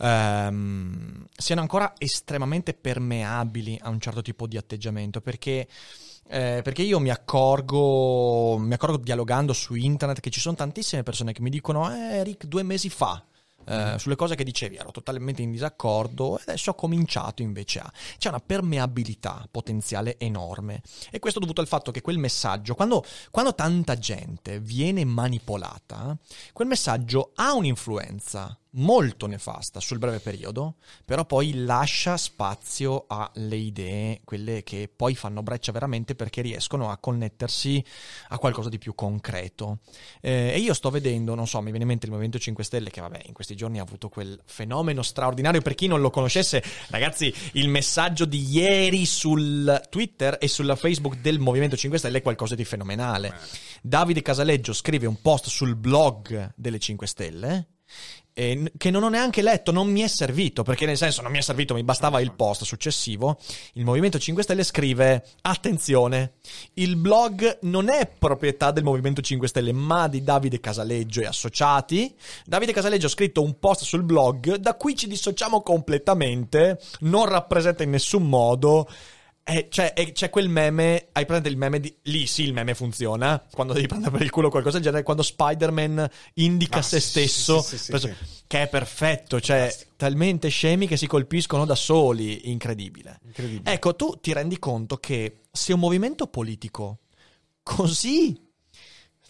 ehm, 0.00 1.26
siano 1.36 1.60
ancora 1.60 1.94
estremamente 1.98 2.74
permeabili 2.74 3.78
a 3.82 3.88
un 3.88 4.00
certo 4.00 4.20
tipo 4.22 4.46
di 4.48 4.56
atteggiamento, 4.56 5.20
perché 5.20 5.68
eh, 6.28 6.60
perché 6.62 6.82
io 6.82 7.00
mi 7.00 7.10
accorgo, 7.10 8.58
mi 8.58 8.74
accorgo 8.74 8.98
dialogando 8.98 9.52
su 9.52 9.74
internet 9.74 10.20
che 10.20 10.30
ci 10.30 10.40
sono 10.40 10.56
tantissime 10.56 11.02
persone 11.02 11.32
che 11.32 11.40
mi 11.40 11.50
dicono, 11.50 11.90
eh 11.90 12.22
Rick, 12.22 12.46
due 12.46 12.62
mesi 12.62 12.90
fa 12.90 13.24
eh, 13.68 13.96
sulle 13.98 14.16
cose 14.16 14.34
che 14.34 14.44
dicevi 14.44 14.76
ero 14.76 14.90
totalmente 14.90 15.42
in 15.42 15.50
disaccordo 15.50 16.38
e 16.38 16.42
adesso 16.46 16.70
ho 16.70 16.74
cominciato 16.74 17.42
invece 17.42 17.80
a... 17.80 17.92
C'è 18.16 18.28
una 18.28 18.40
permeabilità 18.40 19.46
potenziale 19.50 20.18
enorme. 20.18 20.82
E 21.10 21.18
questo 21.18 21.38
è 21.38 21.42
dovuto 21.42 21.60
al 21.60 21.68
fatto 21.68 21.90
che 21.90 22.00
quel 22.00 22.18
messaggio, 22.18 22.74
quando, 22.74 23.04
quando 23.30 23.54
tanta 23.54 23.98
gente 23.98 24.58
viene 24.60 25.04
manipolata, 25.04 26.16
quel 26.52 26.68
messaggio 26.68 27.32
ha 27.34 27.52
un'influenza 27.54 28.58
molto 28.72 29.26
nefasta 29.26 29.80
sul 29.80 29.98
breve 29.98 30.18
periodo, 30.18 30.76
però 31.04 31.24
poi 31.24 31.64
lascia 31.64 32.16
spazio 32.16 33.04
alle 33.08 33.56
idee, 33.56 34.20
quelle 34.24 34.62
che 34.62 34.90
poi 34.94 35.14
fanno 35.14 35.42
breccia 35.42 35.72
veramente 35.72 36.14
perché 36.14 36.42
riescono 36.42 36.90
a 36.90 36.98
connettersi 36.98 37.82
a 38.28 38.38
qualcosa 38.38 38.68
di 38.68 38.78
più 38.78 38.94
concreto. 38.94 39.78
Eh, 40.20 40.52
e 40.54 40.58
io 40.58 40.74
sto 40.74 40.90
vedendo, 40.90 41.34
non 41.34 41.46
so, 41.46 41.58
mi 41.60 41.70
viene 41.70 41.82
in 41.82 41.88
mente 41.88 42.06
il 42.06 42.12
Movimento 42.12 42.38
5 42.38 42.64
Stelle 42.64 42.90
che 42.90 43.00
vabbè, 43.00 43.22
in 43.26 43.32
questi 43.32 43.56
giorni 43.56 43.78
ha 43.78 43.82
avuto 43.82 44.08
quel 44.08 44.38
fenomeno 44.44 45.02
straordinario, 45.02 45.62
per 45.62 45.74
chi 45.74 45.86
non 45.86 46.00
lo 46.00 46.10
conoscesse, 46.10 46.62
ragazzi, 46.88 47.32
il 47.52 47.68
messaggio 47.68 48.24
di 48.24 48.46
ieri 48.50 49.06
sul 49.06 49.80
Twitter 49.88 50.36
e 50.40 50.48
sulla 50.48 50.76
Facebook 50.76 51.20
del 51.20 51.38
Movimento 51.38 51.76
5 51.76 51.98
Stelle 51.98 52.18
è 52.18 52.22
qualcosa 52.22 52.54
di 52.54 52.64
fenomenale. 52.64 53.34
Davide 53.80 54.22
Casaleggio 54.22 54.72
scrive 54.72 55.06
un 55.06 55.20
post 55.20 55.46
sul 55.48 55.76
blog 55.76 56.52
delle 56.56 56.78
5 56.78 57.06
Stelle 57.06 57.66
eh, 58.38 58.70
che 58.76 58.92
non 58.92 59.02
ho 59.02 59.08
neanche 59.08 59.42
letto, 59.42 59.72
non 59.72 59.90
mi 59.90 60.02
è 60.02 60.06
servito, 60.06 60.62
perché 60.62 60.86
nel 60.86 60.96
senso 60.96 61.22
non 61.22 61.32
mi 61.32 61.38
è 61.38 61.40
servito, 61.40 61.74
mi 61.74 61.82
bastava 61.82 62.20
il 62.20 62.32
post 62.34 62.62
successivo. 62.62 63.36
Il 63.72 63.84
Movimento 63.84 64.16
5 64.16 64.44
Stelle 64.44 64.62
scrive: 64.62 65.24
Attenzione, 65.42 66.34
il 66.74 66.94
blog 66.94 67.58
non 67.62 67.88
è 67.88 68.06
proprietà 68.06 68.70
del 68.70 68.84
Movimento 68.84 69.20
5 69.22 69.48
Stelle, 69.48 69.72
ma 69.72 70.06
di 70.06 70.22
Davide 70.22 70.60
Casaleggio 70.60 71.20
e 71.20 71.26
associati. 71.26 72.14
Davide 72.44 72.72
Casaleggio 72.72 73.06
ha 73.06 73.10
scritto 73.10 73.42
un 73.42 73.58
post 73.58 73.82
sul 73.82 74.04
blog 74.04 74.54
da 74.54 74.74
cui 74.74 74.94
ci 74.94 75.08
dissociamo 75.08 75.60
completamente, 75.60 76.78
non 77.00 77.26
rappresenta 77.26 77.82
in 77.82 77.90
nessun 77.90 78.28
modo 78.28 78.88
eh, 79.50 79.68
cioè, 79.70 79.94
eh, 79.96 80.12
c'è 80.12 80.28
quel 80.28 80.50
meme, 80.50 81.08
hai 81.12 81.24
presente 81.24 81.48
il 81.48 81.56
meme 81.56 81.80
di... 81.80 81.96
Lì 82.02 82.26
sì 82.26 82.42
il 82.42 82.52
meme 82.52 82.74
funziona, 82.74 83.42
quando 83.50 83.72
devi 83.72 83.86
prendere 83.86 84.10
per 84.10 84.20
il 84.20 84.28
culo 84.28 84.50
qualcosa 84.50 84.76
del 84.76 84.84
genere, 84.84 85.02
quando 85.02 85.22
Spider-Man 85.22 86.06
indica 86.34 86.80
ah, 86.80 86.82
se 86.82 87.00
sì, 87.00 87.08
stesso, 87.08 87.62
sì, 87.62 87.78
sì, 87.78 87.90
preso, 87.90 88.14
che 88.46 88.62
è 88.62 88.68
perfetto, 88.68 89.40
cioè 89.40 89.60
Fantastico. 89.60 89.92
talmente 89.96 90.48
scemi 90.50 90.86
che 90.86 90.98
si 90.98 91.06
colpiscono 91.06 91.64
da 91.64 91.74
soli, 91.74 92.50
incredibile. 92.50 93.20
incredibile. 93.24 93.72
Ecco, 93.72 93.96
tu 93.96 94.18
ti 94.20 94.34
rendi 94.34 94.58
conto 94.58 94.98
che 94.98 95.44
se 95.50 95.72
un 95.72 95.80
movimento 95.80 96.26
politico 96.26 96.98
così, 97.62 98.38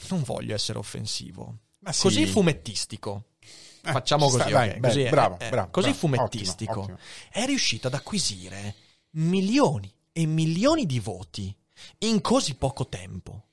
non 0.08 0.22
voglio 0.24 0.52
essere 0.52 0.80
offensivo, 0.80 1.58
così 1.96 2.26
fumettistico, 2.26 3.26
eh, 3.40 3.92
facciamo 3.92 4.24
così, 4.24 4.40
sta, 4.40 4.48
okay, 4.48 4.68
dai, 4.68 4.80
così, 4.80 5.02
beh, 5.04 5.10
bravo, 5.10 5.38
eh, 5.38 5.48
bravo, 5.48 5.70
così 5.70 5.90
bravo, 5.90 6.00
fumettistico, 6.00 6.80
ottimo, 6.80 6.94
ottimo. 6.94 6.98
è 7.30 7.46
riuscito 7.46 7.86
ad 7.86 7.94
acquisire 7.94 8.74
milioni 9.10 9.94
e 10.12 10.26
milioni 10.26 10.86
di 10.86 11.00
voti 11.00 11.54
in 11.98 12.20
così 12.20 12.54
poco 12.54 12.88
tempo 12.88 13.48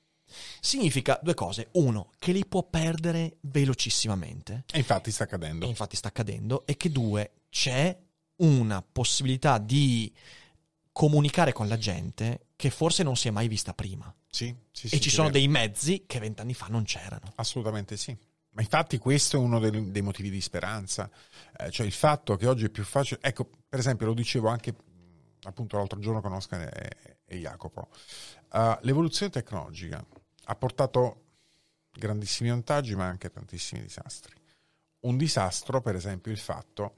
significa 0.60 1.18
due 1.22 1.34
cose. 1.34 1.68
Uno, 1.72 2.12
che 2.18 2.32
li 2.32 2.44
può 2.44 2.62
perdere 2.64 3.38
velocissimamente. 3.42 4.64
E 4.72 4.78
infatti 4.78 5.10
sta 5.10 5.24
accadendo. 5.24 5.64
E 5.64 5.68
infatti 5.68 5.96
sta 5.96 6.08
accadendo. 6.08 6.66
E 6.66 6.76
che 6.76 6.90
due, 6.90 7.32
c'è 7.48 7.96
una 8.36 8.82
possibilità 8.82 9.58
di 9.58 10.12
comunicare 10.92 11.52
con 11.52 11.68
la 11.68 11.78
gente 11.78 12.48
che 12.56 12.70
forse 12.70 13.02
non 13.02 13.16
si 13.16 13.28
è 13.28 13.30
mai 13.30 13.48
vista 13.48 13.74
prima. 13.74 14.12
Sì, 14.28 14.54
sì, 14.70 14.88
sì. 14.88 14.96
E 14.96 15.00
ci 15.00 15.10
sono 15.10 15.28
vero. 15.28 15.38
dei 15.38 15.48
mezzi 15.48 16.04
che 16.06 16.18
vent'anni 16.18 16.54
fa 16.54 16.66
non 16.68 16.84
c'erano. 16.84 17.32
Assolutamente 17.36 17.96
sì. 17.96 18.16
Ma 18.50 18.62
infatti 18.62 18.96
questo 18.96 19.36
è 19.36 19.38
uno 19.38 19.58
dei, 19.58 19.90
dei 19.90 20.02
motivi 20.02 20.30
di 20.30 20.40
speranza. 20.40 21.10
Eh, 21.58 21.70
cioè 21.70 21.86
il 21.86 21.92
fatto 21.92 22.36
che 22.36 22.46
oggi 22.46 22.64
è 22.64 22.70
più 22.70 22.84
facile... 22.84 23.20
Ecco, 23.22 23.50
per 23.68 23.78
esempio, 23.78 24.06
lo 24.06 24.14
dicevo 24.14 24.48
anche 24.48 24.74
appunto 25.46 25.76
l'altro 25.76 25.98
giorno 25.98 26.20
con 26.20 26.32
Oscar 26.32 26.62
e, 26.62 27.18
e 27.24 27.38
Jacopo. 27.38 27.88
Uh, 28.52 28.76
l'evoluzione 28.82 29.32
tecnologica 29.32 30.04
ha 30.44 30.54
portato 30.54 31.22
grandissimi 31.92 32.50
vantaggi 32.50 32.94
ma 32.94 33.06
anche 33.06 33.30
tantissimi 33.30 33.80
disastri. 33.80 34.34
Un 35.00 35.16
disastro, 35.16 35.80
per 35.80 35.94
esempio, 35.94 36.32
il 36.32 36.38
fatto 36.38 36.94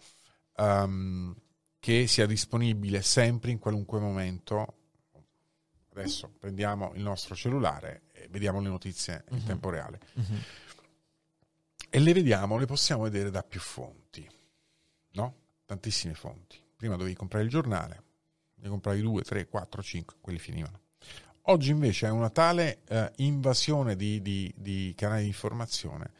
um, 0.57 1.35
che 1.79 2.07
sia 2.07 2.27
disponibile 2.27 3.03
sempre 3.03 3.51
in 3.51 3.59
qualunque 3.59 4.01
momento. 4.01 4.75
Adesso 5.91 6.33
prendiamo 6.39 6.93
il 6.95 7.03
nostro 7.03 7.35
cellulare 7.35 8.03
e 8.12 8.29
vediamo 8.29 8.61
le 8.61 8.69
notizie 8.69 9.25
in 9.31 9.39
uh-huh. 9.39 9.45
tempo 9.45 9.69
reale. 9.69 10.01
Uh-huh. 10.15 10.39
E 11.91 11.99
le 11.99 12.12
vediamo, 12.12 12.57
le 12.57 12.66
possiamo 12.66 13.03
vedere 13.03 13.31
da 13.31 13.43
più 13.43 13.61
fonti, 13.61 14.29
no? 15.12 15.35
Tantissime 15.65 16.15
fonti 16.15 16.66
Prima 16.79 16.95
dovevi 16.95 17.16
comprare 17.16 17.45
il 17.45 17.51
giornale, 17.51 18.03
ne 18.60 18.68
compravi 18.68 19.01
2, 19.01 19.22
3, 19.22 19.47
4, 19.47 19.82
5, 19.82 20.16
quelli 20.20 20.39
finivano. 20.39 20.80
Oggi 21.43 21.70
invece 21.70 22.06
è 22.06 22.10
una 22.10 22.30
tale 22.30 22.80
eh, 22.89 23.10
invasione 23.16 23.97
di, 23.97 24.20
di, 24.20 24.52
di 24.56 24.93
canali 24.97 25.22
di 25.22 25.28
informazione 25.28 26.10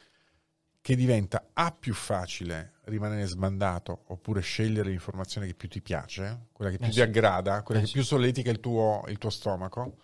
che 0.81 0.97
diventa 0.97 1.51
A 1.53 1.71
più 1.71 1.93
facile 1.93 2.77
rimanere 2.85 3.27
sbandato 3.27 4.05
oppure 4.07 4.41
scegliere 4.41 4.89
l'informazione 4.89 5.47
che 5.47 5.53
più 5.55 5.69
ti 5.69 5.83
piace, 5.83 6.47
quella 6.53 6.71
che 6.71 6.79
più 6.79 6.87
Eh 6.87 6.91
ti 6.91 6.97
sì. 6.97 7.03
aggrada, 7.03 7.63
quella 7.63 7.81
Eh 7.81 7.85
che 7.85 7.89
sì. 7.89 7.95
più 7.95 8.05
solletica 8.05 8.51
il 8.51 8.61
tuo, 8.61 9.05
il 9.09 9.19
tuo 9.19 9.29
stomaco. 9.29 9.97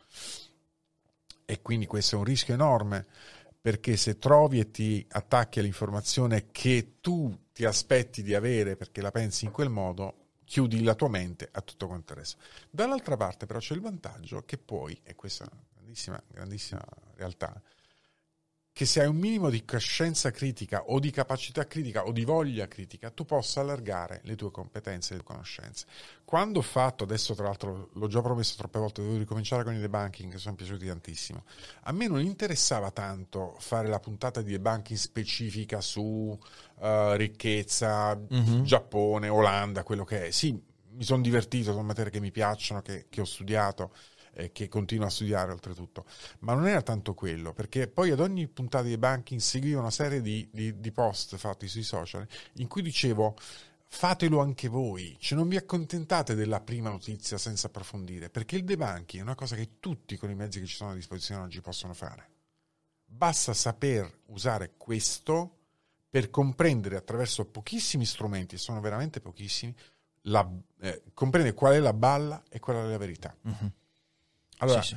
E 1.47 1.63
quindi 1.63 1.87
questo 1.87 2.17
è 2.17 2.19
un 2.19 2.25
rischio 2.25 2.53
enorme 2.53 3.07
perché 3.59 3.97
se 3.97 4.19
trovi 4.19 4.59
e 4.61 4.71
ti 4.71 5.07
attacchi 5.09 5.59
all'informazione 5.59 6.51
che 6.51 6.97
tu 7.01 7.35
ti 7.51 7.65
aspetti 7.65 8.23
di 8.23 8.35
avere 8.35 8.77
perché 8.77 9.01
la 9.01 9.11
pensi 9.11 9.47
in 9.47 9.53
quel 9.53 9.71
modo, 9.71 10.24
chiudi 10.55 10.85
la 10.85 10.95
tua 10.95 11.09
mente 11.09 11.49
a 11.51 11.61
tutto 11.63 11.89
quanto 11.89 12.15
resto. 12.15 12.41
Dall'altra 12.71 13.17
parte 13.17 13.45
però 13.45 13.59
c'è 13.59 13.75
il 13.75 13.81
vantaggio 13.81 14.45
che 14.45 14.57
poi, 14.57 14.97
e 15.03 15.17
questa 15.17 15.43
è 15.43 15.49
una 15.51 15.61
grandissima, 15.75 16.23
grandissima 16.29 16.85
realtà, 17.17 17.61
che 18.75 18.87
se 18.87 19.01
hai 19.01 19.07
un 19.07 19.15
minimo 19.15 19.51
di 19.51 19.65
coscienza 19.65 20.33
critica 20.33 20.83
o 20.87 20.99
di 20.99 21.13
capacità 21.13 21.65
critica 21.65 22.07
o 22.07 22.11
di 22.11 22.25
voglia 22.25 22.67
critica, 22.67 23.11
tu 23.11 23.25
possa 23.25 23.61
allargare 23.61 24.21
le 24.25 24.35
tue 24.35 24.51
competenze 24.51 25.15
e 25.15 25.19
le 25.19 25.23
tue 25.23 25.33
conoscenze. 25.33 25.87
Quando 26.25 26.59
ho 26.59 26.63
fatto, 26.63 27.05
adesso 27.05 27.35
tra 27.35 27.45
l'altro 27.45 27.91
l'ho 27.93 28.09
già 28.09 28.21
promesso 28.21 28.57
troppe 28.57 28.81
volte, 28.81 29.01
devo 29.01 29.17
ricominciare 29.17 29.63
con 29.63 29.75
i 29.77 29.79
debunking 29.79 30.33
che 30.33 30.39
sono 30.39 30.57
piaciuti 30.57 30.87
tantissimo. 30.89 31.45
A 31.83 31.93
me 31.93 32.09
non 32.09 32.21
interessava 32.21 32.91
tanto 32.91 33.55
fare 33.61 33.87
la 33.87 34.01
puntata 34.01 34.43
di 34.43 34.51
debunking 34.51 34.99
specifica 34.99 35.81
su 35.81 36.37
eh, 36.81 37.17
ricchezza, 37.17 38.17
Mhm. 38.17 38.65
Giappone, 38.65 39.29
Olanda, 39.29 39.85
quello 39.85 40.03
che 40.05 40.27
è. 40.27 40.31
Sì, 40.33 40.61
mi 40.97 41.05
sono 41.05 41.23
divertito, 41.23 41.71
sono 41.71 41.85
materie 41.85 42.11
che 42.11 42.21
mi 42.21 42.33
piacciono, 42.33 42.83
che, 42.83 43.07
che 43.09 43.21
ho 43.21 43.25
studiato 43.25 43.93
e 44.35 44.53
che 44.53 44.69
continuo 44.69 45.07
a 45.07 45.11
studiare 45.11 45.53
oltretutto. 45.53 46.05
Ma 46.41 46.55
non 46.55 46.67
era 46.67 46.83
tanto 46.83 47.15
quello, 47.15 47.53
perché 47.53 47.89
poi 47.89 48.11
ad 48.11 48.21
ogni 48.21 48.47
puntata 48.49 48.85
di 48.85 48.99
banking 48.99 49.41
seguiva 49.41 49.81
una 49.81 49.91
serie 49.91 50.21
di, 50.21 50.49
di- 50.53 50.79
di 50.81 50.93
post 50.93 51.37
fatti 51.37 51.69
sui 51.69 51.83
social 51.83 52.27
in 52.55 52.69
cui 52.69 52.83
dicevo 52.83 53.37
fatelo 53.87 54.41
anche 54.41 54.67
voi, 54.67 55.17
cioè 55.21 55.39
non 55.39 55.47
vi 55.47 55.57
accontentate 55.57 56.35
della 56.35 56.61
prima 56.61 56.91
notizia 56.91 57.39
senza 57.39 57.69
approfondire, 57.69 58.29
perché 58.29 58.57
il 58.57 58.65
debunking 58.65 59.21
è 59.21 59.25
una 59.25 59.37
cosa 59.37 59.55
che 59.55 59.79
tutti 59.79 60.17
con 60.17 60.31
i 60.31 60.35
mezzi 60.35 60.59
che 60.59 60.67
ci 60.67 60.75
sono 60.75 60.91
a 60.91 60.95
disposizione 60.95 61.43
oggi 61.43 61.61
possono 61.61 61.95
fare. 61.95 62.29
Basta 63.05 63.55
saper 63.55 64.21
usare 64.27 64.73
questo 64.77 65.59
per 66.11 66.31
comprendere 66.31 66.97
attraverso 66.97 67.45
pochissimi 67.45 68.05
strumenti, 68.05 68.59
sono 68.59 68.81
veramente 68.81 69.21
pochissimi, 69.21 69.75
la- 70.23 70.49
eh, 70.81 71.03
comprendere 71.15 71.55
qual 71.55 71.75
è 71.75 71.79
la 71.79 71.93
balla 71.93 72.43
e 72.49 72.59
qual 72.59 72.77
è 72.79 72.89
la 72.89 72.99
verità. 72.99 73.37
Mhm. 73.43 73.73
Allora, 74.59 74.83
Sì, 74.83 74.89
sì. 74.89 74.97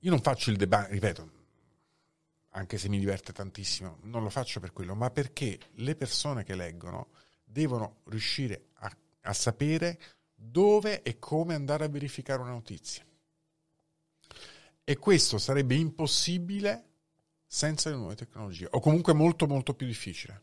io 0.00 0.10
non 0.10 0.20
faccio 0.20 0.50
il 0.50 0.56
debunking, 0.56 0.92
ripeto, 0.92 1.30
anche 2.50 2.78
se 2.78 2.88
mi 2.88 2.98
diverte 2.98 3.32
tantissimo, 3.32 3.98
non 4.02 4.22
lo 4.22 4.30
faccio 4.30 4.60
per 4.60 4.72
quello, 4.72 4.94
ma 4.94 5.10
perché 5.10 5.58
le 5.74 5.96
persone 5.96 6.44
che 6.44 6.54
leggono 6.54 7.08
devono 7.42 8.00
riuscire 8.04 8.68
a, 8.74 8.96
a 9.22 9.32
sapere 9.32 9.98
dove 10.34 11.02
e 11.02 11.18
come 11.18 11.54
andare 11.54 11.84
a 11.84 11.88
verificare 11.88 12.40
una 12.40 12.50
notizia. 12.50 13.04
E 14.84 14.96
questo 14.98 15.38
sarebbe 15.38 15.74
impossibile 15.74 16.90
senza 17.46 17.90
le 17.90 17.96
nuove 17.96 18.14
tecnologie, 18.14 18.68
o 18.70 18.80
comunque 18.80 19.14
molto 19.14 19.46
molto 19.46 19.74
più 19.74 19.86
difficile. 19.86 20.42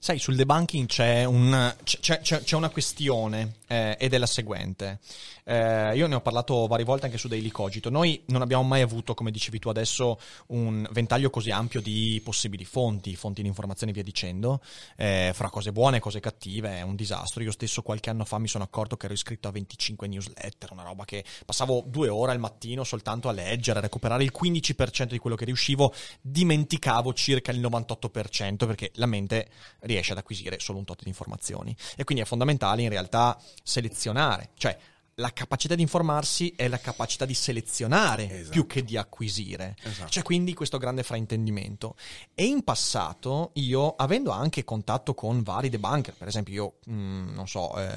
Sai, 0.00 0.18
sul 0.18 0.36
debunking 0.36 0.86
c'è, 0.86 1.24
un, 1.24 1.74
c'è, 1.84 2.20
c'è- 2.20 2.42
c'è 2.42 2.56
una 2.56 2.70
questione 2.70 3.56
eh, 3.66 3.96
ed 3.98 4.14
è 4.14 4.18
la 4.18 4.26
seguente. 4.26 5.00
Eh, 5.44 5.96
io 5.96 6.06
ne 6.06 6.14
ho 6.14 6.20
parlato 6.20 6.66
varie 6.66 6.84
volte 6.84 7.06
anche 7.06 7.18
su 7.18 7.26
Daily 7.28 7.50
Cogito. 7.50 7.90
Noi 7.90 8.22
non 8.26 8.40
abbiamo 8.42 8.62
mai 8.62 8.80
avuto, 8.80 9.14
come 9.14 9.30
dicevi 9.30 9.58
tu 9.58 9.68
adesso, 9.68 10.18
un 10.48 10.86
ventaglio 10.92 11.30
così 11.30 11.50
ampio 11.50 11.80
di 11.80 12.20
possibili 12.24 12.64
fonti, 12.64 13.16
fonti 13.16 13.42
di 13.42 13.48
informazione 13.48 13.90
e 13.90 13.94
via 13.94 14.02
dicendo, 14.02 14.60
eh, 14.96 15.32
fra 15.34 15.50
cose 15.50 15.72
buone 15.72 15.98
e 15.98 16.00
cose 16.00 16.20
cattive. 16.20 16.78
È 16.78 16.82
un 16.82 16.94
disastro. 16.94 17.42
Io 17.42 17.50
stesso 17.50 17.82
qualche 17.82 18.08
anno 18.08 18.24
fa 18.24 18.38
mi 18.38 18.48
sono 18.48 18.64
accorto 18.64 18.96
che 18.96 19.06
ero 19.06 19.14
iscritto 19.14 19.48
a 19.48 19.50
25 19.50 20.06
newsletter, 20.06 20.72
una 20.72 20.84
roba 20.84 21.04
che 21.04 21.24
passavo 21.44 21.84
due 21.86 22.08
ore 22.08 22.32
al 22.32 22.38
mattino 22.38 22.84
soltanto 22.84 23.28
a 23.28 23.32
leggere, 23.32 23.78
a 23.80 23.82
recuperare 23.82 24.22
il 24.22 24.32
15% 24.38 25.04
di 25.04 25.18
quello 25.18 25.36
che 25.36 25.44
riuscivo, 25.44 25.92
dimenticavo 26.20 27.12
circa 27.12 27.52
il 27.52 27.60
98% 27.60 28.66
perché 28.66 28.90
la 28.94 29.06
mente 29.06 29.48
riesce 29.80 30.12
ad 30.12 30.18
acquisire 30.18 30.58
solo 30.58 30.78
un 30.78 30.84
tot 30.84 31.02
di 31.02 31.08
informazioni. 31.08 31.76
E 31.96 32.04
quindi 32.04 32.22
è 32.22 32.26
fondamentale 32.26 32.82
in 32.82 32.88
realtà 32.88 33.40
selezionare, 33.62 34.50
cioè 34.56 34.76
la 35.18 35.32
capacità 35.32 35.74
di 35.74 35.82
informarsi 35.82 36.52
è 36.56 36.68
la 36.68 36.78
capacità 36.78 37.24
di 37.24 37.34
selezionare 37.34 38.30
Esatto. 38.30 38.50
più 38.50 38.66
che 38.66 38.84
di 38.84 38.96
acquisire. 38.96 39.76
Esatto. 39.82 40.08
C'è 40.08 40.22
quindi 40.22 40.54
questo 40.54 40.78
grande 40.78 41.02
fraintendimento. 41.02 41.96
E 42.34 42.44
in 42.44 42.62
passato 42.62 43.50
io, 43.54 43.94
avendo 43.96 44.30
anche 44.30 44.64
contatto 44.64 45.14
con 45.14 45.42
vari 45.42 45.68
debunker, 45.70 46.14
per 46.14 46.28
esempio 46.28 46.54
io, 46.54 46.92
mh, 46.92 47.32
non 47.34 47.48
so, 47.48 47.76
eh, 47.78 47.90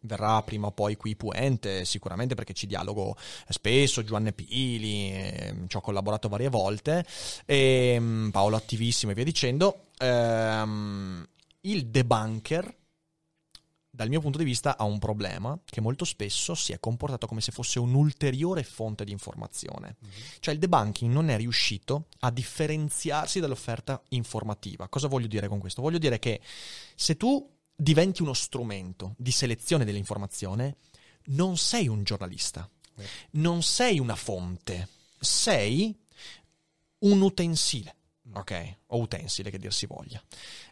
verrà 0.00 0.40
prima 0.42 0.68
o 0.68 0.72
poi 0.72 0.96
qui 0.96 1.16
Puente, 1.16 1.84
sicuramente 1.84 2.34
perché 2.34 2.52
ci 2.52 2.66
dialogo 2.66 3.16
spesso, 3.48 4.04
Giovanni 4.04 4.32
Pili, 4.32 5.10
eh, 5.12 5.54
ci 5.66 5.76
ho 5.76 5.80
collaborato 5.80 6.28
varie 6.28 6.48
volte, 6.48 7.04
e, 7.44 7.98
mh, 7.98 8.30
Paolo 8.30 8.54
Attivissimo 8.56 9.10
e 9.10 9.14
via 9.14 9.24
dicendo, 9.24 9.86
ehm, 9.98 11.26
il 11.62 11.86
debunker 11.88 12.72
dal 13.96 14.10
mio 14.10 14.20
punto 14.20 14.36
di 14.36 14.44
vista 14.44 14.76
ha 14.76 14.84
un 14.84 14.98
problema 14.98 15.58
che 15.64 15.80
molto 15.80 16.04
spesso 16.04 16.54
si 16.54 16.72
è 16.72 16.78
comportato 16.78 17.26
come 17.26 17.40
se 17.40 17.50
fosse 17.50 17.78
un'ulteriore 17.78 18.62
fonte 18.62 19.04
di 19.06 19.10
informazione. 19.10 19.96
Cioè 20.38 20.52
il 20.52 20.60
debunking 20.60 21.10
non 21.10 21.30
è 21.30 21.36
riuscito 21.38 22.08
a 22.18 22.30
differenziarsi 22.30 23.40
dall'offerta 23.40 24.02
informativa. 24.10 24.86
Cosa 24.88 25.08
voglio 25.08 25.26
dire 25.26 25.48
con 25.48 25.58
questo? 25.58 25.80
Voglio 25.80 25.96
dire 25.96 26.18
che 26.18 26.42
se 26.94 27.16
tu 27.16 27.50
diventi 27.74 28.20
uno 28.20 28.34
strumento 28.34 29.14
di 29.16 29.30
selezione 29.30 29.86
dell'informazione, 29.86 30.76
non 31.28 31.56
sei 31.56 31.88
un 31.88 32.04
giornalista, 32.04 32.68
non 33.32 33.62
sei 33.62 33.98
una 33.98 34.14
fonte, 34.14 34.88
sei 35.18 35.98
un 36.98 37.22
utensile, 37.22 37.96
ok? 38.34 38.76
O 38.88 38.98
utensile 38.98 39.48
che 39.48 39.58
dir 39.58 39.72
si 39.72 39.86
voglia. 39.86 40.22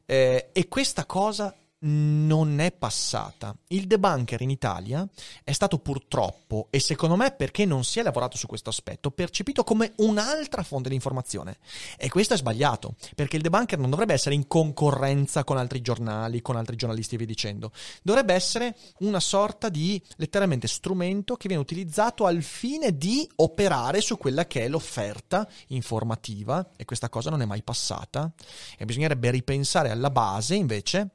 Eh, 0.04 0.50
e 0.52 0.68
questa 0.68 1.06
cosa 1.06 1.56
non 1.86 2.60
è 2.60 2.72
passata. 2.72 3.54
Il 3.68 3.86
debunker 3.86 4.40
in 4.40 4.50
Italia 4.50 5.06
è 5.42 5.52
stato 5.52 5.78
purtroppo, 5.78 6.68
e 6.70 6.80
secondo 6.80 7.16
me 7.16 7.32
perché 7.32 7.64
non 7.64 7.84
si 7.84 7.98
è 7.98 8.02
lavorato 8.02 8.36
su 8.36 8.46
questo 8.46 8.70
aspetto, 8.70 9.10
percepito 9.10 9.64
come 9.64 9.92
un'altra 9.96 10.62
fonte 10.62 10.88
di 10.88 10.94
informazione. 10.94 11.58
E 11.96 12.08
questo 12.08 12.34
è 12.34 12.36
sbagliato, 12.36 12.94
perché 13.14 13.36
il 13.36 13.42
debunker 13.42 13.78
non 13.78 13.90
dovrebbe 13.90 14.14
essere 14.14 14.34
in 14.34 14.46
concorrenza 14.46 15.44
con 15.44 15.58
altri 15.58 15.80
giornali, 15.80 16.42
con 16.42 16.56
altri 16.56 16.76
giornalisti 16.76 17.14
e 17.14 17.18
via 17.18 17.26
dicendo. 17.26 17.72
Dovrebbe 18.02 18.34
essere 18.34 18.76
una 19.00 19.20
sorta 19.20 19.68
di 19.68 20.00
letteralmente 20.16 20.68
strumento 20.68 21.36
che 21.36 21.48
viene 21.48 21.62
utilizzato 21.62 22.26
al 22.26 22.42
fine 22.42 22.96
di 22.96 23.28
operare 23.36 24.00
su 24.00 24.16
quella 24.16 24.46
che 24.46 24.64
è 24.64 24.68
l'offerta 24.68 25.46
informativa, 25.68 26.70
e 26.76 26.84
questa 26.84 27.08
cosa 27.08 27.30
non 27.30 27.42
è 27.42 27.44
mai 27.44 27.62
passata. 27.62 28.32
E 28.78 28.84
bisognerebbe 28.84 29.30
ripensare 29.30 29.90
alla 29.90 30.10
base 30.10 30.54
invece 30.54 31.10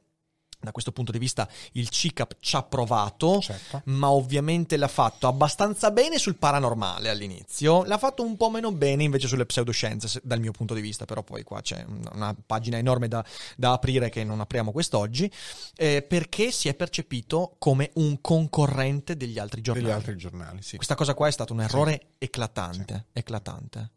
da 0.60 0.72
questo 0.72 0.92
punto 0.92 1.10
di 1.12 1.18
vista 1.18 1.48
il 1.72 1.88
CICAP 1.88 2.36
ci 2.40 2.56
ha 2.56 2.62
provato, 2.62 3.40
Certo. 3.40 3.82
ma 3.86 4.10
ovviamente 4.10 4.76
l'ha 4.76 4.88
fatto 4.88 5.26
abbastanza 5.26 5.90
bene 5.90 6.18
sul 6.18 6.36
paranormale 6.36 7.08
all'inizio, 7.08 7.84
l'ha 7.84 7.98
fatto 7.98 8.22
un 8.22 8.36
po' 8.36 8.50
meno 8.50 8.70
bene 8.72 9.02
invece 9.04 9.26
sulle 9.26 9.46
pseudoscienze, 9.46 10.08
se- 10.08 10.20
dal 10.22 10.40
mio 10.40 10.52
punto 10.52 10.74
di 10.74 10.80
vista, 10.80 11.04
però 11.04 11.22
poi 11.22 11.42
qua 11.42 11.60
c'è 11.62 11.84
un- 11.86 12.08
una 12.12 12.36
pagina 12.46 12.76
enorme 12.76 13.08
da, 13.08 13.24
da 13.56 13.72
aprire 13.72 14.10
che 14.10 14.22
non 14.24 14.40
apriamo 14.40 14.72
quest'oggi, 14.72 15.30
eh, 15.76 16.02
perché 16.02 16.50
si 16.50 16.68
è 16.68 16.74
percepito 16.74 17.54
come 17.58 17.90
un 17.94 18.20
concorrente 18.20 19.16
degli 19.16 19.38
altri 19.38 19.60
giornali. 19.62 19.86
Degli 19.86 19.94
altri 19.96 20.16
giornali, 20.16 20.62
sì. 20.62 20.76
Questa 20.76 20.94
cosa 20.94 21.14
qua 21.14 21.28
è 21.28 21.32
stato 21.32 21.52
un 21.52 21.60
errore 21.62 22.08
eclatante, 22.18 23.06
eclatante. 23.12 23.90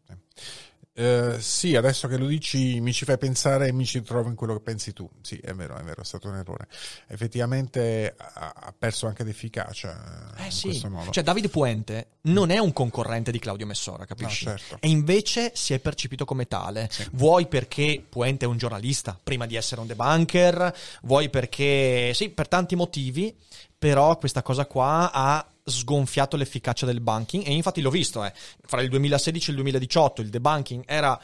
Eh, 0.96 1.38
sì, 1.40 1.74
adesso 1.74 2.06
che 2.06 2.16
lo 2.16 2.26
dici 2.26 2.78
mi 2.80 2.92
ci 2.92 3.04
fai 3.04 3.18
pensare 3.18 3.66
e 3.66 3.72
mi 3.72 3.84
ci 3.84 4.00
trovo 4.02 4.28
in 4.28 4.36
quello 4.36 4.54
che 4.54 4.60
pensi 4.60 4.92
tu. 4.92 5.08
Sì, 5.22 5.36
è 5.38 5.52
vero, 5.52 5.76
è 5.76 5.82
vero, 5.82 6.02
è 6.02 6.04
stato 6.04 6.28
un 6.28 6.36
errore. 6.36 6.68
Effettivamente 7.08 8.14
ha, 8.16 8.72
perso 8.78 9.08
anche 9.08 9.24
d'efficacia 9.24 10.34
eh, 10.36 10.42
Eh 10.42 10.44
in 10.46 10.52
sì, 10.52 10.68
questo 10.68 10.88
modo. 10.88 11.10
cioè 11.10 11.24
Davide 11.24 11.48
Puente 11.48 12.06
non 12.22 12.50
è 12.50 12.58
un 12.58 12.72
concorrente 12.72 13.32
di 13.32 13.40
Claudio 13.40 13.66
Messora, 13.66 14.04
capisci? 14.04 14.44
No, 14.44 14.56
certo. 14.56 14.76
E 14.80 14.88
invece 14.88 15.50
si 15.54 15.74
è 15.74 15.80
percepito 15.80 16.24
come 16.24 16.46
tale. 16.46 16.88
Vuoi 17.12 17.48
perché 17.48 18.04
Puente 18.08 18.44
è 18.44 18.48
un 18.48 18.56
giornalista, 18.56 19.18
prima 19.20 19.46
di 19.46 19.56
essere 19.56 19.80
un 19.80 19.88
debunker, 19.88 20.72
vuoi 21.02 21.28
perché, 21.28 22.12
sì, 22.14 22.28
per 22.30 22.46
tanti 22.46 22.76
motivi, 22.76 23.36
però 23.78 24.16
questa 24.16 24.42
cosa 24.42 24.66
qua 24.66 25.10
ha 25.12 25.46
sgonfiato 25.64 26.36
l'efficacia 26.36 26.84
del 26.86 27.00
banking 27.00 27.46
e 27.46 27.52
infatti 27.52 27.80
l'ho 27.80 27.90
visto, 27.90 28.24
eh. 28.24 28.32
fra 28.66 28.82
il 28.82 28.88
2016 28.90 29.48
e 29.48 29.50
il 29.50 29.56
2018 29.56 30.20
il 30.20 30.28
debunking 30.28 30.84
era 30.86 31.18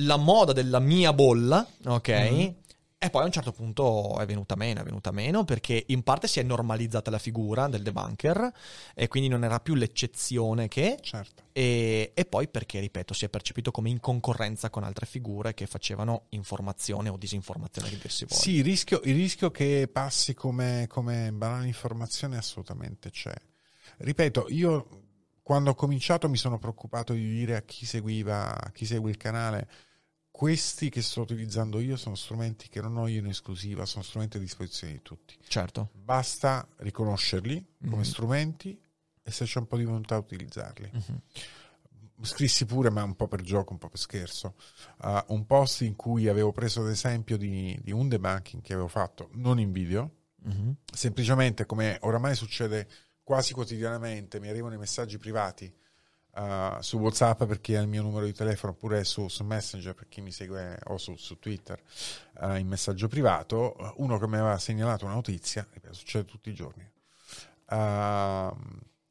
la 0.00 0.16
moda 0.16 0.52
della 0.52 0.78
mia 0.78 1.12
bolla, 1.12 1.66
ok? 1.84 2.08
Mm-hmm. 2.08 2.48
E 3.06 3.10
poi 3.10 3.22
a 3.22 3.26
un 3.26 3.30
certo 3.30 3.52
punto 3.52 4.18
è 4.18 4.26
venuta 4.26 4.56
meno, 4.56 4.80
è 4.80 4.82
venuta 4.82 5.12
meno 5.12 5.44
perché 5.44 5.84
in 5.86 6.02
parte 6.02 6.26
si 6.26 6.40
è 6.40 6.42
normalizzata 6.42 7.08
la 7.08 7.20
figura 7.20 7.68
del 7.68 7.82
debunker 7.82 8.52
e 8.94 9.06
quindi 9.06 9.28
non 9.28 9.44
era 9.44 9.60
più 9.60 9.74
l'eccezione 9.74 10.66
che... 10.66 10.98
Certo. 11.00 11.44
E, 11.52 12.10
e 12.14 12.24
poi 12.24 12.48
perché, 12.48 12.80
ripeto, 12.80 13.14
si 13.14 13.24
è 13.24 13.28
percepito 13.28 13.70
come 13.70 13.90
in 13.90 14.00
concorrenza 14.00 14.70
con 14.70 14.82
altre 14.82 15.06
figure 15.06 15.54
che 15.54 15.66
facevano 15.66 16.24
informazione 16.30 17.08
o 17.08 17.16
disinformazione 17.16 17.90
che 17.90 17.96
dir 17.96 18.10
si. 18.10 18.26
Sì, 18.28 18.50
il 18.54 18.64
rischio, 18.64 19.00
il 19.04 19.14
rischio 19.14 19.52
che 19.52 19.88
passi 19.90 20.34
come, 20.34 20.86
come 20.88 21.30
banale 21.32 21.68
informazione 21.68 22.36
assolutamente 22.36 23.10
c'è. 23.10 23.34
Ripeto, 23.98 24.46
io 24.48 24.88
quando 25.42 25.70
ho 25.70 25.74
cominciato 25.76 26.28
mi 26.28 26.36
sono 26.36 26.58
preoccupato 26.58 27.12
di 27.12 27.24
dire 27.24 27.54
a 27.54 27.62
chi 27.62 27.86
seguiva, 27.86 28.60
a 28.60 28.72
chi 28.72 28.84
segue 28.84 29.10
il 29.10 29.16
canale, 29.16 29.68
questi 30.36 30.90
che 30.90 31.00
sto 31.00 31.22
utilizzando 31.22 31.80
io 31.80 31.96
sono 31.96 32.14
strumenti 32.14 32.68
che 32.68 32.82
non 32.82 32.98
ho 32.98 33.06
io 33.08 33.20
in 33.20 33.26
esclusiva, 33.26 33.86
sono 33.86 34.04
strumenti 34.04 34.36
a 34.36 34.40
disposizione 34.40 34.92
di 34.92 35.00
tutti. 35.00 35.34
Certo. 35.48 35.88
Basta 35.94 36.68
riconoscerli 36.76 37.64
come 37.88 37.96
Mhm. 37.96 38.02
strumenti 38.02 38.78
e 39.22 39.30
se 39.30 39.46
c'è 39.46 39.58
un 39.60 39.66
po' 39.66 39.78
di 39.78 39.84
volontà 39.84 40.18
utilizzarli. 40.18 40.90
Mhm. 40.92 41.20
Scrissi 42.20 42.66
pure, 42.66 42.90
ma 42.90 43.02
un 43.02 43.16
po' 43.16 43.28
per 43.28 43.40
gioco, 43.40 43.72
un 43.72 43.78
po' 43.78 43.88
per 43.88 43.98
scherzo, 43.98 44.56
uh, 45.04 45.20
un 45.28 45.46
post 45.46 45.80
in 45.80 45.96
cui 45.96 46.28
avevo 46.28 46.52
preso 46.52 46.82
ad 46.82 46.90
esempio 46.90 47.38
di, 47.38 47.74
di 47.82 47.92
un 47.92 48.06
debunking 48.06 48.62
che 48.62 48.74
avevo 48.74 48.88
fatto, 48.88 49.30
non 49.32 49.58
in 49.58 49.72
video, 49.72 50.10
Mhm. 50.44 50.76
semplicemente 50.92 51.64
come 51.64 51.96
oramai 52.02 52.34
succede 52.34 52.86
quasi 53.22 53.54
quotidianamente, 53.54 54.38
mi 54.38 54.48
arrivano 54.48 54.74
i 54.74 54.78
messaggi 54.78 55.16
privati 55.16 55.74
uh, 56.36 56.80
su 56.80 56.98
WhatsApp 56.98 57.44
per 57.44 57.60
chi 57.60 57.74
ha 57.74 57.80
il 57.80 57.88
mio 57.88 58.02
numero 58.02 58.24
di 58.26 58.32
telefono 58.32 58.72
oppure 58.72 59.04
su, 59.04 59.28
su 59.28 59.42
Messenger 59.44 59.94
per 59.94 60.08
chi 60.08 60.20
mi 60.20 60.30
segue 60.32 60.78
o 60.84 60.98
su, 60.98 61.16
su 61.16 61.38
Twitter 61.38 61.82
uh, 62.40 62.54
in 62.54 62.66
messaggio 62.68 63.08
privato, 63.08 63.74
uh, 63.76 63.92
uno 64.02 64.18
che 64.18 64.26
mi 64.28 64.36
aveva 64.36 64.58
segnalato 64.58 65.04
una 65.04 65.14
notizia, 65.14 65.66
ripeto, 65.70 65.94
succede 65.94 66.24
tutti 66.24 66.50
i 66.50 66.54
giorni, 66.54 66.82
uh, 67.68 68.56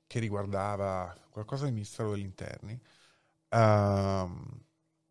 che 0.07 0.19
riguardava 0.19 1.15
qualcosa 1.29 1.65
del 1.65 1.73
Ministero 1.73 2.11
degli 2.11 2.21
Interni. 2.23 2.79
Uh, 3.49 4.29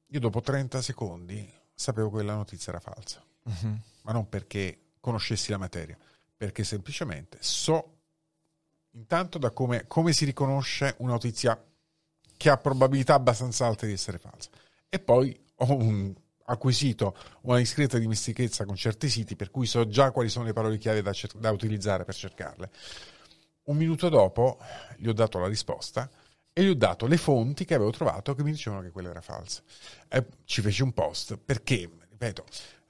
io 0.07 0.21
dopo 0.21 0.41
30 0.41 0.81
secondi 0.83 1.53
sapevo 1.75 2.07
che 2.09 2.15
quella 2.15 2.35
notizia 2.35 2.73
era 2.73 2.81
falsa, 2.81 3.23
Mhm. 3.45 3.81
ma 4.03 4.13
non 4.13 4.29
perché 4.29 4.93
conoscessi 5.01 5.51
la 5.51 5.59
materia, 5.59 5.99
perché 6.37 6.65
semplicemente 6.65 7.39
so 7.41 7.91
intanto 8.93 9.39
da 9.39 9.51
come, 9.51 9.87
come 9.87 10.13
si 10.13 10.25
riconosce 10.25 10.95
una 10.99 11.13
notizia 11.13 11.61
che 12.37 12.51
ha 12.51 12.57
probabilità 12.57 13.15
abbastanza 13.15 13.67
alte 13.67 13.87
di 13.87 13.93
essere 13.93 14.19
falsa. 14.19 14.51
E 14.89 14.99
poi 14.99 15.39
ho 15.57 15.75
un- 15.75 16.15
acquisito 16.47 17.17
una 17.43 17.59
discreta 17.59 17.99
dimestichezza 17.99 18.65
con 18.65 18.75
certi 18.75 19.09
siti, 19.09 19.37
per 19.37 19.51
cui 19.51 19.67
so 19.67 19.87
già 19.89 20.11
quali 20.11 20.29
sono 20.29 20.45
le 20.45 20.53
parole 20.53 20.79
chiave 20.79 21.03
da, 21.03 21.13
cer- 21.13 21.37
da 21.37 21.51
utilizzare 21.51 22.05
per 22.05 22.15
cercarle. 22.15 22.71
Un 23.65 23.77
minuto 23.77 24.09
dopo 24.09 24.59
gli 24.97 25.09
ho 25.09 25.13
dato 25.13 25.39
la 25.39 25.49
risposta 25.49 26.11
e 26.53 26.63
gli 26.63 26.69
ho 26.69 26.75
dato 26.75 27.07
le 27.07 27.17
fonti 27.17 27.65
che 27.65 27.75
avevo 27.75 27.91
trovato 27.91 28.35
che 28.35 28.43
mi 28.43 28.51
dicevano 28.51 28.83
che 28.83 28.91
quella 28.91 29.11
era 29.11 29.23
falsa. 29.23 29.63
E 30.09 30.27
ci 30.45 30.61
feci 30.61 30.83
un 30.83 30.93
post 30.93 31.39
perché, 31.39 31.91
ripeto, 32.11 32.45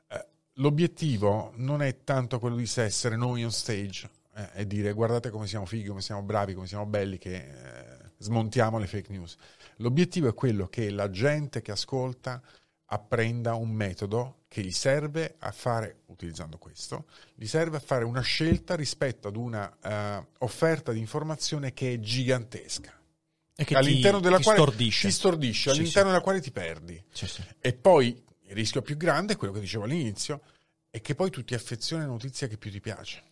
eh, 0.08 0.26
l'obiettivo 0.54 1.52
non 1.56 1.80
è 1.80 2.02
tanto 2.02 2.38
quello 2.38 2.56
di 2.56 2.68
essere 2.74 3.16
noi 3.16 3.44
on 3.44 3.52
stage 3.52 4.10
eh, 4.34 4.48
e 4.54 4.66
dire 4.66 4.92
guardate 4.92 5.30
come 5.30 5.46
siamo 5.46 5.64
fighi, 5.64 5.86
come 5.86 6.02
siamo 6.02 6.22
bravi, 6.22 6.54
come 6.54 6.66
siamo 6.66 6.86
belli 6.86 7.18
che 7.18 7.36
eh, 7.36 7.93
smontiamo 8.18 8.78
le 8.78 8.86
fake 8.86 9.10
news. 9.12 9.36
L'obiettivo 9.76 10.28
è 10.28 10.34
quello 10.34 10.66
che 10.68 10.90
la 10.90 11.10
gente 11.10 11.62
che 11.62 11.72
ascolta 11.72 12.40
apprenda 12.86 13.54
un 13.54 13.70
metodo 13.70 14.42
che 14.48 14.62
gli 14.62 14.70
serve 14.70 15.34
a 15.38 15.50
fare, 15.50 16.02
utilizzando 16.06 16.58
questo, 16.58 17.06
gli 17.34 17.46
serve 17.46 17.78
a 17.78 17.80
fare 17.80 18.04
una 18.04 18.20
scelta 18.20 18.76
rispetto 18.76 19.26
ad 19.28 19.36
una 19.36 19.74
eh, 19.82 20.26
offerta 20.38 20.92
di 20.92 21.00
informazione 21.00 21.72
che 21.72 21.94
è 21.94 21.98
gigantesca, 21.98 22.92
E 23.56 23.64
che 23.64 23.74
all'interno 23.74 24.18
ti, 24.18 24.24
della 24.24 24.36
ti 24.36 24.44
quale 24.44 24.58
stordisce. 24.60 25.08
ti 25.08 25.12
stordisce, 25.14 25.72
Sì, 25.72 25.78
all'interno 25.78 26.08
sì. 26.08 26.12
della 26.12 26.22
quale 26.22 26.40
ti 26.40 26.52
perdi. 26.52 27.04
Sì, 27.10 27.26
sì. 27.26 27.42
E 27.58 27.72
poi 27.72 28.22
il 28.42 28.54
rischio 28.54 28.82
più 28.82 28.96
grande 28.96 29.32
è 29.32 29.36
quello 29.36 29.52
che 29.52 29.60
dicevo 29.60 29.84
all'inizio, 29.84 30.42
è 30.88 31.00
che 31.00 31.16
poi 31.16 31.30
tu 31.30 31.42
ti 31.42 31.54
affezioni 31.54 32.04
alla 32.04 32.12
notizia 32.12 32.46
che 32.46 32.58
più 32.58 32.70
ti 32.70 32.80
piace, 32.80 33.22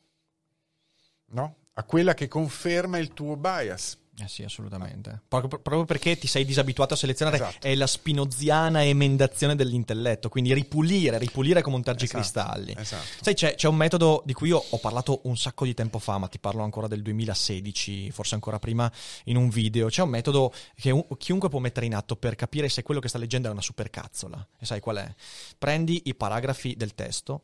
no? 1.27 1.57
A 1.75 1.85
quella 1.85 2.15
che 2.15 2.27
conferma 2.27 2.99
il 2.99 3.13
tuo 3.13 3.37
bias. 3.37 3.97
Eh 4.18 4.28
sì, 4.28 4.43
assolutamente. 4.44 5.22
Proprio, 5.26 5.59
proprio 5.59 5.84
perché 5.86 6.18
ti 6.18 6.26
sei 6.26 6.44
disabituato 6.44 6.93
a 6.93 6.97
selezionare 6.98 7.36
Esatto. 7.39 7.66
è 7.66 7.74
la 7.74 7.86
spinoziana 7.86 8.84
emendazione 8.84 9.56
dell'intelletto, 9.56 10.28
quindi 10.28 10.52
ripulire, 10.52 11.16
ripulire 11.16 11.62
come 11.62 11.76
un 11.76 11.82
tergicristalli. 11.82 12.74
Esatto. 12.76 13.05
Sai, 13.22 13.32
c'è, 13.34 13.55
c'è 13.55 13.68
un 13.68 13.76
metodo 13.76 14.22
di 14.26 14.34
cui 14.34 14.48
io 14.48 14.62
ho 14.68 14.78
parlato 14.78 15.22
un 15.24 15.36
sacco 15.39 15.64
di 15.64 15.72
tempo 15.72 15.98
fa, 15.98 16.18
ma 16.18 16.28
ti 16.28 16.39
parlo 16.39 16.62
ancora 16.62 16.89
del 16.89 17.01
2016, 17.01 18.10
forse 18.10 18.34
ancora 18.34 18.59
prima, 18.59 18.90
in 19.24 19.36
un 19.36 19.48
video. 19.48 19.89
C'è 19.89 20.02
un 20.02 20.10
metodo 20.10 20.52
che 20.76 20.90
un- 20.90 21.06
chiunque 21.16 21.48
può 21.48 21.59
mettere 21.59 21.86
in 21.86 21.94
atto 21.94 22.14
per 22.14 22.34
capire 22.34 22.68
se 22.68 22.82
quello 22.82 23.01
che 23.01 23.09
sta 23.09 23.16
leggendo 23.18 23.48
è 23.48 23.51
una 23.51 23.62
supercazzola. 23.62 24.47
E 24.59 24.66
sai 24.66 24.80
qual 24.80 24.97
è? 24.98 25.14
Prendi 25.56 26.02
i 26.05 26.14
paragrafi 26.14 26.76
del 26.76 26.94
testo 26.94 27.43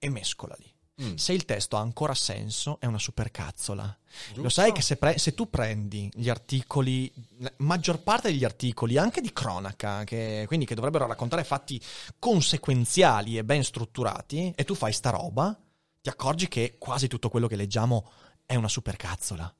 e 0.00 0.10
mescolali. 0.10 0.74
Mm. 1.00 1.14
Se 1.14 1.32
il 1.32 1.44
testo 1.44 1.76
ha 1.76 1.80
ancora 1.80 2.14
senso, 2.14 2.78
è 2.80 2.86
una 2.86 2.98
supercazzola. 2.98 3.84
Lo 3.84 4.42
Giusto? 4.42 4.48
sai 4.48 4.72
che 4.72 4.82
se, 4.82 4.96
pre- 4.96 5.18
se 5.18 5.32
tu 5.34 5.48
prendi 5.48 6.10
gli 6.12 6.28
articoli, 6.28 7.12
la 7.38 7.52
maggior 7.58 8.02
parte 8.02 8.30
degli 8.30 8.44
articoli, 8.44 8.98
anche 8.98 9.20
di 9.20 9.32
cronaca, 9.32 10.02
che, 10.02 10.44
quindi 10.48 10.66
che 10.66 10.74
dovrebbero 10.74 11.06
raccontare 11.06 11.44
fatti 11.44 11.80
conseguenziali 12.18 13.38
e 13.38 13.44
ben 13.44 13.62
strutturati, 13.62 14.52
e 14.56 14.64
tu 14.64 14.74
fai 14.74 14.92
sta 14.92 15.10
roba, 15.10 15.56
ti 16.00 16.08
accorgi 16.08 16.48
che 16.48 16.76
quasi 16.78 17.06
tutto 17.06 17.28
quello 17.28 17.46
che 17.46 17.56
leggiamo 17.56 18.10
è 18.44 18.56
una 18.56 18.68
supercazzola. 18.68 19.54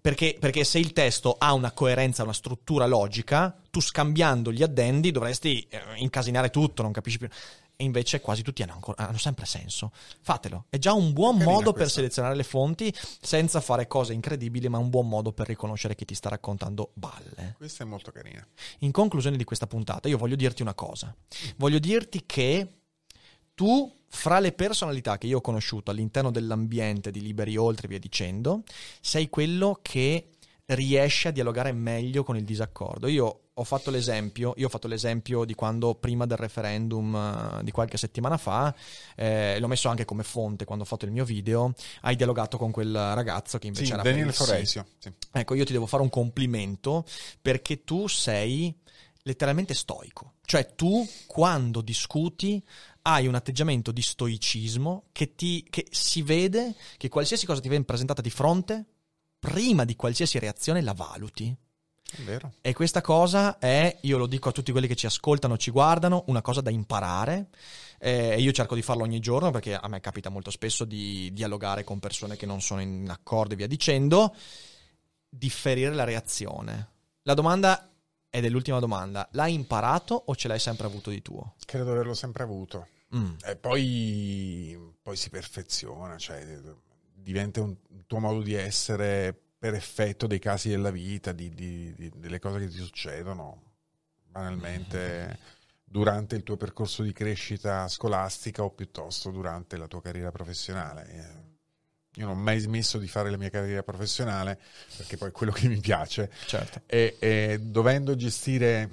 Perché, 0.00 0.36
perché 0.38 0.64
se 0.64 0.78
il 0.78 0.92
testo 0.92 1.36
ha 1.38 1.52
una 1.52 1.72
coerenza, 1.72 2.22
una 2.22 2.32
struttura 2.32 2.86
logica, 2.86 3.54
tu 3.70 3.80
scambiando 3.80 4.50
gli 4.50 4.62
addendi 4.62 5.10
dovresti 5.10 5.66
eh, 5.68 5.80
incasinare 5.96 6.48
tutto, 6.50 6.82
non 6.82 6.92
capisci 6.92 7.18
più. 7.18 7.28
E 7.80 7.84
invece 7.84 8.20
quasi 8.20 8.42
tutti 8.42 8.64
hanno, 8.64 8.72
ancora- 8.72 9.06
hanno 9.06 9.18
sempre 9.18 9.46
senso. 9.46 9.92
Fatelo. 10.20 10.64
È 10.68 10.78
già 10.78 10.94
un 10.94 11.12
buon 11.12 11.36
Carina 11.36 11.52
modo 11.52 11.66
per 11.66 11.82
questa. 11.82 12.00
selezionare 12.00 12.34
le 12.34 12.42
fonti 12.42 12.92
senza 13.20 13.60
fare 13.60 13.86
cose 13.86 14.14
incredibili, 14.14 14.68
ma 14.68 14.78
un 14.78 14.90
buon 14.90 15.08
modo 15.08 15.32
per 15.32 15.46
riconoscere 15.46 15.94
chi 15.94 16.04
ti 16.04 16.16
sta 16.16 16.28
raccontando 16.28 16.90
balle. 16.94 17.54
Questa 17.56 17.84
è 17.84 17.86
molto 17.86 18.10
carina. 18.10 18.44
In 18.80 18.90
conclusione 18.90 19.36
di 19.36 19.44
questa 19.44 19.68
puntata, 19.68 20.08
io 20.08 20.18
voglio 20.18 20.34
dirti 20.34 20.60
una 20.60 20.74
cosa. 20.74 21.14
Voglio 21.56 21.78
dirti 21.78 22.24
che 22.26 22.80
tu, 23.54 23.92
fra 24.08 24.40
le 24.40 24.50
personalità 24.50 25.16
che 25.16 25.28
io 25.28 25.38
ho 25.38 25.40
conosciuto 25.40 25.92
all'interno 25.92 26.32
dell'ambiente 26.32 27.12
di 27.12 27.20
Liberi 27.20 27.56
Oltre 27.56 27.86
e 27.86 27.90
via 27.90 28.00
dicendo, 28.00 28.64
sei 29.00 29.28
quello 29.28 29.78
che 29.82 30.30
riesce 30.68 31.28
a 31.28 31.30
dialogare 31.30 31.72
meglio 31.72 32.24
con 32.24 32.36
il 32.36 32.44
disaccordo. 32.44 33.06
Io 33.06 33.40
ho 33.54 33.64
fatto 33.64 33.90
l'esempio, 33.90 34.52
io 34.56 34.66
ho 34.66 34.68
fatto 34.68 34.86
l'esempio 34.86 35.44
di 35.44 35.54
quando 35.54 35.94
prima 35.94 36.26
del 36.26 36.36
referendum 36.36 37.14
eh, 37.14 37.64
di 37.64 37.70
qualche 37.70 37.96
settimana 37.96 38.36
fa, 38.36 38.74
eh, 39.16 39.58
l'ho 39.58 39.66
messo 39.66 39.88
anche 39.88 40.04
come 40.04 40.22
fonte 40.22 40.64
quando 40.64 40.84
ho 40.84 40.86
fatto 40.86 41.06
il 41.06 41.10
mio 41.10 41.24
video, 41.24 41.72
hai 42.02 42.16
dialogato 42.16 42.58
con 42.58 42.70
quel 42.70 42.92
ragazzo 42.92 43.58
che 43.58 43.66
invece 43.66 43.86
Sì, 43.86 43.92
era 43.92 44.02
sì. 44.32 44.44
Foresio. 44.44 44.86
Sì. 44.98 45.12
Ecco, 45.32 45.54
io 45.54 45.64
ti 45.64 45.72
devo 45.72 45.86
fare 45.86 46.02
un 46.02 46.10
complimento 46.10 47.04
perché 47.40 47.82
tu 47.84 48.06
sei 48.06 48.74
letteralmente 49.22 49.74
stoico. 49.74 50.34
Cioè 50.44 50.74
tu 50.74 51.06
quando 51.26 51.80
discuti 51.80 52.62
hai 53.02 53.26
un 53.26 53.34
atteggiamento 53.34 53.90
di 53.90 54.02
stoicismo 54.02 55.06
che, 55.12 55.34
ti, 55.34 55.66
che 55.68 55.86
si 55.90 56.22
vede 56.22 56.74
che 56.98 57.08
qualsiasi 57.08 57.46
cosa 57.46 57.60
ti 57.60 57.68
viene 57.68 57.84
presentata 57.84 58.22
di 58.22 58.30
fronte, 58.30 58.84
prima 59.38 59.84
di 59.84 59.96
qualsiasi 59.96 60.38
reazione 60.38 60.82
la 60.82 60.92
valuti. 60.92 61.54
È 62.10 62.22
vero. 62.22 62.54
E 62.62 62.72
questa 62.72 63.02
cosa 63.02 63.58
è, 63.58 63.98
io 64.02 64.16
lo 64.16 64.26
dico 64.26 64.48
a 64.48 64.52
tutti 64.52 64.72
quelli 64.72 64.86
che 64.86 64.96
ci 64.96 65.06
ascoltano, 65.06 65.58
ci 65.58 65.70
guardano, 65.70 66.24
una 66.28 66.40
cosa 66.40 66.60
da 66.60 66.70
imparare. 66.70 67.48
Eh, 67.98 68.30
E 68.30 68.40
io 68.40 68.52
cerco 68.52 68.74
di 68.74 68.82
farlo 68.82 69.02
ogni 69.02 69.20
giorno 69.20 69.50
perché 69.50 69.74
a 69.74 69.86
me 69.88 70.00
capita 70.00 70.30
molto 70.30 70.50
spesso 70.50 70.84
di 70.84 71.30
dialogare 71.32 71.84
con 71.84 71.98
persone 71.98 72.36
che 72.36 72.46
non 72.46 72.60
sono 72.62 72.80
in 72.80 73.08
accordo 73.10 73.52
e 73.54 73.56
via 73.56 73.66
dicendo. 73.66 74.34
Differire 75.28 75.92
la 75.92 76.04
reazione. 76.04 76.88
La 77.22 77.34
domanda 77.34 77.90
ed 78.30 78.44
è 78.44 78.48
l'ultima 78.48 78.78
domanda. 78.78 79.28
L'hai 79.32 79.52
imparato 79.52 80.14
o 80.14 80.34
ce 80.34 80.48
l'hai 80.48 80.58
sempre 80.58 80.86
avuto 80.86 81.10
di 81.10 81.20
tuo? 81.20 81.54
Credo 81.66 81.84
di 81.84 81.90
averlo 81.90 82.14
sempre 82.14 82.42
avuto. 82.42 82.86
Mm. 83.14 83.34
E 83.44 83.56
poi, 83.56 84.78
poi 85.02 85.16
si 85.16 85.28
perfeziona, 85.28 86.16
cioè 86.16 86.44
diventa 87.20 87.60
un 87.62 87.76
tuo 88.06 88.18
modo 88.20 88.42
di 88.42 88.54
essere 88.54 89.34
per 89.58 89.74
effetto 89.74 90.26
dei 90.26 90.38
casi 90.38 90.68
della 90.70 90.90
vita, 90.90 91.32
di- 91.32 91.52
di- 91.54 91.92
di- 91.94 92.12
delle 92.16 92.38
cose 92.38 92.60
che 92.60 92.68
ti 92.68 92.76
succedono 92.78 93.62
banalmente 94.30 95.38
durante 95.84 96.36
il 96.36 96.42
tuo 96.42 96.56
percorso 96.56 97.02
di 97.02 97.12
crescita 97.12 97.88
scolastica 97.88 98.62
o 98.62 98.70
piuttosto 98.70 99.30
durante 99.30 99.76
la 99.76 99.86
tua 99.88 100.00
carriera 100.02 100.30
professionale. 100.30 101.08
Eh, 101.10 101.46
Io 102.20 102.26
non 102.26 102.36
ho 102.36 102.40
mai 102.40 102.58
smesso 102.58 102.98
di 102.98 103.08
fare 103.08 103.30
la 103.30 103.36
mia 103.36 103.50
carriera 103.50 103.82
professionale 103.82 104.58
perché 104.96 105.16
poi 105.16 105.28
è 105.28 105.32
quello 105.32 105.52
che 105.52 105.68
mi 105.68 105.78
piace 105.80 106.30
Certo. 106.46 106.82
e, 106.86 107.16
e 107.18 107.58
dovendo 107.60 108.16
gestire 108.16 108.90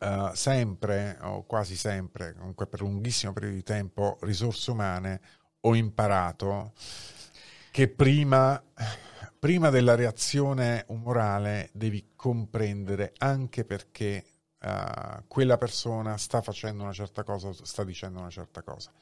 uh, 0.00 0.34
sempre 0.34 1.16
o 1.22 1.44
quasi 1.44 1.76
sempre, 1.76 2.34
comunque 2.34 2.66
per 2.66 2.82
un 2.82 2.92
lunghissimo 2.92 3.32
periodo 3.32 3.56
di 3.56 3.62
tempo, 3.62 4.18
risorse 4.22 4.70
umane, 4.70 5.20
ho 5.60 5.74
imparato 5.74 6.72
che 7.74 7.88
prima, 7.88 8.62
prima 9.36 9.68
della 9.68 9.96
reazione 9.96 10.84
umorale 10.90 11.70
devi 11.72 12.12
comprendere 12.14 13.12
anche 13.18 13.64
perché 13.64 14.24
uh, 14.60 15.24
quella 15.26 15.58
persona 15.58 16.16
sta 16.16 16.40
facendo 16.40 16.84
una 16.84 16.92
certa 16.92 17.24
cosa, 17.24 17.50
sta 17.52 17.82
dicendo 17.82 18.20
una 18.20 18.30
certa 18.30 18.62
cosa. 18.62 18.92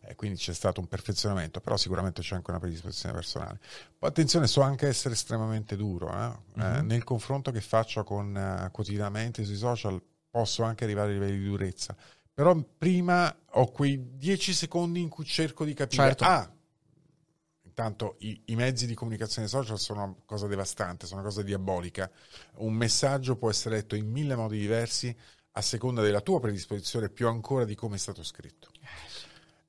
E 0.00 0.14
quindi 0.14 0.38
c'è 0.38 0.54
stato 0.54 0.80
un 0.80 0.86
perfezionamento, 0.86 1.60
però 1.60 1.76
sicuramente 1.76 2.22
c'è 2.22 2.36
anche 2.36 2.48
una 2.48 2.58
predisposizione 2.58 3.14
personale. 3.14 3.60
Poi 3.98 4.08
attenzione, 4.08 4.46
so 4.46 4.62
anche 4.62 4.86
essere 4.86 5.12
estremamente 5.12 5.76
duro. 5.76 6.08
Eh? 6.10 6.58
Mm-hmm. 6.58 6.74
Eh, 6.74 6.80
nel 6.80 7.04
confronto 7.04 7.50
che 7.50 7.60
faccio 7.60 8.02
con, 8.02 8.34
uh, 8.34 8.70
quotidianamente 8.70 9.44
sui 9.44 9.56
social 9.56 10.02
posso 10.30 10.62
anche 10.62 10.84
arrivare 10.84 11.10
a 11.10 11.12
livelli 11.12 11.40
di 11.40 11.48
durezza. 11.48 11.94
Però 12.32 12.56
prima 12.78 13.34
ho 13.50 13.70
quei 13.70 14.16
dieci 14.16 14.54
secondi 14.54 15.02
in 15.02 15.10
cui 15.10 15.26
cerco 15.26 15.66
di 15.66 15.74
capire. 15.74 16.02
Certo. 16.02 16.24
Ah, 16.24 16.50
intanto 17.76 18.16
i, 18.20 18.40
i, 18.46 18.56
mezzi 18.56 18.86
di 18.86 18.94
comunicazione 18.94 19.48
social 19.48 19.78
sono 19.78 20.02
una 20.02 20.14
cosa 20.24 20.46
devastante, 20.46 21.06
sono 21.06 21.20
una 21.20 21.28
cosa 21.28 21.42
diabolica. 21.42 22.10
Un 22.56 22.72
messaggio 22.72 23.36
può 23.36 23.50
essere 23.50 23.76
letto 23.76 23.94
in 23.94 24.10
mille 24.10 24.34
modi 24.34 24.58
diversi 24.58 25.14
a 25.52 25.60
seconda 25.60 26.00
della 26.00 26.22
tua 26.22 26.40
predisposizione, 26.40 27.10
più 27.10 27.28
ancora 27.28 27.66
di 27.66 27.74
come 27.74 27.96
è 27.96 27.98
stato 27.98 28.22
scritto. 28.22 28.70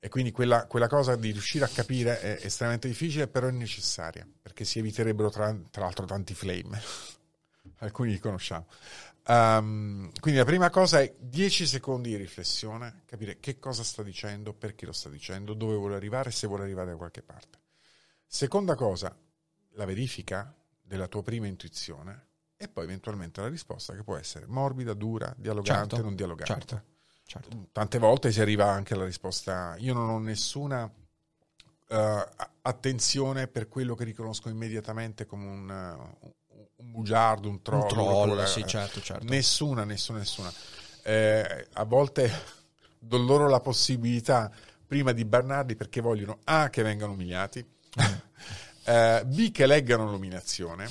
E 0.00 0.08
quindi 0.08 0.30
quella, 0.30 0.66
quella, 0.66 0.86
cosa 0.86 1.16
di 1.16 1.32
riuscire 1.32 1.66
a 1.66 1.68
capire 1.68 2.20
è 2.20 2.46
estremamente 2.46 2.88
difficile, 2.88 3.28
però 3.28 3.48
è 3.48 3.50
necessaria, 3.50 4.26
perché 4.40 4.64
si 4.64 4.78
eviterebbero 4.78 5.28
tra, 5.28 5.54
tra 5.70 5.82
l'altro 5.82 6.06
tanti 6.06 6.32
flame. 6.32 6.80
Alcuni 7.80 8.12
li 8.12 8.18
conosciamo. 8.18 8.66
Um, 9.26 10.10
quindi 10.20 10.38
la 10.38 10.46
prima 10.46 10.70
cosa 10.70 11.00
è 11.00 11.14
10 11.18 11.66
secondi 11.66 12.08
di 12.08 12.16
riflessione, 12.16 13.02
capire 13.04 13.38
che 13.38 13.58
cosa 13.58 13.82
sta 13.82 14.02
dicendo, 14.02 14.54
perché 14.54 14.86
lo 14.86 14.92
sta 14.92 15.10
dicendo, 15.10 15.52
dove 15.52 15.74
vuole 15.74 15.96
arrivare, 15.96 16.30
se 16.30 16.46
vuole 16.46 16.62
arrivare 16.62 16.92
da 16.92 16.96
qualche 16.96 17.22
parte. 17.22 17.58
Seconda 18.30 18.74
cosa, 18.74 19.16
la 19.70 19.84
verifica 19.86 20.54
della 20.82 21.08
tua 21.08 21.22
prima 21.22 21.46
intuizione 21.46 22.26
e 22.58 22.68
poi 22.68 22.84
eventualmente 22.84 23.40
la 23.40 23.48
risposta 23.48 23.94
che 23.94 24.02
può 24.02 24.16
essere 24.16 24.46
morbida, 24.46 24.92
dura, 24.92 25.32
dialogante, 25.34 25.88
certo, 25.88 26.02
non 26.04 26.14
dialogante. 26.14 26.52
Certo, 26.52 26.82
certo. 27.24 27.68
Tante 27.72 27.98
volte 27.98 28.30
si 28.30 28.42
arriva 28.42 28.70
anche 28.70 28.92
alla 28.92 29.06
risposta, 29.06 29.76
io 29.78 29.94
non 29.94 30.10
ho 30.10 30.18
nessuna 30.18 30.84
uh, 30.84 31.96
attenzione 32.60 33.48
per 33.48 33.66
quello 33.66 33.94
che 33.94 34.04
riconosco 34.04 34.50
immediatamente 34.50 35.24
come 35.24 35.46
un, 35.46 36.16
un 36.76 36.90
bugiardo, 36.90 37.48
un 37.48 37.62
troll. 37.62 37.80
Un 37.80 37.88
troll, 37.88 38.44
sì, 38.44 38.66
certo, 38.66 39.00
certo. 39.00 39.24
Nessuna, 39.24 39.84
nessuna, 39.84 40.18
nessuna. 40.18 40.52
Eh, 41.02 41.66
a 41.72 41.84
volte 41.84 42.30
do 42.98 43.16
loro 43.16 43.48
la 43.48 43.60
possibilità 43.60 44.52
prima 44.86 45.12
di 45.12 45.24
bannarli 45.24 45.76
perché 45.76 46.02
vogliono 46.02 46.40
A 46.44 46.68
che 46.68 46.82
vengano 46.82 47.12
umiliati, 47.12 47.66
eh, 48.84 49.22
B 49.24 49.50
che 49.50 49.66
leggano 49.66 50.10
l'umiliazione, 50.10 50.88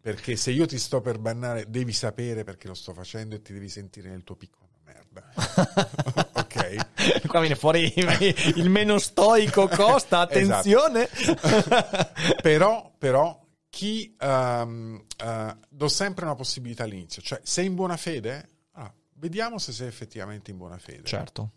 perché 0.00 0.36
se 0.36 0.50
io 0.50 0.66
ti 0.66 0.78
sto 0.78 1.00
per 1.00 1.18
bannare 1.18 1.68
devi 1.68 1.92
sapere 1.92 2.44
perché 2.44 2.68
lo 2.68 2.74
sto 2.74 2.92
facendo 2.92 3.34
e 3.34 3.42
ti 3.42 3.52
devi 3.52 3.68
sentire 3.68 4.08
nel 4.10 4.24
tuo 4.24 4.36
piccolo 4.36 4.68
merda. 4.84 5.32
ok? 6.34 7.26
Qua 7.26 7.40
viene 7.40 7.56
fuori 7.56 7.92
il 8.56 8.70
meno 8.70 8.98
stoico 8.98 9.68
Costa, 9.68 10.20
attenzione. 10.20 11.08
Esatto. 11.10 12.10
però, 12.42 12.92
però 12.96 13.46
chi 13.68 14.14
um, 14.20 15.04
uh, 15.24 15.58
do 15.68 15.88
sempre 15.88 16.24
una 16.24 16.34
possibilità 16.34 16.84
all'inizio, 16.84 17.22
cioè 17.22 17.40
sei 17.42 17.66
in 17.66 17.74
buona 17.74 17.96
fede? 17.96 18.48
Ah, 18.72 18.92
vediamo 19.14 19.58
se 19.58 19.72
sei 19.72 19.88
effettivamente 19.88 20.50
in 20.50 20.56
buona 20.56 20.78
fede. 20.78 21.04
Certo. 21.04 21.52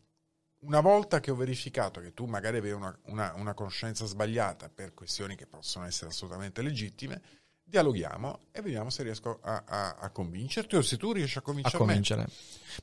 Una 0.64 0.80
volta 0.80 1.20
che 1.20 1.32
ho 1.32 1.36
verificato 1.36 2.00
che 2.02 2.14
tu 2.14 2.26
magari 2.26 2.58
avevi 2.58 2.76
una, 2.76 2.96
una, 3.06 3.34
una 3.36 3.54
conoscenza 3.56 4.06
sbagliata 4.06 4.70
per 4.70 4.94
questioni 4.94 5.36
che 5.36 5.48
possono 5.48 5.86
essere 5.86 6.12
assolutamente 6.12 6.62
legittime, 6.62 7.20
dialoghiamo 7.64 8.40
e 8.52 8.62
vediamo 8.62 8.92
se 8.92 9.02
riesco 9.02 9.40
a, 9.42 9.64
a, 9.66 9.96
a 10.00 10.10
convincerti 10.12 10.76
o 10.76 10.82
se 10.84 10.98
tu 10.98 11.14
riesci 11.14 11.40
a 11.40 11.42
convincere. 11.42 11.76
A 11.76 11.80
convincere. 11.80 12.28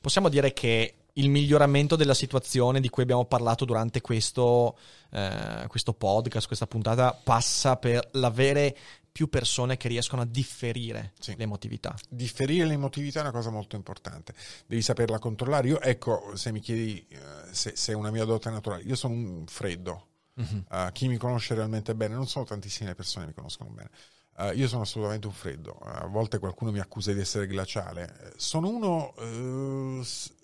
Possiamo 0.01 0.27
dire 0.27 0.51
che 0.51 0.95
il 1.13 1.29
miglioramento 1.29 1.95
della 1.95 2.13
situazione 2.13 2.79
di 2.81 2.89
cui 2.89 3.03
abbiamo 3.03 3.25
parlato 3.25 3.65
durante 3.65 4.01
questo, 4.01 4.77
eh, 5.11 5.65
questo 5.67 5.93
podcast, 5.93 6.47
questa 6.47 6.67
puntata, 6.67 7.13
passa 7.13 7.77
per 7.77 8.09
l'avere 8.13 8.75
più 9.19 9.27
persone 9.27 9.75
che 9.75 9.89
riescono 9.89 10.21
a 10.21 10.25
differire 10.25 11.11
sì. 11.19 11.35
l'emotività. 11.35 11.93
Differire 12.07 12.65
l'emotività 12.65 13.19
è 13.19 13.23
una 13.23 13.33
cosa 13.33 13.49
molto 13.49 13.75
importante, 13.75 14.33
devi 14.65 14.81
saperla 14.81 15.19
controllare. 15.19 15.67
Io, 15.67 15.81
ecco, 15.81 16.37
se 16.37 16.53
mi 16.53 16.61
chiedi 16.61 17.05
uh, 17.11 17.17
se, 17.51 17.73
se, 17.75 17.91
è 17.91 17.95
una 17.95 18.11
mia 18.11 18.23
dote 18.23 18.49
naturale, 18.49 18.83
io 18.83 18.95
sono 18.95 19.15
un 19.15 19.45
freddo. 19.45 20.07
Uh-huh. 20.35 20.63
Uh, 20.69 20.89
chi 20.93 21.09
mi 21.09 21.17
conosce 21.17 21.53
realmente 21.53 21.93
bene, 21.95 22.15
non 22.15 22.29
sono 22.29 22.45
tantissime 22.45 22.87
le 22.87 22.95
persone 22.95 23.25
che 23.25 23.31
mi 23.31 23.35
conoscono 23.35 23.71
bene. 23.71 23.89
Uh, 24.37 24.57
io 24.57 24.69
sono 24.69 24.83
assolutamente 24.83 25.27
un 25.27 25.33
freddo. 25.33 25.73
A 25.79 26.05
volte 26.05 26.39
qualcuno 26.39 26.71
mi 26.71 26.79
accusa 26.79 27.11
di 27.11 27.19
essere 27.19 27.45
glaciale. 27.45 28.31
Sono 28.37 28.69
uno. 28.69 29.13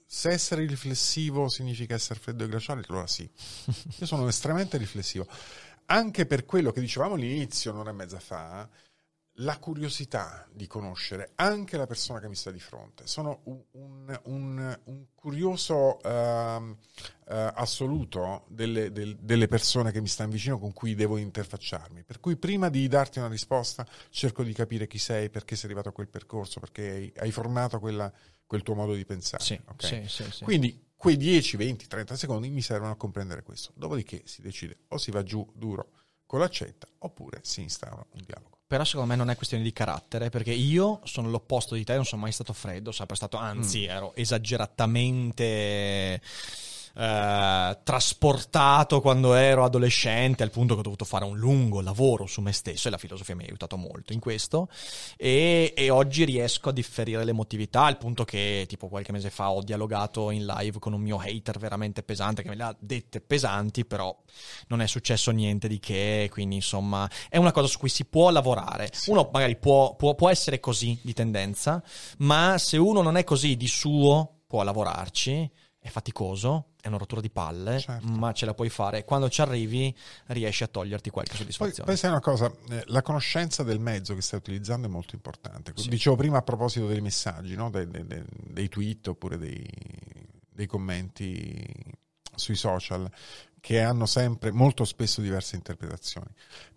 Se 0.06 0.30
essere 0.30 0.66
riflessivo 0.66 1.48
significa 1.48 1.96
essere 1.96 2.20
freddo 2.20 2.44
e 2.44 2.50
glaciale, 2.50 2.84
allora 2.90 3.08
sì. 3.08 3.24
Io 4.00 4.06
sono 4.06 4.28
estremamente 4.28 4.78
riflessivo 4.78 5.26
anche 5.88 6.26
per 6.26 6.46
quello 6.46 6.72
che 6.72 6.80
dicevamo 6.80 7.16
all'inizio, 7.16 7.72
un'ora 7.72 7.92
e 7.92 7.94
mezza 7.94 8.20
fa, 8.20 8.68
la 9.40 9.58
curiosità 9.58 10.48
di 10.52 10.66
conoscere 10.66 11.32
anche 11.36 11.76
la 11.76 11.86
persona 11.86 12.20
che 12.20 12.30
mi 12.30 12.36
sta 12.36 12.52
di 12.52 12.60
fronte. 12.60 13.06
Sono 13.06 13.42
un, 13.44 13.62
un, 13.72 14.20
un, 14.26 14.80
un 14.86 15.06
curioso 15.14 15.98
uh, 16.02 16.10
uh, 16.10 16.76
assoluto 17.26 18.46
delle, 18.48 18.92
del, 18.92 19.18
delle, 19.18 19.48
persone 19.48 19.92
che 19.92 20.00
mi 20.00 20.08
stanno 20.08 20.32
vicino 20.32 20.58
con 20.58 20.72
cui 20.72 20.96
devo 20.96 21.18
interfacciarmi. 21.18 22.04
Per 22.04 22.20
cui 22.22 22.38
prima 22.38 22.70
di 22.70 22.88
darti 22.88 23.20
una 23.20 23.28
risposta 23.28 23.86
cerco 24.10 24.44
di 24.44 24.54
capire 24.54 24.88
chi 24.88 25.00
sei, 25.00 25.30
perché 25.30 25.56
sei 25.56 25.66
arrivato 25.66 25.90
a 25.90 25.94
quel 25.94 26.08
percorso, 26.08 26.62
perché 26.62 26.90
hai, 26.90 27.14
hai 27.18 27.32
formato 27.32 27.80
quella, 27.80 28.12
quel 28.46 28.64
tuo 28.64 28.76
modo 28.76 28.94
di 28.94 29.06
pensare. 29.06 29.44
Sì, 29.44 29.60
okay? 29.66 30.08
sì, 30.08 30.24
sì, 30.24 30.32
sì. 30.32 30.44
Quindi 30.46 30.82
quei 31.06 31.18
10, 31.18 31.58
20, 31.58 31.86
30 31.86 32.16
secondi 32.16 32.50
mi 32.50 32.64
servono 32.64 32.94
a 32.94 32.96
comprendere 32.96 33.44
questo. 33.44 33.72
Dopodiché 33.76 34.24
si 34.26 34.42
decide 34.42 34.86
o 34.88 34.98
si 34.98 35.12
va 35.12 35.22
giù 35.22 35.48
duro 35.54 35.92
con 36.26 36.40
l'accetta 36.40 36.88
oppure 36.98 37.42
si 37.44 37.62
instaura 37.62 38.04
un 38.14 38.22
dialogo. 38.26 38.58
Però 38.66 38.84
secondo 38.84 39.12
me 39.12 39.16
non 39.16 39.30
è 39.30 39.36
questione 39.36 39.62
di 39.62 39.72
carattere, 39.72 40.32
perché 40.32 40.52
io 40.52 41.02
sono 41.04 41.30
l'opposto 41.30 41.76
di 41.76 41.84
te, 41.84 41.94
non 41.94 42.06
sono 42.06 42.24
mai 42.24 42.32
stato 42.32 42.54
freddo, 42.54 42.92
sempre 42.92 43.16
stato, 43.16 43.38
anzi, 43.38 43.82
mm. 43.82 43.90
ero 43.90 44.16
esageratamente 44.16 46.20
eh, 46.98 47.78
trasportato 47.84 49.02
quando 49.02 49.34
ero 49.34 49.66
adolescente 49.66 50.44
al 50.44 50.50
punto 50.50 50.76
che 50.76 50.80
ho 50.80 50.84
dovuto 50.84 51.04
fare 51.04 51.26
un 51.26 51.38
lungo 51.38 51.82
lavoro 51.82 52.26
su 52.26 52.40
me 52.40 52.54
stesso 52.54 52.88
e 52.88 52.92
la 52.92 52.98
filosofia 52.98 53.36
mi 53.36 53.44
ha 53.44 53.48
aiutato 53.48 53.76
molto 53.76 54.14
in 54.14 54.20
questo 54.20 54.70
e, 55.18 55.74
e 55.76 55.90
oggi 55.90 56.24
riesco 56.24 56.70
a 56.70 56.72
differire 56.72 57.26
l'emotività 57.26 57.84
al 57.84 57.98
punto 57.98 58.24
che 58.24 58.66
tipo 58.68 58.88
qualche 58.88 59.12
mese 59.12 59.30
fa 59.30 59.52
ho 59.52 59.62
dialogato 59.62 60.30
in 60.32 60.46
live 60.46 60.80
con 60.80 60.94
un 60.94 61.02
mio 61.02 61.18
hater 61.18 61.58
veramente 61.58 62.02
pesante 62.02 62.44
che 62.44 62.50
me 62.50 62.56
le 62.56 62.64
ha 62.64 62.76
dette 62.80 63.20
pesanti 63.20 63.84
però 63.84 64.16
non 64.68 64.82
è 64.82 64.88
successo 64.88 65.32
niente 65.32 65.68
di 65.68 65.80
che 65.80 66.30
quindi 66.32 66.56
insomma 66.56 67.10
è 67.28 67.38
una 67.38 67.52
cosa 67.52 67.68
su 67.68 67.78
cui 67.78 67.90
si 67.90 68.06
può 68.06 68.30
lavorare 68.30 68.90
sì. 68.94 69.10
uno 69.10 69.30
magari 69.34 69.58
può, 69.58 69.96
può, 69.96 70.16
può 70.16 70.30
essere 70.30 70.62
così 70.62 70.98
di 71.02 71.12
tendenza 71.12 71.84
ma 72.20 72.58
se 72.58 72.78
uno 72.78 73.02
non 73.02 73.18
è 73.18 73.26
così 73.26 73.58
di 73.58 73.68
suo 73.68 74.44
può 74.48 74.64
lavorarci 74.64 75.52
è 75.86 75.90
faticoso, 75.90 76.70
è 76.86 76.88
una 76.88 76.98
rottura 76.98 77.20
di 77.20 77.32
palle, 77.32 77.80
certo. 77.80 78.06
ma 78.06 78.32
ce 78.32 78.46
la 78.46 78.54
puoi 78.54 78.70
fare. 78.70 79.04
Quando 79.06 79.28
ci 79.28 79.42
arrivi 79.42 79.94
riesci 80.28 80.64
a 80.64 80.68
toglierti 80.68 81.10
qualche 81.10 81.36
soddisfazione. 81.36 81.90
Poi, 81.90 81.98
sai 81.98 82.12
una 82.12 82.20
cosa, 82.20 82.52
eh, 82.70 82.84
la 82.88 83.02
conoscenza 83.02 83.64
del 83.64 83.80
mezzo 83.80 84.14
che 84.14 84.22
stai 84.22 84.38
utilizzando 84.38 84.86
è 84.86 84.90
molto 84.90 85.16
importante. 85.16 85.74
Sì. 85.76 85.90
Dicevo 85.90 86.16
prima 86.16 86.38
a 86.38 86.42
proposito 86.44 86.86
dei 86.86 87.02
messaggi, 87.02 87.56
no? 87.56 87.72
dei, 87.72 87.88
dei, 87.88 88.06
dei, 88.28 88.70
tweet 88.70 89.08
oppure 89.08 89.40
dei, 89.40 89.68
dei 90.48 90.68
commenti 90.68 91.66
sui 92.36 92.56
social 92.56 93.10
che 93.60 93.82
hanno 93.82 94.06
sempre 94.06 94.52
molto 94.52 94.86
spesso 94.86 95.22
diverse 95.22 95.56
interpretazioni 95.56 96.28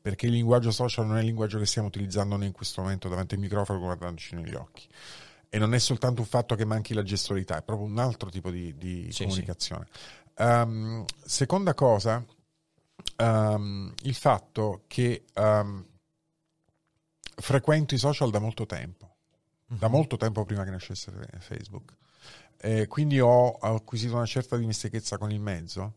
perché 0.01 0.26
il 0.26 0.32
linguaggio 0.32 0.70
social 0.70 1.05
non 1.06 1.16
è 1.16 1.20
il 1.20 1.26
linguaggio 1.26 1.59
che 1.59 1.66
stiamo 1.66 1.89
utilizzando 1.89 2.36
noi 2.36 2.47
in 2.47 2.52
questo 2.52 2.80
momento 2.80 3.09
davanti 3.09 3.35
al 3.35 3.40
microfono 3.40 3.80
guardandoci 3.80 4.36
negli 4.36 4.55
occhi 4.55 4.86
e 5.49 5.59
non 5.59 5.75
è 5.75 5.79
soltanto 5.79 6.20
un 6.20 6.27
fatto 6.27 6.55
che 6.55 6.65
manchi 6.65 6.95
la 6.95 7.03
gestualità, 7.03 7.59
è 7.59 7.62
proprio 7.62 7.87
un 7.87 7.99
altro 7.99 8.31
tipo 8.31 8.51
di, 8.51 8.77
di 8.77 9.11
sì, 9.11 9.25
comunicazione. 9.25 9.87
Sì. 9.91 10.43
Um, 10.43 11.05
seconda 11.25 11.75
cosa, 11.75 12.25
um, 13.16 13.93
il 14.03 14.15
fatto 14.15 14.85
che 14.87 15.25
um, 15.35 15.85
frequento 17.37 17.95
i 17.95 17.99
social 17.99 18.31
da 18.31 18.39
molto 18.39 18.66
tempo, 18.66 19.16
mm-hmm. 19.70 19.81
da 19.81 19.89
molto 19.89 20.16
tempo 20.16 20.45
prima 20.45 20.65
che 20.65 20.70
nascesse 20.70 21.12
Facebook. 21.39 21.95
Eh, 22.61 22.87
quindi 22.89 23.20
ho 23.20 23.53
acquisito 23.53 24.16
una 24.16 24.27
certa 24.27 24.57
dimestichezza 24.57 25.16
con 25.16 25.31
il 25.31 25.41
mezzo. 25.41 25.95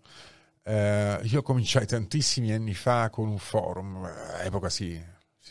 Eh, 0.64 1.20
io 1.24 1.42
cominciai 1.42 1.88
tantissimi 1.88 2.52
anni 2.52 2.76
fa 2.76 3.10
con 3.10 3.28
un 3.28 3.40
forum, 3.40 4.08
epoca 4.44 4.70
sì, 4.70 5.02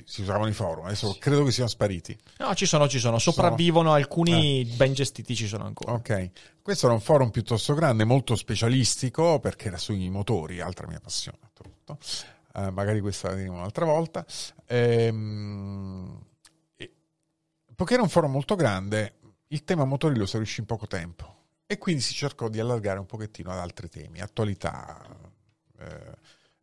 si, 0.04 0.12
si 0.14 0.20
usavano 0.22 0.48
i 0.48 0.52
forum, 0.52 0.86
adesso 0.86 1.16
credo 1.18 1.44
che 1.44 1.50
siano 1.50 1.68
spariti. 1.68 2.18
No, 2.38 2.54
ci 2.54 2.66
sono, 2.66 2.88
ci 2.88 2.98
sono, 2.98 3.18
sopravvivono 3.18 3.92
alcuni 3.92 4.64
ben 4.76 4.92
gestiti, 4.92 5.34
ci 5.34 5.46
sono 5.46 5.64
ancora. 5.64 5.92
Ok, 5.92 6.30
questo 6.62 6.86
era 6.86 6.94
un 6.94 7.00
forum 7.00 7.30
piuttosto 7.30 7.74
grande, 7.74 8.04
molto 8.04 8.36
specialistico 8.36 9.38
perché 9.40 9.68
era 9.68 9.78
sui 9.78 10.08
motori, 10.08 10.60
altra 10.60 10.86
mia 10.86 11.00
passione. 11.00 11.38
Tutto. 11.52 11.98
Uh, 12.52 12.70
magari 12.70 13.00
questa 13.00 13.28
la 13.28 13.36
diremo 13.36 13.56
un'altra 13.56 13.84
volta. 13.84 14.24
Ehm, 14.66 16.18
poiché 17.74 17.94
era 17.94 18.02
un 18.02 18.08
forum 18.08 18.32
molto 18.32 18.56
grande, 18.56 19.14
il 19.48 19.64
tema 19.64 19.84
motori 19.84 20.16
lo 20.16 20.26
si 20.26 20.36
riuscì 20.36 20.60
in 20.60 20.66
poco 20.66 20.86
tempo 20.86 21.38
e 21.66 21.78
quindi 21.78 22.02
si 22.02 22.14
cercò 22.14 22.48
di 22.48 22.58
allargare 22.58 22.98
un 22.98 23.06
pochettino 23.06 23.50
ad 23.52 23.58
altri 23.58 23.88
temi, 23.88 24.20
attualità, 24.20 25.06
eh, 25.78 26.16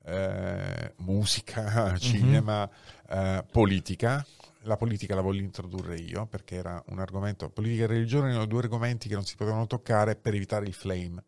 eh, 0.07 0.93
musica, 0.97 1.97
cinema, 1.97 2.69
mm-hmm. 3.11 3.37
eh, 3.37 3.45
politica. 3.51 4.25
La 4.61 4.77
politica 4.77 5.15
la 5.15 5.21
voglio 5.21 5.41
introdurre 5.41 5.97
io 5.97 6.25
perché 6.25 6.55
era 6.55 6.81
un 6.87 6.99
argomento, 6.99 7.49
politica 7.49 7.83
e 7.83 7.87
religione 7.87 8.29
erano 8.29 8.45
due 8.45 8.59
argomenti 8.59 9.07
che 9.07 9.13
non 9.13 9.25
si 9.25 9.35
potevano 9.35 9.67
toccare 9.67 10.15
per 10.15 10.33
evitare 10.33 10.65
il 10.65 10.73
flame, 10.73 11.23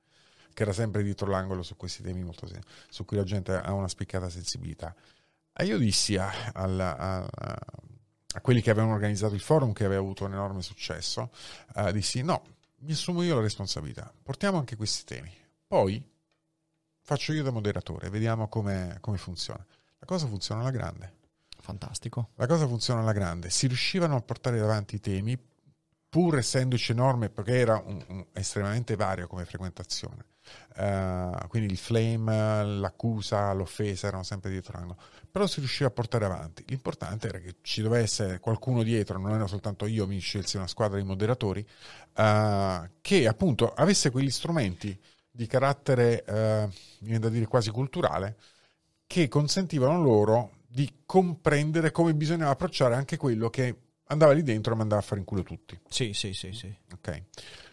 che 0.53 0.63
era 0.63 0.73
sempre 0.73 1.03
dietro 1.03 1.29
l'angolo 1.29 1.63
su 1.63 1.77
questi 1.77 2.03
temi 2.03 2.23
molto 2.23 2.49
su 2.89 3.05
cui 3.05 3.17
la 3.17 3.23
gente 3.23 3.53
ha 3.53 3.71
una 3.73 3.87
spiccata 3.87 4.29
sensibilità. 4.29 4.93
E 5.53 5.65
io 5.65 5.77
dissi 5.77 6.17
a, 6.17 6.31
a, 6.53 6.63
a, 6.63 7.27
a 8.33 8.41
quelli 8.41 8.61
che 8.61 8.71
avevano 8.71 8.93
organizzato 8.93 9.35
il 9.35 9.41
forum, 9.41 9.73
che 9.73 9.85
aveva 9.85 10.01
avuto 10.01 10.25
un 10.25 10.33
enorme 10.33 10.61
successo, 10.61 11.31
uh, 11.75 11.91
dissi 11.91 12.21
no, 12.23 12.43
mi 12.79 12.91
assumo 12.91 13.23
io 13.23 13.35
la 13.35 13.41
responsabilità, 13.41 14.11
portiamo 14.21 14.57
anche 14.57 14.75
questi 14.75 15.03
temi. 15.05 15.31
Poi 15.67 16.03
faccio 17.09 17.33
io 17.33 17.41
da 17.41 17.49
moderatore, 17.49 18.07
vediamo 18.11 18.47
come 18.47 18.99
funziona. 19.15 19.65
La 19.97 20.05
cosa 20.05 20.27
funziona 20.27 20.61
alla 20.61 20.69
grande. 20.69 21.13
Fantastico. 21.59 22.29
La 22.35 22.45
cosa 22.45 22.67
funziona 22.67 23.01
alla 23.01 23.13
grande. 23.13 23.49
Si 23.49 23.65
riuscivano 23.65 24.15
a 24.15 24.21
portare 24.21 24.59
avanti 24.59 24.93
i 24.93 24.99
temi, 24.99 25.35
pur 26.07 26.37
essendoci 26.37 26.91
enorme, 26.91 27.29
perché 27.29 27.57
era 27.57 27.81
un, 27.83 28.05
un, 28.09 28.25
estremamente 28.33 28.95
vario 28.95 29.25
come 29.25 29.45
frequentazione. 29.45 30.23
Uh, 30.77 31.47
quindi 31.47 31.71
il 31.73 31.79
flame, 31.79 32.63
l'accusa, 32.63 33.51
l'offesa 33.53 34.05
erano 34.05 34.21
sempre 34.21 34.51
dietro 34.51 34.77
l'angolo. 34.77 35.01
Però 35.31 35.47
si 35.47 35.61
riusciva 35.61 35.89
a 35.89 35.91
portare 35.91 36.25
avanti. 36.25 36.63
L'importante 36.67 37.27
era 37.27 37.39
che 37.39 37.55
ci 37.61 37.81
dovesse 37.81 38.39
qualcuno 38.39 38.83
dietro, 38.83 39.17
non 39.17 39.33
era 39.33 39.47
soltanto 39.47 39.87
io, 39.87 40.05
mi 40.05 40.19
scelsi 40.19 40.57
una 40.57 40.67
squadra 40.67 40.99
di 40.99 41.05
moderatori, 41.05 41.67
uh, 42.17 42.87
che 43.01 43.27
appunto 43.27 43.73
avesse 43.73 44.11
quegli 44.11 44.29
strumenti 44.29 44.95
di 45.39 45.47
carattere, 45.47 46.25
eh, 46.25 46.67
viene 46.99 47.19
da 47.19 47.29
dire 47.29 47.45
quasi 47.47 47.69
culturale, 47.71 48.35
che 49.07 49.29
consentivano 49.29 50.01
loro 50.01 50.51
di 50.67 51.03
comprendere 51.05 51.91
come 51.91 52.13
bisognava 52.13 52.51
approcciare 52.51 52.95
anche 52.95 53.15
quello 53.15 53.49
che 53.49 53.73
andava 54.07 54.33
lì 54.33 54.43
dentro 54.43 54.73
e 54.73 54.75
mandava 54.75 54.99
a 54.99 55.03
fare 55.03 55.21
in 55.21 55.25
culo 55.25 55.41
tutti. 55.43 55.79
Sì, 55.87 56.11
sì, 56.11 56.33
sì, 56.33 56.51
sì. 56.51 56.75
Ok. 56.91 57.23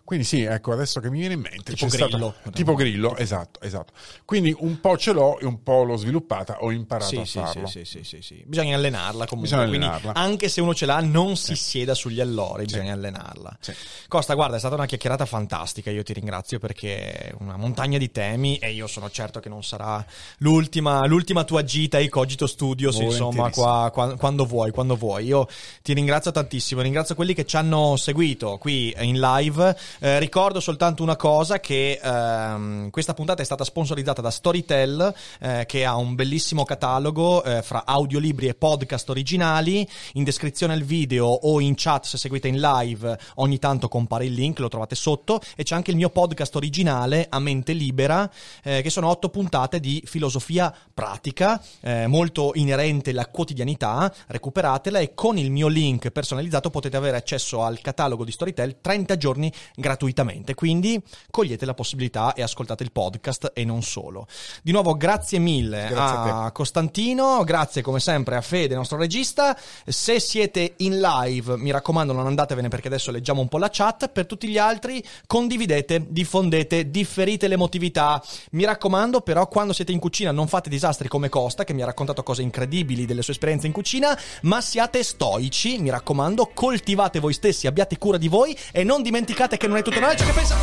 Quindi 0.06 0.24
sì, 0.24 0.42
ecco, 0.42 0.70
adesso 0.70 1.00
che 1.00 1.10
mi 1.10 1.18
viene 1.18 1.34
in 1.34 1.40
mente... 1.40 1.72
Tipo 1.72 1.88
grillo. 1.88 2.34
Stato, 2.38 2.50
tipo 2.52 2.74
grillo, 2.74 3.16
esatto, 3.16 3.60
esatto. 3.60 3.92
Quindi 4.24 4.54
un 4.60 4.78
po' 4.78 4.96
ce 4.96 5.10
l'ho 5.10 5.36
e 5.40 5.46
un 5.46 5.64
po' 5.64 5.82
l'ho 5.82 5.96
sviluppata, 5.96 6.58
ho 6.60 6.70
imparato 6.70 7.08
sì, 7.08 7.16
a 7.16 7.24
sì, 7.24 7.38
farlo. 7.40 7.66
Sì, 7.66 7.84
sì, 7.84 8.04
sì, 8.04 8.22
sì, 8.22 8.44
Bisogna 8.46 8.76
allenarla 8.76 9.26
comunque. 9.26 9.56
Bisogna 9.56 9.62
allenarla. 9.62 10.12
Quindi 10.12 10.30
anche 10.30 10.48
se 10.48 10.60
uno 10.60 10.74
ce 10.74 10.86
l'ha, 10.86 11.00
non 11.00 11.36
si 11.36 11.56
sieda 11.56 11.92
sugli 11.94 12.20
allori, 12.20 12.66
bisogna 12.66 12.92
allenarla. 12.92 13.58
Costa, 14.06 14.34
guarda, 14.34 14.54
è 14.54 14.58
stata 14.60 14.76
una 14.76 14.86
chiacchierata 14.86 15.26
fantastica, 15.26 15.90
io 15.90 16.04
ti 16.04 16.12
ringrazio 16.12 16.60
perché 16.60 17.30
è 17.30 17.34
una 17.40 17.56
montagna 17.56 17.98
di 17.98 18.12
temi 18.12 18.58
e 18.58 18.70
io 18.70 18.86
sono 18.86 19.10
certo 19.10 19.40
che 19.40 19.48
non 19.48 19.64
sarà 19.64 20.06
l'ultima, 20.38 21.04
l'ultima 21.06 21.42
tua 21.42 21.64
gita 21.64 21.96
ai 21.96 22.08
Cogito 22.08 22.46
Studios, 22.46 22.96
insomma, 23.00 23.50
qua, 23.50 23.90
qua, 23.92 24.16
quando 24.16 24.44
vuoi, 24.44 24.70
quando 24.70 24.94
vuoi. 24.94 25.24
Io 25.24 25.48
ti 25.82 25.94
ringrazio 25.94 26.30
tantissimo, 26.30 26.80
ringrazio 26.80 27.16
quelli 27.16 27.34
che 27.34 27.44
ci 27.44 27.56
hanno 27.56 27.96
seguito 27.96 28.56
qui 28.58 28.94
in 29.00 29.18
live. 29.18 29.76
Eh, 29.98 30.18
ricordo 30.18 30.60
soltanto 30.60 31.02
una 31.02 31.16
cosa 31.16 31.58
che 31.58 31.98
ehm, 32.02 32.90
questa 32.90 33.14
puntata 33.14 33.40
è 33.40 33.44
stata 33.44 33.64
sponsorizzata 33.64 34.20
da 34.20 34.30
Storytel 34.30 35.14
eh, 35.40 35.64
che 35.66 35.86
ha 35.86 35.96
un 35.96 36.14
bellissimo 36.14 36.64
catalogo 36.64 37.42
eh, 37.42 37.62
fra 37.62 37.84
audiolibri 37.86 38.48
e 38.48 38.54
podcast 38.54 39.08
originali. 39.08 39.88
In 40.14 40.24
descrizione 40.24 40.74
al 40.74 40.82
video 40.82 41.26
o 41.26 41.60
in 41.60 41.74
chat 41.76 42.04
se 42.04 42.18
seguite 42.18 42.48
in 42.48 42.60
live 42.60 43.18
ogni 43.36 43.58
tanto 43.58 43.88
compare 43.88 44.26
il 44.26 44.34
link 44.34 44.58
lo 44.58 44.68
trovate 44.68 44.94
sotto. 44.94 45.40
E 45.54 45.62
c'è 45.62 45.74
anche 45.74 45.92
il 45.92 45.96
mio 45.96 46.10
podcast 46.10 46.54
originale 46.56 47.26
a 47.30 47.38
mente 47.38 47.72
libera 47.72 48.30
eh, 48.62 48.82
che 48.82 48.90
sono 48.90 49.08
otto 49.08 49.30
puntate 49.30 49.80
di 49.80 50.02
filosofia 50.04 50.74
pratica 50.92 51.62
eh, 51.80 52.06
molto 52.06 52.50
inerente 52.54 53.10
alla 53.10 53.26
quotidianità. 53.28 54.12
Recuperatela 54.26 54.98
e 54.98 55.14
con 55.14 55.38
il 55.38 55.50
mio 55.50 55.68
link 55.68 56.10
personalizzato 56.10 56.68
potete 56.68 56.98
avere 56.98 57.16
accesso 57.16 57.62
al 57.62 57.80
catalogo 57.80 58.24
di 58.24 58.32
Storytel 58.32 58.76
30 58.82 59.16
giorni 59.16 59.50
gratuitamente 59.86 60.54
quindi 60.54 61.00
cogliete 61.30 61.64
la 61.64 61.74
possibilità 61.74 62.34
e 62.34 62.42
ascoltate 62.42 62.82
il 62.82 62.90
podcast 62.90 63.52
e 63.54 63.64
non 63.64 63.82
solo. 63.82 64.26
Di 64.62 64.72
nuovo 64.72 64.96
grazie 64.96 65.38
mille 65.38 65.86
grazie 65.88 66.16
a, 66.16 66.44
a 66.46 66.50
Costantino, 66.50 67.44
grazie 67.44 67.82
come 67.82 68.00
sempre 68.00 68.34
a 68.34 68.40
Fede, 68.40 68.74
nostro 68.74 68.98
regista. 68.98 69.56
Se 69.86 70.18
siete 70.18 70.74
in 70.78 70.98
live, 70.98 71.56
mi 71.56 71.70
raccomando 71.70 72.12
non 72.12 72.26
andatevene 72.26 72.66
perché 72.66 72.88
adesso 72.88 73.12
leggiamo 73.12 73.40
un 73.40 73.48
po' 73.48 73.58
la 73.58 73.68
chat, 73.70 74.08
per 74.08 74.26
tutti 74.26 74.48
gli 74.48 74.58
altri 74.58 75.04
condividete, 75.26 76.06
diffondete, 76.08 76.90
differite 76.90 77.46
l'emotività. 77.46 78.20
Mi 78.52 78.64
raccomando 78.64 79.20
però 79.20 79.46
quando 79.46 79.72
siete 79.72 79.92
in 79.92 80.00
cucina 80.00 80.32
non 80.32 80.48
fate 80.48 80.68
disastri 80.68 81.06
come 81.06 81.28
Costa 81.28 81.62
che 81.62 81.72
mi 81.72 81.82
ha 81.82 81.86
raccontato 81.86 82.24
cose 82.24 82.42
incredibili 82.42 83.06
delle 83.06 83.22
sue 83.22 83.34
esperienze 83.34 83.68
in 83.68 83.72
cucina, 83.72 84.18
ma 84.42 84.60
siate 84.60 85.04
stoici, 85.04 85.78
mi 85.78 85.90
raccomando, 85.90 86.50
coltivate 86.52 87.20
voi 87.20 87.34
stessi, 87.34 87.68
abbiate 87.68 87.98
cura 87.98 88.18
di 88.18 88.26
voi 88.26 88.56
e 88.72 88.82
non 88.82 89.02
dimenticate 89.02 89.56
che 89.56 89.68
non 89.68 89.75
è 89.78 89.82
tutto 89.82 90.00
ciò 90.16 90.24
che 90.24 90.32
pensa. 90.32 90.56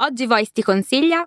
Oggi 0.00 0.26
Voice 0.26 0.50
ti 0.52 0.62
consiglia 0.62 1.26